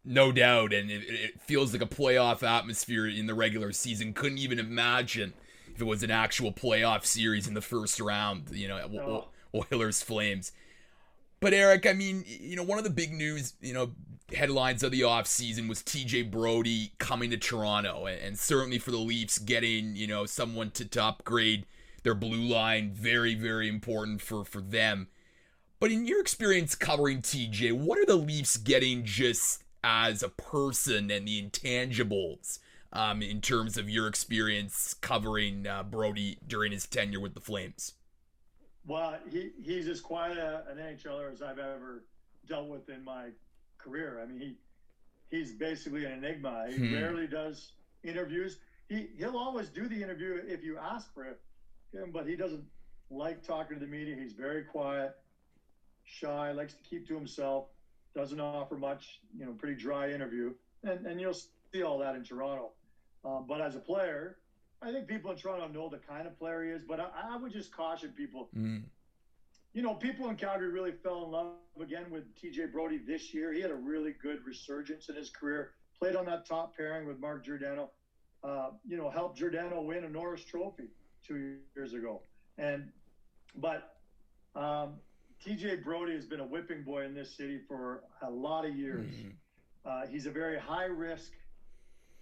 No 0.05 0.32
doubt, 0.32 0.74
and 0.74 0.89
it, 0.89 1.03
it, 1.07 1.41
feels 1.41 1.74
like 1.74 1.82
a 1.82 1.86
playoff 1.86 2.41
atmosphere 2.41 3.07
in 3.07 3.28
the 3.28 3.34
regular 3.34 3.72
season. 3.72 4.13
Couldn't 4.13 4.39
even 4.39 4.57
imagine 4.57 5.34
if 5.76 5.82
it 5.82 5.84
was 5.84 6.03
an 6.03 6.09
actual 6.09 6.51
playoff 6.51 7.05
series 7.05 7.47
in 7.47 7.53
the 7.53 7.61
first 7.61 7.99
round. 7.99 8.49
You 8.51 8.70
know, 8.70 8.88
no. 8.88 9.28
Oh. 9.53 9.65
Oilers 9.72 10.01
Flames. 10.01 10.51
But 11.39 11.53
Eric, 11.53 11.86
I 11.86 11.93
mean, 11.93 12.24
you 12.28 12.55
know, 12.55 12.63
one 12.63 12.78
of 12.78 12.84
the 12.84 12.89
big 12.89 13.13
news, 13.13 13.53
you 13.61 13.74
know, 13.74 13.91
headlines 14.34 14.84
of 14.84 14.91
the 14.91 15.01
offseason 15.01 15.67
was 15.67 15.82
TJ 15.82 16.30
Brodie 16.32 16.93
coming 16.97 17.30
to 17.32 17.38
Toronto 17.38 18.05
and, 18.05 18.38
certainly 18.38 18.80
for 18.80 18.91
the 18.91 18.97
Leafs 18.97 19.38
getting, 19.38 19.95
you 19.95 20.07
know, 20.07 20.25
someone 20.25 20.71
to, 20.71 20.86
to 20.86 21.03
upgrade 21.03 21.65
their 22.03 22.15
blue 22.15 22.41
line, 22.41 22.91
very, 22.91 23.36
very 23.36 23.67
important 23.67 24.21
for, 24.21 24.45
for 24.45 24.61
them. 24.61 25.07
But 25.80 25.91
in 25.91 26.05
your 26.05 26.21
experience 26.21 26.75
covering 26.75 27.21
TJ, 27.21 27.73
what 27.73 27.97
are 27.97 28.05
the 28.05 28.15
Leafs 28.15 28.57
getting 28.57 29.03
just 29.03 29.63
as 29.84 30.23
a 30.23 30.30
person 30.30 31.09
and 31.09 31.27
the 31.27 31.41
intangibles 31.41 32.59
um, 32.91 33.21
in 33.21 33.41
terms 33.41 33.77
of 33.77 33.89
your 33.89 34.07
experience 34.07 34.93
covering 34.93 35.67
uh, 35.67 35.84
Brodie 35.84 36.38
during 36.45 36.71
his 36.71 36.86
tenure 36.86 37.19
with 37.19 37.34
the 37.34 37.39
Flames? 37.39 37.93
Well, 38.86 39.17
he, 39.30 39.51
he's 39.61 39.88
as 39.88 40.01
quiet 40.01 40.38
an 40.69 40.77
NHLer 40.77 41.32
as 41.32 41.41
I've 41.41 41.59
ever 41.59 42.03
dealt 42.47 42.67
with 42.67 42.89
in 42.89 43.03
my 43.03 43.27
career. 43.80 44.21
I 44.21 44.27
mean, 44.27 44.39
he 44.39 44.55
he's 45.36 45.53
basically 45.53 46.05
an 46.05 46.11
enigma. 46.11 46.65
He 46.69 46.77
hmm. 46.77 46.93
rarely 46.93 47.27
does 47.27 47.73
interviews. 48.03 48.59
He 48.88 49.07
he'll 49.17 49.38
always 49.38 49.69
do 49.69 49.88
the 49.88 50.01
interview 50.01 50.41
if 50.47 50.63
you 50.63 50.77
ask 50.77 51.13
for 51.13 51.25
it, 51.25 51.39
but 52.13 52.27
he 52.27 52.36
doesn't 52.36 52.63
like 53.09 53.43
talking 53.43 53.80
to 53.80 53.86
the 53.86 53.89
media. 53.89 54.15
He's 54.15 54.34
very 54.34 54.63
quiet, 54.63 55.15
shy, 56.05 56.51
likes 56.51 56.73
to 56.73 56.84
keep 56.84 57.07
to 57.07 57.15
himself, 57.15 57.65
doesn't 58.15 58.39
offer 58.39 58.75
much. 58.75 59.19
You 59.38 59.45
know, 59.45 59.51
pretty 59.53 59.75
dry 59.75 60.11
interview, 60.11 60.53
and 60.84 61.05
and 61.05 61.19
you'll 61.19 61.38
see 61.73 61.84
all 61.84 61.97
that 61.99 62.15
in 62.15 62.23
Toronto. 62.23 62.71
Um, 63.25 63.45
but 63.47 63.61
as 63.61 63.75
a 63.75 63.80
player, 63.80 64.38
I 64.82 64.91
think 64.91 65.07
people 65.07 65.32
in 65.32 65.38
Toronto 65.38 65.67
know 65.67 65.89
the 65.89 65.97
kind 65.97 66.25
of 66.25 66.38
player 66.39 66.63
he 66.63 66.69
is, 66.71 66.82
but 66.88 66.99
I, 66.99 67.09
I 67.34 67.38
would 67.38 67.51
just 67.51 67.71
caution 67.71 68.11
people. 68.15 68.49
Mm. 68.57 68.84
You 69.74 69.84
know, 69.84 69.93
people 69.93 70.30
in 70.30 70.36
Calgary 70.36 70.70
really 70.70 70.91
fell 70.91 71.26
in 71.26 71.32
love 71.32 71.53
again 71.80 72.05
with 72.09 72.24
TJ 72.36 72.72
Brodie 72.72 72.99
this 73.05 73.34
year. 73.34 73.53
He 73.53 73.61
had 73.61 73.72
a 73.72 73.76
really 73.76 74.15
good 74.22 74.39
resurgence 74.45 75.09
in 75.09 75.15
his 75.15 75.30
career. 75.30 75.72
Played 75.99 76.15
on 76.15 76.26
that 76.26 76.45
top 76.45 76.76
pairing 76.76 77.07
with 77.07 77.20
Mark 77.20 77.45
Giordano. 77.45 77.91
Uh, 78.43 78.70
you 78.88 78.97
know, 78.97 79.09
helped 79.09 79.38
Giordano 79.38 79.82
win 79.82 80.05
a 80.05 80.09
Norris 80.09 80.43
Trophy 80.43 80.89
two 81.28 81.57
years 81.76 81.93
ago. 81.93 82.22
And, 82.57 82.89
but 83.55 83.95
um, 84.55 84.95
TJ 85.45 85.84
Brodie 85.84 86.15
has 86.15 86.26
been 86.26 86.39
a 86.39 86.45
whipping 86.45 86.84
boy 86.84 87.05
in 87.05 87.13
this 87.13 87.36
city 87.36 87.59
for 87.67 88.03
a 88.22 88.30
lot 88.30 88.65
of 88.65 88.76
years. 88.76 89.13
Mm-hmm. 89.13 89.30
Uh, 89.86 90.07
he's 90.07 90.26
a 90.26 90.32
very 90.32 90.57
high 90.57 90.86
risk 90.86 91.32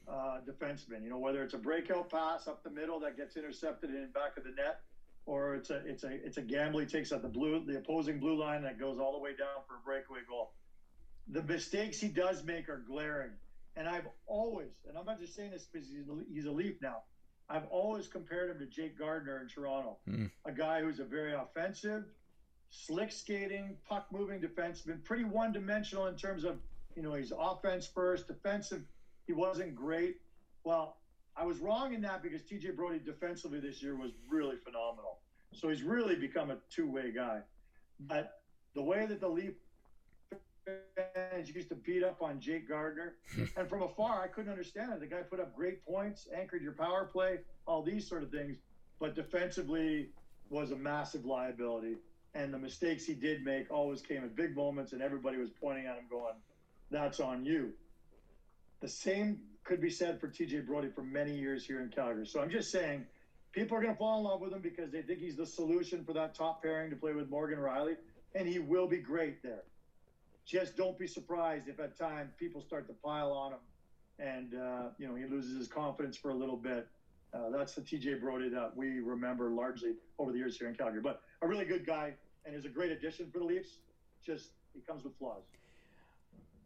uh, 0.08 0.40
defenseman. 0.48 1.04
You 1.04 1.10
know, 1.10 1.18
whether 1.18 1.44
it's 1.44 1.54
a 1.54 1.58
breakout 1.58 2.10
pass 2.10 2.48
up 2.48 2.64
the 2.64 2.70
middle 2.70 3.00
that 3.00 3.18
gets 3.18 3.38
intercepted 3.38 3.90
in 3.90 4.10
back 4.14 4.38
of 4.38 4.44
the 4.44 4.52
net, 4.52 4.82
or 5.28 5.56
it's 5.56 5.70
a 5.70 5.86
it's 5.86 6.04
a 6.04 6.10
it's 6.26 6.38
a 6.38 6.42
gamble 6.42 6.80
he 6.80 6.86
takes 6.86 7.12
at 7.12 7.22
the 7.22 7.28
blue 7.28 7.64
the 7.68 7.78
opposing 7.78 8.20
blue 8.20 8.40
line 8.40 8.64
that 8.64 8.80
goes 8.80 8.98
all 8.98 9.12
the 9.12 9.20
way 9.20 9.32
down 9.32 9.62
for 9.68 9.76
a 9.76 9.80
breakaway 9.86 10.22
goal. 10.28 10.54
The 11.28 11.44
mistakes 11.44 12.00
he 12.00 12.08
does 12.08 12.44
make 12.44 12.70
are 12.70 12.84
glaring, 12.88 13.32
and 13.76 13.88
I've 13.88 14.08
always, 14.26 14.70
and 14.88 14.98
I'm 14.98 15.06
not 15.06 15.20
just 15.20 15.36
saying 15.36 15.52
this 15.52 15.68
because 15.72 15.90
he's 15.90 16.08
a, 16.08 16.34
he's 16.34 16.46
a 16.46 16.52
Leaf 16.52 16.76
now. 16.82 17.04
I've 17.50 17.66
always 17.70 18.08
compared 18.08 18.50
him 18.50 18.60
to 18.60 18.66
Jake 18.66 18.98
Gardiner 18.98 19.42
in 19.42 19.48
Toronto, 19.50 19.98
mm. 20.10 20.32
a 20.46 20.52
guy 20.52 20.82
who's 20.82 21.00
a 21.00 21.06
very 21.06 21.34
offensive, 21.34 22.06
slick 22.70 23.12
skating, 23.12 23.76
puck 23.88 24.08
moving 24.12 24.40
defenseman, 24.40 25.04
pretty 25.04 25.26
one 25.26 25.52
dimensional 25.52 26.08
in 26.08 26.16
terms 26.16 26.46
of 26.46 26.60
you 26.96 27.04
know 27.04 27.14
he's 27.14 27.34
offense 27.38 27.86
first, 27.86 28.28
defensive 28.28 28.82
he 29.28 29.34
wasn't 29.34 29.76
great. 29.76 30.22
Well, 30.64 30.98
I 31.38 31.46
was 31.46 31.60
wrong 31.60 31.94
in 31.94 32.02
that 32.02 32.24
because 32.24 32.42
TJ 32.42 32.76
Brodie 32.76 33.00
defensively 33.00 33.60
this 33.60 33.82
year 33.82 33.96
was 33.96 34.12
really 34.28 34.56
phenomenal. 34.58 35.20
So 35.54 35.70
he's 35.70 35.84
really 35.84 36.16
become 36.16 36.50
a 36.50 36.58
two 36.70 36.90
way 36.90 37.12
guy. 37.16 37.42
But 38.00 38.32
the 38.74 38.82
way 38.82 39.06
that 39.06 39.22
the 39.22 39.28
Leaf 39.28 39.54
fans 40.96 41.50
used 41.50 41.70
to 41.70 41.76
beat 41.76 42.04
up 42.04 42.22
on 42.22 42.40
Jake 42.40 42.68
Gardiner, 42.68 43.16
and 43.58 43.70
from 43.70 43.84
afar, 43.84 44.24
I 44.24 44.28
couldn't 44.28 44.52
understand 44.52 44.92
it. 44.94 45.00
The 45.00 45.08
guy 45.08 45.22
put 45.22 45.40
up 45.40 45.56
great 45.56 45.86
points, 45.86 46.28
anchored 46.36 46.64
your 46.64 46.74
power 46.74 47.06
play, 47.06 47.40
all 47.68 47.84
these 47.84 48.08
sort 48.08 48.24
of 48.24 48.32
things, 48.32 48.58
but 49.00 49.16
defensively 49.16 50.10
was 50.50 50.72
a 50.72 50.76
massive 50.76 51.26
liability. 51.26 51.96
And 52.34 52.54
the 52.54 52.58
mistakes 52.58 53.06
he 53.06 53.14
did 53.14 53.44
make 53.44 53.72
always 53.72 54.02
came 54.02 54.24
at 54.24 54.36
big 54.36 54.56
moments, 54.56 54.94
and 54.94 55.02
everybody 55.02 55.38
was 55.38 55.50
pointing 55.62 55.86
at 55.86 55.98
him, 55.98 56.06
going, 56.10 56.36
That's 56.92 57.20
on 57.20 57.46
you. 57.46 57.74
The 58.82 58.88
same 58.88 59.40
could 59.68 59.82
be 59.82 59.90
said 59.90 60.20
for 60.20 60.30
TJ 60.30 60.66
Brodie 60.66 60.90
for 60.90 61.04
many 61.04 61.38
years 61.38 61.66
here 61.66 61.82
in 61.82 61.90
Calgary. 61.90 62.26
So 62.26 62.42
I'm 62.42 62.50
just 62.50 62.72
saying, 62.72 63.06
people 63.52 63.78
are 63.78 63.82
going 63.82 63.94
to 63.94 63.98
fall 63.98 64.18
in 64.18 64.24
love 64.24 64.40
with 64.40 64.54
him 64.54 64.62
because 64.62 64.92
they 64.92 65.02
think 65.02 65.20
he's 65.20 65.36
the 65.36 65.46
solution 65.46 66.06
for 66.06 66.14
that 66.14 66.34
top 66.34 66.64
pairing 66.64 66.90
to 66.90 66.96
play 66.96 67.14
with 67.14 67.30
Morgan 67.30 67.60
Rielly, 67.60 67.98
and 68.34 68.48
he 68.48 68.60
will 68.60 68.88
be 68.88 68.98
great 68.98 69.44
there. 69.44 69.64
Just 70.46 70.78
don't 70.78 70.98
be 70.98 71.06
surprised 71.06 71.68
if 71.68 71.82
at 71.82 71.98
times 71.98 72.32
people 72.40 72.62
start 72.62 72.88
to 72.88 72.94
pile 72.94 73.34
on 73.34 73.52
him, 73.52 73.60
and 74.20 74.56
uh, 74.56 74.90
you 74.98 75.06
know 75.06 75.16
he 75.16 75.26
loses 75.26 75.58
his 75.58 75.68
confidence 75.68 76.16
for 76.16 76.30
a 76.30 76.36
little 76.36 76.56
bit. 76.56 76.88
Uh, 77.34 77.50
that's 77.50 77.76
the 77.76 77.82
TJ 77.82 78.22
Brodie 78.22 78.48
that 78.48 78.72
we 78.74 79.02
remember 79.02 79.50
largely 79.52 79.92
over 80.18 80.32
the 80.32 80.38
years 80.38 80.58
here 80.58 80.70
in 80.70 80.76
Calgary. 80.76 81.02
But 81.02 81.20
a 81.42 81.48
really 81.48 81.66
good 81.66 81.86
guy 81.86 82.14
and 82.46 82.56
is 82.56 82.64
a 82.64 82.70
great 82.70 82.92
addition 82.92 83.30
for 83.30 83.40
the 83.40 83.46
Leafs. 83.46 83.80
Just 84.26 84.52
he 84.74 84.80
comes 84.80 85.04
with 85.04 85.18
flaws. 85.18 85.44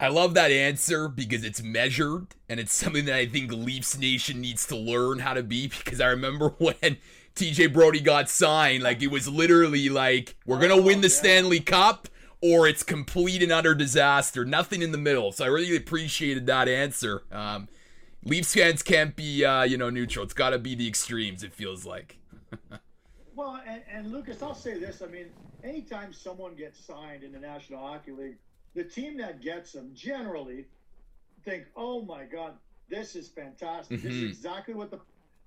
I 0.01 0.07
love 0.07 0.33
that 0.33 0.49
answer 0.49 1.07
because 1.07 1.43
it's 1.43 1.61
measured 1.61 2.33
and 2.49 2.59
it's 2.59 2.73
something 2.73 3.05
that 3.05 3.13
I 3.13 3.27
think 3.27 3.51
Leafs 3.51 3.95
Nation 3.95 4.41
needs 4.41 4.65
to 4.65 4.75
learn 4.75 5.19
how 5.19 5.35
to 5.35 5.43
be 5.43 5.67
because 5.85 6.01
I 6.01 6.07
remember 6.07 6.49
when 6.57 6.97
TJ 7.35 7.71
Brodie 7.71 7.99
got 7.99 8.27
signed, 8.27 8.81
like 8.81 9.03
it 9.03 9.11
was 9.11 9.27
literally 9.27 9.89
like, 9.89 10.35
we're 10.47 10.57
going 10.57 10.75
to 10.75 10.81
win 10.81 11.01
the 11.01 11.09
Stanley 11.09 11.59
Cup 11.59 12.07
or 12.41 12.67
it's 12.67 12.81
complete 12.81 13.43
and 13.43 13.51
utter 13.51 13.75
disaster. 13.75 14.43
Nothing 14.43 14.81
in 14.81 14.91
the 14.91 14.97
middle. 14.97 15.31
So 15.31 15.45
I 15.45 15.49
really 15.49 15.75
appreciated 15.75 16.47
that 16.47 16.67
answer. 16.67 17.21
Um, 17.31 17.67
Leafs 18.23 18.55
fans 18.55 18.81
can't 18.81 19.15
be, 19.15 19.45
uh, 19.45 19.61
you 19.61 19.77
know, 19.77 19.91
neutral. 19.91 20.25
It's 20.25 20.33
got 20.33 20.49
to 20.49 20.57
be 20.57 20.73
the 20.73 20.87
extremes, 20.87 21.43
it 21.43 21.53
feels 21.53 21.85
like. 21.85 22.17
well, 23.35 23.61
and, 23.67 23.83
and 23.87 24.11
Lucas, 24.11 24.41
I'll 24.41 24.55
say 24.55 24.79
this. 24.79 25.03
I 25.03 25.11
mean, 25.11 25.27
anytime 25.63 26.11
someone 26.11 26.55
gets 26.55 26.83
signed 26.83 27.23
in 27.23 27.31
the 27.31 27.39
National 27.39 27.85
Hockey 27.85 28.11
League, 28.11 28.37
the 28.73 28.83
team 28.83 29.17
that 29.17 29.41
gets 29.41 29.71
them 29.71 29.91
generally 29.93 30.65
think, 31.43 31.65
"Oh 31.75 32.01
my 32.01 32.25
God, 32.25 32.53
this 32.89 33.15
is 33.15 33.27
fantastic! 33.29 33.97
Mm-hmm. 33.97 34.07
This 34.07 34.15
is 34.15 34.21
mm-hmm. 34.21 34.29
exactly 34.29 34.73
what 34.73 34.91
the 34.91 34.99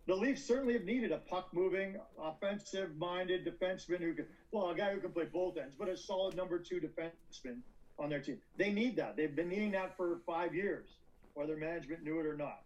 the 0.06 0.14
Leafs 0.14 0.44
certainly 0.44 0.74
have 0.74 0.84
needed 0.84 1.12
a 1.12 1.18
puck 1.18 1.48
moving, 1.52 1.96
offensive 2.20 2.94
minded 2.98 3.46
defenseman 3.46 4.00
who 4.00 4.12
can, 4.12 4.26
well, 4.52 4.68
a 4.68 4.74
guy 4.74 4.92
who 4.92 5.00
can 5.00 5.12
play 5.12 5.24
both 5.24 5.56
ends, 5.56 5.74
but 5.78 5.88
a 5.88 5.96
solid 5.96 6.36
number 6.36 6.58
two 6.58 6.78
defenseman 6.78 7.60
on 7.98 8.10
their 8.10 8.20
team. 8.20 8.38
They 8.58 8.70
need 8.70 8.96
that. 8.96 9.16
They've 9.16 9.34
been 9.34 9.48
needing 9.48 9.70
that 9.72 9.96
for 9.96 10.20
five 10.26 10.54
years, 10.54 10.88
whether 11.32 11.56
management 11.56 12.02
knew 12.02 12.20
it 12.20 12.26
or 12.26 12.36
not. 12.36 12.62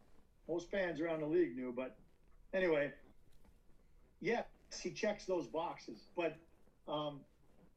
Most 0.49 0.71
fans 0.71 1.01
around 1.01 1.21
the 1.21 1.27
league 1.27 1.55
knew, 1.55 1.73
but 1.77 1.97
anyway, 2.53 2.93
yes, 4.21 4.45
he 4.83 4.91
checks 4.91 5.25
those 5.25 5.47
boxes. 5.47 6.07
But 6.17 6.37
um, 6.89 7.21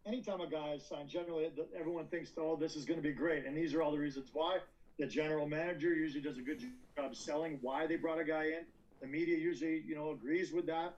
anytime 0.06 0.42
a 0.42 0.48
guy 0.48 0.74
is 0.74 0.86
signed, 0.88 1.10
generally 1.10 1.50
everyone 1.78 2.06
thinks, 2.08 2.32
oh, 2.38 2.56
this 2.56 2.76
is 2.76 2.86
going 2.86 3.02
to 3.02 3.08
be 3.08 3.14
great. 3.14 3.46
And 3.46 3.56
these 3.56 3.74
are 3.74 3.82
all 3.82 3.92
the 3.92 4.00
reasons 4.00 4.30
why. 4.34 4.60
The 5.00 5.08
general 5.08 5.48
manager 5.48 5.94
usually 5.94 6.22
does 6.22 6.38
a 6.38 6.42
good 6.42 6.64
job 6.96 7.16
selling 7.16 7.58
why 7.62 7.88
they 7.88 7.96
brought 7.96 8.20
a 8.20 8.24
guy 8.24 8.46
in. 8.46 8.66
The 9.02 9.08
media 9.08 9.38
usually, 9.38 9.82
you 9.86 9.96
know, 9.96 10.12
agrees 10.12 10.52
with 10.52 10.68
that. 10.68 10.96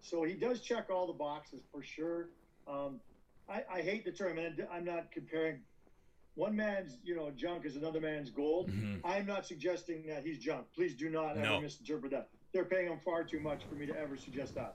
So 0.00 0.24
he 0.24 0.34
does 0.34 0.60
check 0.60 0.90
all 0.90 1.06
the 1.06 1.12
boxes 1.12 1.60
for 1.72 1.82
sure. 1.82 2.30
Um, 2.66 3.00
I, 3.48 3.62
I, 3.72 3.82
hate 3.82 4.04
the 4.04 4.12
term, 4.12 4.38
and 4.38 4.66
I'm 4.72 4.84
not 4.84 5.12
comparing 5.12 5.60
one 6.34 6.56
man's, 6.56 6.96
you 7.04 7.14
know, 7.14 7.30
junk 7.30 7.66
is 7.66 7.76
another 7.76 8.00
man's 8.00 8.30
gold. 8.30 8.70
Mm-hmm. 8.70 9.06
I'm 9.06 9.26
not 9.26 9.46
suggesting 9.46 10.06
that 10.06 10.24
he's 10.24 10.38
junk. 10.38 10.66
Please 10.74 10.94
do 10.94 11.10
not 11.10 11.36
no. 11.36 11.54
ever 11.54 11.60
misinterpret 11.62 12.12
that. 12.12 12.28
They're 12.52 12.64
paying 12.64 12.86
him 12.86 12.98
far 13.04 13.24
too 13.24 13.40
much 13.40 13.62
for 13.68 13.74
me 13.74 13.86
to 13.86 13.96
ever 13.96 14.16
suggest 14.16 14.54
that. 14.54 14.74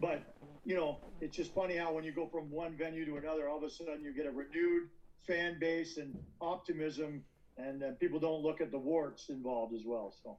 But 0.00 0.33
you 0.64 0.74
know, 0.74 0.98
it's 1.20 1.36
just 1.36 1.54
funny 1.54 1.76
how 1.76 1.92
when 1.92 2.04
you 2.04 2.12
go 2.12 2.26
from 2.26 2.50
one 2.50 2.76
venue 2.76 3.04
to 3.04 3.16
another, 3.16 3.48
all 3.48 3.58
of 3.58 3.64
a 3.64 3.70
sudden 3.70 4.02
you 4.02 4.14
get 4.14 4.26
a 4.26 4.30
renewed 4.30 4.88
fan 5.26 5.58
base 5.60 5.98
and 5.98 6.16
optimism, 6.40 7.22
and 7.56 7.82
uh, 7.82 7.90
people 8.00 8.18
don't 8.18 8.42
look 8.42 8.60
at 8.60 8.70
the 8.70 8.78
warts 8.78 9.28
involved 9.28 9.74
as 9.74 9.82
well. 9.84 10.14
So 10.22 10.38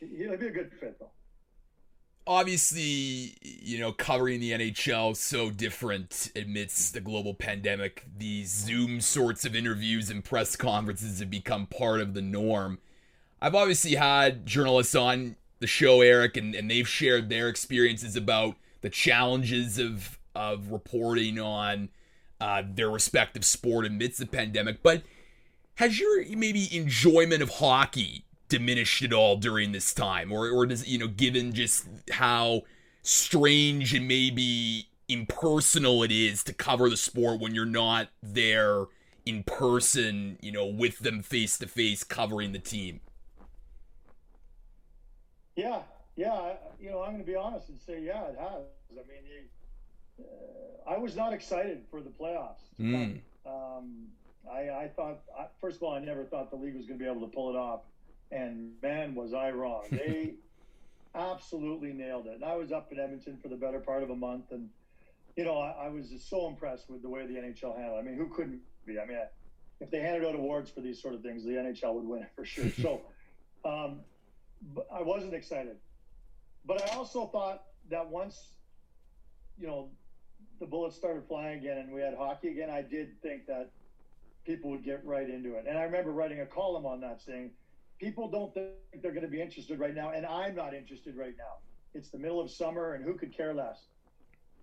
he'll 0.00 0.36
be 0.36 0.46
a 0.46 0.50
good 0.50 0.72
fit, 0.80 0.98
though. 0.98 1.10
Obviously, 2.28 3.36
you 3.42 3.78
know, 3.78 3.92
covering 3.92 4.40
the 4.40 4.50
NHL 4.50 5.16
so 5.16 5.48
different 5.48 6.32
amidst 6.34 6.92
the 6.92 7.00
global 7.00 7.34
pandemic. 7.34 8.04
These 8.18 8.50
Zoom 8.50 9.00
sorts 9.00 9.44
of 9.44 9.54
interviews 9.54 10.10
and 10.10 10.24
press 10.24 10.56
conferences 10.56 11.20
have 11.20 11.30
become 11.30 11.66
part 11.66 12.00
of 12.00 12.14
the 12.14 12.22
norm. 12.22 12.80
I've 13.40 13.54
obviously 13.54 13.94
had 13.94 14.44
journalists 14.44 14.96
on 14.96 15.36
the 15.60 15.68
show, 15.68 16.00
Eric, 16.00 16.36
and, 16.36 16.54
and 16.54 16.68
they've 16.68 16.88
shared 16.88 17.28
their 17.28 17.48
experiences 17.48 18.16
about 18.16 18.56
the 18.86 18.90
challenges 18.90 19.80
of 19.80 20.16
of 20.36 20.70
reporting 20.70 21.40
on 21.40 21.88
uh, 22.40 22.62
their 22.64 22.88
respective 22.88 23.44
sport 23.44 23.84
amidst 23.84 24.20
the 24.20 24.26
pandemic. 24.26 24.80
But 24.80 25.02
has 25.74 25.98
your 25.98 26.24
maybe 26.36 26.68
enjoyment 26.72 27.42
of 27.42 27.50
hockey 27.50 28.26
diminished 28.48 29.02
at 29.02 29.12
all 29.12 29.38
during 29.38 29.72
this 29.72 29.92
time, 29.92 30.30
or 30.30 30.48
or 30.50 30.66
does 30.66 30.86
you 30.86 30.98
know, 30.98 31.08
given 31.08 31.52
just 31.52 31.88
how 32.12 32.62
strange 33.02 33.92
and 33.92 34.06
maybe 34.06 34.86
impersonal 35.08 36.04
it 36.04 36.12
is 36.12 36.44
to 36.44 36.52
cover 36.52 36.88
the 36.88 36.96
sport 36.96 37.40
when 37.40 37.56
you're 37.56 37.66
not 37.66 38.10
there 38.22 38.84
in 39.24 39.42
person, 39.42 40.38
you 40.40 40.52
know, 40.52 40.64
with 40.64 41.00
them 41.00 41.24
face 41.24 41.58
to 41.58 41.66
face 41.66 42.04
covering 42.04 42.52
the 42.52 42.60
team? 42.60 43.00
Yeah, 45.56 45.80
yeah. 46.16 46.54
You 46.80 46.90
know, 46.90 47.02
I'm 47.02 47.12
going 47.12 47.24
to 47.24 47.30
be 47.30 47.36
honest 47.36 47.68
and 47.68 47.78
say, 47.78 48.02
yeah, 48.02 48.24
it 48.24 48.38
has. 48.38 48.62
I 48.92 48.94
mean, 48.94 49.22
he, 49.24 50.22
uh, 50.22 50.90
I 50.94 50.98
was 50.98 51.16
not 51.16 51.32
excited 51.32 51.82
for 51.90 52.00
the 52.00 52.10
playoffs. 52.10 52.62
Mm. 52.80 53.20
Um, 53.46 54.08
I, 54.50 54.70
I 54.70 54.90
thought, 54.94 55.20
I, 55.38 55.46
first 55.60 55.76
of 55.76 55.82
all, 55.82 55.94
I 55.94 56.00
never 56.00 56.24
thought 56.24 56.50
the 56.50 56.56
league 56.56 56.76
was 56.76 56.86
going 56.86 56.98
to 56.98 57.04
be 57.04 57.10
able 57.10 57.26
to 57.26 57.32
pull 57.34 57.50
it 57.50 57.56
off, 57.56 57.80
and 58.30 58.72
man, 58.82 59.14
was 59.14 59.34
I 59.34 59.50
wrong. 59.50 59.84
They 59.90 60.34
absolutely 61.14 61.92
nailed 61.92 62.26
it. 62.26 62.34
And 62.34 62.44
I 62.44 62.54
was 62.56 62.72
up 62.72 62.92
in 62.92 63.00
Edmonton 63.00 63.38
for 63.42 63.48
the 63.48 63.56
better 63.56 63.80
part 63.80 64.02
of 64.02 64.10
a 64.10 64.16
month, 64.16 64.52
and 64.52 64.68
you 65.36 65.44
know, 65.44 65.58
I, 65.58 65.86
I 65.86 65.88
was 65.88 66.10
just 66.10 66.30
so 66.30 66.48
impressed 66.48 66.88
with 66.90 67.02
the 67.02 67.08
way 67.08 67.26
the 67.26 67.34
NHL 67.34 67.76
handled. 67.76 67.98
it. 67.98 68.00
I 68.00 68.02
mean, 68.02 68.16
who 68.16 68.28
couldn't 68.28 68.60
be? 68.86 68.98
I 68.98 69.06
mean, 69.06 69.18
if 69.80 69.90
they 69.90 70.00
handed 70.00 70.24
out 70.24 70.34
awards 70.34 70.70
for 70.70 70.80
these 70.80 71.00
sort 71.00 71.14
of 71.14 71.22
things, 71.22 71.44
the 71.44 71.50
NHL 71.50 71.94
would 71.94 72.06
win 72.06 72.22
it 72.22 72.30
for 72.34 72.44
sure. 72.44 72.70
So, 72.82 73.02
um, 73.64 74.00
I 74.92 75.02
wasn't 75.02 75.34
excited, 75.34 75.76
but 76.66 76.82
I 76.82 76.96
also 76.96 77.26
thought 77.26 77.62
that 77.90 78.08
once 78.08 78.54
you 79.58 79.66
know, 79.66 79.90
the 80.60 80.66
bullets 80.66 80.96
started 80.96 81.24
flying 81.26 81.58
again 81.58 81.78
and 81.78 81.92
we 81.92 82.00
had 82.00 82.14
hockey 82.14 82.48
again, 82.48 82.70
I 82.70 82.82
did 82.82 83.20
think 83.22 83.46
that 83.46 83.70
people 84.44 84.70
would 84.70 84.84
get 84.84 85.04
right 85.04 85.28
into 85.28 85.54
it. 85.54 85.64
And 85.68 85.78
I 85.78 85.82
remember 85.82 86.12
writing 86.12 86.40
a 86.40 86.46
column 86.46 86.86
on 86.86 87.00
that 87.00 87.20
saying, 87.20 87.50
people 87.98 88.30
don't 88.30 88.52
think 88.54 89.02
they're 89.02 89.12
going 89.12 89.24
to 89.24 89.30
be 89.30 89.40
interested 89.40 89.78
right 89.78 89.94
now, 89.94 90.10
and 90.10 90.24
I'm 90.26 90.54
not 90.54 90.74
interested 90.74 91.16
right 91.16 91.34
now. 91.36 91.56
It's 91.94 92.10
the 92.10 92.18
middle 92.18 92.40
of 92.40 92.50
summer, 92.50 92.92
and 92.94 93.04
who 93.04 93.14
could 93.14 93.34
care 93.36 93.54
less? 93.54 93.86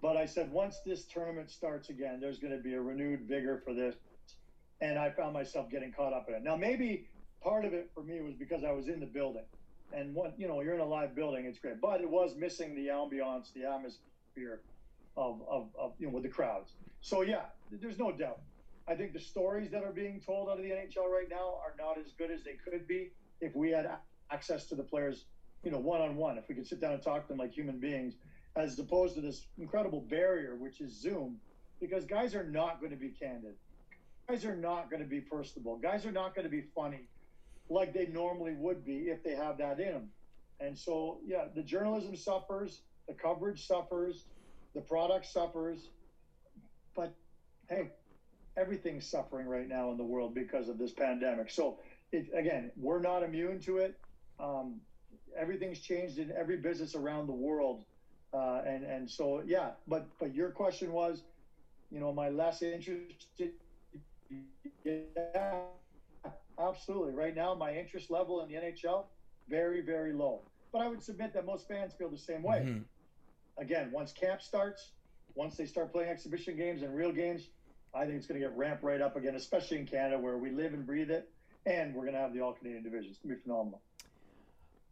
But 0.02 0.18
I 0.18 0.26
said, 0.26 0.52
once 0.52 0.80
this 0.86 1.06
tournament 1.06 1.50
starts 1.50 1.90
again, 1.90 2.20
there's 2.20 2.38
going 2.38 2.56
to 2.56 2.62
be 2.62 2.74
a 2.74 2.82
renewed 2.82 3.22
vigor 3.22 3.62
for 3.66 3.74
this. 3.74 3.96
And 4.82 5.00
I 5.00 5.10
found 5.12 5.34
myself 5.34 5.70
getting 5.72 5.92
caught 5.92 6.14
up 6.14 6.28
in 6.28 6.36
it. 6.36 6.44
Now, 6.44 6.56
maybe 6.56 7.08
part 7.42 7.66
of 7.66 7.74
it 7.74 7.90
for 7.94 8.04
me 8.04 8.22
was 8.22 8.34
because 8.34 8.64
I 8.64 8.72
was 8.72 8.88
in 8.88 9.00
the 9.00 9.06
building. 9.06 9.46
And 9.96 10.16
what, 10.16 10.34
you 10.38 10.48
know, 10.48 10.62
you're 10.62 10.74
in 10.74 10.80
a 10.80 10.86
live 10.86 11.16
building, 11.16 11.46
it's 11.46 11.60
great. 11.60 11.80
But 11.80 12.02
it 12.02 12.10
was 12.10 12.36
missing 12.36 12.76
the 12.76 12.88
ambiance, 12.88 13.54
the 13.54 13.66
atmosphere 13.66 14.62
of, 15.16 15.42
of, 15.50 15.68
of 15.80 15.94
you 16.00 16.08
know 16.08 16.14
with 16.14 16.24
the 16.24 16.30
crowds. 16.30 16.74
So 17.02 17.22
yeah, 17.22 17.44
there's 17.72 18.00
no 18.00 18.12
doubt. 18.12 18.40
I 18.88 18.96
think 18.96 19.14
the 19.14 19.20
stories 19.20 19.72
that 19.72 19.84
are 19.84 19.92
being 19.92 20.20
told 20.20 20.50
out 20.50 20.58
of 20.58 20.64
the 20.64 20.72
NHL 20.72 21.10
right 21.10 21.30
now 21.30 21.56
are 21.64 21.74
not 21.78 21.98
as 21.98 22.12
good 22.18 22.32
as 22.32 22.44
they 22.44 22.54
could 22.54 22.88
be 22.88 23.12
if 23.40 23.56
we 23.56 23.70
had 23.70 23.90
access 24.32 24.66
to 24.68 24.76
the 24.76 24.84
players, 24.84 25.26
you 25.64 25.72
know, 25.72 25.80
one 25.80 26.02
on 26.02 26.16
one. 26.16 26.38
If 26.38 26.50
we 26.50 26.56
could 26.56 26.68
sit 26.68 26.82
down 26.82 26.94
and 26.94 27.02
talk 27.02 27.24
to 27.24 27.28
them 27.30 27.38
like 27.38 27.54
human 27.54 27.80
beings, 27.80 28.16
as 28.56 28.78
opposed 28.80 29.16
to 29.16 29.22
this 29.22 29.48
incredible 29.58 30.02
barrier 30.02 30.56
which 30.56 30.82
is 30.82 31.00
Zoom, 31.00 31.40
because 31.80 32.06
guys 32.06 32.36
are 32.36 32.44
not 32.44 32.80
going 32.80 32.92
to 32.92 32.98
be 32.98 33.10
candid. 33.10 33.56
Guys 34.28 34.46
are 34.46 34.56
not 34.56 34.90
going 34.90 35.02
to 35.02 35.08
be 35.08 35.22
personable. 35.22 35.78
Guys 35.78 36.06
are 36.06 36.12
not 36.12 36.34
going 36.36 36.46
to 36.46 36.52
be 36.52 36.64
funny 36.76 37.08
like 37.70 37.94
they 37.94 38.08
normally 38.08 38.54
would 38.54 38.86
be 38.86 39.10
if 39.10 39.24
they 39.24 39.36
have 39.36 39.58
that 39.58 39.80
in. 39.80 40.10
And 40.60 40.78
so, 40.78 41.20
yeah, 41.26 41.46
the 41.54 41.64
journalism 41.64 42.16
suffers, 42.16 42.82
the 43.08 43.14
coverage 43.14 43.68
suffers, 43.68 44.26
the 44.74 44.82
product 44.82 45.26
suffers, 45.26 45.90
but 46.96 47.14
hey, 47.70 47.92
everything's 48.56 49.06
suffering 49.06 49.48
right 49.48 49.68
now 49.68 49.92
in 49.92 49.98
the 49.98 50.04
world 50.04 50.34
because 50.34 50.70
of 50.70 50.78
this 50.78 50.92
pandemic. 50.92 51.50
So, 51.50 51.80
it, 52.12 52.28
again, 52.34 52.72
we're 52.78 53.02
not 53.02 53.24
immune 53.24 53.60
to 53.62 53.78
it. 53.78 53.98
Um, 54.40 54.82
everything's 55.38 55.80
changed 55.80 56.20
in 56.20 56.32
every 56.32 56.58
business 56.58 56.96
around 56.96 57.28
the 57.28 57.34
world, 57.34 57.84
uh, 58.34 58.62
and 58.66 58.84
and 58.84 59.10
so 59.10 59.44
yeah. 59.46 59.72
But 59.88 60.08
but 60.20 60.34
your 60.34 60.50
question 60.52 60.92
was, 60.92 61.24
you 61.92 62.00
know, 62.00 62.14
my 62.14 62.30
less 62.30 62.62
interested. 62.62 63.52
Yeah, 64.86 65.02
absolutely. 66.60 67.14
Right 67.14 67.36
now, 67.36 67.54
my 67.54 67.76
interest 67.76 68.10
level 68.12 68.42
in 68.42 68.50
the 68.50 68.56
NHL 68.56 69.06
very 69.50 69.82
very 69.82 70.14
low. 70.14 70.42
But 70.72 70.82
I 70.82 70.88
would 70.88 71.04
submit 71.04 71.34
that 71.34 71.46
most 71.46 71.68
fans 71.68 71.94
feel 71.94 72.10
the 72.10 72.18
same 72.18 72.42
way. 72.42 72.60
Mm-hmm 72.60 72.82
again, 73.58 73.92
once 73.92 74.12
camp 74.12 74.42
starts, 74.42 74.92
once 75.36 75.56
they 75.56 75.66
start 75.66 75.92
playing 75.92 76.10
exhibition 76.10 76.56
games 76.56 76.82
and 76.82 76.96
real 76.96 77.12
games, 77.12 77.50
I 77.94 78.06
think 78.06 78.18
it's 78.18 78.28
going 78.28 78.40
to 78.40 78.48
get 78.48 78.56
ramped 78.58 78.84
right 78.84 79.02
up 79.02 79.16
again, 79.16 79.36
especially 79.36 79.78
in 79.78 79.86
Canada 79.86 80.20
where 80.20 80.38
we 80.38 80.52
live 80.52 80.74
and 80.74 80.86
breathe 80.86 81.12
it, 81.12 81.30
and 81.66 81.94
we're 81.94 82.04
going 82.04 82.14
to 82.14 82.20
have 82.20 82.34
the 82.34 82.42
all 82.42 82.54
Canadian 82.54 82.84
division. 82.84 83.12
It's 83.12 83.20
going 83.20 83.36
to 83.36 83.36
be 83.36 83.44
phenomenal. 83.44 83.82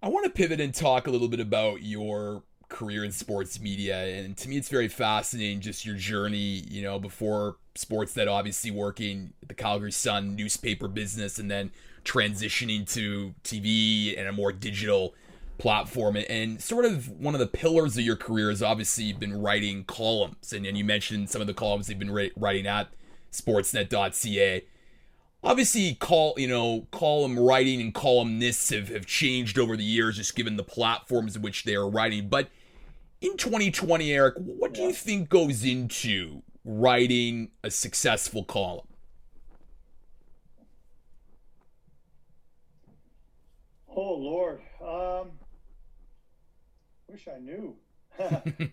I 0.03 0.09
want 0.09 0.25
to 0.25 0.31
pivot 0.31 0.59
and 0.59 0.73
talk 0.73 1.07
a 1.07 1.11
little 1.11 1.27
bit 1.27 1.39
about 1.39 1.83
your 1.83 2.43
career 2.69 3.03
in 3.03 3.11
sports 3.11 3.59
media, 3.59 3.97
and 3.97 4.37
to 4.37 4.49
me, 4.49 4.57
it's 4.57 4.69
very 4.69 4.87
fascinating 4.87 5.61
just 5.61 5.85
your 5.85 5.95
journey. 5.95 6.63
You 6.69 6.83
know, 6.83 6.99
before 6.99 7.57
Sportsnet, 7.75 8.27
obviously 8.27 8.71
working 8.71 9.33
the 9.45 9.53
Calgary 9.53 9.91
Sun 9.91 10.35
newspaper 10.35 10.87
business, 10.87 11.39
and 11.39 11.49
then 11.49 11.71
transitioning 12.03 12.91
to 12.93 13.33
TV 13.43 14.17
and 14.17 14.27
a 14.27 14.31
more 14.31 14.51
digital 14.51 15.13
platform. 15.57 16.17
And 16.29 16.61
sort 16.61 16.85
of 16.85 17.07
one 17.09 17.35
of 17.35 17.39
the 17.39 17.47
pillars 17.47 17.97
of 17.97 18.03
your 18.03 18.15
career 18.15 18.49
has 18.49 18.63
obviously 18.63 19.13
been 19.13 19.41
writing 19.41 19.83
columns. 19.83 20.51
And, 20.53 20.65
and 20.65 20.77
you 20.77 20.83
mentioned 20.83 21.29
some 21.29 21.41
of 21.41 21.47
the 21.47 21.53
columns 21.53 21.89
you've 21.89 21.99
been 21.99 22.31
writing 22.35 22.67
at 22.67 22.89
sportsnet.ca 23.31 24.63
obviously 25.43 25.95
call 25.95 26.33
you 26.37 26.47
know 26.47 26.87
column 26.91 27.39
writing 27.39 27.81
and 27.81 27.93
columnists 27.93 28.69
have, 28.69 28.89
have 28.89 29.05
changed 29.05 29.57
over 29.57 29.75
the 29.75 29.83
years 29.83 30.17
just 30.17 30.35
given 30.35 30.57
the 30.57 30.63
platforms 30.63 31.35
in 31.35 31.41
which 31.41 31.63
they 31.63 31.75
are 31.75 31.89
writing. 31.89 32.27
But 32.27 32.49
in 33.21 33.37
2020 33.37 34.11
eric 34.11 34.33
what 34.37 34.73
do 34.73 34.81
you 34.81 34.91
think 34.91 35.29
goes 35.29 35.63
into 35.63 36.41
writing 36.63 37.51
a 37.63 37.71
successful 37.71 38.43
column 38.43 38.87
oh 43.95 44.13
lord 44.15 44.61
um 44.85 45.31
wish 47.11 47.27
I 47.27 47.39
knew. 47.39 47.75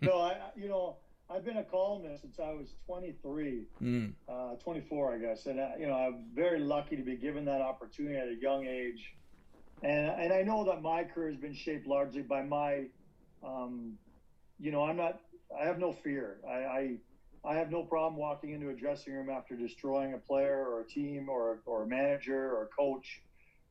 no, 0.02 0.20
I 0.20 0.36
you 0.56 0.68
know 0.68 0.96
I've 1.30 1.44
been 1.44 1.58
a 1.58 1.64
columnist 1.64 2.22
since 2.22 2.38
I 2.38 2.50
was 2.52 2.74
23, 2.86 3.64
mm. 3.82 4.12
uh, 4.28 4.54
24, 4.56 5.14
I 5.14 5.18
guess, 5.18 5.46
and 5.46 5.60
uh, 5.60 5.68
you 5.78 5.86
know 5.86 5.94
I'm 5.94 6.26
very 6.34 6.60
lucky 6.60 6.96
to 6.96 7.02
be 7.02 7.16
given 7.16 7.44
that 7.46 7.60
opportunity 7.60 8.16
at 8.16 8.28
a 8.28 8.36
young 8.40 8.66
age, 8.66 9.14
and 9.82 10.08
and 10.10 10.32
I 10.32 10.42
know 10.42 10.64
that 10.64 10.82
my 10.82 11.04
career 11.04 11.30
has 11.30 11.38
been 11.38 11.54
shaped 11.54 11.86
largely 11.86 12.22
by 12.22 12.42
my 12.42 12.86
um, 13.44 13.94
you 14.58 14.70
know, 14.72 14.84
I'm 14.84 14.96
not. 14.96 15.20
I 15.58 15.64
have 15.64 15.78
no 15.78 15.92
fear. 15.92 16.38
I, 16.46 16.52
I 16.52 16.96
I 17.44 17.54
have 17.54 17.70
no 17.70 17.82
problem 17.82 18.16
walking 18.16 18.50
into 18.50 18.70
a 18.70 18.74
dressing 18.74 19.12
room 19.12 19.30
after 19.30 19.54
destroying 19.54 20.14
a 20.14 20.18
player 20.18 20.66
or 20.66 20.80
a 20.80 20.84
team 20.84 21.28
or 21.28 21.60
or 21.66 21.84
a 21.84 21.86
manager 21.86 22.50
or 22.54 22.64
a 22.64 22.66
coach. 22.66 23.22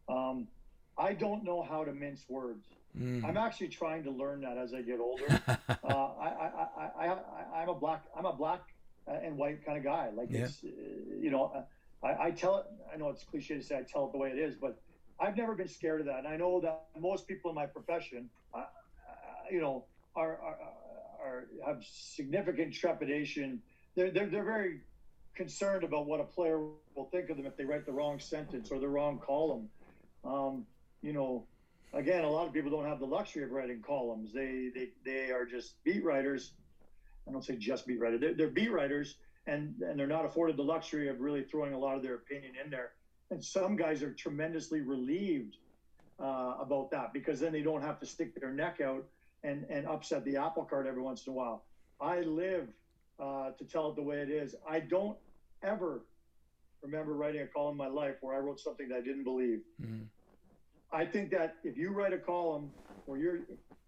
Um, 0.09 0.47
I 0.97 1.13
don't 1.13 1.43
know 1.43 1.61
how 1.61 1.83
to 1.83 1.93
mince 1.93 2.25
words. 2.27 2.65
Mm. 2.97 3.23
I'm 3.23 3.37
actually 3.37 3.67
trying 3.67 4.03
to 4.03 4.11
learn 4.11 4.41
that 4.41 4.57
as 4.57 4.73
I 4.73 4.81
get 4.81 4.99
older. 4.99 5.25
uh, 5.47 5.75
I, 5.85 6.27
I, 6.27 6.89
I, 6.99 7.17
I, 7.53 7.63
am 7.63 7.69
a 7.69 7.75
black, 7.75 8.03
I'm 8.17 8.25
a 8.25 8.33
black 8.33 8.61
and 9.05 9.37
white 9.37 9.63
kind 9.63 9.77
of 9.77 9.83
guy. 9.83 10.09
Like 10.15 10.29
yeah. 10.31 10.45
it's, 10.45 10.63
you 10.63 11.29
know, 11.29 11.65
I, 12.03 12.27
I 12.27 12.31
tell 12.31 12.57
it. 12.57 12.65
I 12.91 12.97
know 12.97 13.09
it's 13.09 13.23
cliche 13.23 13.55
to 13.55 13.63
say 13.63 13.77
I 13.77 13.83
tell 13.83 14.05
it 14.07 14.11
the 14.11 14.17
way 14.17 14.29
it 14.29 14.39
is, 14.39 14.55
but 14.55 14.79
I've 15.19 15.37
never 15.37 15.53
been 15.53 15.67
scared 15.67 16.01
of 16.01 16.07
that. 16.07 16.19
And 16.19 16.27
I 16.27 16.37
know 16.37 16.59
that 16.61 16.85
most 16.99 17.27
people 17.27 17.51
in 17.51 17.55
my 17.55 17.65
profession, 17.65 18.29
uh, 18.53 18.57
uh 18.57 18.63
you 19.51 19.61
know, 19.61 19.85
are, 20.15 20.37
are, 20.37 20.57
are 21.27 21.47
have 21.65 21.83
significant 21.83 22.73
trepidation. 22.73 23.61
They're, 23.95 24.11
they're 24.11 24.27
they're 24.27 24.43
very 24.43 24.81
concerned 25.35 25.83
about 25.83 26.07
what 26.07 26.19
a 26.19 26.23
player 26.23 26.59
will 26.95 27.09
think 27.11 27.29
of 27.29 27.37
them 27.37 27.45
if 27.45 27.55
they 27.57 27.65
write 27.65 27.85
the 27.85 27.91
wrong 27.91 28.19
sentence 28.19 28.71
or 28.71 28.79
the 28.79 28.87
wrong 28.87 29.19
column. 29.25 29.69
Um, 30.25 30.65
you 31.01 31.13
know, 31.13 31.45
again, 31.93 32.23
a 32.23 32.29
lot 32.29 32.47
of 32.47 32.53
people 32.53 32.71
don't 32.71 32.85
have 32.85 32.99
the 32.99 33.05
luxury 33.05 33.43
of 33.43 33.51
writing 33.51 33.81
columns. 33.85 34.33
They 34.33 34.69
they, 34.73 34.89
they 35.05 35.31
are 35.31 35.45
just 35.45 35.83
beat 35.83 36.03
writers. 36.03 36.53
I 37.27 37.31
don't 37.31 37.43
say 37.43 37.55
just 37.57 37.85
beat 37.85 37.99
writers. 37.99 38.21
They're, 38.21 38.33
they're 38.33 38.49
beat 38.49 38.71
writers, 38.71 39.15
and 39.45 39.75
and 39.81 39.99
they're 39.99 40.07
not 40.07 40.25
afforded 40.25 40.57
the 40.57 40.63
luxury 40.63 41.09
of 41.09 41.19
really 41.19 41.43
throwing 41.43 41.73
a 41.73 41.79
lot 41.79 41.95
of 41.95 42.03
their 42.03 42.15
opinion 42.15 42.53
in 42.63 42.71
there. 42.71 42.91
And 43.29 43.43
some 43.43 43.75
guys 43.75 44.01
are 44.03 44.13
tremendously 44.13 44.81
relieved 44.81 45.57
uh, 46.19 46.55
about 46.59 46.89
that 46.91 47.13
because 47.13 47.39
then 47.39 47.51
they 47.51 47.61
don't 47.61 47.81
have 47.81 47.99
to 47.99 48.05
stick 48.05 48.39
their 48.39 48.51
neck 48.51 48.79
out 48.81 49.05
and 49.47 49.65
and 49.69 49.87
upset 49.87 50.23
the 50.25 50.37
apple 50.37 50.65
cart 50.65 50.85
every 50.87 51.01
once 51.01 51.25
in 51.25 51.33
a 51.33 51.35
while. 51.35 51.63
I 51.99 52.21
live 52.21 52.67
uh, 53.19 53.51
to 53.57 53.65
tell 53.65 53.89
it 53.89 53.95
the 53.95 54.03
way 54.03 54.17
it 54.17 54.29
is. 54.29 54.55
I 54.69 54.79
don't 54.79 55.17
ever 55.63 56.05
remember 56.83 57.13
writing 57.13 57.41
a 57.41 57.47
column 57.47 57.73
in 57.73 57.77
my 57.77 57.87
life 57.87 58.15
where 58.21 58.35
I 58.35 58.39
wrote 58.39 58.59
something 58.59 58.89
that 58.89 58.97
I 58.97 59.01
didn't 59.01 59.23
believe. 59.23 59.61
Mm-hmm. 59.81 60.03
I 60.91 61.05
think 61.05 61.31
that 61.31 61.55
if 61.63 61.77
you 61.77 61.91
write 61.91 62.13
a 62.13 62.17
column 62.17 62.69
where 63.05 63.17
you're 63.17 63.39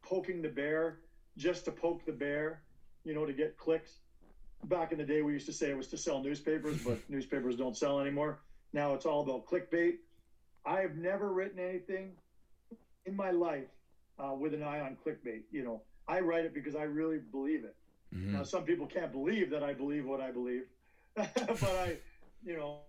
poking 0.02 0.42
the 0.42 0.50
bear 0.50 1.00
just 1.38 1.66
to 1.66 1.72
poke 1.72 2.06
the 2.06 2.12
bear, 2.12 2.64
you 3.04 3.14
know, 3.14 3.26
to 3.26 3.34
get 3.34 3.58
clicks. 3.58 4.00
Back 4.66 4.92
in 4.92 4.98
the 4.98 5.06
day, 5.06 5.22
we 5.22 5.32
used 5.32 5.46
to 5.46 5.54
say 5.54 5.70
it 5.70 5.78
was 5.78 5.88
to 5.88 5.98
sell 5.98 6.22
newspapers, 6.22 6.84
but 6.86 6.98
newspapers 7.10 7.56
don't 7.56 7.78
sell 7.78 8.00
anymore. 8.00 8.40
Now 8.74 8.94
it's 8.94 9.06
all 9.06 9.22
about 9.22 9.46
clickbait. 9.46 9.98
I 10.66 10.82
have 10.82 10.96
never 10.96 11.32
written 11.32 11.60
anything 11.60 12.12
in 13.06 13.16
my 13.16 13.32
life 13.32 13.68
uh, 14.20 14.34
with 14.34 14.54
an 14.54 14.64
eye 14.64 14.82
on 14.82 14.98
clickbait. 15.06 15.44
You 15.52 15.64
know, 15.64 15.82
I 16.08 16.20
write 16.20 16.46
it 16.46 16.54
because 16.54 16.76
I 16.76 16.84
really 16.84 17.20
believe 17.20 17.64
it. 17.64 17.76
Mm-hmm. 18.14 18.34
Now, 18.34 18.44
some 18.44 18.64
people 18.64 18.88
can't 18.88 19.12
believe 19.12 19.50
that 19.52 19.64
I 19.64 19.74
believe 19.74 20.06
what 20.06 20.20
I 20.20 20.32
believe, 20.32 20.64
but 21.16 21.64
I, 21.64 21.98
you 22.44 22.58
know, 22.58 22.80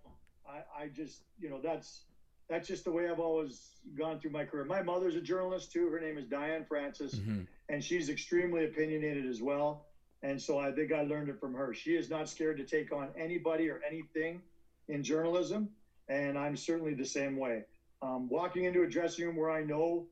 I, 0.49 0.85
I 0.85 0.89
just, 0.89 1.23
you 1.39 1.51
know, 1.51 1.61
that's 1.63 2.03
that's 2.49 2.67
just 2.67 2.85
the 2.85 2.91
way 2.91 3.09
I've 3.09 3.21
always 3.21 3.77
gone 3.97 4.19
through 4.19 4.33
my 4.33 4.45
career. 4.45 4.65
My 4.65 4.83
mother's 4.83 5.15
a 5.15 5.21
journalist 5.21 5.71
too. 5.71 5.89
Her 5.89 6.01
name 6.01 6.19
is 6.19 6.27
Diane 6.27 6.65
Francis, 6.69 7.15
mm-hmm. 7.15 7.43
and 7.69 7.85
she's 7.85 8.09
extremely 8.09 8.65
opinionated 8.65 9.27
as 9.27 9.41
well. 9.41 9.87
And 10.23 10.41
so 10.41 10.59
I 10.59 10.73
think 10.73 10.93
I 10.93 11.03
learned 11.03 11.29
it 11.29 11.39
from 11.39 11.55
her. 11.55 11.73
She 11.73 11.95
is 11.95 12.11
not 12.11 12.29
scared 12.29 12.59
to 12.59 12.65
take 12.65 12.93
on 12.93 13.09
anybody 13.17 13.71
or 13.71 13.81
anything 13.87 14.43
in 14.89 15.03
journalism, 15.03 15.69
and 16.09 16.37
I'm 16.37 16.57
certainly 16.57 16.93
the 16.95 17.07
same 17.07 17.37
way. 17.37 17.65
Um, 18.03 18.29
walking 18.29 18.65
into 18.65 18.83
a 18.83 18.89
dressing 18.89 19.27
room 19.27 19.37
where 19.37 19.51
I 19.51 19.63
know 19.63 20.07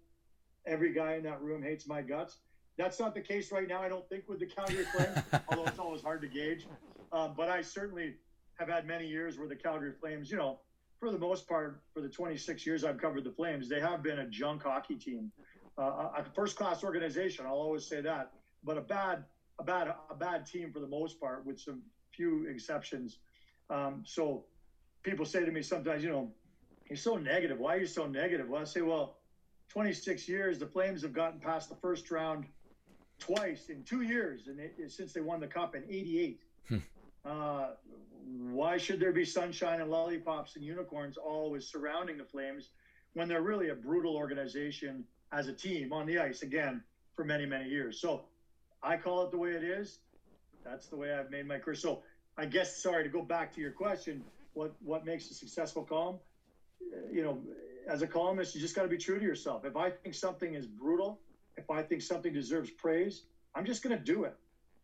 every 0.68 0.92
guy 0.92 1.14
in 1.14 1.22
that 1.24 1.40
room 1.40 1.62
hates 1.62 1.86
my 1.86 2.02
guts. 2.02 2.38
That's 2.76 3.00
not 3.00 3.14
the 3.14 3.20
case 3.20 3.50
right 3.50 3.66
now, 3.66 3.82
I 3.82 3.88
don't 3.88 4.08
think, 4.08 4.28
with 4.28 4.38
the 4.38 4.46
Calgary 4.46 4.84
Flames, 4.84 5.18
although 5.48 5.64
it's 5.64 5.78
always 5.78 6.02
hard 6.02 6.22
to 6.22 6.28
gauge. 6.28 6.66
Um, 7.12 7.34
but 7.36 7.48
I 7.48 7.62
certainly 7.62 8.14
have 8.58 8.68
had 8.68 8.86
many 8.86 9.06
years 9.06 9.38
where 9.38 9.48
the 9.48 9.56
Calgary 9.56 9.92
Flames, 10.00 10.30
you 10.30 10.36
know, 10.36 10.60
for 11.00 11.10
the 11.10 11.18
most 11.18 11.48
part, 11.48 11.82
for 11.94 12.00
the 12.00 12.08
26 12.08 12.66
years 12.66 12.84
I've 12.84 12.98
covered 12.98 13.24
the 13.24 13.30
Flames, 13.30 13.68
they 13.68 13.80
have 13.80 14.02
been 14.02 14.20
a 14.20 14.28
junk 14.28 14.62
hockey 14.62 14.96
team, 14.96 15.32
uh, 15.78 16.10
a 16.18 16.24
first-class 16.34 16.84
organization. 16.84 17.46
I'll 17.46 17.54
always 17.54 17.86
say 17.86 18.00
that, 18.00 18.32
but 18.64 18.76
a 18.76 18.80
bad, 18.80 19.24
a 19.58 19.64
bad, 19.64 19.94
a 20.10 20.14
bad 20.14 20.46
team 20.46 20.72
for 20.72 20.80
the 20.80 20.88
most 20.88 21.20
part, 21.20 21.46
with 21.46 21.58
some 21.58 21.82
few 22.12 22.46
exceptions. 22.48 23.18
Um, 23.70 24.02
so 24.04 24.44
people 25.02 25.24
say 25.24 25.44
to 25.44 25.52
me 25.52 25.62
sometimes, 25.62 26.02
you 26.02 26.10
know, 26.10 26.32
you're 26.88 26.96
so 26.96 27.16
negative. 27.16 27.58
Why 27.58 27.76
are 27.76 27.80
you 27.80 27.86
so 27.86 28.06
negative? 28.06 28.48
Well, 28.48 28.62
I 28.62 28.64
say, 28.64 28.80
well, 28.80 29.17
26 29.68 30.28
years, 30.28 30.58
the 30.58 30.66
Flames 30.66 31.02
have 31.02 31.12
gotten 31.12 31.40
past 31.40 31.68
the 31.68 31.76
first 31.76 32.10
round 32.10 32.46
twice 33.18 33.68
in 33.68 33.82
two 33.82 34.02
years, 34.02 34.46
and 34.46 34.58
it, 34.60 34.74
since 34.90 35.12
they 35.12 35.20
won 35.20 35.40
the 35.40 35.46
cup 35.46 35.74
in 35.74 35.84
'88. 35.88 36.40
Hmm. 36.68 36.76
Uh, 37.24 37.66
why 38.50 38.76
should 38.76 39.00
there 39.00 39.12
be 39.12 39.24
sunshine 39.24 39.80
and 39.80 39.90
lollipops 39.90 40.56
and 40.56 40.64
unicorns 40.64 41.16
always 41.16 41.66
surrounding 41.66 42.18
the 42.18 42.24
Flames 42.24 42.70
when 43.14 43.28
they're 43.28 43.42
really 43.42 43.70
a 43.70 43.74
brutal 43.74 44.16
organization 44.16 45.04
as 45.32 45.48
a 45.48 45.52
team 45.52 45.92
on 45.92 46.06
the 46.06 46.18
ice 46.18 46.42
again 46.42 46.82
for 47.16 47.24
many 47.24 47.46
many 47.46 47.68
years? 47.68 48.00
So 48.00 48.24
I 48.82 48.96
call 48.96 49.24
it 49.24 49.30
the 49.30 49.38
way 49.38 49.50
it 49.52 49.64
is. 49.64 50.00
That's 50.64 50.86
the 50.86 50.96
way 50.96 51.12
I've 51.12 51.30
made 51.30 51.46
my 51.46 51.58
career. 51.58 51.74
So 51.74 52.02
I 52.36 52.46
guess 52.46 52.82
sorry 52.82 53.04
to 53.04 53.10
go 53.10 53.22
back 53.22 53.54
to 53.54 53.60
your 53.60 53.72
question. 53.72 54.24
What 54.54 54.74
what 54.82 55.04
makes 55.04 55.30
a 55.30 55.34
successful 55.34 55.84
column? 55.84 56.18
You 57.10 57.24
know, 57.24 57.42
as 57.86 58.02
a 58.02 58.06
columnist, 58.06 58.54
you 58.54 58.60
just 58.60 58.74
got 58.74 58.82
to 58.82 58.88
be 58.88 58.98
true 58.98 59.18
to 59.18 59.24
yourself. 59.24 59.64
If 59.64 59.76
I 59.76 59.90
think 59.90 60.14
something 60.14 60.54
is 60.54 60.66
brutal, 60.66 61.20
if 61.56 61.70
I 61.70 61.82
think 61.82 62.02
something 62.02 62.32
deserves 62.32 62.70
praise, 62.70 63.24
I'm 63.54 63.64
just 63.64 63.82
going 63.82 63.96
to 63.96 64.02
do 64.02 64.24
it. 64.24 64.36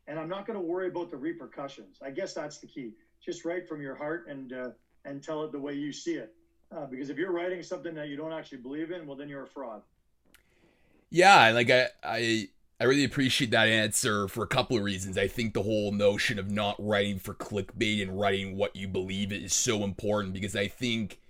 And 0.06 0.18
I'm 0.18 0.28
not 0.28 0.46
going 0.46 0.58
to 0.58 0.64
worry 0.64 0.88
about 0.88 1.10
the 1.10 1.16
repercussions. 1.16 1.98
I 2.02 2.10
guess 2.10 2.34
that's 2.34 2.58
the 2.58 2.66
key. 2.66 2.92
Just 3.24 3.44
write 3.44 3.66
from 3.68 3.80
your 3.80 3.94
heart 3.94 4.26
and 4.28 4.52
uh, 4.52 4.68
and 5.06 5.22
tell 5.22 5.44
it 5.44 5.52
the 5.52 5.58
way 5.58 5.74
you 5.74 5.92
see 5.92 6.14
it. 6.14 6.34
Uh, 6.74 6.86
because 6.86 7.10
if 7.10 7.18
you're 7.18 7.32
writing 7.32 7.62
something 7.62 7.94
that 7.94 8.08
you 8.08 8.16
don't 8.16 8.32
actually 8.32 8.58
believe 8.58 8.90
in, 8.90 9.06
well, 9.06 9.16
then 9.16 9.28
you're 9.28 9.44
a 9.44 9.46
fraud. 9.46 9.82
Yeah, 11.10 11.50
like 11.50 11.70
I, 11.70 11.88
I, 12.02 12.48
I 12.80 12.84
really 12.84 13.04
appreciate 13.04 13.52
that 13.52 13.68
answer 13.68 14.26
for 14.28 14.42
a 14.42 14.48
couple 14.48 14.76
of 14.76 14.82
reasons. 14.82 15.16
I 15.16 15.28
think 15.28 15.54
the 15.54 15.62
whole 15.62 15.92
notion 15.92 16.38
of 16.38 16.50
not 16.50 16.74
writing 16.78 17.18
for 17.18 17.34
clickbait 17.34 18.02
and 18.02 18.18
writing 18.18 18.56
what 18.56 18.74
you 18.74 18.88
believe 18.88 19.32
is 19.32 19.52
so 19.52 19.84
important 19.84 20.32
because 20.34 20.56
I 20.56 20.66
think 20.66 21.20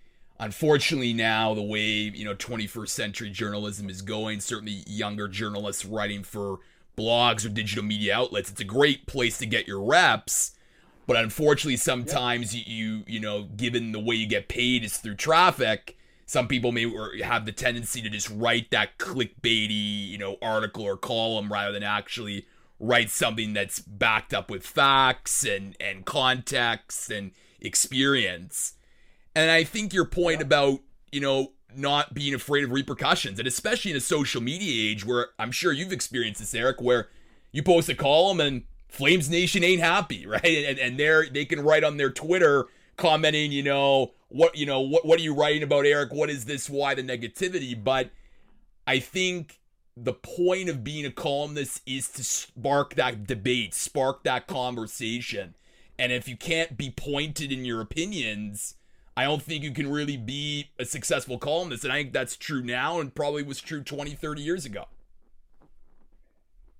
unfortunately 0.44 1.14
now 1.14 1.54
the 1.54 1.62
way 1.62 1.80
you 1.80 2.24
know 2.24 2.34
21st 2.34 2.90
century 2.90 3.30
journalism 3.30 3.88
is 3.88 4.02
going 4.02 4.40
certainly 4.40 4.82
younger 4.86 5.26
journalists 5.26 5.86
writing 5.86 6.22
for 6.22 6.58
blogs 6.98 7.46
or 7.46 7.48
digital 7.48 7.82
media 7.82 8.14
outlets 8.14 8.50
it's 8.50 8.60
a 8.60 8.64
great 8.64 9.06
place 9.06 9.38
to 9.38 9.46
get 9.46 9.66
your 9.66 9.82
reps 9.82 10.52
but 11.06 11.16
unfortunately 11.16 11.78
sometimes 11.78 12.54
yep. 12.54 12.64
you 12.66 13.02
you 13.06 13.18
know 13.18 13.44
given 13.56 13.92
the 13.92 13.98
way 13.98 14.14
you 14.14 14.26
get 14.26 14.46
paid 14.46 14.84
is 14.84 14.98
through 14.98 15.14
traffic 15.14 15.96
some 16.26 16.46
people 16.46 16.72
may 16.72 16.92
have 17.22 17.46
the 17.46 17.52
tendency 17.52 18.02
to 18.02 18.10
just 18.10 18.28
write 18.28 18.70
that 18.70 18.98
clickbaity 18.98 20.08
you 20.08 20.18
know 20.18 20.36
article 20.42 20.84
or 20.84 20.98
column 20.98 21.50
rather 21.50 21.72
than 21.72 21.82
actually 21.82 22.46
write 22.78 23.08
something 23.08 23.54
that's 23.54 23.78
backed 23.78 24.34
up 24.34 24.50
with 24.50 24.66
facts 24.66 25.42
and 25.42 25.74
and 25.80 26.04
context 26.04 27.10
and 27.10 27.30
experience 27.62 28.74
and 29.34 29.50
I 29.50 29.64
think 29.64 29.92
your 29.92 30.04
point 30.04 30.40
yeah. 30.40 30.46
about, 30.46 30.80
you 31.12 31.20
know, 31.20 31.52
not 31.76 32.14
being 32.14 32.34
afraid 32.34 32.64
of 32.64 32.70
repercussions, 32.70 33.38
and 33.38 33.48
especially 33.48 33.90
in 33.90 33.96
a 33.96 34.00
social 34.00 34.40
media 34.40 34.90
age 34.90 35.04
where 35.04 35.28
I'm 35.38 35.50
sure 35.50 35.72
you've 35.72 35.92
experienced 35.92 36.40
this, 36.40 36.54
Eric, 36.54 36.80
where 36.80 37.08
you 37.52 37.62
post 37.62 37.88
a 37.88 37.94
column 37.94 38.40
and 38.40 38.64
Flames 38.88 39.28
Nation 39.28 39.64
ain't 39.64 39.80
happy, 39.80 40.26
right? 40.26 40.44
And 40.44 40.78
and 40.78 40.98
they're 40.98 41.28
they 41.28 41.44
can 41.44 41.60
write 41.60 41.84
on 41.84 41.96
their 41.96 42.10
Twitter 42.10 42.66
commenting, 42.96 43.52
you 43.52 43.62
know, 43.62 44.12
what 44.28 44.56
you 44.56 44.66
know, 44.66 44.80
what 44.80 45.04
what 45.04 45.18
are 45.18 45.22
you 45.22 45.34
writing 45.34 45.62
about, 45.62 45.86
Eric? 45.86 46.12
What 46.12 46.30
is 46.30 46.44
this? 46.44 46.70
Why 46.70 46.94
the 46.94 47.02
negativity? 47.02 47.82
But 47.82 48.10
I 48.86 48.98
think 48.98 49.60
the 49.96 50.12
point 50.12 50.68
of 50.68 50.82
being 50.82 51.06
a 51.06 51.10
columnist 51.10 51.80
is 51.86 52.08
to 52.10 52.24
spark 52.24 52.94
that 52.96 53.26
debate, 53.26 53.74
spark 53.74 54.24
that 54.24 54.46
conversation. 54.46 55.54
And 55.98 56.10
if 56.10 56.28
you 56.28 56.36
can't 56.36 56.76
be 56.76 56.90
pointed 56.90 57.52
in 57.52 57.64
your 57.64 57.80
opinions, 57.80 58.74
I 59.16 59.24
don't 59.24 59.42
think 59.42 59.62
you 59.62 59.70
can 59.70 59.90
really 59.90 60.16
be 60.16 60.70
a 60.78 60.84
successful 60.84 61.38
columnist. 61.38 61.84
And 61.84 61.92
I 61.92 62.02
think 62.02 62.12
that's 62.12 62.36
true 62.36 62.62
now 62.62 63.00
and 63.00 63.14
probably 63.14 63.42
was 63.42 63.60
true 63.60 63.82
20, 63.82 64.14
30 64.14 64.42
years 64.42 64.64
ago. 64.64 64.86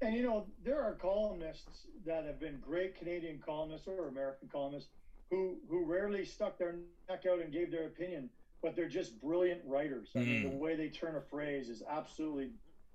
And 0.02 0.14
you 0.14 0.22
know, 0.22 0.46
there 0.64 0.82
are 0.82 0.92
columnists 0.92 1.86
that 2.04 2.24
have 2.24 2.40
been 2.40 2.58
great 2.60 2.98
Canadian 2.98 3.40
columnists 3.44 3.86
or 3.86 4.08
American 4.08 4.48
columnists 4.52 4.90
who 5.30 5.56
who 5.68 5.84
rarely 5.84 6.24
stuck 6.24 6.58
their 6.58 6.76
neck 7.08 7.24
out 7.30 7.40
and 7.40 7.52
gave 7.52 7.70
their 7.70 7.86
opinion, 7.86 8.28
but 8.62 8.76
they're 8.76 8.88
just 8.88 9.20
brilliant 9.22 9.62
writers. 9.64 10.10
I 10.14 10.18
mm. 10.18 10.26
mean, 10.26 10.42
the 10.42 10.48
mm. 10.50 10.58
way 10.58 10.76
they 10.76 10.88
turn 10.88 11.16
a 11.16 11.20
phrase 11.20 11.70
is 11.70 11.82
absolutely 11.88 12.50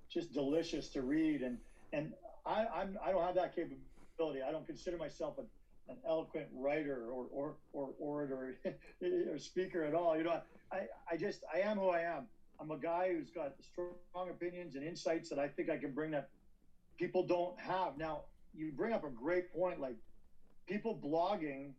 just 0.08 0.32
delicious 0.32 0.88
to 0.90 1.02
read. 1.02 1.42
And 1.42 1.58
and 1.92 2.12
I 2.46 2.66
I'm 2.66 2.98
I 3.04 3.10
don't 3.10 3.24
have 3.24 3.34
that 3.34 3.56
capability. 3.56 4.42
I 4.46 4.52
don't 4.52 4.66
consider 4.66 4.96
myself 4.96 5.38
a 5.38 5.42
an 5.90 5.96
eloquent 6.06 6.46
writer 6.54 7.10
or 7.10 7.26
or, 7.32 7.56
or 7.72 7.90
orator 7.98 8.56
or 9.02 9.38
speaker 9.38 9.82
at 9.84 9.94
all. 9.94 10.16
You 10.16 10.24
know, 10.24 10.40
I, 10.72 10.86
I 11.10 11.16
just 11.16 11.40
I 11.52 11.60
am 11.60 11.78
who 11.78 11.88
I 11.88 12.00
am. 12.00 12.26
I'm 12.60 12.70
a 12.70 12.78
guy 12.78 13.12
who's 13.12 13.30
got 13.30 13.54
strong 13.62 14.28
opinions 14.30 14.74
and 14.76 14.84
insights 14.84 15.28
that 15.30 15.38
I 15.38 15.48
think 15.48 15.70
I 15.70 15.78
can 15.78 15.92
bring 15.92 16.10
that 16.12 16.28
people 16.98 17.26
don't 17.26 17.58
have. 17.58 17.96
Now, 17.96 18.24
you 18.54 18.70
bring 18.72 18.92
up 18.92 19.04
a 19.04 19.10
great 19.10 19.52
point. 19.52 19.80
Like 19.80 19.96
people 20.66 20.98
blogging, 21.02 21.72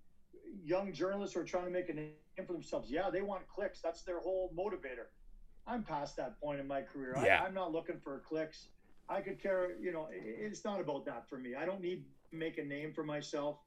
young 0.63 0.91
journalists 0.93 1.35
who 1.35 1.41
are 1.41 1.45
trying 1.45 1.65
to 1.65 1.71
make 1.71 1.89
a 1.89 1.93
name 1.93 2.11
for 2.47 2.53
themselves. 2.53 2.89
Yeah, 2.89 3.09
they 3.11 3.21
want 3.21 3.47
clicks. 3.47 3.79
That's 3.81 4.01
their 4.03 4.19
whole 4.19 4.51
motivator. 4.57 5.05
I'm 5.67 5.83
past 5.83 6.17
that 6.17 6.39
point 6.41 6.59
in 6.59 6.67
my 6.67 6.81
career. 6.81 7.13
Yeah. 7.23 7.41
I, 7.43 7.45
I'm 7.45 7.53
not 7.53 7.71
looking 7.71 7.99
for 8.03 8.19
clicks. 8.27 8.67
I 9.07 9.21
could 9.21 9.39
care, 9.41 9.77
you 9.79 9.91
know, 9.91 10.07
it- 10.11 10.23
it's 10.23 10.65
not 10.65 10.79
about 10.81 11.05
that 11.05 11.29
for 11.29 11.38
me. 11.38 11.53
I 11.55 11.65
don't 11.65 11.81
need 11.81 12.03
to 12.31 12.35
make 12.35 12.57
a 12.57 12.63
name 12.63 12.93
for 12.93 13.03
myself. 13.03 13.57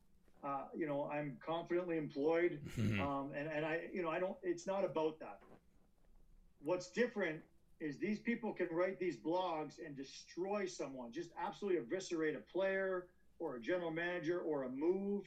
Uh, 0.44 0.64
you 0.76 0.86
know, 0.86 1.08
I'm 1.12 1.38
confidently 1.44 1.96
employed. 1.96 2.60
Um, 2.78 3.32
and, 3.36 3.48
and 3.48 3.64
I, 3.64 3.80
you 3.92 4.02
know, 4.02 4.10
I 4.10 4.20
don't, 4.20 4.36
it's 4.42 4.66
not 4.66 4.84
about 4.84 5.18
that. 5.20 5.38
What's 6.62 6.90
different 6.90 7.40
is 7.80 7.98
these 7.98 8.18
people 8.18 8.52
can 8.52 8.68
write 8.70 8.98
these 8.98 9.16
blogs 9.16 9.74
and 9.84 9.96
destroy 9.96 10.66
someone, 10.66 11.12
just 11.12 11.30
absolutely 11.42 11.80
eviscerate 11.80 12.34
a 12.36 12.40
player 12.52 13.06
or 13.38 13.56
a 13.56 13.60
general 13.60 13.90
manager 13.90 14.40
or 14.40 14.64
a 14.64 14.68
move 14.70 15.24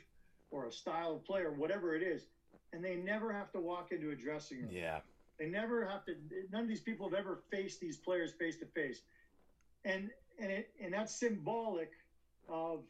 or 0.50 0.66
a 0.66 0.72
style 0.72 1.16
of 1.16 1.26
player, 1.26 1.52
whatever 1.52 1.96
it 1.96 2.02
is. 2.02 2.28
And 2.74 2.84
they 2.84 2.96
never 2.96 3.32
have 3.32 3.52
to 3.52 3.60
walk 3.60 3.92
into 3.92 4.12
a 4.12 4.16
dressing 4.16 4.62
room. 4.62 4.72
Yeah. 4.72 5.00
They 5.40 5.48
never 5.48 5.86
have 5.86 6.06
to. 6.06 6.16
None 6.52 6.64
of 6.64 6.68
these 6.68 6.82
people 6.82 7.10
have 7.10 7.18
ever 7.18 7.44
faced 7.52 7.80
these 7.80 7.98
players 7.98 8.32
face 8.40 8.58
to 8.58 8.66
face, 8.66 9.02
and 9.86 10.10
and 10.40 10.52
it 10.52 10.70
and 10.84 10.94
that's 10.94 11.14
symbolic 11.14 11.92
of, 12.50 12.84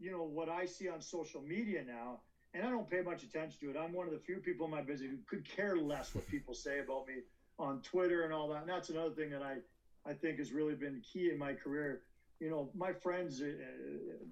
you 0.00 0.10
know, 0.10 0.22
what 0.22 0.48
I 0.48 0.64
see 0.64 0.88
on 0.88 1.00
social 1.00 1.42
media 1.42 1.82
now. 1.86 2.20
And 2.52 2.64
I 2.64 2.70
don't 2.70 2.90
pay 2.90 3.00
much 3.02 3.22
attention 3.22 3.60
to 3.60 3.70
it. 3.70 3.76
I'm 3.80 3.92
one 3.92 4.08
of 4.08 4.12
the 4.12 4.18
few 4.18 4.38
people 4.38 4.64
in 4.64 4.72
my 4.72 4.80
business 4.82 5.10
who 5.10 5.18
could 5.28 5.48
care 5.48 5.76
less 5.76 6.14
what 6.14 6.26
people 6.28 6.52
say 6.52 6.80
about 6.80 7.06
me 7.06 7.22
on 7.60 7.80
Twitter 7.82 8.22
and 8.22 8.32
all 8.32 8.48
that. 8.48 8.62
And 8.62 8.68
that's 8.68 8.88
another 8.88 9.10
thing 9.10 9.30
that 9.30 9.42
I 9.42 9.58
I 10.04 10.14
think 10.14 10.38
has 10.38 10.50
really 10.50 10.74
been 10.74 11.02
key 11.12 11.30
in 11.30 11.38
my 11.38 11.52
career. 11.52 12.00
You 12.40 12.50
know, 12.50 12.70
my 12.74 12.92
friends, 12.92 13.42
uh, 13.42 13.46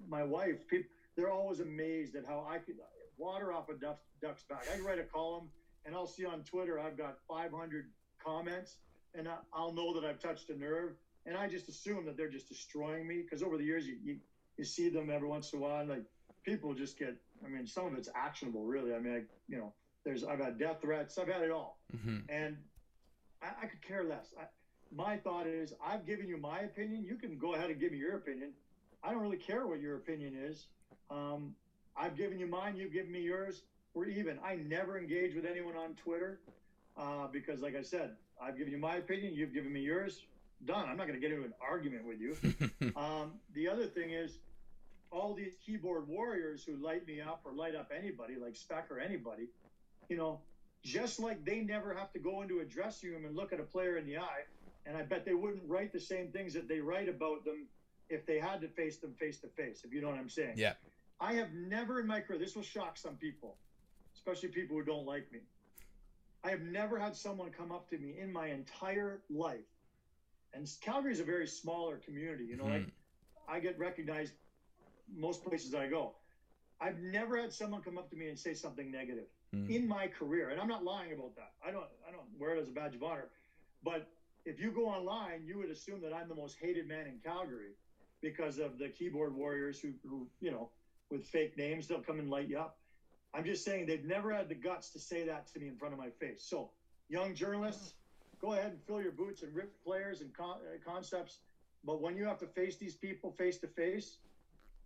my 0.07 0.23
wife, 0.23 0.67
people, 0.67 0.89
they're 1.15 1.29
always 1.29 1.59
amazed 1.59 2.15
at 2.15 2.25
how 2.25 2.45
I 2.49 2.57
could 2.57 2.75
water 3.17 3.53
off 3.53 3.69
a 3.69 3.75
duck, 3.75 3.99
duck's 4.21 4.43
back. 4.43 4.65
I 4.75 4.79
write 4.79 4.97
a 4.99 5.03
column 5.03 5.49
and 5.85 5.95
I'll 5.95 6.07
see 6.07 6.25
on 6.25 6.43
Twitter 6.43 6.79
I've 6.79 6.97
got 6.97 7.17
500 7.27 7.85
comments, 8.23 8.77
and 9.13 9.27
I, 9.27 9.37
I'll 9.53 9.73
know 9.73 9.93
that 9.93 10.07
I've 10.07 10.19
touched 10.19 10.49
a 10.49 10.57
nerve, 10.57 10.91
and 11.25 11.37
I 11.37 11.47
just 11.47 11.69
assume 11.69 12.05
that 12.05 12.17
they're 12.17 12.29
just 12.29 12.49
destroying 12.49 13.07
me 13.07 13.21
because 13.21 13.43
over 13.43 13.57
the 13.57 13.63
years 13.63 13.87
you, 13.87 13.97
you 14.03 14.17
you 14.59 14.65
see 14.65 14.89
them 14.89 15.09
every 15.09 15.27
once 15.27 15.53
in 15.53 15.59
a 15.59 15.61
while, 15.61 15.79
and 15.79 15.89
like 15.89 16.03
people 16.43 16.73
just 16.75 16.99
get. 16.99 17.15
I 17.43 17.47
mean, 17.47 17.65
some 17.65 17.87
of 17.87 17.93
it's 17.97 18.09
actionable, 18.13 18.65
really. 18.65 18.93
I 18.93 18.99
mean, 18.99 19.13
I, 19.13 19.21
you 19.47 19.57
know, 19.57 19.73
there's 20.03 20.25
I've 20.25 20.39
had 20.39 20.59
death 20.59 20.81
threats, 20.81 21.17
I've 21.17 21.29
had 21.29 21.41
it 21.41 21.51
all, 21.51 21.79
Mhm. 21.95 22.23
and 22.27 22.57
I, 23.41 23.47
I 23.63 23.65
could 23.67 23.81
care 23.81 24.03
less. 24.03 24.33
I, 24.37 24.43
my 24.93 25.15
thought 25.17 25.47
is, 25.47 25.73
I've 25.83 26.05
given 26.05 26.27
you 26.27 26.35
my 26.37 26.59
opinion. 26.59 27.05
You 27.05 27.15
can 27.15 27.37
go 27.37 27.53
ahead 27.55 27.69
and 27.69 27.79
give 27.79 27.93
me 27.93 27.97
your 27.99 28.15
opinion. 28.17 28.51
I 29.01 29.11
don't 29.13 29.21
really 29.21 29.37
care 29.37 29.65
what 29.65 29.79
your 29.79 29.95
opinion 29.95 30.35
is. 30.35 30.65
Um, 31.09 31.55
I've 31.95 32.17
given 32.17 32.37
you 32.37 32.47
mine. 32.47 32.75
You've 32.75 32.91
given 32.91 33.11
me 33.13 33.21
yours. 33.21 33.61
We're 33.93 34.07
even. 34.07 34.37
I 34.43 34.55
never 34.55 34.97
engage 34.99 35.33
with 35.35 35.45
anyone 35.45 35.77
on 35.77 35.93
Twitter 35.95 36.39
uh, 36.97 37.27
because, 37.31 37.61
like 37.61 37.77
I 37.77 37.81
said, 37.83 38.15
I've 38.41 38.57
given 38.57 38.73
you 38.73 38.79
my 38.79 38.97
opinion. 38.97 39.33
You've 39.33 39.53
given 39.53 39.71
me 39.71 39.79
yours. 39.79 40.25
Done. 40.65 40.89
I'm 40.89 40.97
not 40.97 41.07
going 41.07 41.17
to 41.19 41.25
get 41.25 41.31
into 41.31 41.45
an 41.45 41.53
argument 41.61 42.03
with 42.05 42.19
you. 42.19 42.35
Um, 42.95 43.31
the 43.53 43.69
other 43.69 43.85
thing 43.85 44.11
is, 44.11 44.39
all 45.11 45.33
these 45.33 45.53
keyboard 45.65 46.07
warriors 46.07 46.63
who 46.63 46.75
light 46.75 47.05
me 47.07 47.21
up 47.21 47.41
or 47.45 47.53
light 47.53 47.75
up 47.75 47.91
anybody, 47.95 48.35
like 48.35 48.55
Spec 48.55 48.89
or 48.91 48.99
anybody, 48.99 49.47
you 50.07 50.17
know, 50.17 50.41
just 50.83 51.19
like 51.19 51.43
they 51.43 51.61
never 51.61 51.93
have 51.93 52.11
to 52.13 52.19
go 52.19 52.41
into 52.41 52.59
a 52.59 52.65
dressing 52.65 53.11
room 53.11 53.25
and 53.25 53.35
look 53.35 53.51
at 53.51 53.59
a 53.59 53.63
player 53.63 53.97
in 53.97 54.05
the 54.05 54.17
eye, 54.17 54.43
and 54.85 54.95
I 54.95 55.03
bet 55.03 55.25
they 55.25 55.33
wouldn't 55.33 55.63
write 55.67 55.91
the 55.91 55.99
same 55.99 56.31
things 56.31 56.53
that 56.53 56.67
they 56.67 56.79
write 56.79 57.09
about 57.09 57.43
them 57.43 57.67
if 58.09 58.25
they 58.25 58.39
had 58.39 58.61
to 58.61 58.67
face 58.67 58.97
them 58.97 59.13
face 59.19 59.39
to 59.39 59.47
face. 59.47 59.83
If 59.83 59.93
you 59.93 60.01
know 60.01 60.09
what 60.09 60.17
I'm 60.17 60.29
saying? 60.29 60.53
Yeah. 60.57 60.73
I 61.19 61.33
have 61.33 61.51
never 61.53 61.99
in 61.99 62.07
my 62.07 62.21
career. 62.21 62.39
This 62.39 62.55
will 62.55 62.63
shock 62.63 62.97
some 62.97 63.15
people, 63.15 63.57
especially 64.15 64.49
people 64.49 64.77
who 64.77 64.83
don't 64.83 65.05
like 65.05 65.31
me. 65.31 65.39
I 66.43 66.49
have 66.49 66.61
never 66.61 66.97
had 66.97 67.15
someone 67.15 67.49
come 67.51 67.71
up 67.71 67.89
to 67.89 67.97
me 67.97 68.15
in 68.19 68.31
my 68.31 68.47
entire 68.47 69.19
life. 69.29 69.67
And 70.53 70.67
Calgary 70.81 71.11
is 71.11 71.19
a 71.19 71.25
very 71.25 71.45
smaller 71.45 71.97
community. 71.97 72.45
You 72.45 72.55
know, 72.55 72.65
like 72.65 72.83
Mhm. 72.83 72.91
I 73.47 73.59
get 73.59 73.77
recognized 73.77 74.33
most 75.15 75.43
places 75.43 75.73
I 75.75 75.87
go. 75.87 76.15
I've 76.81 76.99
never 76.99 77.37
had 77.37 77.51
someone 77.51 77.81
come 77.81 77.97
up 77.97 78.09
to 78.11 78.15
me 78.15 78.29
and 78.29 78.39
say 78.39 78.53
something 78.53 78.89
negative 78.89 79.27
Mhm. 79.53 79.69
in 79.69 79.87
my 79.87 80.07
career, 80.07 80.49
and 80.49 80.59
I'm 80.61 80.67
not 80.67 80.83
lying 80.83 81.11
about 81.11 81.35
that. 81.35 81.53
I 81.61 81.71
don't 81.71 81.87
I 82.07 82.11
don't 82.11 82.27
wear 82.37 82.55
it 82.55 82.59
as 82.59 82.67
a 82.69 82.71
badge 82.71 82.95
of 82.95 83.03
honor. 83.03 83.29
But 83.83 84.07
if 84.45 84.59
you 84.59 84.71
go 84.71 84.85
online, 84.87 85.45
you 85.45 85.57
would 85.57 85.69
assume 85.69 86.01
that 86.01 86.13
I'm 86.13 86.27
the 86.29 86.35
most 86.35 86.57
hated 86.57 86.87
man 86.87 87.07
in 87.07 87.19
Calgary 87.19 87.75
because 88.21 88.59
of 88.59 88.77
the 88.77 88.89
keyboard 88.89 89.33
warriors 89.33 89.79
who, 89.79 89.93
who 90.03 90.29
you 90.39 90.51
know, 90.51 90.69
with 91.09 91.25
fake 91.25 91.57
names, 91.57 91.87
they'll 91.87 92.01
come 92.01 92.19
and 92.19 92.29
light 92.29 92.47
you 92.47 92.59
up. 92.59 92.79
I'm 93.33 93.45
just 93.45 93.63
saying 93.63 93.85
they've 93.85 94.03
never 94.05 94.33
had 94.33 94.49
the 94.49 94.55
guts 94.55 94.91
to 94.91 94.99
say 94.99 95.25
that 95.25 95.47
to 95.47 95.59
me 95.59 95.67
in 95.67 95.77
front 95.77 95.93
of 95.93 95.99
my 95.99 96.09
face. 96.09 96.43
So, 96.43 96.71
young 97.09 97.33
journalists, 97.35 97.93
go 98.39 98.53
ahead 98.53 98.71
and 98.71 98.81
fill 98.83 99.01
your 99.01 99.11
boots 99.11 99.43
and 99.43 99.53
rip 99.53 99.81
players 99.83 100.21
and 100.21 100.33
con- 100.33 100.59
uh, 100.61 100.77
concepts. 100.83 101.39
But 101.83 102.01
when 102.01 102.15
you 102.15 102.25
have 102.25 102.39
to 102.39 102.47
face 102.47 102.77
these 102.77 102.95
people 102.95 103.31
face 103.31 103.59
to 103.59 103.67
face, 103.67 104.17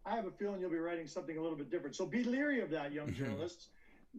I 0.06 0.16
have 0.16 0.26
a 0.26 0.32
feeling 0.32 0.60
you'll 0.60 0.70
be 0.70 0.78
writing 0.80 1.08
something 1.08 1.38
a 1.38 1.42
little 1.42 1.58
bit 1.58 1.70
different. 1.70 1.96
So 1.96 2.06
be 2.06 2.24
leery 2.24 2.60
of 2.60 2.70
that, 2.72 2.92
young 2.92 3.08
Mhm. 3.10 3.16
journalists. 3.16 3.70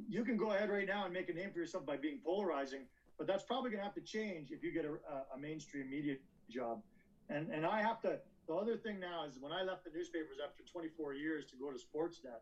You 0.08 0.24
can 0.24 0.36
go 0.36 0.52
ahead 0.52 0.70
right 0.70 0.86
now 0.86 1.04
and 1.04 1.12
make 1.12 1.28
a 1.28 1.32
name 1.32 1.50
for 1.52 1.58
yourself 1.58 1.84
by 1.84 1.96
being 1.96 2.18
polarizing, 2.18 2.86
but 3.18 3.26
that's 3.26 3.42
probably 3.44 3.70
going 3.70 3.78
to 3.78 3.84
have 3.84 3.94
to 3.94 4.00
change 4.00 4.50
if 4.50 4.62
you 4.62 4.72
get 4.72 4.84
a, 4.84 4.94
a- 5.08 5.26
a 5.34 5.38
mainstream 5.38 5.88
media 5.88 6.16
job. 6.50 6.80
And 7.28 7.50
and 7.50 7.64
I 7.64 7.80
have 7.80 8.00
to. 8.02 8.20
The 8.46 8.54
other 8.54 8.76
thing 8.76 8.98
now 9.00 9.24
is 9.24 9.38
when 9.38 9.52
I 9.52 9.62
left 9.62 9.84
the 9.84 9.90
newspapers 9.90 10.38
after 10.42 10.62
24 10.64 11.14
years 11.14 11.44
to 11.46 11.56
go 11.56 11.70
to 11.70 11.78
Sportsnet, 11.78 12.40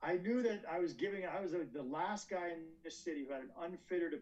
I 0.00 0.16
knew 0.16 0.42
that 0.42 0.64
I 0.66 0.78
was 0.78 0.94
giving. 0.94 1.26
I 1.26 1.40
was 1.40 1.52
the 1.52 1.82
last 1.82 2.28
guy 2.28 2.48
in 2.50 2.60
this 2.84 2.94
city 2.96 3.24
who 3.24 3.32
had 3.32 3.42
an 3.42 3.50
unfettered 3.60 4.14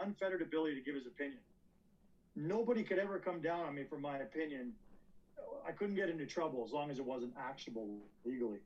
unfettered 0.00 0.42
ability 0.42 0.74
to 0.74 0.80
give 0.80 0.94
his 0.94 1.06
opinion. 1.06 1.40
Nobody 2.34 2.82
could 2.82 2.98
ever 2.98 3.18
come 3.18 3.40
down 3.40 3.64
on 3.64 3.74
me 3.74 3.84
for 3.84 3.96
my 3.98 4.18
opinion. 4.18 4.74
I 5.66 5.72
couldn't 5.72 5.94
get 5.94 6.08
into 6.08 6.26
trouble 6.26 6.64
as 6.66 6.72
long 6.72 6.90
as 6.90 6.98
it 6.98 7.04
wasn't 7.04 7.34
actionable 7.38 7.88
legally. 8.24 8.58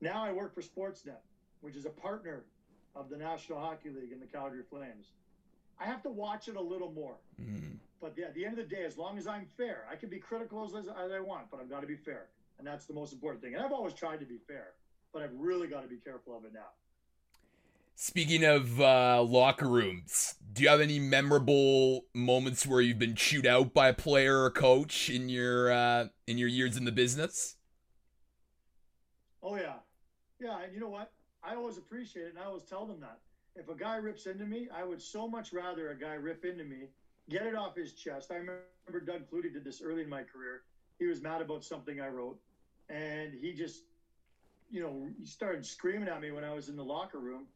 Now 0.00 0.24
I 0.24 0.32
work 0.32 0.54
for 0.54 0.62
Sportsnet, 0.62 1.20
which 1.60 1.76
is 1.76 1.86
a 1.86 1.90
partner 1.90 2.44
of 2.94 3.08
the 3.08 3.16
National 3.16 3.58
Hockey 3.60 3.90
League 3.90 4.12
and 4.12 4.20
the 4.20 4.26
Calgary 4.26 4.62
Flames. 4.68 5.12
I 5.80 5.84
have 5.84 6.02
to 6.02 6.10
watch 6.10 6.48
it 6.48 6.56
a 6.56 6.60
little 6.60 6.90
more. 6.90 7.16
Mhm. 7.40 7.78
But 8.00 8.16
yeah, 8.16 8.26
at 8.26 8.34
the 8.34 8.44
end 8.44 8.58
of 8.58 8.68
the 8.68 8.74
day, 8.74 8.84
as 8.84 8.96
long 8.96 9.18
as 9.18 9.26
I'm 9.26 9.46
fair, 9.56 9.86
I 9.90 9.96
can 9.96 10.08
be 10.08 10.18
critical 10.18 10.64
as, 10.64 10.74
as 10.74 11.12
I 11.12 11.20
want, 11.20 11.50
but 11.50 11.60
I've 11.60 11.68
got 11.68 11.80
to 11.80 11.86
be 11.86 11.96
fair. 11.96 12.28
And 12.58 12.66
that's 12.66 12.86
the 12.86 12.94
most 12.94 13.12
important 13.12 13.42
thing. 13.42 13.54
And 13.54 13.64
I've 13.64 13.72
always 13.72 13.94
tried 13.94 14.20
to 14.20 14.26
be 14.26 14.38
fair, 14.38 14.74
but 15.12 15.22
I've 15.22 15.34
really 15.34 15.68
got 15.68 15.82
to 15.82 15.88
be 15.88 15.98
careful 15.98 16.36
of 16.36 16.44
it 16.44 16.52
now. 16.52 16.70
Speaking 18.00 18.44
of 18.44 18.80
uh, 18.80 19.24
locker 19.24 19.66
rooms, 19.66 20.36
do 20.52 20.62
you 20.62 20.68
have 20.68 20.80
any 20.80 21.00
memorable 21.00 22.04
moments 22.14 22.64
where 22.64 22.80
you've 22.80 23.00
been 23.00 23.16
chewed 23.16 23.44
out 23.44 23.74
by 23.74 23.88
a 23.88 23.92
player 23.92 24.44
or 24.44 24.52
coach 24.52 25.10
in 25.10 25.28
your 25.28 25.72
uh, 25.72 26.04
in 26.28 26.38
your 26.38 26.46
years 26.46 26.76
in 26.76 26.84
the 26.84 26.92
business? 26.92 27.56
Oh 29.42 29.56
yeah, 29.56 29.78
yeah. 30.38 30.60
And 30.62 30.72
you 30.72 30.78
know 30.78 30.88
what? 30.88 31.10
I 31.42 31.56
always 31.56 31.76
appreciate 31.76 32.26
it, 32.26 32.34
and 32.34 32.38
I 32.38 32.44
always 32.44 32.62
tell 32.62 32.86
them 32.86 33.00
that 33.00 33.18
if 33.56 33.68
a 33.68 33.74
guy 33.74 33.96
rips 33.96 34.26
into 34.26 34.46
me, 34.46 34.68
I 34.72 34.84
would 34.84 35.02
so 35.02 35.26
much 35.26 35.52
rather 35.52 35.90
a 35.90 35.98
guy 35.98 36.14
rip 36.14 36.44
into 36.44 36.62
me, 36.62 36.90
get 37.28 37.46
it 37.46 37.56
off 37.56 37.74
his 37.74 37.94
chest. 37.94 38.30
I 38.30 38.36
remember 38.36 39.00
Doug 39.04 39.28
Flutie 39.28 39.52
did 39.52 39.64
this 39.64 39.82
early 39.82 40.02
in 40.02 40.08
my 40.08 40.22
career. 40.22 40.62
He 41.00 41.06
was 41.06 41.20
mad 41.20 41.42
about 41.42 41.64
something 41.64 42.00
I 42.00 42.10
wrote, 42.10 42.38
and 42.88 43.34
he 43.34 43.52
just, 43.54 43.82
you 44.70 44.82
know, 44.82 45.08
he 45.18 45.26
started 45.26 45.66
screaming 45.66 46.08
at 46.08 46.20
me 46.20 46.30
when 46.30 46.44
I 46.44 46.54
was 46.54 46.68
in 46.68 46.76
the 46.76 46.84
locker 46.84 47.18
room, 47.18 47.46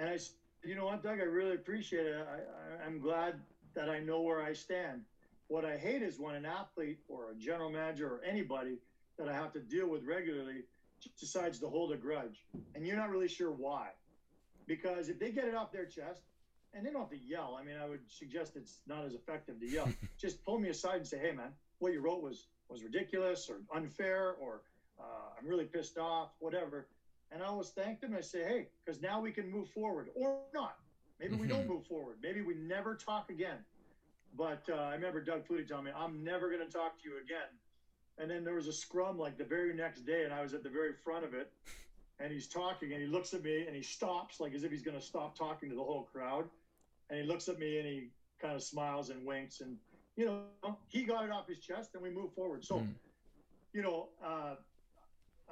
and 0.00 0.08
I, 0.10 0.14
s- 0.14 0.32
you 0.64 0.74
know 0.74 0.86
what, 0.86 1.02
Doug, 1.04 1.20
I 1.20 1.24
really 1.24 1.54
appreciate 1.54 2.06
it. 2.06 2.16
I, 2.16 2.38
I, 2.38 2.86
I'm 2.86 3.00
glad 3.00 3.42
that 3.76 3.88
I 3.90 4.00
know 4.00 4.22
where 4.22 4.42
I 4.42 4.54
stand. 4.54 5.04
What 5.48 5.64
I 5.66 5.76
hate 5.76 6.02
is 6.02 6.18
when 6.18 6.34
an 6.34 6.46
athlete 6.46 6.98
or 7.08 7.30
a 7.30 7.34
general 7.36 7.70
manager 7.70 8.08
or 8.08 8.22
anybody 8.24 8.80
that 9.18 9.28
I 9.28 9.34
have 9.34 9.52
to 9.52 9.60
deal 9.60 9.88
with 9.88 10.04
regularly 10.04 10.64
decides 11.20 11.60
to 11.60 11.68
hold 11.68 11.92
a 11.92 11.98
grudge. 11.98 12.46
And 12.74 12.86
you're 12.86 12.96
not 12.96 13.10
really 13.10 13.28
sure 13.28 13.52
why. 13.52 13.90
Because 14.66 15.08
if 15.08 15.18
they 15.18 15.30
get 15.30 15.48
it 15.48 15.54
off 15.54 15.70
their 15.72 15.86
chest 15.86 16.22
and 16.74 16.86
they 16.86 16.90
don't 16.90 17.00
have 17.00 17.10
to 17.10 17.18
yell 17.18 17.56
i 17.58 17.62
mean 17.64 17.76
i 17.76 17.86
would 17.86 18.00
suggest 18.08 18.56
it's 18.56 18.80
not 18.86 19.04
as 19.04 19.14
effective 19.14 19.58
to 19.60 19.66
yell. 19.66 19.88
Just 20.20 20.42
pull 20.44 20.58
me 20.58 20.68
aside 20.68 20.96
and 20.96 21.06
say 21.06 21.18
hey 21.18 21.32
man 21.32 21.52
what 21.80 21.92
you 21.92 22.00
wrote 22.00 22.20
was 22.22 22.46
was 22.68 22.84
ridiculous 22.84 23.48
or 23.48 23.60
unfair 23.74 24.34
or 24.40 24.62
uh, 25.00 25.30
i'm 25.38 25.48
really 25.48 25.64
pissed 25.64 25.98
off 25.98 26.30
whatever 26.38 26.86
and 27.30 27.42
i 27.42 27.46
always 27.46 27.70
thank 27.70 28.00
them 28.00 28.14
i 28.14 28.20
say 28.20 28.42
hey 28.42 28.68
because 28.84 29.00
now 29.00 29.20
we 29.20 29.32
can 29.32 29.50
move 29.50 29.68
forward 29.68 30.08
or 30.14 30.34
not 30.34 30.56
maybe 30.98 31.14
we 31.14 31.26
don't 31.28 31.42
Mhm. 31.42 31.66
move 31.66 31.66
forward 31.66 31.98
maybe 32.22 32.24
we 32.24 32.54
never 32.54 32.80
talk 32.80 33.14
again 33.30 33.48
but 34.36 34.62
uh, 34.68 34.74
i 34.74 34.92
remember 34.94 35.20
doug 35.20 35.44
flutie 35.46 35.66
telling 35.66 35.84
me 35.84 35.90
i'm 35.94 36.22
never 36.22 36.48
going 36.50 36.64
to 36.64 36.70
talk 36.72 36.98
to 37.00 37.08
you 37.08 37.16
again 37.18 37.50
and 38.18 38.30
then 38.30 38.44
there 38.44 38.54
was 38.54 38.66
a 38.66 38.72
scrum 38.72 39.18
like 39.18 39.36
the 39.38 39.44
very 39.44 39.72
next 39.74 40.02
day, 40.02 40.24
and 40.24 40.32
I 40.32 40.42
was 40.42 40.52
at 40.52 40.62
the 40.62 40.68
very 40.68 40.92
front 40.92 41.24
of 41.24 41.32
it. 41.32 41.48
And 42.18 42.30
he's 42.30 42.46
talking, 42.46 42.92
and 42.92 43.00
he 43.00 43.06
looks 43.06 43.32
at 43.32 43.42
me, 43.42 43.64
and 43.66 43.74
he 43.74 43.82
stops, 43.82 44.40
like 44.40 44.52
as 44.54 44.62
if 44.62 44.70
he's 44.70 44.82
going 44.82 44.98
to 44.98 45.04
stop 45.04 45.34
talking 45.34 45.70
to 45.70 45.74
the 45.74 45.82
whole 45.82 46.02
crowd. 46.02 46.46
And 47.08 47.18
he 47.18 47.24
looks 47.24 47.48
at 47.48 47.58
me, 47.58 47.78
and 47.78 47.86
he 47.86 48.10
kind 48.40 48.54
of 48.54 48.62
smiles 48.62 49.08
and 49.08 49.24
winks, 49.26 49.60
and 49.60 49.78
you 50.16 50.26
know, 50.26 50.42
he 50.88 51.04
got 51.04 51.24
it 51.24 51.30
off 51.30 51.46
his 51.48 51.58
chest, 51.58 51.62
and 51.94 52.02
we 52.02 52.10
move 52.10 52.32
forward. 52.34 52.38
So 52.38 52.58
Mhm. 52.76 52.94
you 53.72 53.82
know, 53.82 54.08
uh, 54.22 54.56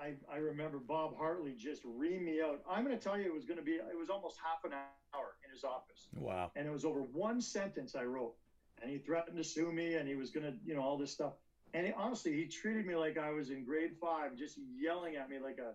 I, 0.01 0.15
I 0.33 0.39
remember 0.39 0.79
Bob 0.79 1.17
Hartley 1.17 1.55
just 1.59 1.85
reamed 1.85 2.23
me 2.23 2.41
out. 2.41 2.61
I'm 2.69 2.85
going 2.85 2.97
to 2.97 3.03
tell 3.03 3.19
you, 3.19 3.25
it 3.25 3.35
was 3.35 3.45
going 3.45 3.59
to 3.59 3.65
be, 3.65 3.73
it 3.73 3.99
was 3.99 4.11
almost 4.11 4.37
half 4.43 4.65
an 4.65 4.73
hour 4.73 5.37
in 5.45 5.51
his 5.51 5.65
office. 5.65 6.09
Wow. 6.17 6.51
And 6.57 6.67
it 6.67 6.71
was 6.71 6.85
over 6.85 7.01
one 7.01 7.41
sentence 7.41 7.95
I 7.95 8.05
wrote. 8.05 8.35
And 8.81 8.91
he 8.91 8.99
threatened 8.99 9.37
to 9.37 9.45
sue 9.45 9.73
me 9.73 9.95
and 9.95 10.09
he 10.09 10.15
was 10.15 10.31
going 10.31 10.47
to, 10.47 10.55
you 10.65 10.75
know, 10.75 10.83
all 10.83 10.97
this 10.97 11.13
stuff. 11.13 11.33
And 11.75 11.87
he, 11.87 11.93
honestly, 11.97 12.33
he 12.33 12.47
treated 12.47 12.87
me 12.87 12.95
like 12.95 13.19
I 13.19 13.31
was 13.31 13.51
in 13.51 13.65
grade 13.65 13.93
five, 14.01 14.37
just 14.37 14.59
yelling 14.79 15.17
at 15.17 15.29
me 15.29 15.39
like 15.39 15.59
a, 15.59 15.73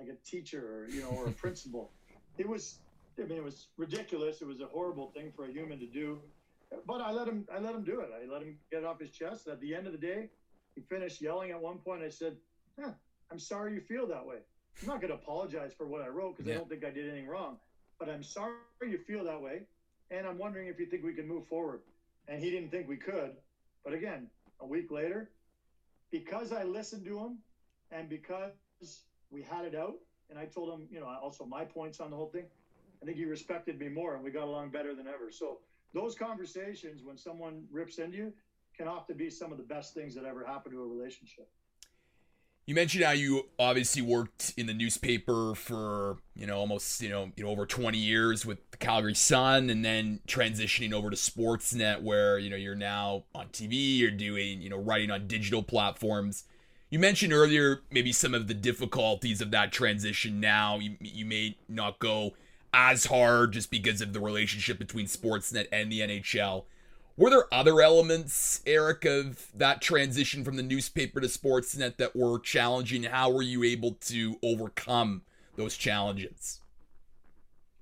like 0.00 0.08
a 0.08 0.16
teacher 0.28 0.60
or, 0.60 0.88
you 0.88 1.02
know, 1.02 1.10
or 1.10 1.26
a 1.26 1.32
principal. 1.44 1.92
It 2.38 2.48
was, 2.48 2.78
I 3.18 3.26
mean, 3.26 3.38
it 3.38 3.44
was 3.44 3.68
ridiculous. 3.76 4.40
It 4.40 4.46
was 4.46 4.60
a 4.60 4.66
horrible 4.66 5.10
thing 5.14 5.32
for 5.36 5.44
a 5.44 5.52
human 5.52 5.78
to 5.80 5.86
do. 5.86 6.20
But 6.86 7.00
I 7.00 7.12
let 7.12 7.28
him, 7.28 7.46
I 7.54 7.58
let 7.58 7.74
him 7.74 7.84
do 7.84 8.00
it. 8.00 8.10
I 8.14 8.30
let 8.30 8.42
him 8.42 8.56
get 8.70 8.80
it 8.80 8.84
off 8.84 9.00
his 9.00 9.10
chest. 9.10 9.48
At 9.48 9.60
the 9.60 9.74
end 9.74 9.86
of 9.86 9.92
the 9.92 9.98
day, 9.98 10.28
he 10.74 10.82
finished 10.82 11.20
yelling 11.20 11.50
at 11.50 11.60
one 11.60 11.78
point. 11.78 12.02
I 12.02 12.08
said, 12.08 12.36
huh, 12.80 12.92
I'm 13.30 13.38
sorry 13.38 13.74
you 13.74 13.80
feel 13.80 14.06
that 14.08 14.24
way. 14.24 14.38
I'm 14.80 14.88
not 14.88 15.00
going 15.00 15.12
to 15.12 15.18
apologize 15.18 15.72
for 15.76 15.86
what 15.86 16.02
I 16.02 16.08
wrote 16.08 16.36
because 16.36 16.48
yeah. 16.48 16.54
I 16.54 16.58
don't 16.58 16.68
think 16.68 16.84
I 16.84 16.90
did 16.90 17.08
anything 17.08 17.28
wrong. 17.28 17.56
But 17.98 18.08
I'm 18.08 18.22
sorry 18.22 18.54
you 18.82 18.98
feel 18.98 19.24
that 19.24 19.40
way. 19.40 19.62
And 20.10 20.26
I'm 20.26 20.38
wondering 20.38 20.68
if 20.68 20.78
you 20.78 20.86
think 20.86 21.04
we 21.04 21.14
can 21.14 21.26
move 21.26 21.46
forward. 21.46 21.80
And 22.28 22.42
he 22.42 22.50
didn't 22.50 22.70
think 22.70 22.88
we 22.88 22.96
could. 22.96 23.32
But 23.84 23.92
again, 23.92 24.28
a 24.60 24.66
week 24.66 24.90
later, 24.90 25.30
because 26.10 26.52
I 26.52 26.62
listened 26.62 27.04
to 27.06 27.18
him 27.18 27.38
and 27.90 28.08
because 28.08 28.52
we 29.30 29.42
had 29.42 29.64
it 29.64 29.74
out, 29.74 29.94
and 30.30 30.38
I 30.38 30.44
told 30.44 30.78
him, 30.78 30.86
you 30.90 31.00
know, 31.00 31.06
also 31.06 31.44
my 31.44 31.64
points 31.64 32.00
on 32.00 32.10
the 32.10 32.16
whole 32.16 32.28
thing, 32.28 32.44
I 33.02 33.06
think 33.06 33.16
he 33.16 33.24
respected 33.24 33.78
me 33.78 33.88
more 33.88 34.14
and 34.14 34.22
we 34.22 34.30
got 34.30 34.44
along 34.44 34.70
better 34.70 34.94
than 34.94 35.06
ever. 35.06 35.30
So 35.30 35.58
those 35.94 36.14
conversations, 36.14 37.02
when 37.02 37.16
someone 37.16 37.64
rips 37.70 37.98
into 37.98 38.16
you, 38.16 38.32
can 38.76 38.88
often 38.88 39.16
be 39.16 39.30
some 39.30 39.52
of 39.52 39.58
the 39.58 39.64
best 39.64 39.94
things 39.94 40.14
that 40.14 40.24
ever 40.24 40.44
happen 40.44 40.72
to 40.72 40.82
a 40.82 40.86
relationship. 40.86 41.48
You 42.68 42.74
mentioned 42.74 43.02
how 43.02 43.12
you 43.12 43.46
obviously 43.58 44.02
worked 44.02 44.52
in 44.58 44.66
the 44.66 44.74
newspaper 44.74 45.54
for 45.54 46.18
you 46.36 46.46
know 46.46 46.58
almost 46.58 47.00
you 47.00 47.08
know 47.08 47.32
you 47.34 47.42
know 47.42 47.48
over 47.48 47.64
20 47.64 47.96
years 47.96 48.44
with 48.44 48.58
the 48.72 48.76
Calgary 48.76 49.14
Sun, 49.14 49.70
and 49.70 49.82
then 49.82 50.20
transitioning 50.28 50.92
over 50.92 51.08
to 51.08 51.16
Sportsnet, 51.16 52.02
where 52.02 52.38
you 52.38 52.50
know 52.50 52.56
you're 52.56 52.74
now 52.74 53.24
on 53.34 53.46
TV, 53.46 53.96
you're 53.96 54.10
doing 54.10 54.60
you 54.60 54.68
know 54.68 54.76
writing 54.76 55.10
on 55.10 55.26
digital 55.26 55.62
platforms. 55.62 56.44
You 56.90 56.98
mentioned 56.98 57.32
earlier 57.32 57.80
maybe 57.90 58.12
some 58.12 58.34
of 58.34 58.48
the 58.48 58.54
difficulties 58.54 59.40
of 59.40 59.50
that 59.52 59.72
transition. 59.72 60.38
Now 60.38 60.78
you 60.78 60.98
you 61.00 61.24
may 61.24 61.56
not 61.70 61.98
go 61.98 62.34
as 62.74 63.06
hard 63.06 63.52
just 63.52 63.70
because 63.70 64.02
of 64.02 64.12
the 64.12 64.20
relationship 64.20 64.78
between 64.78 65.06
Sportsnet 65.06 65.68
and 65.72 65.90
the 65.90 66.00
NHL. 66.00 66.64
Were 67.18 67.30
there 67.30 67.52
other 67.52 67.80
elements, 67.80 68.62
Eric, 68.64 69.04
of 69.04 69.48
that 69.52 69.82
transition 69.82 70.44
from 70.44 70.54
the 70.54 70.62
newspaper 70.62 71.20
to 71.20 71.26
Sportsnet 71.26 71.96
that 71.96 72.14
were 72.14 72.38
challenging? 72.38 73.02
How 73.02 73.28
were 73.28 73.42
you 73.42 73.64
able 73.64 73.94
to 74.02 74.38
overcome 74.40 75.22
those 75.56 75.76
challenges? 75.76 76.60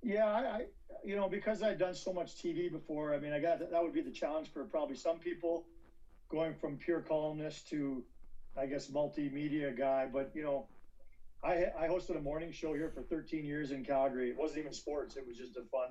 Yeah, 0.02 0.24
I, 0.24 0.40
I 0.40 0.64
you 1.04 1.16
know, 1.16 1.28
because 1.28 1.62
I'd 1.62 1.78
done 1.78 1.94
so 1.94 2.14
much 2.14 2.42
TV 2.42 2.72
before, 2.72 3.14
I 3.14 3.18
mean, 3.18 3.34
I 3.34 3.38
got 3.38 3.58
that 3.58 3.82
would 3.82 3.92
be 3.92 4.00
the 4.00 4.10
challenge 4.10 4.50
for 4.54 4.64
probably 4.64 4.96
some 4.96 5.18
people 5.18 5.66
going 6.30 6.54
from 6.54 6.78
pure 6.78 7.02
columnist 7.02 7.68
to, 7.68 8.02
I 8.56 8.64
guess, 8.64 8.86
multimedia 8.86 9.76
guy. 9.76 10.08
But, 10.10 10.30
you 10.34 10.44
know, 10.44 10.66
I, 11.44 11.66
I 11.78 11.88
hosted 11.88 12.16
a 12.16 12.22
morning 12.22 12.52
show 12.52 12.72
here 12.72 12.90
for 12.94 13.02
13 13.02 13.44
years 13.44 13.70
in 13.70 13.84
Calgary. 13.84 14.30
It 14.30 14.38
wasn't 14.38 14.60
even 14.60 14.72
sports, 14.72 15.16
it 15.16 15.26
was 15.28 15.36
just 15.36 15.58
a 15.58 15.62
fun 15.70 15.90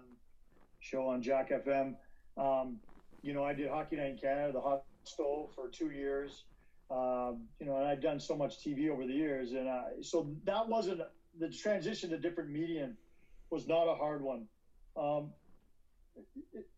show 0.79 1.05
on 1.05 1.21
Jack 1.21 1.51
FM. 1.51 1.93
Um, 2.37 2.79
you 3.25 3.33
know, 3.33 3.43
I 3.43 3.53
did 3.53 3.69
Hockey 3.69 3.95
Night 3.95 4.11
in 4.11 4.17
Canada, 4.17 4.51
the 4.53 4.61
hot 4.61 4.83
stove 5.03 5.49
for 5.55 5.67
two 5.67 5.89
years. 5.89 6.43
Um, 6.91 7.47
you 7.59 7.65
know, 7.65 7.75
and 7.77 7.83
I've 7.83 8.01
done 8.01 8.19
so 8.19 8.35
much 8.35 8.63
TV 8.63 8.87
over 8.91 9.07
the 9.07 9.13
years, 9.13 9.53
and 9.53 9.67
I, 9.67 9.85
so 10.01 10.29
that 10.43 10.69
wasn't 10.69 11.01
the 11.39 11.49
transition 11.49 12.11
to 12.11 12.19
different 12.19 12.51
medium 12.51 12.95
was 13.49 13.67
not 13.67 13.87
a 13.87 13.95
hard 13.95 14.21
one. 14.21 14.45
Um, 14.95 15.31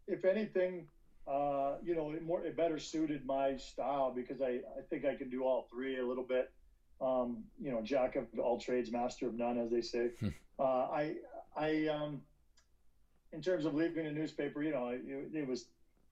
if 0.08 0.24
anything, 0.24 0.88
uh, 1.30 1.76
you 1.84 1.94
know, 1.94 2.12
it 2.12 2.24
more 2.24 2.42
it 2.46 2.56
better 2.56 2.80
suited 2.80 3.26
my 3.26 3.58
style 3.58 4.14
because 4.16 4.42
I, 4.42 4.62
I 4.78 4.82
think 4.90 5.04
I 5.04 5.16
can 5.16 5.30
do 5.30 5.44
all 5.44 5.68
three 5.70 6.00
a 6.00 6.08
little 6.08 6.24
bit. 6.24 6.50
Um, 7.02 7.44
you 7.62 7.72
know, 7.72 7.82
jack 7.84 8.16
of 8.16 8.26
all 8.40 8.58
trades, 8.58 8.90
master 8.90 9.28
of 9.28 9.36
none, 9.36 9.58
as 9.58 9.70
they 9.70 9.82
say. 9.82 10.12
Hmm. 10.22 10.30
uh, 10.64 10.64
I 10.64 11.16
I 11.56 11.88
um, 11.88 12.22
in 13.34 13.42
terms 13.42 13.66
of 13.66 13.76
leaving 13.76 14.08
a 14.08 14.12
newspaper, 14.12 14.64
you 14.64 14.72
know, 14.72 14.88
it, 14.88 15.02
it 15.34 15.46
was 15.46 15.66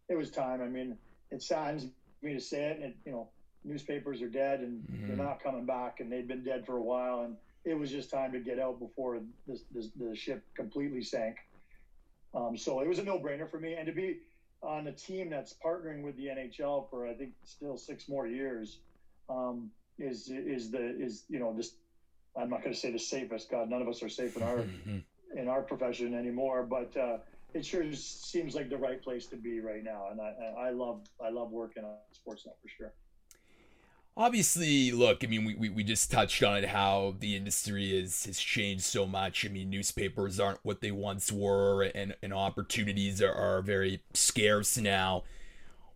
it 0.09 0.15
was 0.15 0.29
time. 0.29 0.61
I 0.61 0.67
mean, 0.67 0.97
it 1.31 1.41
saddens 1.41 1.87
me 2.21 2.33
to 2.33 2.39
say 2.39 2.65
it, 2.65 2.77
and 2.77 2.85
it, 2.85 2.95
you 3.05 3.11
know, 3.11 3.29
newspapers 3.63 4.21
are 4.21 4.29
dead 4.29 4.59
and 4.59 4.83
mm-hmm. 4.83 5.07
they're 5.07 5.25
not 5.25 5.41
coming 5.41 5.65
back, 5.65 5.99
and 5.99 6.11
they've 6.11 6.27
been 6.27 6.43
dead 6.43 6.65
for 6.65 6.77
a 6.77 6.81
while, 6.81 7.21
and 7.21 7.35
it 7.63 7.77
was 7.77 7.89
just 7.91 8.11
time 8.11 8.31
to 8.31 8.39
get 8.39 8.59
out 8.59 8.79
before 8.79 9.19
this, 9.47 9.61
this, 9.73 9.89
the 9.99 10.15
ship 10.15 10.43
completely 10.55 11.01
sank. 11.01 11.37
Um, 12.33 12.57
so 12.57 12.81
it 12.81 12.87
was 12.87 12.99
a 12.99 13.03
no-brainer 13.03 13.49
for 13.49 13.59
me, 13.59 13.73
and 13.73 13.85
to 13.87 13.93
be 13.93 14.19
on 14.61 14.87
a 14.87 14.91
team 14.91 15.29
that's 15.29 15.55
partnering 15.63 16.03
with 16.03 16.15
the 16.17 16.25
NHL 16.25 16.89
for 16.89 17.07
I 17.07 17.13
think 17.13 17.33
still 17.43 17.77
six 17.77 18.09
more 18.09 18.27
years 18.27 18.79
um, 19.29 19.69
is 19.99 20.29
is 20.29 20.71
the 20.71 21.01
is 21.01 21.23
you 21.29 21.39
know 21.39 21.53
just 21.55 21.75
I'm 22.35 22.49
not 22.49 22.61
going 22.61 22.73
to 22.73 22.79
say 22.79 22.91
the 22.91 22.99
safest. 22.99 23.49
God, 23.49 23.69
none 23.69 23.81
of 23.81 23.87
us 23.87 24.01
are 24.03 24.09
safe 24.09 24.35
in 24.35 24.43
our 24.43 24.65
in 25.35 25.47
our 25.47 25.61
profession 25.61 26.13
anymore, 26.13 26.63
but. 26.63 26.95
Uh, 26.95 27.17
it 27.55 27.65
sure 27.65 27.83
seems 27.93 28.53
like 28.53 28.69
the 28.69 28.77
right 28.77 29.01
place 29.01 29.25
to 29.27 29.37
be 29.37 29.61
right 29.61 29.83
now, 29.83 30.07
and 30.11 30.19
I, 30.19 30.67
I 30.67 30.69
love 30.71 31.01
I 31.23 31.29
love 31.29 31.51
working 31.51 31.83
on 31.83 31.95
Sportsnet 32.13 32.53
for 32.61 32.67
sure. 32.77 32.93
Obviously, 34.17 34.91
look, 34.91 35.25
I 35.25 35.27
mean, 35.27 35.43
we, 35.43 35.55
we, 35.55 35.69
we 35.69 35.83
just 35.83 36.09
touched 36.09 36.41
on 36.41 36.55
it 36.55 36.69
how 36.69 37.15
the 37.19 37.35
industry 37.35 37.97
is, 37.97 38.25
has 38.25 38.39
changed 38.39 38.85
so 38.85 39.05
much. 39.05 39.45
I 39.45 39.49
mean, 39.49 39.69
newspapers 39.69 40.39
aren't 40.39 40.59
what 40.63 40.79
they 40.79 40.91
once 40.91 41.33
were, 41.33 41.83
and, 41.83 42.15
and 42.23 42.33
opportunities 42.33 43.21
are, 43.21 43.33
are 43.33 43.61
very 43.61 44.01
scarce 44.13 44.77
now. 44.77 45.23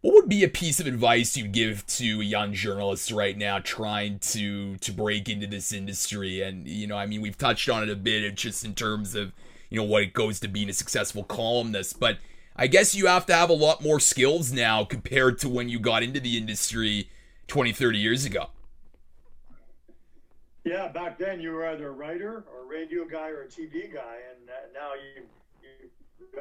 What 0.02 0.16
would 0.16 0.30
be 0.30 0.44
a 0.44 0.50
piece 0.50 0.82
of 0.82 0.88
advice 0.88 1.38
you'd 1.38 1.54
give 1.54 1.86
to 1.88 2.20
a 2.20 2.24
young 2.26 2.54
journalist 2.54 3.12
right 3.12 3.38
now 3.38 3.60
trying 3.60 4.20
to 4.20 4.78
to 4.78 4.92
break 4.94 5.28
into 5.28 5.48
this 5.48 5.74
industry? 5.74 6.42
And 6.42 6.68
you 6.68 6.88
know, 6.88 6.98
I 6.98 7.06
mean, 7.06 7.22
we've 7.22 7.38
touched 7.38 7.70
on 7.70 7.84
it 7.84 7.90
a 7.90 7.96
bit, 7.96 8.36
just 8.36 8.64
in 8.64 8.76
terms 8.76 9.16
of 9.16 9.34
you 9.70 9.78
know 9.78 9.84
what 9.84 10.04
it 10.04 10.14
goes 10.14 10.40
to 10.40 10.48
being 10.48 10.70
a 10.70 10.74
successful 10.74 11.24
columnist. 11.24 12.00
But 12.00 12.18
i 12.56 12.68
guess 12.68 12.94
you 12.94 13.08
have 13.08 13.26
to 13.28 13.34
have 13.34 13.50
a 13.50 13.54
lot 13.54 13.82
more 13.82 14.00
skills 14.00 14.52
now 14.52 14.84
compared 14.84 15.40
to 15.40 15.48
when 15.48 15.70
you 15.70 15.80
got 15.80 16.04
into 16.04 16.20
the 16.20 16.38
industry 16.38 17.10
20 17.48 17.72
30 17.72 17.98
years 17.98 18.26
ago. 18.26 18.48
Yeah 20.66 20.88
back 20.90 21.18
then 21.18 21.40
you 21.40 21.52
were 21.52 21.68
either 21.68 21.88
a 21.88 21.92
writer 21.92 22.44
or 22.52 22.64
a 22.64 22.68
radio 22.68 23.06
guy 23.06 23.30
or 23.30 23.44
a 23.44 23.48
tv 23.48 23.94
guy 23.94 24.18
and 24.30 24.50
now 24.74 24.92
you, 24.94 25.24
you 25.62 26.40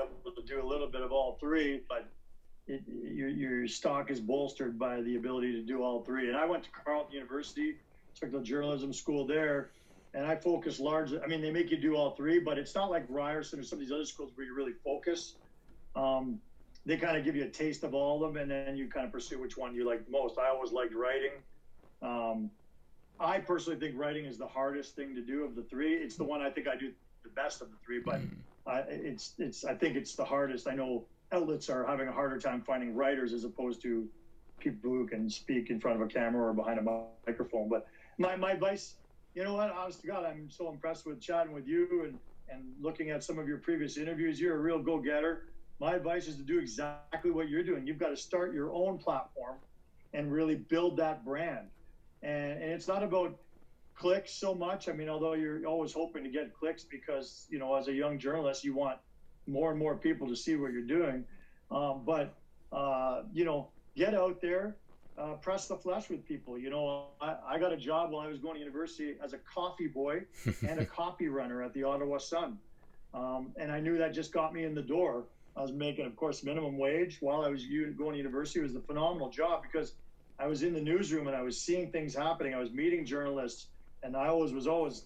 able 0.00 0.32
to 0.36 0.42
do 0.42 0.62
a 0.62 0.66
little 0.66 0.86
bit 0.86 1.00
of 1.02 1.10
all 1.12 1.36
three 1.40 1.80
but 1.88 2.08
it, 2.68 2.82
your, 2.86 3.28
your 3.28 3.66
stock 3.66 4.10
is 4.10 4.20
bolstered 4.20 4.78
by 4.78 5.00
the 5.00 5.16
ability 5.16 5.52
to 5.52 5.62
do 5.62 5.82
all 5.82 6.04
three. 6.04 6.28
And 6.28 6.36
i 6.36 6.44
went 6.44 6.62
to 6.64 6.70
carleton 6.70 7.14
university 7.14 7.76
took 8.14 8.32
the 8.32 8.40
journalism 8.40 8.92
school 8.92 9.26
there 9.26 9.70
and 10.18 10.26
I 10.26 10.34
focus 10.34 10.80
largely. 10.80 11.20
I 11.20 11.28
mean, 11.28 11.40
they 11.40 11.52
make 11.52 11.70
you 11.70 11.76
do 11.76 11.94
all 11.94 12.10
three, 12.10 12.40
but 12.40 12.58
it's 12.58 12.74
not 12.74 12.90
like 12.90 13.04
Ryerson 13.08 13.60
or 13.60 13.62
some 13.62 13.76
of 13.78 13.80
these 13.80 13.92
other 13.92 14.04
schools 14.04 14.32
where 14.34 14.44
you 14.44 14.52
really 14.52 14.72
focus. 14.84 15.36
Um, 15.94 16.40
they 16.84 16.96
kind 16.96 17.16
of 17.16 17.24
give 17.24 17.36
you 17.36 17.44
a 17.44 17.48
taste 17.48 17.84
of 17.84 17.94
all 17.94 18.24
of 18.24 18.34
them, 18.34 18.42
and 18.42 18.50
then 18.50 18.76
you 18.76 18.88
kind 18.88 19.06
of 19.06 19.12
pursue 19.12 19.40
which 19.40 19.56
one 19.56 19.76
you 19.76 19.86
like 19.86 20.10
most. 20.10 20.36
I 20.36 20.48
always 20.48 20.72
liked 20.72 20.92
writing. 20.92 21.30
Um, 22.02 22.50
I 23.20 23.38
personally 23.38 23.78
think 23.78 23.96
writing 23.96 24.24
is 24.24 24.38
the 24.38 24.46
hardest 24.46 24.96
thing 24.96 25.14
to 25.14 25.22
do 25.22 25.44
of 25.44 25.54
the 25.54 25.62
three. 25.62 25.94
It's 25.94 26.16
the 26.16 26.24
one 26.24 26.42
I 26.42 26.50
think 26.50 26.66
I 26.66 26.76
do 26.76 26.90
the 27.22 27.30
best 27.30 27.62
of 27.62 27.68
the 27.70 27.76
three, 27.86 28.00
but 28.00 28.20
uh, 28.66 28.82
it's 28.88 29.34
it's 29.38 29.64
I 29.64 29.74
think 29.74 29.94
it's 29.94 30.16
the 30.16 30.24
hardest. 30.24 30.66
I 30.66 30.74
know 30.74 31.04
outlets 31.30 31.70
are 31.70 31.86
having 31.86 32.08
a 32.08 32.12
harder 32.12 32.40
time 32.40 32.60
finding 32.66 32.92
writers 32.92 33.32
as 33.32 33.44
opposed 33.44 33.82
to 33.82 34.08
people 34.58 34.90
who 34.90 35.06
can 35.06 35.30
speak 35.30 35.70
in 35.70 35.78
front 35.78 36.02
of 36.02 36.08
a 36.08 36.10
camera 36.10 36.50
or 36.50 36.54
behind 36.54 36.80
a 36.80 37.06
microphone. 37.24 37.68
But 37.68 37.86
my, 38.18 38.34
my 38.34 38.52
advice 38.52 38.96
you 39.38 39.44
know 39.44 39.54
what? 39.54 39.70
Honest 39.70 40.00
to 40.00 40.08
God, 40.08 40.24
I'm 40.24 40.50
so 40.50 40.68
impressed 40.68 41.06
with 41.06 41.20
chatting 41.20 41.52
with 41.52 41.64
you 41.64 42.02
and, 42.02 42.18
and 42.50 42.74
looking 42.80 43.10
at 43.10 43.22
some 43.22 43.38
of 43.38 43.46
your 43.46 43.58
previous 43.58 43.96
interviews. 43.96 44.40
You're 44.40 44.56
a 44.56 44.58
real 44.58 44.80
go 44.80 44.98
getter. 44.98 45.44
My 45.78 45.94
advice 45.94 46.26
is 46.26 46.34
to 46.38 46.42
do 46.42 46.58
exactly 46.58 47.30
what 47.30 47.48
you're 47.48 47.62
doing. 47.62 47.86
You've 47.86 48.00
got 48.00 48.08
to 48.08 48.16
start 48.16 48.52
your 48.52 48.72
own 48.72 48.98
platform 48.98 49.58
and 50.12 50.32
really 50.32 50.56
build 50.56 50.96
that 50.96 51.24
brand. 51.24 51.68
And, 52.20 52.60
and 52.60 52.64
it's 52.64 52.88
not 52.88 53.04
about 53.04 53.38
clicks 53.94 54.32
so 54.32 54.56
much. 54.56 54.88
I 54.88 54.92
mean, 54.92 55.08
although 55.08 55.34
you're 55.34 55.64
always 55.66 55.92
hoping 55.92 56.24
to 56.24 56.30
get 56.30 56.52
clicks 56.52 56.82
because, 56.82 57.46
you 57.48 57.60
know, 57.60 57.76
as 57.76 57.86
a 57.86 57.92
young 57.92 58.18
journalist, 58.18 58.64
you 58.64 58.74
want 58.74 58.98
more 59.46 59.70
and 59.70 59.78
more 59.78 59.94
people 59.94 60.26
to 60.26 60.34
see 60.34 60.56
what 60.56 60.72
you're 60.72 60.82
doing. 60.82 61.24
Um, 61.70 62.02
but, 62.04 62.34
uh, 62.72 63.22
you 63.32 63.44
know, 63.44 63.68
get 63.94 64.14
out 64.14 64.40
there, 64.42 64.74
uh, 65.18 65.32
press 65.34 65.66
the 65.66 65.76
flesh 65.76 66.08
with 66.08 66.26
people. 66.26 66.58
You 66.58 66.70
know, 66.70 67.06
I, 67.20 67.36
I, 67.46 67.58
got 67.58 67.72
a 67.72 67.76
job 67.76 68.12
while 68.12 68.26
I 68.26 68.28
was 68.28 68.38
going 68.38 68.54
to 68.54 68.60
university 68.60 69.16
as 69.22 69.32
a 69.32 69.38
coffee 69.38 69.88
boy 69.88 70.22
and 70.66 70.78
a 70.78 70.86
copy 70.86 71.28
runner 71.28 71.62
at 71.62 71.74
the 71.74 71.84
Ottawa 71.84 72.18
Sun. 72.18 72.58
Um, 73.14 73.52
and 73.56 73.72
I 73.72 73.80
knew 73.80 73.98
that 73.98 74.12
just 74.12 74.32
got 74.32 74.54
me 74.54 74.64
in 74.64 74.74
the 74.74 74.82
door. 74.82 75.24
I 75.56 75.62
was 75.62 75.72
making, 75.72 76.06
of 76.06 76.14
course, 76.14 76.44
minimum 76.44 76.78
wage 76.78 77.18
while 77.20 77.42
I 77.42 77.48
was 77.48 77.64
going 77.64 78.12
to 78.12 78.16
university. 78.16 78.60
It 78.60 78.64
was 78.64 78.76
a 78.76 78.80
phenomenal 78.80 79.28
job 79.28 79.62
because 79.62 79.94
I 80.38 80.46
was 80.46 80.62
in 80.62 80.72
the 80.72 80.80
newsroom 80.80 81.26
and 81.26 81.34
I 81.34 81.42
was 81.42 81.60
seeing 81.60 81.90
things 81.90 82.14
happening. 82.14 82.54
I 82.54 82.60
was 82.60 82.70
meeting 82.70 83.04
journalists, 83.04 83.66
and 84.04 84.16
I 84.16 84.28
always 84.28 84.52
was 84.52 84.68
always 84.68 85.04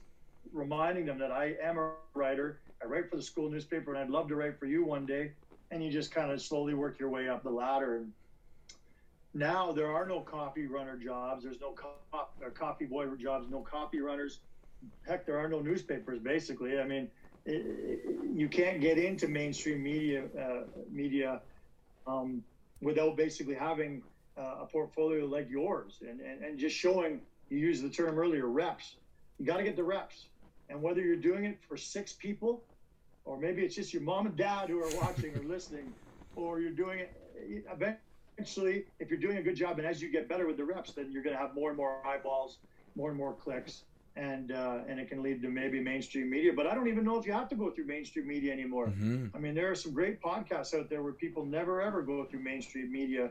reminding 0.53 1.07
them 1.07 1.19
that 1.21 1.33
I 1.33 1.55
am 1.63 1.79
a 1.79 1.93
writer. 2.13 2.61
I 2.83 2.87
write 2.87 3.09
for 3.09 3.17
the 3.17 3.23
school 3.23 3.51
newspaper, 3.51 3.95
and 3.95 4.03
I'd 4.03 4.11
love 4.11 4.29
to 4.29 4.37
write 4.37 4.59
for 4.59 4.67
you 4.67 4.85
one 4.85 5.07
day. 5.07 5.33
And 5.71 5.83
you 5.83 5.91
just 5.91 6.13
kind 6.13 6.31
of 6.31 6.43
slowly 6.43 6.75
work 6.75 6.99
your 6.99 7.09
way 7.09 7.31
up 7.31 7.43
the 7.43 7.51
ladder. 7.51 7.97
And 7.97 8.13
now 9.35 9.73
there 9.73 9.91
are 9.91 10.07
no 10.07 10.21
copy 10.21 10.67
runner 10.67 10.97
jobs. 10.97 11.45
There's 11.45 11.61
no 11.61 11.73
cop, 11.73 12.35
uh, 12.45 12.51
copy 12.51 12.85
boy 12.85 13.07
jobs. 13.17 13.51
No 13.51 13.61
copy 13.61 14.01
runners. 14.01 14.41
Heck, 15.07 15.27
there 15.27 15.39
are 15.39 15.49
no 15.49 15.61
newspapers. 15.61 16.19
Basically, 16.19 16.79
I 16.79 16.85
mean, 16.85 17.09
it, 17.47 17.65
it, 17.67 18.01
you 18.35 18.49
can't 18.49 18.81
get 18.81 18.99
into 18.99 19.29
mainstream 19.29 19.83
media 19.83 20.25
uh, 20.39 20.63
media 20.91 21.41
um, 22.07 22.43
without 22.81 23.17
basically 23.17 23.55
having 23.55 24.03
uh, 24.37 24.63
a 24.63 24.67
portfolio 24.67 25.25
like 25.25 25.49
yours 25.51 26.01
and, 26.03 26.21
and, 26.21 26.43
and 26.43 26.59
just 26.59 26.77
showing. 26.77 27.21
You 27.49 27.59
used 27.59 27.85
the 27.85 27.91
term 27.91 28.19
earlier, 28.19 28.47
reps. 28.47 28.97
You 29.39 29.45
got 29.45 29.59
to 29.59 29.63
get 29.63 29.77
the 29.77 29.85
reps. 29.85 30.27
And 30.71 30.81
whether 30.81 31.03
you're 31.03 31.17
doing 31.17 31.45
it 31.45 31.59
for 31.69 31.77
six 31.77 32.15
people, 32.15 32.63
or 33.27 33.37
maybe 33.39 33.63
it's 33.63 33.75
just 33.75 33.93
your 33.93 34.03
mom 34.03 34.27
and 34.27 34.37
dad 34.37 34.71
who 34.71 34.83
are 34.83 34.97
watching 34.97 35.37
or 35.37 35.43
listening, 35.43 35.93
or 36.35 36.61
you're 36.61 36.71
doing 36.71 37.01
it 37.01 37.13
eventually, 37.71 37.99
if 38.39 39.11
you're 39.11 39.19
doing 39.19 39.39
a 39.39 39.43
good 39.43 39.57
job 39.57 39.79
and 39.79 39.87
as 39.87 40.03
you 40.03 40.11
get 40.11 40.29
better 40.29 40.47
with 40.47 40.57
the 40.57 40.65
reps, 40.65 40.93
then 40.93 41.11
you're 41.13 41.23
going 41.23 41.37
to 41.37 41.41
have 41.41 41.55
more 41.55 41.71
and 41.71 41.77
more 41.77 42.05
eyeballs, 42.07 42.59
more 42.97 43.09
and 43.09 43.19
more 43.19 43.35
clicks, 43.35 43.83
and 44.17 44.53
uh, 44.53 44.81
and 44.89 44.99
it 44.99 45.09
can 45.09 45.23
lead 45.23 45.43
to 45.43 45.49
maybe 45.49 45.81
mainstream 45.81 46.31
media. 46.31 46.53
But 46.55 46.67
I 46.67 46.75
don't 46.75 46.89
even 46.89 47.05
know 47.05 47.19
if 47.19 47.27
you 47.27 47.33
have 47.33 47.49
to 47.51 47.57
go 47.57 47.71
through 47.71 47.87
mainstream 47.87 48.27
media 48.27 48.53
anymore. 48.53 48.87
Mm-hmm. 48.87 49.35
I 49.35 49.39
mean, 49.39 49.55
there 49.55 49.71
are 49.71 49.75
some 49.75 49.93
great 49.93 50.21
podcasts 50.21 50.79
out 50.79 50.89
there 50.91 51.03
where 51.03 51.13
people 51.13 51.45
never 51.45 51.81
ever 51.81 52.03
go 52.03 52.25
through 52.25 52.41
mainstream 52.41 52.91
media 52.91 53.31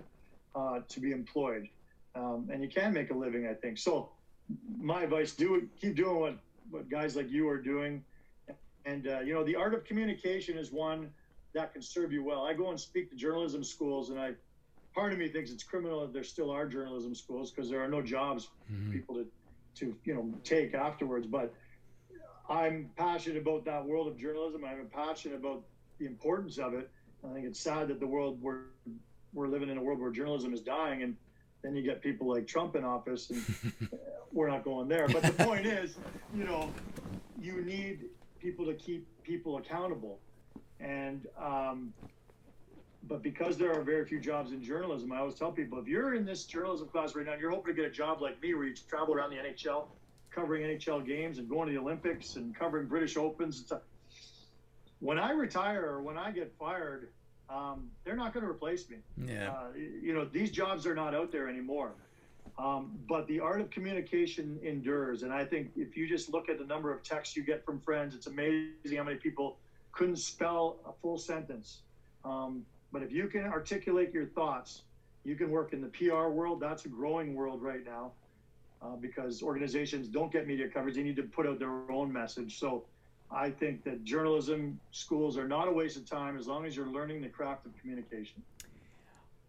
uh, 0.55 0.81
to 0.87 0.99
be 0.99 1.11
employed, 1.11 1.67
um, 2.15 2.49
and 2.51 2.61
you 2.61 2.69
can 2.69 2.93
make 2.93 3.11
a 3.11 3.15
living. 3.15 3.47
I 3.47 3.53
think 3.53 3.77
so. 3.77 4.09
My 4.79 5.03
advice: 5.03 5.33
do 5.33 5.55
it. 5.55 5.63
Keep 5.79 5.95
doing 5.95 6.19
what 6.19 6.37
what 6.69 6.89
guys 6.89 7.15
like 7.15 7.29
you 7.29 7.47
are 7.49 7.61
doing. 7.61 8.03
And, 8.85 9.07
uh, 9.07 9.19
you 9.19 9.33
know, 9.33 9.43
the 9.43 9.55
art 9.55 9.73
of 9.73 9.83
communication 9.83 10.57
is 10.57 10.71
one 10.71 11.09
that 11.53 11.71
can 11.73 11.81
serve 11.81 12.11
you 12.11 12.23
well. 12.23 12.45
I 12.45 12.53
go 12.53 12.69
and 12.69 12.79
speak 12.79 13.11
to 13.11 13.15
journalism 13.15 13.63
schools, 13.63 14.09
and 14.09 14.19
I, 14.19 14.31
part 14.93 15.13
of 15.13 15.19
me 15.19 15.27
thinks 15.29 15.51
it's 15.51 15.63
criminal 15.63 16.01
that 16.01 16.13
there 16.13 16.23
still 16.23 16.51
are 16.51 16.65
journalism 16.65 17.15
schools 17.15 17.51
because 17.51 17.69
there 17.69 17.83
are 17.83 17.87
no 17.87 18.01
jobs 18.01 18.49
mm-hmm. 18.71 18.87
for 18.87 18.93
people 18.93 19.15
to, 19.15 19.27
to, 19.75 19.95
you 20.03 20.13
know, 20.13 20.33
take 20.43 20.73
afterwards. 20.73 21.27
But 21.27 21.53
I'm 22.49 22.89
passionate 22.97 23.41
about 23.41 23.65
that 23.65 23.85
world 23.85 24.07
of 24.07 24.17
journalism. 24.17 24.65
I'm 24.65 24.87
passionate 24.87 25.35
about 25.35 25.63
the 25.99 26.05
importance 26.05 26.57
of 26.57 26.73
it. 26.73 26.89
I 27.23 27.33
think 27.33 27.45
it's 27.45 27.59
sad 27.59 27.87
that 27.89 27.99
the 27.99 28.07
world 28.07 28.41
we're, 28.41 28.63
we're 29.33 29.47
living 29.47 29.69
in 29.69 29.77
a 29.77 29.81
world 29.81 29.99
where 29.99 30.11
journalism 30.11 30.53
is 30.53 30.61
dying 30.61 31.03
and 31.03 31.15
then 31.61 31.75
you 31.75 31.83
get 31.83 32.01
people 32.01 32.27
like 32.27 32.47
Trump 32.47 32.75
in 32.75 32.83
office, 32.83 33.29
and 33.29 33.43
we're 34.31 34.49
not 34.49 34.63
going 34.63 34.87
there. 34.87 35.07
But 35.07 35.23
the 35.23 35.43
point 35.43 35.65
is, 35.65 35.95
you 36.35 36.43
know, 36.43 36.71
you 37.39 37.61
need 37.61 38.05
people 38.39 38.65
to 38.65 38.73
keep 38.73 39.07
people 39.23 39.57
accountable, 39.57 40.19
and 40.79 41.27
um, 41.39 41.93
but 43.07 43.23
because 43.23 43.57
there 43.57 43.73
are 43.73 43.81
very 43.81 44.05
few 44.05 44.19
jobs 44.19 44.51
in 44.51 44.63
journalism, 44.63 45.11
I 45.11 45.19
always 45.19 45.35
tell 45.35 45.51
people 45.51 45.79
if 45.79 45.87
you're 45.87 46.13
in 46.13 46.25
this 46.25 46.45
journalism 46.45 46.87
class 46.87 47.15
right 47.15 47.25
now, 47.25 47.33
and 47.33 47.41
you're 47.41 47.51
hoping 47.51 47.75
to 47.75 47.81
get 47.81 47.89
a 47.89 47.93
job 47.93 48.21
like 48.21 48.41
me, 48.41 48.53
where 48.53 48.65
you 48.65 48.75
travel 48.87 49.13
around 49.13 49.31
the 49.31 49.37
NHL, 49.37 49.85
covering 50.29 50.63
NHL 50.63 51.05
games 51.05 51.37
and 51.37 51.49
going 51.49 51.67
to 51.67 51.73
the 51.73 51.79
Olympics 51.79 52.35
and 52.35 52.55
covering 52.55 52.87
British 52.87 53.17
Opens. 53.17 53.57
and 53.57 53.65
stuff. 53.67 53.81
When 54.99 55.17
I 55.17 55.31
retire 55.31 55.85
or 55.85 56.01
when 56.01 56.17
I 56.17 56.31
get 56.31 56.53
fired, 56.59 57.09
um, 57.49 57.89
they're 58.03 58.15
not 58.15 58.33
going 58.33 58.45
to 58.45 58.49
replace 58.49 58.89
me. 58.89 58.97
Yeah. 59.17 59.51
Uh, 59.51 59.67
you 59.75 60.13
know, 60.13 60.25
these 60.25 60.51
jobs 60.51 60.85
are 60.85 60.95
not 60.95 61.13
out 61.13 61.31
there 61.31 61.49
anymore. 61.49 61.93
Um, 62.57 62.99
but 63.09 63.27
the 63.27 63.39
art 63.39 63.61
of 63.61 63.69
communication 63.71 64.59
endures. 64.63 65.23
And 65.23 65.33
I 65.33 65.43
think 65.45 65.71
if 65.75 65.97
you 65.97 66.07
just 66.07 66.31
look 66.31 66.49
at 66.49 66.59
the 66.59 66.65
number 66.65 66.93
of 66.93 67.01
texts 67.03 67.35
you 67.35 67.43
get 67.43 67.65
from 67.65 67.79
friends, 67.79 68.13
it's 68.13 68.27
amazing 68.27 68.97
how 68.97 69.03
many 69.03 69.17
people 69.17 69.57
couldn't 69.91 70.17
spell 70.17 70.77
a 70.87 70.91
full 71.01 71.17
sentence. 71.17 71.79
Um, 72.23 72.65
but 72.91 73.01
if 73.01 73.11
you 73.11 73.27
can 73.27 73.45
articulate 73.45 74.13
your 74.13 74.25
thoughts, 74.25 74.83
you 75.23 75.35
can 75.35 75.51
work 75.51 75.73
in 75.73 75.81
the 75.81 75.87
PR 75.87 76.27
world. 76.27 76.59
That's 76.59 76.85
a 76.85 76.89
growing 76.89 77.35
world 77.35 77.61
right 77.61 77.85
now 77.85 78.11
uh, 78.81 78.95
because 78.95 79.43
organizations 79.43 80.07
don't 80.07 80.31
get 80.31 80.47
media 80.47 80.67
coverage. 80.67 80.95
They 80.95 81.03
need 81.03 81.15
to 81.17 81.23
put 81.23 81.45
out 81.45 81.59
their 81.59 81.91
own 81.91 82.11
message. 82.11 82.59
So 82.59 82.85
I 83.29 83.49
think 83.49 83.83
that 83.83 84.03
journalism 84.03 84.79
schools 84.91 85.37
are 85.37 85.47
not 85.47 85.67
a 85.67 85.71
waste 85.71 85.97
of 85.97 86.09
time 86.09 86.37
as 86.37 86.47
long 86.47 86.65
as 86.65 86.75
you're 86.75 86.87
learning 86.87 87.21
the 87.21 87.29
craft 87.29 87.65
of 87.65 87.77
communication. 87.79 88.41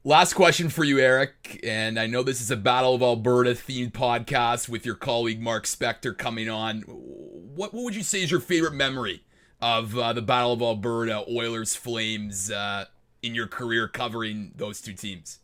Last 0.05 0.35
question 0.35 0.69
for 0.69 0.83
you, 0.83 0.99
Eric. 0.99 1.61
And 1.63 1.99
I 1.99 2.07
know 2.07 2.23
this 2.23 2.41
is 2.41 2.51
a 2.51 2.57
Battle 2.57 2.95
of 2.95 3.03
Alberta 3.03 3.51
themed 3.51 3.93
podcast 3.93 4.69
with 4.69 4.85
your 4.85 4.97
colleague 4.97 5.41
Mark 5.41 5.65
Spector 5.65 6.17
coming 6.17 6.49
on. 6.49 6.81
What, 6.83 7.73
what 7.73 7.85
would 7.85 7.95
you 7.95 8.03
say 8.03 8.23
is 8.23 8.31
your 8.31 8.41
favorite 8.41 8.75
memory 8.75 9.23
of 9.61 9.97
uh, 9.97 10.13
the 10.13 10.23
Battle 10.23 10.53
of 10.53 10.61
Alberta, 10.61 11.25
Oilers 11.31 11.77
Flames, 11.77 12.51
uh, 12.51 12.87
in 13.23 13.35
your 13.35 13.47
career 13.47 13.89
covering 13.89 14.53
those 14.57 14.81
two 14.81 14.95
teams? 14.95 15.39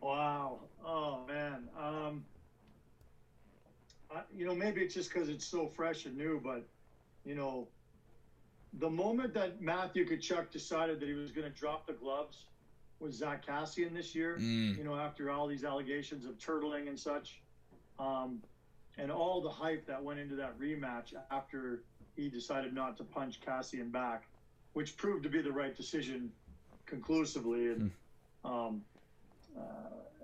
Wow. 0.00 0.60
Oh, 0.84 1.20
man. 1.26 1.68
Um, 1.80 2.24
you 4.36 4.46
know, 4.46 4.54
maybe 4.54 4.80
it's 4.80 4.94
just 4.94 5.12
because 5.12 5.28
it's 5.28 5.46
so 5.46 5.66
fresh 5.66 6.04
and 6.06 6.16
new, 6.16 6.40
but 6.42 6.66
you 7.24 7.34
know, 7.34 7.68
the 8.78 8.90
moment 8.90 9.34
that 9.34 9.60
Matthew 9.60 10.06
Tkachuk 10.06 10.50
decided 10.50 11.00
that 11.00 11.08
he 11.08 11.14
was 11.14 11.30
going 11.30 11.50
to 11.50 11.58
drop 11.58 11.86
the 11.86 11.92
gloves 11.92 12.46
with 13.00 13.12
Zack 13.12 13.46
Kassian 13.46 13.94
this 13.94 14.14
year, 14.14 14.36
mm. 14.40 14.76
you 14.76 14.84
know, 14.84 14.96
after 14.96 15.30
all 15.30 15.46
these 15.46 15.64
allegations 15.64 16.24
of 16.24 16.38
turtling 16.38 16.88
and 16.88 16.98
such, 16.98 17.40
um, 17.98 18.42
and 18.98 19.10
all 19.10 19.40
the 19.40 19.50
hype 19.50 19.86
that 19.86 20.02
went 20.02 20.20
into 20.20 20.36
that 20.36 20.58
rematch 20.58 21.14
after 21.30 21.82
he 22.16 22.28
decided 22.28 22.72
not 22.72 22.96
to 22.96 23.04
punch 23.04 23.40
Kassian 23.40 23.90
back, 23.90 24.24
which 24.74 24.96
proved 24.96 25.22
to 25.22 25.28
be 25.28 25.40
the 25.40 25.50
right 25.52 25.74
decision 25.74 26.30
conclusively. 26.86 27.68
And, 27.68 27.90
mm. 28.44 28.50
um, 28.50 28.84
uh, 29.56 29.62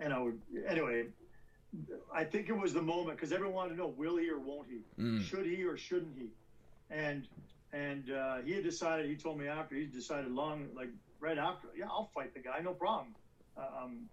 and 0.00 0.12
I 0.12 0.18
would, 0.18 0.40
anyway, 0.68 1.06
I 2.12 2.24
think 2.24 2.48
it 2.48 2.56
was 2.56 2.72
the 2.72 2.82
moment 2.82 3.16
because 3.16 3.32
everyone 3.32 3.54
wanted 3.54 3.70
to 3.70 3.76
know 3.76 3.94
will 3.96 4.16
he 4.16 4.28
or 4.28 4.38
won't 4.38 4.68
he, 4.68 5.02
mm. 5.02 5.24
should 5.24 5.46
he 5.46 5.64
or 5.64 5.76
shouldn't 5.76 6.16
he, 6.18 6.26
and 6.90 7.26
and 7.72 8.10
uh, 8.10 8.38
he 8.44 8.52
had 8.54 8.64
decided. 8.64 9.06
He 9.06 9.14
told 9.14 9.38
me 9.38 9.46
after 9.46 9.76
he 9.76 9.86
decided 9.86 10.32
long, 10.32 10.68
like 10.74 10.88
right 11.20 11.38
after, 11.38 11.68
yeah, 11.78 11.84
I'll 11.86 12.10
fight 12.12 12.34
the 12.34 12.40
guy, 12.40 12.58
no 12.60 12.72
problem. 12.72 13.14
Uh, 13.56 13.84
um, 13.84 14.08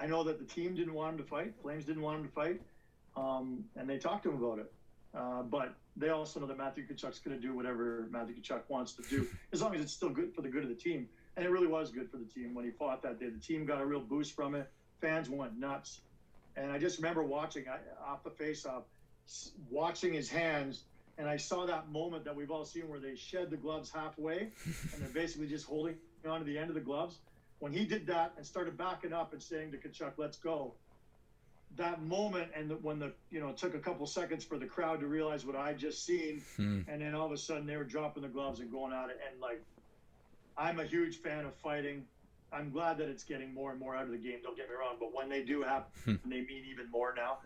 I 0.00 0.06
know 0.06 0.24
that 0.24 0.38
the 0.38 0.44
team 0.44 0.74
didn't 0.74 0.94
want 0.94 1.12
him 1.12 1.18
to 1.18 1.30
fight, 1.30 1.54
Flames 1.62 1.84
didn't 1.84 2.02
want 2.02 2.20
him 2.20 2.26
to 2.26 2.32
fight, 2.32 2.60
um, 3.16 3.64
and 3.76 3.88
they 3.88 3.98
talked 3.98 4.24
to 4.24 4.30
him 4.30 4.42
about 4.42 4.58
it. 4.58 4.72
Uh, 5.14 5.42
but 5.42 5.74
they 5.96 6.08
also 6.10 6.40
know 6.40 6.46
that 6.46 6.56
Matthew 6.56 6.86
Tkachuk's 6.86 7.18
going 7.18 7.38
to 7.38 7.42
do 7.42 7.54
whatever 7.54 8.06
Matthew 8.10 8.36
Tkachuk 8.36 8.62
wants 8.68 8.92
to 8.94 9.02
do, 9.02 9.26
as 9.52 9.62
long 9.62 9.74
as 9.74 9.80
it's 9.80 9.92
still 9.92 10.10
good 10.10 10.34
for 10.34 10.42
the 10.42 10.48
good 10.48 10.62
of 10.62 10.68
the 10.68 10.74
team. 10.74 11.08
And 11.36 11.44
it 11.44 11.50
really 11.50 11.66
was 11.66 11.90
good 11.90 12.10
for 12.10 12.16
the 12.16 12.24
team 12.24 12.54
when 12.54 12.64
he 12.64 12.70
fought 12.70 13.02
that 13.02 13.20
day. 13.20 13.28
The 13.28 13.38
team 13.38 13.64
got 13.64 13.80
a 13.80 13.86
real 13.86 14.00
boost 14.00 14.34
from 14.34 14.54
it. 14.54 14.70
Fans 15.00 15.28
went 15.30 15.58
nuts. 15.58 16.00
And 16.56 16.72
I 16.72 16.78
just 16.78 16.98
remember 16.98 17.22
watching 17.22 17.64
off 18.04 18.24
the 18.24 18.30
face-off, 18.30 18.82
watching 19.70 20.12
his 20.12 20.28
hands, 20.28 20.84
and 21.18 21.28
I 21.28 21.36
saw 21.36 21.66
that 21.66 21.90
moment 21.90 22.24
that 22.24 22.34
we've 22.34 22.50
all 22.50 22.64
seen 22.64 22.88
where 22.88 22.98
they 22.98 23.14
shed 23.14 23.50
the 23.50 23.56
gloves 23.56 23.90
halfway, 23.90 24.38
and 24.64 25.02
they're 25.02 25.08
basically 25.10 25.46
just 25.46 25.66
holding 25.66 25.96
onto 26.26 26.44
the 26.44 26.58
end 26.58 26.70
of 26.70 26.74
the 26.74 26.80
gloves. 26.80 27.18
When 27.58 27.72
he 27.72 27.84
did 27.84 28.06
that 28.06 28.32
and 28.36 28.46
started 28.46 28.76
backing 28.76 29.12
up 29.12 29.32
and 29.32 29.42
saying 29.42 29.72
to 29.72 29.76
Tkachuk, 29.78 30.12
"Let's 30.16 30.38
go," 30.38 30.74
that 31.76 32.02
moment, 32.02 32.50
and 32.54 32.70
the, 32.70 32.74
when 32.76 32.98
the 32.98 33.12
you 33.30 33.40
know 33.40 33.48
it 33.48 33.56
took 33.56 33.74
a 33.74 33.78
couple 33.78 34.06
seconds 34.06 34.44
for 34.44 34.58
the 34.58 34.66
crowd 34.66 35.00
to 35.00 35.06
realize 35.06 35.46
what 35.46 35.56
I 35.56 35.72
just 35.72 36.04
seen, 36.04 36.42
hmm. 36.56 36.80
and 36.88 37.00
then 37.00 37.14
all 37.14 37.26
of 37.26 37.32
a 37.32 37.38
sudden 37.38 37.66
they 37.66 37.76
were 37.76 37.84
dropping 37.84 38.22
the 38.22 38.28
gloves 38.28 38.60
and 38.60 38.70
going 38.70 38.92
at 38.92 39.10
it, 39.10 39.20
and 39.30 39.40
like, 39.40 39.62
I'm 40.56 40.80
a 40.80 40.84
huge 40.84 41.18
fan 41.18 41.44
of 41.44 41.54
fighting. 41.56 42.04
I'm 42.52 42.70
glad 42.70 42.98
that 42.98 43.08
it's 43.08 43.22
getting 43.22 43.54
more 43.54 43.70
and 43.70 43.78
more 43.78 43.94
out 43.94 44.04
of 44.04 44.10
the 44.10 44.18
game. 44.18 44.38
Don't 44.42 44.56
get 44.56 44.68
me 44.68 44.74
wrong, 44.74 44.96
but 44.98 45.14
when 45.14 45.28
they 45.28 45.44
do 45.44 45.62
happen, 45.62 46.18
hmm. 46.22 46.30
they 46.30 46.40
mean 46.40 46.64
even 46.70 46.90
more 46.90 47.14
now. 47.16 47.38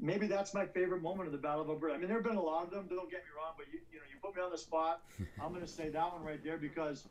Maybe 0.00 0.26
that's 0.26 0.54
my 0.54 0.64
favorite 0.64 1.02
moment 1.02 1.26
of 1.26 1.32
the 1.32 1.38
Battle 1.38 1.60
of 1.60 1.68
Alberta. 1.68 1.94
I 1.94 1.98
mean, 1.98 2.08
there 2.08 2.16
have 2.16 2.24
been 2.24 2.36
a 2.36 2.42
lot 2.42 2.64
of 2.64 2.70
them. 2.70 2.86
Don't 2.88 3.10
get 3.10 3.20
me 3.20 3.30
wrong, 3.36 3.52
but 3.58 3.66
you, 3.70 3.80
you 3.92 3.98
know, 3.98 4.04
you 4.10 4.18
put 4.22 4.34
me 4.34 4.40
on 4.40 4.50
the 4.50 4.56
spot. 4.56 5.02
I'm 5.42 5.50
going 5.50 5.60
to 5.60 5.70
say 5.70 5.90
that 5.90 6.12
one 6.12 6.24
right 6.24 6.42
there 6.42 6.56
because 6.56 7.06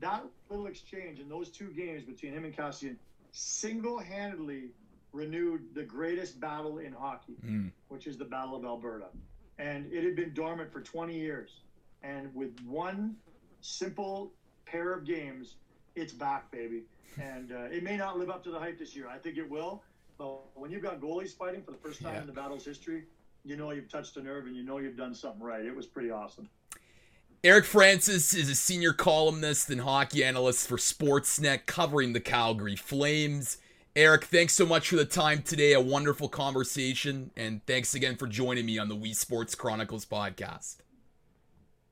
that 0.00 0.24
little 0.50 0.66
exchange 0.66 1.20
in 1.20 1.28
those 1.30 1.48
two 1.48 1.68
games 1.68 2.04
between 2.04 2.34
him 2.34 2.44
and 2.44 2.54
Kassian 2.54 2.96
single-handedly 3.32 4.72
renewed 5.14 5.74
the 5.74 5.82
greatest 5.82 6.40
battle 6.40 6.78
in 6.78 6.92
hockey, 6.92 7.36
mm. 7.46 7.70
which 7.88 8.06
is 8.06 8.18
the 8.18 8.24
Battle 8.24 8.56
of 8.56 8.64
Alberta, 8.64 9.06
and 9.58 9.90
it 9.92 10.04
had 10.04 10.16
been 10.16 10.34
dormant 10.34 10.72
for 10.72 10.80
20 10.80 11.14
years. 11.14 11.60
And 12.02 12.34
with 12.34 12.54
one 12.66 13.16
simple 13.60 14.32
pair 14.66 14.92
of 14.92 15.06
games, 15.06 15.54
it's 15.94 16.12
back, 16.12 16.50
baby. 16.50 16.82
And 17.20 17.52
uh, 17.52 17.68
it 17.70 17.82
may 17.82 17.96
not 17.96 18.18
live 18.18 18.28
up 18.28 18.42
to 18.44 18.50
the 18.50 18.58
hype 18.58 18.78
this 18.78 18.94
year. 18.94 19.08
I 19.08 19.18
think 19.18 19.38
it 19.38 19.48
will. 19.48 19.82
But 20.18 20.40
when 20.54 20.70
you've 20.70 20.82
got 20.82 21.00
goalies 21.00 21.34
fighting 21.34 21.62
for 21.62 21.70
the 21.70 21.78
first 21.78 22.02
time 22.02 22.14
yeah. 22.14 22.20
in 22.20 22.26
the 22.26 22.32
battle's 22.32 22.64
history, 22.64 23.04
you 23.44 23.56
know 23.56 23.70
you've 23.70 23.88
touched 23.88 24.16
a 24.16 24.22
nerve 24.22 24.46
and 24.46 24.56
you 24.56 24.64
know 24.64 24.78
you've 24.78 24.96
done 24.96 25.14
something 25.14 25.42
right. 25.42 25.64
It 25.64 25.74
was 25.74 25.86
pretty 25.86 26.10
awesome. 26.10 26.48
Eric 27.42 27.66
Francis 27.66 28.32
is 28.32 28.48
a 28.48 28.54
senior 28.54 28.94
columnist 28.94 29.68
and 29.68 29.82
hockey 29.82 30.24
analyst 30.24 30.66
for 30.66 30.76
Sportsnet 30.76 31.66
covering 31.66 32.14
the 32.14 32.20
Calgary 32.20 32.76
Flames. 32.76 33.58
Eric, 33.96 34.24
thanks 34.24 34.54
so 34.54 34.66
much 34.66 34.88
for 34.88 34.96
the 34.96 35.04
time 35.04 35.40
today. 35.42 35.72
A 35.72 35.80
wonderful 35.80 36.28
conversation, 36.28 37.30
and 37.36 37.64
thanks 37.64 37.94
again 37.94 38.16
for 38.16 38.26
joining 38.26 38.66
me 38.66 38.76
on 38.76 38.88
the 38.88 38.96
Wii 38.96 39.14
Sports 39.14 39.54
Chronicles 39.54 40.04
podcast. 40.04 40.78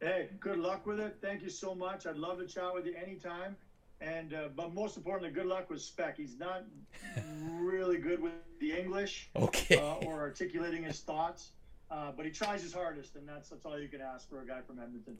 Hey, 0.01 0.31
good 0.41 0.59
luck 0.59 0.85
with 0.85 0.99
it. 0.99 1.19
Thank 1.23 1.43
you 1.43 1.49
so 1.49 1.77
much. 1.77 2.07
I'd 2.07 2.17
love 2.17 2.41
to 2.41 2.47
chat 2.47 2.75
with 2.75 2.87
you 2.87 2.97
anytime. 3.01 3.55
And 4.01 4.35
uh, 4.35 4.49
but 4.57 4.75
most 4.75 4.97
importantly, 4.97 5.33
good 5.33 5.47
luck 5.47 5.71
with 5.71 5.81
Spec. 5.81 6.17
He's 6.17 6.37
not 6.37 6.65
really 7.53 7.99
good 7.99 8.21
with 8.21 8.33
the 8.59 8.73
English, 8.73 9.31
okay, 9.37 9.79
uh, 9.79 10.05
or 10.05 10.19
articulating 10.19 10.83
his 10.83 10.99
thoughts. 10.99 11.51
Uh, 11.89 12.11
but 12.17 12.27
he 12.27 12.33
tries 12.33 12.63
his 12.63 12.73
hardest, 12.73 13.15
and 13.15 13.29
that's 13.29 13.51
that's 13.51 13.65
all 13.65 13.79
you 13.79 13.87
can 13.87 14.01
ask 14.01 14.29
for 14.29 14.43
a 14.43 14.45
guy 14.45 14.61
from 14.67 14.81
Edmonton. 14.81 15.17